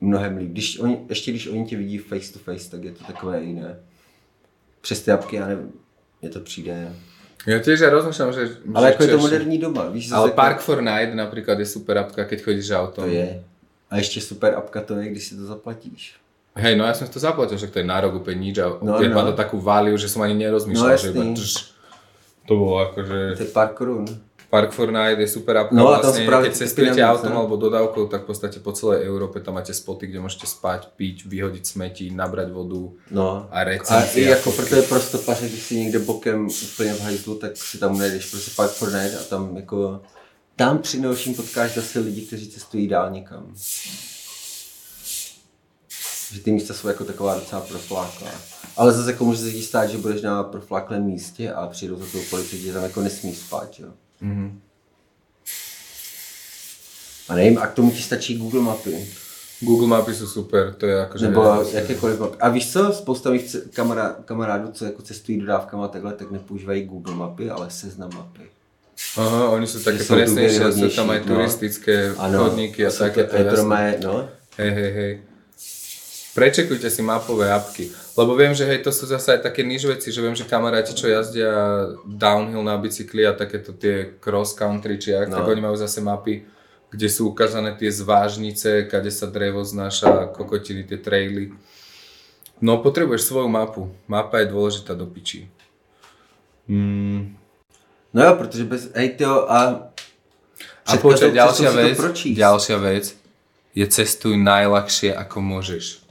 [0.00, 0.50] mnohem líp.
[0.50, 3.76] Když oni, ještě když oni tě vidí face to face, tak je to takové jiné.
[4.86, 5.72] Přes ty apky, já nevím,
[6.22, 6.94] mně to přijde.
[7.46, 8.42] Ja tiež ja rozmýšľam, že...
[8.74, 11.58] Ale že jako je to moderní doba, víš, zase Ale jako- Park for Night napríklad
[11.58, 13.04] je super apka, keď chodíš autom.
[13.04, 13.42] to je.
[13.90, 16.14] A ještě super apka to je, když si to zaplatíš.
[16.56, 18.96] Hej, no som si to zaplatil, že to je na rok úplne nič a No,
[19.02, 21.52] no, má to takú váliu, že som ani nerozmýšľal, No, že iba drž.
[22.48, 23.18] To bolo akože...
[23.36, 24.06] To je pár korun.
[24.50, 27.36] Park for Night je super apka, No a tam vlastne, keď cestujete autom ne?
[27.36, 31.26] alebo dodávkou, tak v podstate po celej Európe tam máte spoty, kde môžete spať, piť,
[31.26, 32.94] vyhodiť smeti, nabrať vodu.
[33.10, 33.50] No.
[33.50, 34.70] A A recenzie i a jako fotky.
[34.70, 38.50] protože prostě paře, když si někde bokem úplně v hajzlu, tak si tam nejdeš prostě
[38.56, 40.00] Park for Night a tam jako
[40.56, 43.54] tam při nejhorším potkáš zase lidi, kteří cestují dál někam.
[46.32, 48.30] Že ty místa jsou jako taková docela profláklá.
[48.76, 52.18] Ale zase jako může se stát, že budeš na profláklém místě a přijdou za tou
[52.30, 53.88] policii, že tam jako nesmí spát, jo.
[54.20, 54.60] Mhm.
[57.28, 59.06] A nevím, a k tomu ti stačí Google mapy.
[59.60, 61.24] Google mapy sú super, to je akože...
[61.26, 62.36] Nebo jakékoliv mapy.
[62.40, 66.82] A víš co, spousta mých kamará, kamarádů, co jako cestují dodávkama a takhle, tak nepoužívají
[66.84, 68.46] Google mapy, ale seznam mapy.
[69.16, 71.26] Aha, oni Že sú presnejšie, sú dôveryhodnejší, tam aj no.
[71.28, 73.32] turistické chodníky a to- takéto.
[73.36, 73.60] je to jasné.
[73.60, 74.14] normálne, no.
[74.56, 75.12] Hej, hej, hej.
[76.32, 77.92] Prečekujte si mapové apky.
[78.16, 80.96] Lebo viem, že hej, to sú zase aj také niž veci, že viem, že kamaráti,
[80.96, 81.52] čo jazdia
[82.08, 85.36] downhill na bicykli a takéto tie cross country, či jak, no.
[85.36, 86.48] Tak oni majú zase mapy,
[86.88, 91.52] kde sú ukázané tie zvážnice, kade sa drevo znáša, kokotiny, tie traily.
[92.56, 93.92] No, potrebuješ svoju mapu.
[94.08, 95.52] Mapa je dôležitá do piči.
[96.64, 97.36] Mm.
[98.16, 99.92] No jo, protože bez, hej tyjo, a...
[100.86, 101.98] A cestou ďalšia vec,
[102.32, 103.04] ďalšia vec
[103.74, 106.05] je cestuj najľahšie ako môžeš.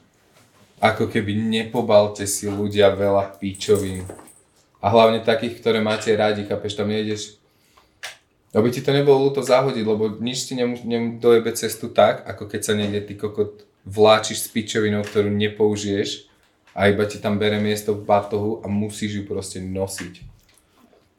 [0.85, 4.05] Ako keby nepobalte si ľudia veľa píčovín.
[4.77, 7.41] A hlavne takých, ktoré máte radi, chápeš, tam nejdeš
[8.55, 10.79] aby ti to nebolo ľúto zahodiť, lebo nič ti nem,
[11.51, 16.31] cestu tak, ako keď sa niekde ty kokot vláčiš s pičovinou, ktorú nepoužiješ
[16.71, 20.23] a iba ti tam bere miesto v batohu a musíš ju proste nosiť.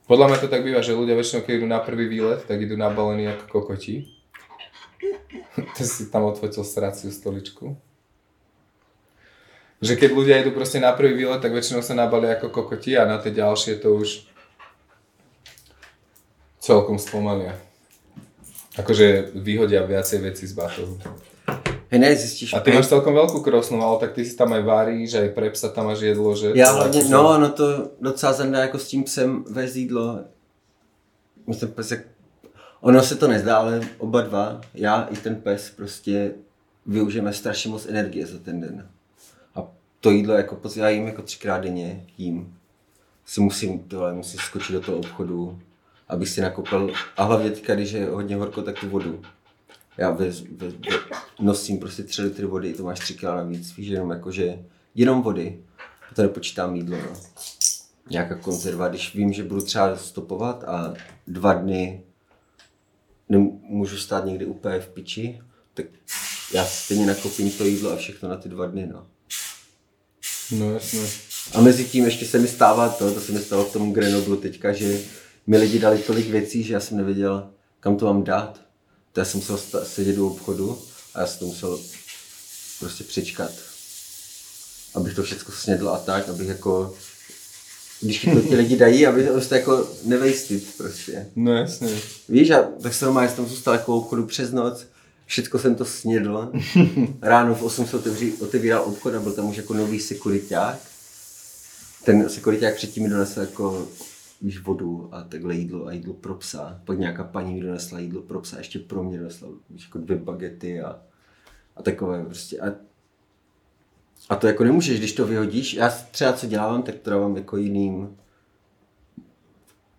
[0.09, 2.78] Podľa mňa to tak býva, že ľudia väčšinou, keď idú na prvý výlet, tak idú
[2.78, 4.09] nabalení ako kokoti.
[5.77, 7.77] Ty si tam odfotil sraciu stoličku.
[9.81, 13.05] Že keď ľudia idú proste na prvý výlet, tak väčšinou sa nabalia ako kokoti a
[13.05, 14.25] na tie ďalšie to už
[16.61, 17.55] celkom spomalia.
[18.77, 20.97] Akože vyhodia viacej veci z batohu.
[21.91, 22.55] Hej, ne, zjistíš...
[22.55, 25.55] A ty máš celkom veľkú krosnu, ale tak ty si tam aj varíš, aj pre
[25.55, 26.53] psa tam máš jedlo, že?
[26.55, 30.25] Já hlavně, no, no to docela zandá jako s tím psem vést jídlo.
[31.47, 32.01] my ten pes, jak...
[32.81, 36.35] ono se to nezdá, ale oba dva, já i ten pes prostě
[36.87, 38.89] využijeme strašně moc energie za ten den.
[39.97, 42.58] A to jídlo, jako já jím jako třikrát denně, jím.
[43.25, 45.58] Si musím, tohle, musím skočit do toho obchodu,
[46.08, 49.23] abych si nakoupil, a hlavně teďka, když je hodně horko, tak tu vodu.
[49.97, 51.00] Já vez, vez, vez,
[51.41, 55.60] nosím prostě 3 litry vody, to máš 3 kg navíc, víš, jenom jakože, jenom vody,
[56.15, 57.20] to nepočítám jídlo, no.
[58.10, 60.94] Nějaká konzerva, když vím, že budu třeba stopovat a
[61.26, 62.05] dva dny
[63.28, 65.41] nemůžu stát někdy úplně v piči,
[65.75, 65.86] tak
[66.55, 69.07] já stejně nakoupím to jídlo a všechno na ty dva dny, no.
[70.50, 71.00] No jasně.
[71.52, 74.36] A mezi tím ještě se mi stává to, to se mi stalo v tom Grenoblu
[74.36, 75.00] teďka, že
[75.47, 77.50] mi lidi dali tolik věcí, že já jsem nevěděl,
[77.81, 78.60] kam to mám dát.
[79.12, 80.83] To já jsem musel sedět do obchodu
[81.15, 81.81] a já jsem to musel
[82.81, 83.50] prostě přečkat.
[84.94, 86.94] Abych to všechno snědl a tak, abych jako,
[88.00, 91.26] když ti to ti lidi dají, aby to jako nevejstit prostě.
[91.36, 91.89] No jasně.
[92.28, 94.86] Víš, a tak jsem normálně jsem zůstal jako obchodu přes noc,
[95.27, 96.53] všechno jsem to snědl.
[97.23, 100.79] Ráno v 8 se otevří, otevíral obchod a byl tam už jako nový sekuriták.
[102.05, 103.89] Ten sekuriták předtím mi donesl jako
[104.43, 106.81] víš, vodu a takhle jídlo a jídlo pro psa.
[106.85, 110.17] Pak nějaká paní mi donesla jídlo pro psa, ještě pro mě donesla víš, jako dvě
[110.17, 111.01] bagety a,
[111.77, 112.59] a takové prostě.
[112.61, 112.75] A,
[114.29, 115.75] a to jako nemůžeš, když to vyhodíš.
[115.75, 118.17] Já třeba co dělám, tak to dávám jako jiným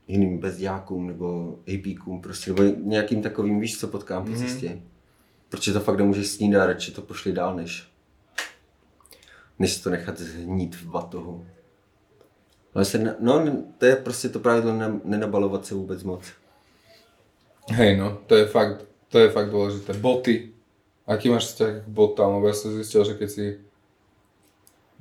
[0.07, 4.81] jiným bezdělákům nebo APkům prostě, nebo nějakým takovým, víš, co potkám po cestě.
[5.49, 7.87] Protože to fakt nemůžeš snídat, radši to pošli dál, než,
[9.59, 11.47] než to nechat zhnít v batohu.
[12.73, 13.45] Ale se, no,
[13.77, 16.23] to je prostě to pravidlo ne, nenabalovat se vůbec moc.
[17.69, 19.93] Hej no, to je fakt, to je fakt dôležité.
[19.99, 20.55] Boty.
[21.07, 22.35] Aký máš vzťah k botám?
[22.39, 23.45] Lebo ja som zistil, že keď si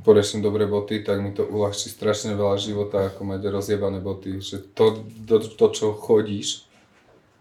[0.03, 4.39] podeším dobré boty, tak mi to uľahčí strašne veľa života, ako mať rozjebané boty.
[4.39, 6.66] Že to, to, to čo chodíš,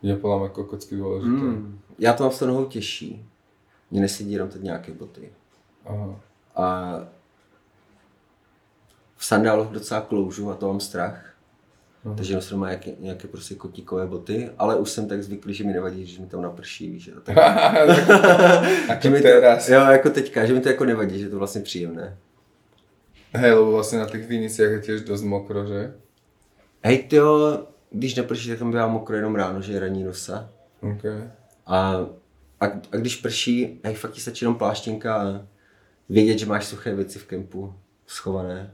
[0.09, 1.41] je podľa mňa kokocky dôležité.
[1.41, 1.79] Mm.
[1.99, 3.25] Já to mám s nohou těžší.
[3.91, 5.29] Mně nesedí jenom teď nějaké boty.
[5.85, 6.19] Aha.
[6.55, 6.99] A
[9.17, 11.33] v sandáloch docela kloužu a to mám strach.
[12.03, 12.15] Mhm.
[12.15, 16.05] Takže nosím nějaké, nějaké prostě kotíkové boty, ale už jsem tak zvyklý, že mi nevadí,
[16.05, 17.09] že mi tam naprší, víš.
[17.17, 17.37] A tak,
[18.89, 19.27] Ako že mi to,
[19.67, 22.17] jo, jako teďka, že mi to jako nevadí, že to vlastně příjemné.
[23.35, 25.91] Hej, lebo vlastne na tých viniciach je tiež dosť mokro, že?
[26.87, 30.49] Hej, tyjo, když naprší, tak tam bývá mokro jenom ráno, že je ranní nosa.
[30.81, 31.31] Okay.
[31.65, 32.05] A,
[32.59, 35.41] a, a když prší, hej, fakt ti stačí jenom pláštěnka a
[36.09, 37.73] vědět, že máš suché věci v kempu
[38.07, 38.71] schované.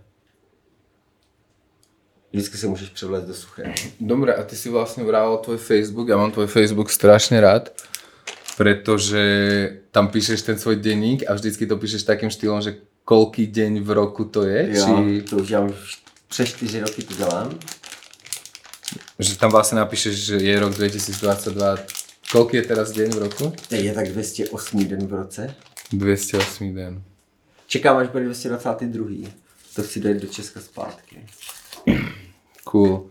[2.32, 3.74] Vždycky se můžeš převléct do suché.
[4.00, 7.76] Dobre, a ty si vlastne vrával tvoj Facebook, ja mám tvoj Facebook strašne rád,
[8.56, 9.20] pretože
[9.92, 13.90] tam píšeš ten svoj denník a vždycky to píšeš takým štýlom, že koľký deň v
[13.92, 17.60] roku to je, Jo, či to už dělám už přes čtyři roky to dělám.
[19.20, 23.46] Že tam vlastne napíšeš, že je rok 2022, koľký je teraz deň v roku?
[23.72, 25.56] Je tak 208 den v roce.
[25.92, 27.04] 208 den.
[27.68, 29.28] Čekám, až bude 222.
[29.76, 31.16] To chci dojít do Česka zpátky.
[32.64, 33.10] Cool.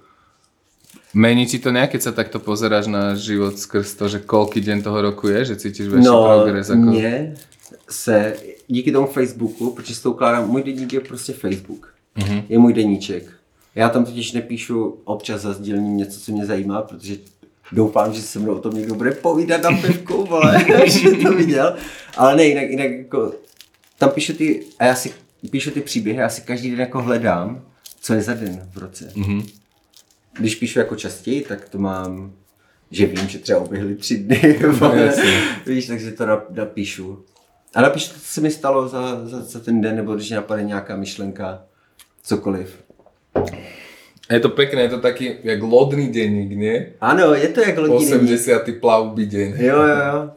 [1.14, 4.78] Mení ti to nejak, keď sa takto pozeráš na život skrz to, že koľký deň
[4.86, 6.70] toho roku je, že cítiš väčší No, progres?
[6.70, 6.78] Ako...
[6.78, 7.34] mně
[7.90, 8.36] se
[8.68, 11.94] díky tomu Facebooku, protože s tou ukládám, můj deník je prostě Facebook.
[12.16, 12.44] Mm-hmm.
[12.48, 13.24] Je můj deníček.
[13.74, 17.16] Já tam totiž nepíšu občas za sdílením něco, co mě zajímá, protože
[17.72, 21.76] doufám, že se mnou o tom někdo bude povídat na pivku, vole, že to viděl.
[22.16, 23.32] Ale ne, jinak, jinak jako,
[23.98, 25.12] tam píšu ty, a já si
[25.50, 27.62] píšu ty příběhy, já si každý den jako hledám,
[28.00, 29.12] co je za den v roce.
[29.16, 29.42] Mhm.
[30.38, 32.32] Když píšu jako častěji, tak to mám,
[32.90, 34.60] že vím, že třeba uběhly tři dny,
[34.96, 35.42] jasně.
[35.66, 37.24] víš, takže to nap- napíšu.
[37.74, 40.96] A napíšu, co se mi stalo za, za, za ten den, nebo když napadne nějaká
[40.96, 41.62] myšlenka,
[42.22, 42.82] cokoliv.
[44.30, 46.92] Je to pekné, je to taký, jak lodný denník, nie?
[47.00, 48.22] Ano, je to jak lodní deník.
[48.22, 48.62] 80.
[48.80, 49.54] plavby deň.
[49.58, 50.30] Jo, jo, jo.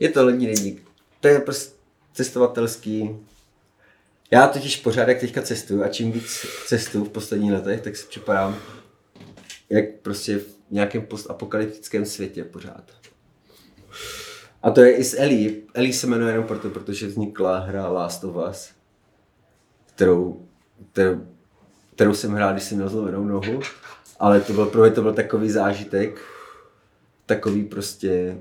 [0.00, 0.82] Je to lodní deník.
[1.20, 1.74] To je prostě
[2.12, 3.10] cestovatelský.
[4.30, 8.06] Já totiž pořád, jak teďka cestuju a čím víc cestuju v posledních letech, tak si
[8.06, 8.56] připadám
[9.70, 12.84] jak prostě v nějakém postapokalyptickém světě pořád.
[14.62, 15.54] A to je i s Ellie.
[15.74, 18.70] Ellie se jmenuje jenom proto, protože vznikla hra Last of Us,
[19.86, 20.46] kterou,
[20.92, 21.26] kterou,
[21.98, 23.60] kterou jsem hrál, když jsem měl zlomenou nohu,
[24.18, 26.20] ale to byl, pro mě to byl takový zážitek,
[27.26, 28.38] takový prostě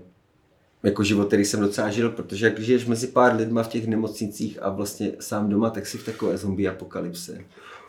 [0.83, 4.63] jako život, který jsem docela žil, protože jak žiješ mezi pár lidma v těch nemocnicích
[4.63, 7.37] a vlastně sám doma, tak si v takové zombie apokalypse.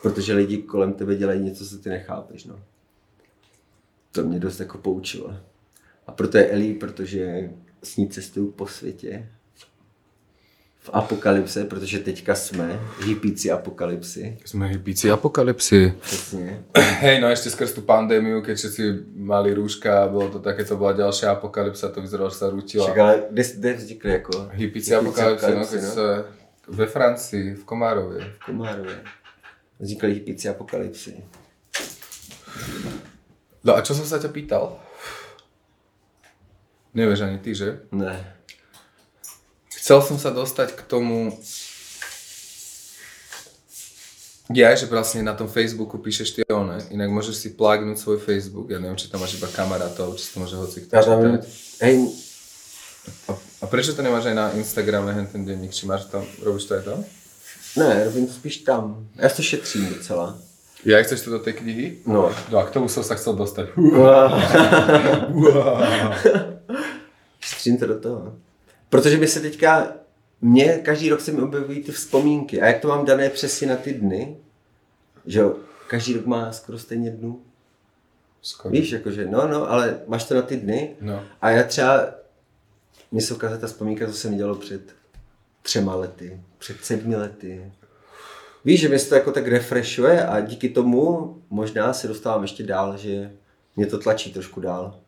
[0.03, 2.61] Protože lidi kolem tebe dělají něco, co ty nechápeš, no.
[4.13, 5.37] To mě dost jako poučilo.
[6.07, 7.51] A proto je Ellie, protože
[7.83, 9.29] s ní cestuju po světě.
[10.89, 14.41] V apokalypse, protože teďka jsme hypíci apokalypsy.
[14.45, 15.95] Sme hypíci apokalypsy.
[16.01, 16.65] Přesně.
[17.05, 18.83] Hej, no ešte skrz tú pandémiu, keď všetci
[19.21, 22.89] mali rúška a bolo to také, to bola ďalšia apokalypsa, to vyzeralo, že sa rútila.
[22.89, 24.33] Však ale kde, kde vznikly jako?
[24.53, 26.07] Hypíci apokalypsy, no, keď sa
[26.69, 28.21] ve Francii, v Komárově.
[28.25, 28.99] V Komárově.
[29.79, 31.13] Vznikly hypíci apokalypsy.
[33.65, 34.81] No a čo som sa ťa pýtal?
[36.97, 37.85] Nevieš ani ty, že?
[37.93, 38.38] Ne.
[39.89, 41.33] Chcel som sa dostať k tomu,
[44.53, 48.69] ja, že vlastne na tom Facebooku píšeš ty one, inak môžeš si plugnúť svoj Facebook,
[48.69, 51.41] ja neviem, či tam máš iba kamarátov, či si to môže hoci kto Já tam,
[51.81, 51.95] hej,
[53.25, 56.69] A, a prečo to nemáš aj na Instagrame, hen ten denník, či máš tam, robíš
[56.69, 57.01] to aj tam?
[57.81, 59.09] ne, robím to spíš tam.
[59.17, 60.37] Já to šetřím docela.
[60.85, 62.05] Ja chceš to do tej knihy?
[62.05, 62.29] No.
[62.53, 63.73] No a k tomu som sa chcel dostať.
[67.41, 68.48] Šetřím to do toho.
[68.89, 69.93] Protože by se teďka,
[70.41, 72.61] mě každý rok se mi objevují ty vzpomínky.
[72.61, 74.37] A jak to mám dané přesně na ty dny,
[75.27, 75.57] že jo,
[75.89, 77.43] každý rok má skoro stejně dnů.
[78.43, 78.73] Skoro.
[78.73, 80.97] Víš, jakože, no, no, ale máš to na ty dny.
[81.01, 81.25] No.
[81.41, 82.07] A já třeba,
[83.13, 84.95] mně se ukázala ta vzpomínka, co jsem dělal před
[85.63, 87.73] třema lety, před sedmi lety.
[88.65, 92.63] Víš, že mě se to jako tak refreshuje a díky tomu možná se dostávám ještě
[92.63, 93.33] dál, že
[93.77, 95.01] mě to tlačí trošku dál.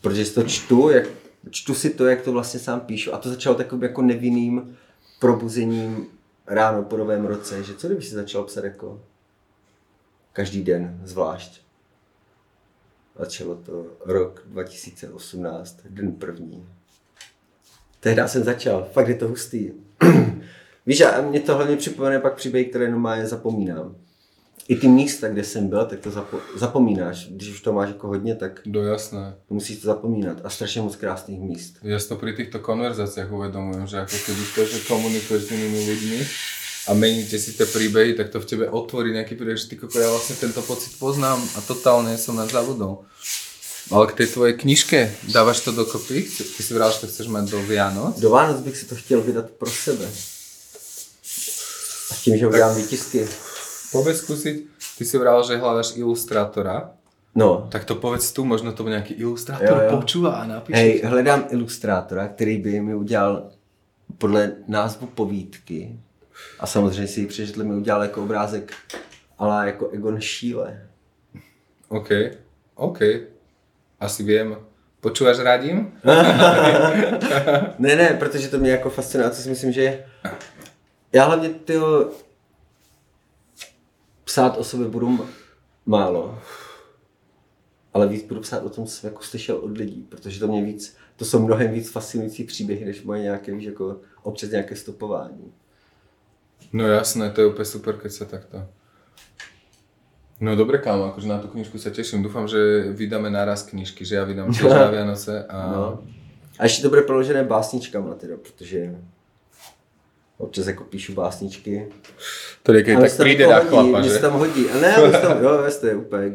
[0.00, 1.04] Protože si to čtu, jak,
[1.50, 4.76] čtu si to, jak to vlastně sám píšu a to začalo takovým jako nevinným
[5.18, 6.06] probuzením
[6.46, 9.00] ráno po novém roce, že co kdyby si začal psat jako
[10.32, 11.62] každý den zvlášť.
[13.18, 16.66] Začalo to rok 2018, den první.
[18.00, 19.70] Tehdy jsem začal, fakt je to hustý.
[20.86, 23.96] Víš, a mě to hlavně připomene pak příběhy, které normálně zapomínám.
[24.68, 27.26] I ty místa, kde jsem byl, tak to zapo- zapomínáš.
[27.30, 29.34] Když už to máš jako hodně, tak Do jasné.
[29.50, 30.40] musíš to zapomínat.
[30.44, 31.72] A strašně moc krásných míst.
[31.82, 35.80] Ja si to pri týchto konverzáciách uvedomujem, že ako keby to, že komunikuješ s inými
[35.88, 36.18] ľuďmi
[36.88, 39.96] a meníte si tie príbehy, tak to v tebe otvorí nejaký príbeh, že ty koko,
[39.96, 43.08] ja vlastne tento pocit poznám a totálne som na zabudol.
[43.88, 44.98] Ale k tej tvojej knižke,
[45.32, 46.28] dávaš to dokopy?
[46.28, 48.20] Ty si vral, že to chceš mať do Vianoc?
[48.20, 50.04] Do Vánoc bych si to chtěl vydat pro sebe.
[52.10, 53.47] A tím, že udělám výtisky.
[53.92, 54.56] Povedz skúsiť,
[54.98, 56.92] ty si vral, že hľadaš ilustrátora,
[57.38, 59.90] No, tak to povedz tu, možno to bude nejaký ilustrátor, Jo, jo.
[60.00, 60.74] počúva a napíše.
[60.78, 63.50] hej, hledám ilustrátora, který by mi udělal
[64.18, 65.96] podle názvu povídky
[66.60, 68.72] a samozřejmě si ji přečetl, mi udělal jako obrázek
[69.38, 70.82] ale jako Egon Schiele.
[71.88, 72.08] OK,
[72.74, 72.98] OK.
[74.00, 74.56] Asi viem.
[75.00, 75.92] Počúvaš radím?
[77.78, 80.04] Ne, ne, protože to mě jako fascinuje to si myslím, že
[81.12, 82.10] já hlavně tyho
[84.28, 85.26] psát o sobě budu
[85.86, 86.38] málo,
[87.94, 90.64] ale víc budu psát o tom, co jsem jako slyšel od lidí, protože to mě
[90.64, 95.52] víc, to jsou mnohem víc fascinující příběhy, než moje nějaké, víš, jako občas nějaké stopování.
[96.72, 98.60] No jasné, to je úplne super, keď sa takto...
[100.36, 102.20] No dobre, kámo, akože na tú knižku sa teším.
[102.20, 105.58] Dúfam, že vydáme naraz knižky, že ja vydám tiež na Vianoce a...
[105.72, 106.04] No.
[106.58, 109.00] A ještě to bude proložené básničkama teda, protože
[110.38, 111.86] občas jako píšu básničky.
[112.62, 114.14] To Ale tak príde na chlapa, mně že?
[114.14, 114.70] se tam hodí.
[114.70, 116.32] A ne, ale tam, jo, to je úplně,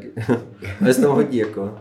[0.81, 1.79] ale se tam hodí jako.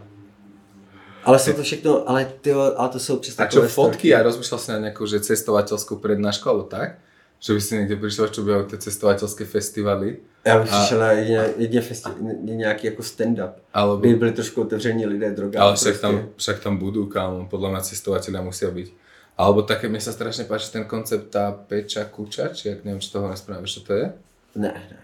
[1.24, 4.14] Ale jsou to všechno, ale ty, ale to jsou přes A čo, fotky?
[4.14, 6.98] A rozmýšľal si na nejakú, že cestovateľskú prednášku, alebo tak?
[7.38, 10.18] Že by si niekde prišiel, čo by tie cestovateľské festivaly?
[10.44, 12.10] Já bych přišel na jedině, jedině festi,
[12.42, 13.52] nějaký jako stand-up.
[13.74, 14.02] Alebo...
[14.02, 15.62] By byli trošku otevření lidé droga.
[15.62, 18.88] Ale však tam, však tam budú, kámo, podľa mňa cestovateľia musia byť.
[19.36, 23.10] Alebo také, mne sa strašne páči ten koncept tá peča kuča, či ak neviem, či
[23.10, 24.06] toho nesprávne, čo to je?
[24.60, 24.98] Ne, ne.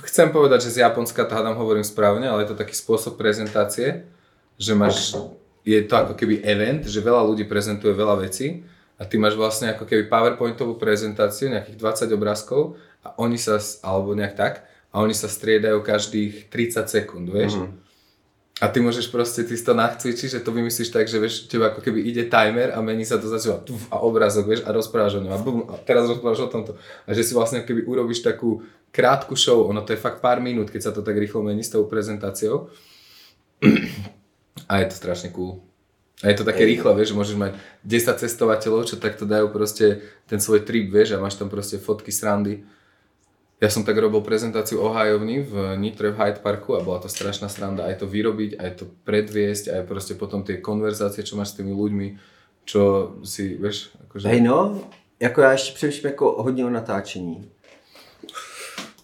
[0.00, 4.08] Chcem povedať, že z Japonska to hádam hovorím správne, ale je to taký spôsob prezentácie,
[4.56, 5.16] že máš,
[5.64, 8.64] je to ako keby event, že veľa ľudí prezentuje veľa vecí
[8.96, 14.12] a ty máš vlastne ako keby powerpointovú prezentáciu, nejakých 20 obrázkov a oni sa, alebo
[14.16, 14.54] nejak tak,
[14.90, 17.56] a oni sa striedajú každých 30 sekúnd, vieš?
[17.56, 17.89] Mm-hmm.
[18.60, 21.72] A ty môžeš proste, ty si to nachcvičiť, že to vymyslíš tak, že vieš, teba
[21.72, 25.16] ako keby ide timer a mení sa to začíva tuf, a obrázok, vieš, a rozprávaš
[25.16, 26.76] o ňom a, bum, a teraz rozprávaš o tomto.
[27.08, 28.60] A že si vlastne keby urobíš takú
[28.92, 31.72] krátku show, ono to je fakt pár minút, keď sa to tak rýchlo mení s
[31.72, 32.68] tou prezentáciou.
[34.70, 35.64] A je to strašne cool.
[36.20, 40.04] A je to také rýchle, vieš, že môžeš mať 10 cestovateľov, čo takto dajú proste
[40.28, 42.60] ten svoj trip, vieš, a máš tam proste fotky, srandy.
[43.60, 47.12] Ja som tak robil prezentáciu o hajovni v Nitre v Hyde Parku a bola to
[47.12, 51.52] strašná sranda aj to vyrobiť, aj to predviesť, aj proste potom tie konverzácie, čo máš
[51.52, 52.16] s tými ľuďmi,
[52.64, 54.28] čo si, vieš, akože...
[54.28, 54.80] Hej no,
[55.20, 57.50] jako já ještě přemýšlím jako hodně o natáčení.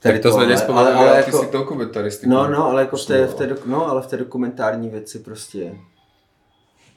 [0.00, 2.30] tak to sme ale- nespomenuli, ale, ale ty jako- si dokumentaristiku.
[2.30, 5.74] No, no, ale jako v té, v té, no, ale v té dokumentární věci prostě.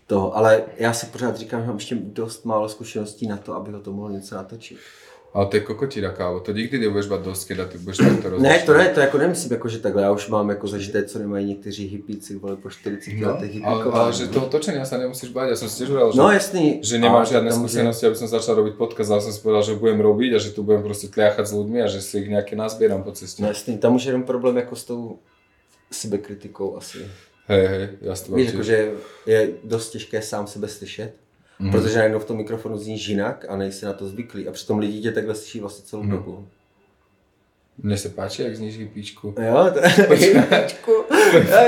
[0.08, 3.76] toho, ale já si pořád říkám, že mám ještě dost málo zkušeností na to, abych
[3.76, 4.78] o tom mohl něco natočit.
[5.33, 6.40] Ale to je kokotina, kávo.
[6.41, 8.66] To nikdy nebudeš mať dosť, keď ty budeš takto Ne, rozmýšľať.
[8.66, 11.45] to ne, to jako nemyslím, jako, že takhle, já už mám jako zažité, co nemají
[11.45, 15.53] někteří hippíci, vole, po 40 No, letech ale, ale že toho točenia sa nemusíš bať.
[15.53, 16.82] Ja som si tiež hovoril, že, No jasný.
[16.82, 20.01] že nemám že- skúsenosti, aby som začal robiť podcast, ale som si povedal, že budem
[20.01, 23.06] robiť a že tu budem proste tliachať s ľuďmi a že si ich nejaké nazbieram
[23.06, 23.38] po ceste.
[23.45, 25.19] No jasný, tam už je jenom problém jako s tou
[25.93, 27.06] sebekritikou asi.
[27.48, 28.91] Hej, hej, ja s Víš, jako, že
[29.25, 31.14] je dost těžké sám sebe slyšet,
[31.60, 31.72] mm.
[31.72, 35.02] protože najednou v tom mikrofonu zníš jinak a nejsi na to zvyklý a přitom lidi
[35.02, 36.12] tě takhle slyší vlastně celou Mhm.
[36.12, 36.48] dobu.
[37.80, 39.32] Mne sa páči, jak zníš hypíčku.
[39.40, 40.92] Jo, to hippíčku.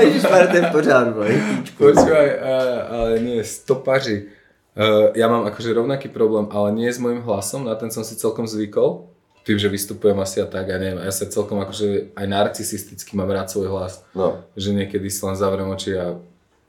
[0.00, 1.76] Ježišmar, ten pořád, bo, hippíčku.
[1.84, 4.28] Počúvaj, uh, ale nie, stopaři.
[4.76, 8.12] Uh, ja mám akože rovnaký problém, ale nie s mojím hlasom, na ten som si
[8.16, 9.08] celkom zvykol.
[9.44, 13.32] Tým, že vystupujem asi a tak, ja neviem, ja sa celkom akože aj narcisisticky mám
[13.32, 14.04] rád svoj hlas.
[14.12, 16.16] No, Že niekedy si len zavriem oči a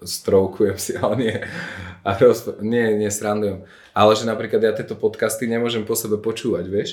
[0.03, 1.35] stroukujem si, ale nie.
[2.03, 3.63] A rozp- nie, nie, srandujem.
[3.95, 6.89] Ale že napríklad ja tieto podcasty nemôžem po sebe počúvať, vieš?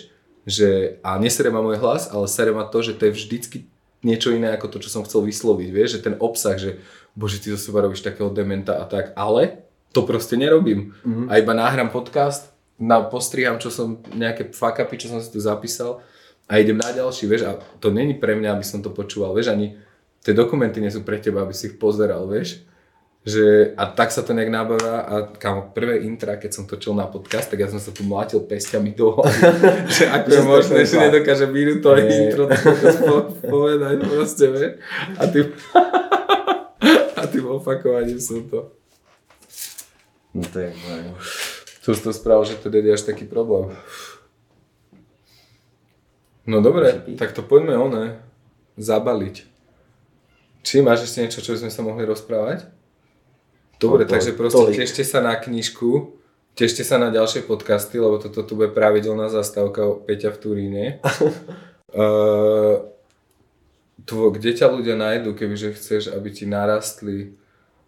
[0.47, 3.57] Že, a nesere ma môj hlas, ale sere ma to, že to je vždycky
[4.01, 5.99] niečo iné ako to, čo som chcel vysloviť, vieš?
[5.99, 6.81] Že ten obsah, že
[7.13, 10.95] bože, ty zo seba robíš takého dementa a tak, ale to proste nerobím.
[11.03, 11.27] Mm-hmm.
[11.29, 15.37] A iba náhram podcast, na, postriham, čo som, nejaké fuck upy, čo som si tu
[15.37, 16.01] zapísal
[16.49, 17.43] a idem na ďalší, vieš?
[17.45, 19.53] A to není pre mňa, aby som to počúval, vieš?
[19.53, 19.77] Ani
[20.25, 22.65] tie dokumenty nie sú pre teba, aby si ich pozeral, vieš?
[23.21, 27.05] Že, a tak sa to nejak nábava a kámo, prvé intra, keď som točil na
[27.05, 29.41] podcast, tak ja som sa tu mlátil pestiami do hlavy,
[30.01, 32.33] že ako je možné, že nedokáže minútové Nie.
[32.33, 32.49] intro
[33.05, 34.73] po- povedať proste, vieš?
[35.21, 35.53] A tým,
[37.21, 38.73] a tým opakovaním som to.
[40.33, 41.13] no to je, no.
[41.85, 43.77] To si to spravil, že to je až taký problém.
[46.49, 48.17] No dobre, tak to poďme one,
[48.81, 49.45] zabaliť.
[50.65, 52.80] Či máš ešte niečo, čo by sme sa mohli rozprávať?
[53.81, 54.77] Dobre, To- takže proste tolik.
[54.77, 56.13] tešte sa na knižku,
[56.55, 60.85] tešte sa na ďalšie podcasty, lebo toto tu bude pravidelná zastávka o Peťa v Turíne.
[61.97, 62.77] uh,
[64.09, 67.33] tvo, kde ťa ľudia nájdú, kebyže chceš, aby ti narastli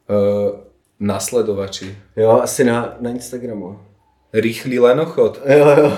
[0.09, 0.57] uh,
[0.97, 1.93] nasledovači?
[2.17, 3.77] Jo, asi na, na Instagramu.
[4.33, 5.45] Rýchly lenochod.
[5.45, 5.91] Jo, jo.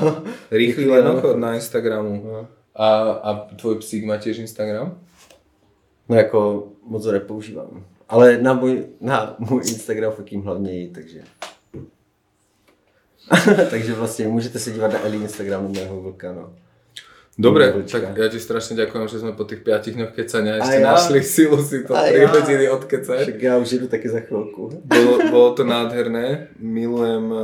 [0.50, 2.18] Rýchly lenochod na Instagramu.
[2.24, 2.40] No.
[2.74, 2.86] A,
[3.22, 4.98] a tvoj psík má tiež Instagram?
[6.08, 6.38] No jako
[6.82, 7.84] moc ho nepoužívám.
[8.14, 11.20] Ale na můj, na můj Instagram fotím hlavně jí, takže...
[13.70, 16.54] takže vlastně můžete se dívat na Eli Instagram na mého vlka, no.
[17.38, 20.94] Dobre, tak ja ti strašne ďakujem, že sme po tých 5 dňoch kecania ešte ja.
[20.94, 22.30] našli silu si to A 3 ja.
[22.30, 23.26] hodiny odkecať.
[23.26, 24.70] Však já už jedu taky za chvilku.
[24.86, 27.34] Bolo, bolo to nádherné, milujem,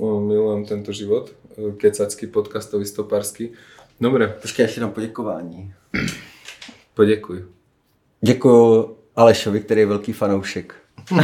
[0.00, 1.28] uh, milujem tento život,
[1.60, 3.52] uh, kecacký, podcastový, stoparský.
[4.00, 5.74] Dobre, Počkej, ještě dám poděkování.
[6.94, 7.44] poďakuj.
[8.20, 10.74] Děkuji Alešovi, který je velký fanoušek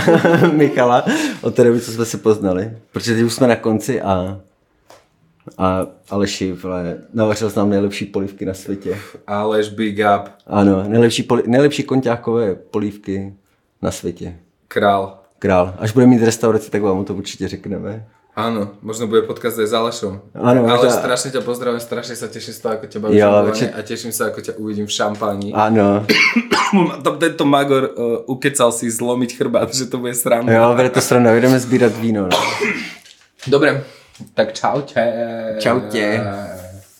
[0.52, 1.04] Michala
[1.42, 2.70] od té doby, co jsme se poznali.
[2.92, 4.40] Protože teď už jsme na konci a,
[5.58, 8.98] a Aleši vole, navařil nám nejlepší polívky na světě.
[9.26, 13.34] Aleš, big up, Ano, nejlepší, poli, nejlepší konťákové polívky
[13.82, 14.36] na světě.
[14.68, 15.18] král.
[15.38, 15.74] Král.
[15.78, 18.06] Až bude mít restauraci, tak vám to určitě řekneme.
[18.36, 20.20] Áno, možno bude podcast aj s Alešom.
[20.36, 23.48] Áno, Ale možno- strašne ťa pozdravím, strašne sa teším z toho, ako ťa Jo, bavíš
[23.48, 23.72] určite.
[23.72, 25.48] a teším sa, ako ťa uvidím v šampáni.
[25.56, 26.04] Ano.
[27.04, 30.52] Tam tento Magor uh, ukecal si zlomiť chrbát, že to bude sranda.
[30.52, 32.28] Jo, bude to sranda, jdeme sbírat víno.
[32.28, 32.36] No.
[33.46, 33.80] Dobre,
[34.34, 35.00] tak čaute.
[35.56, 36.04] Čaute.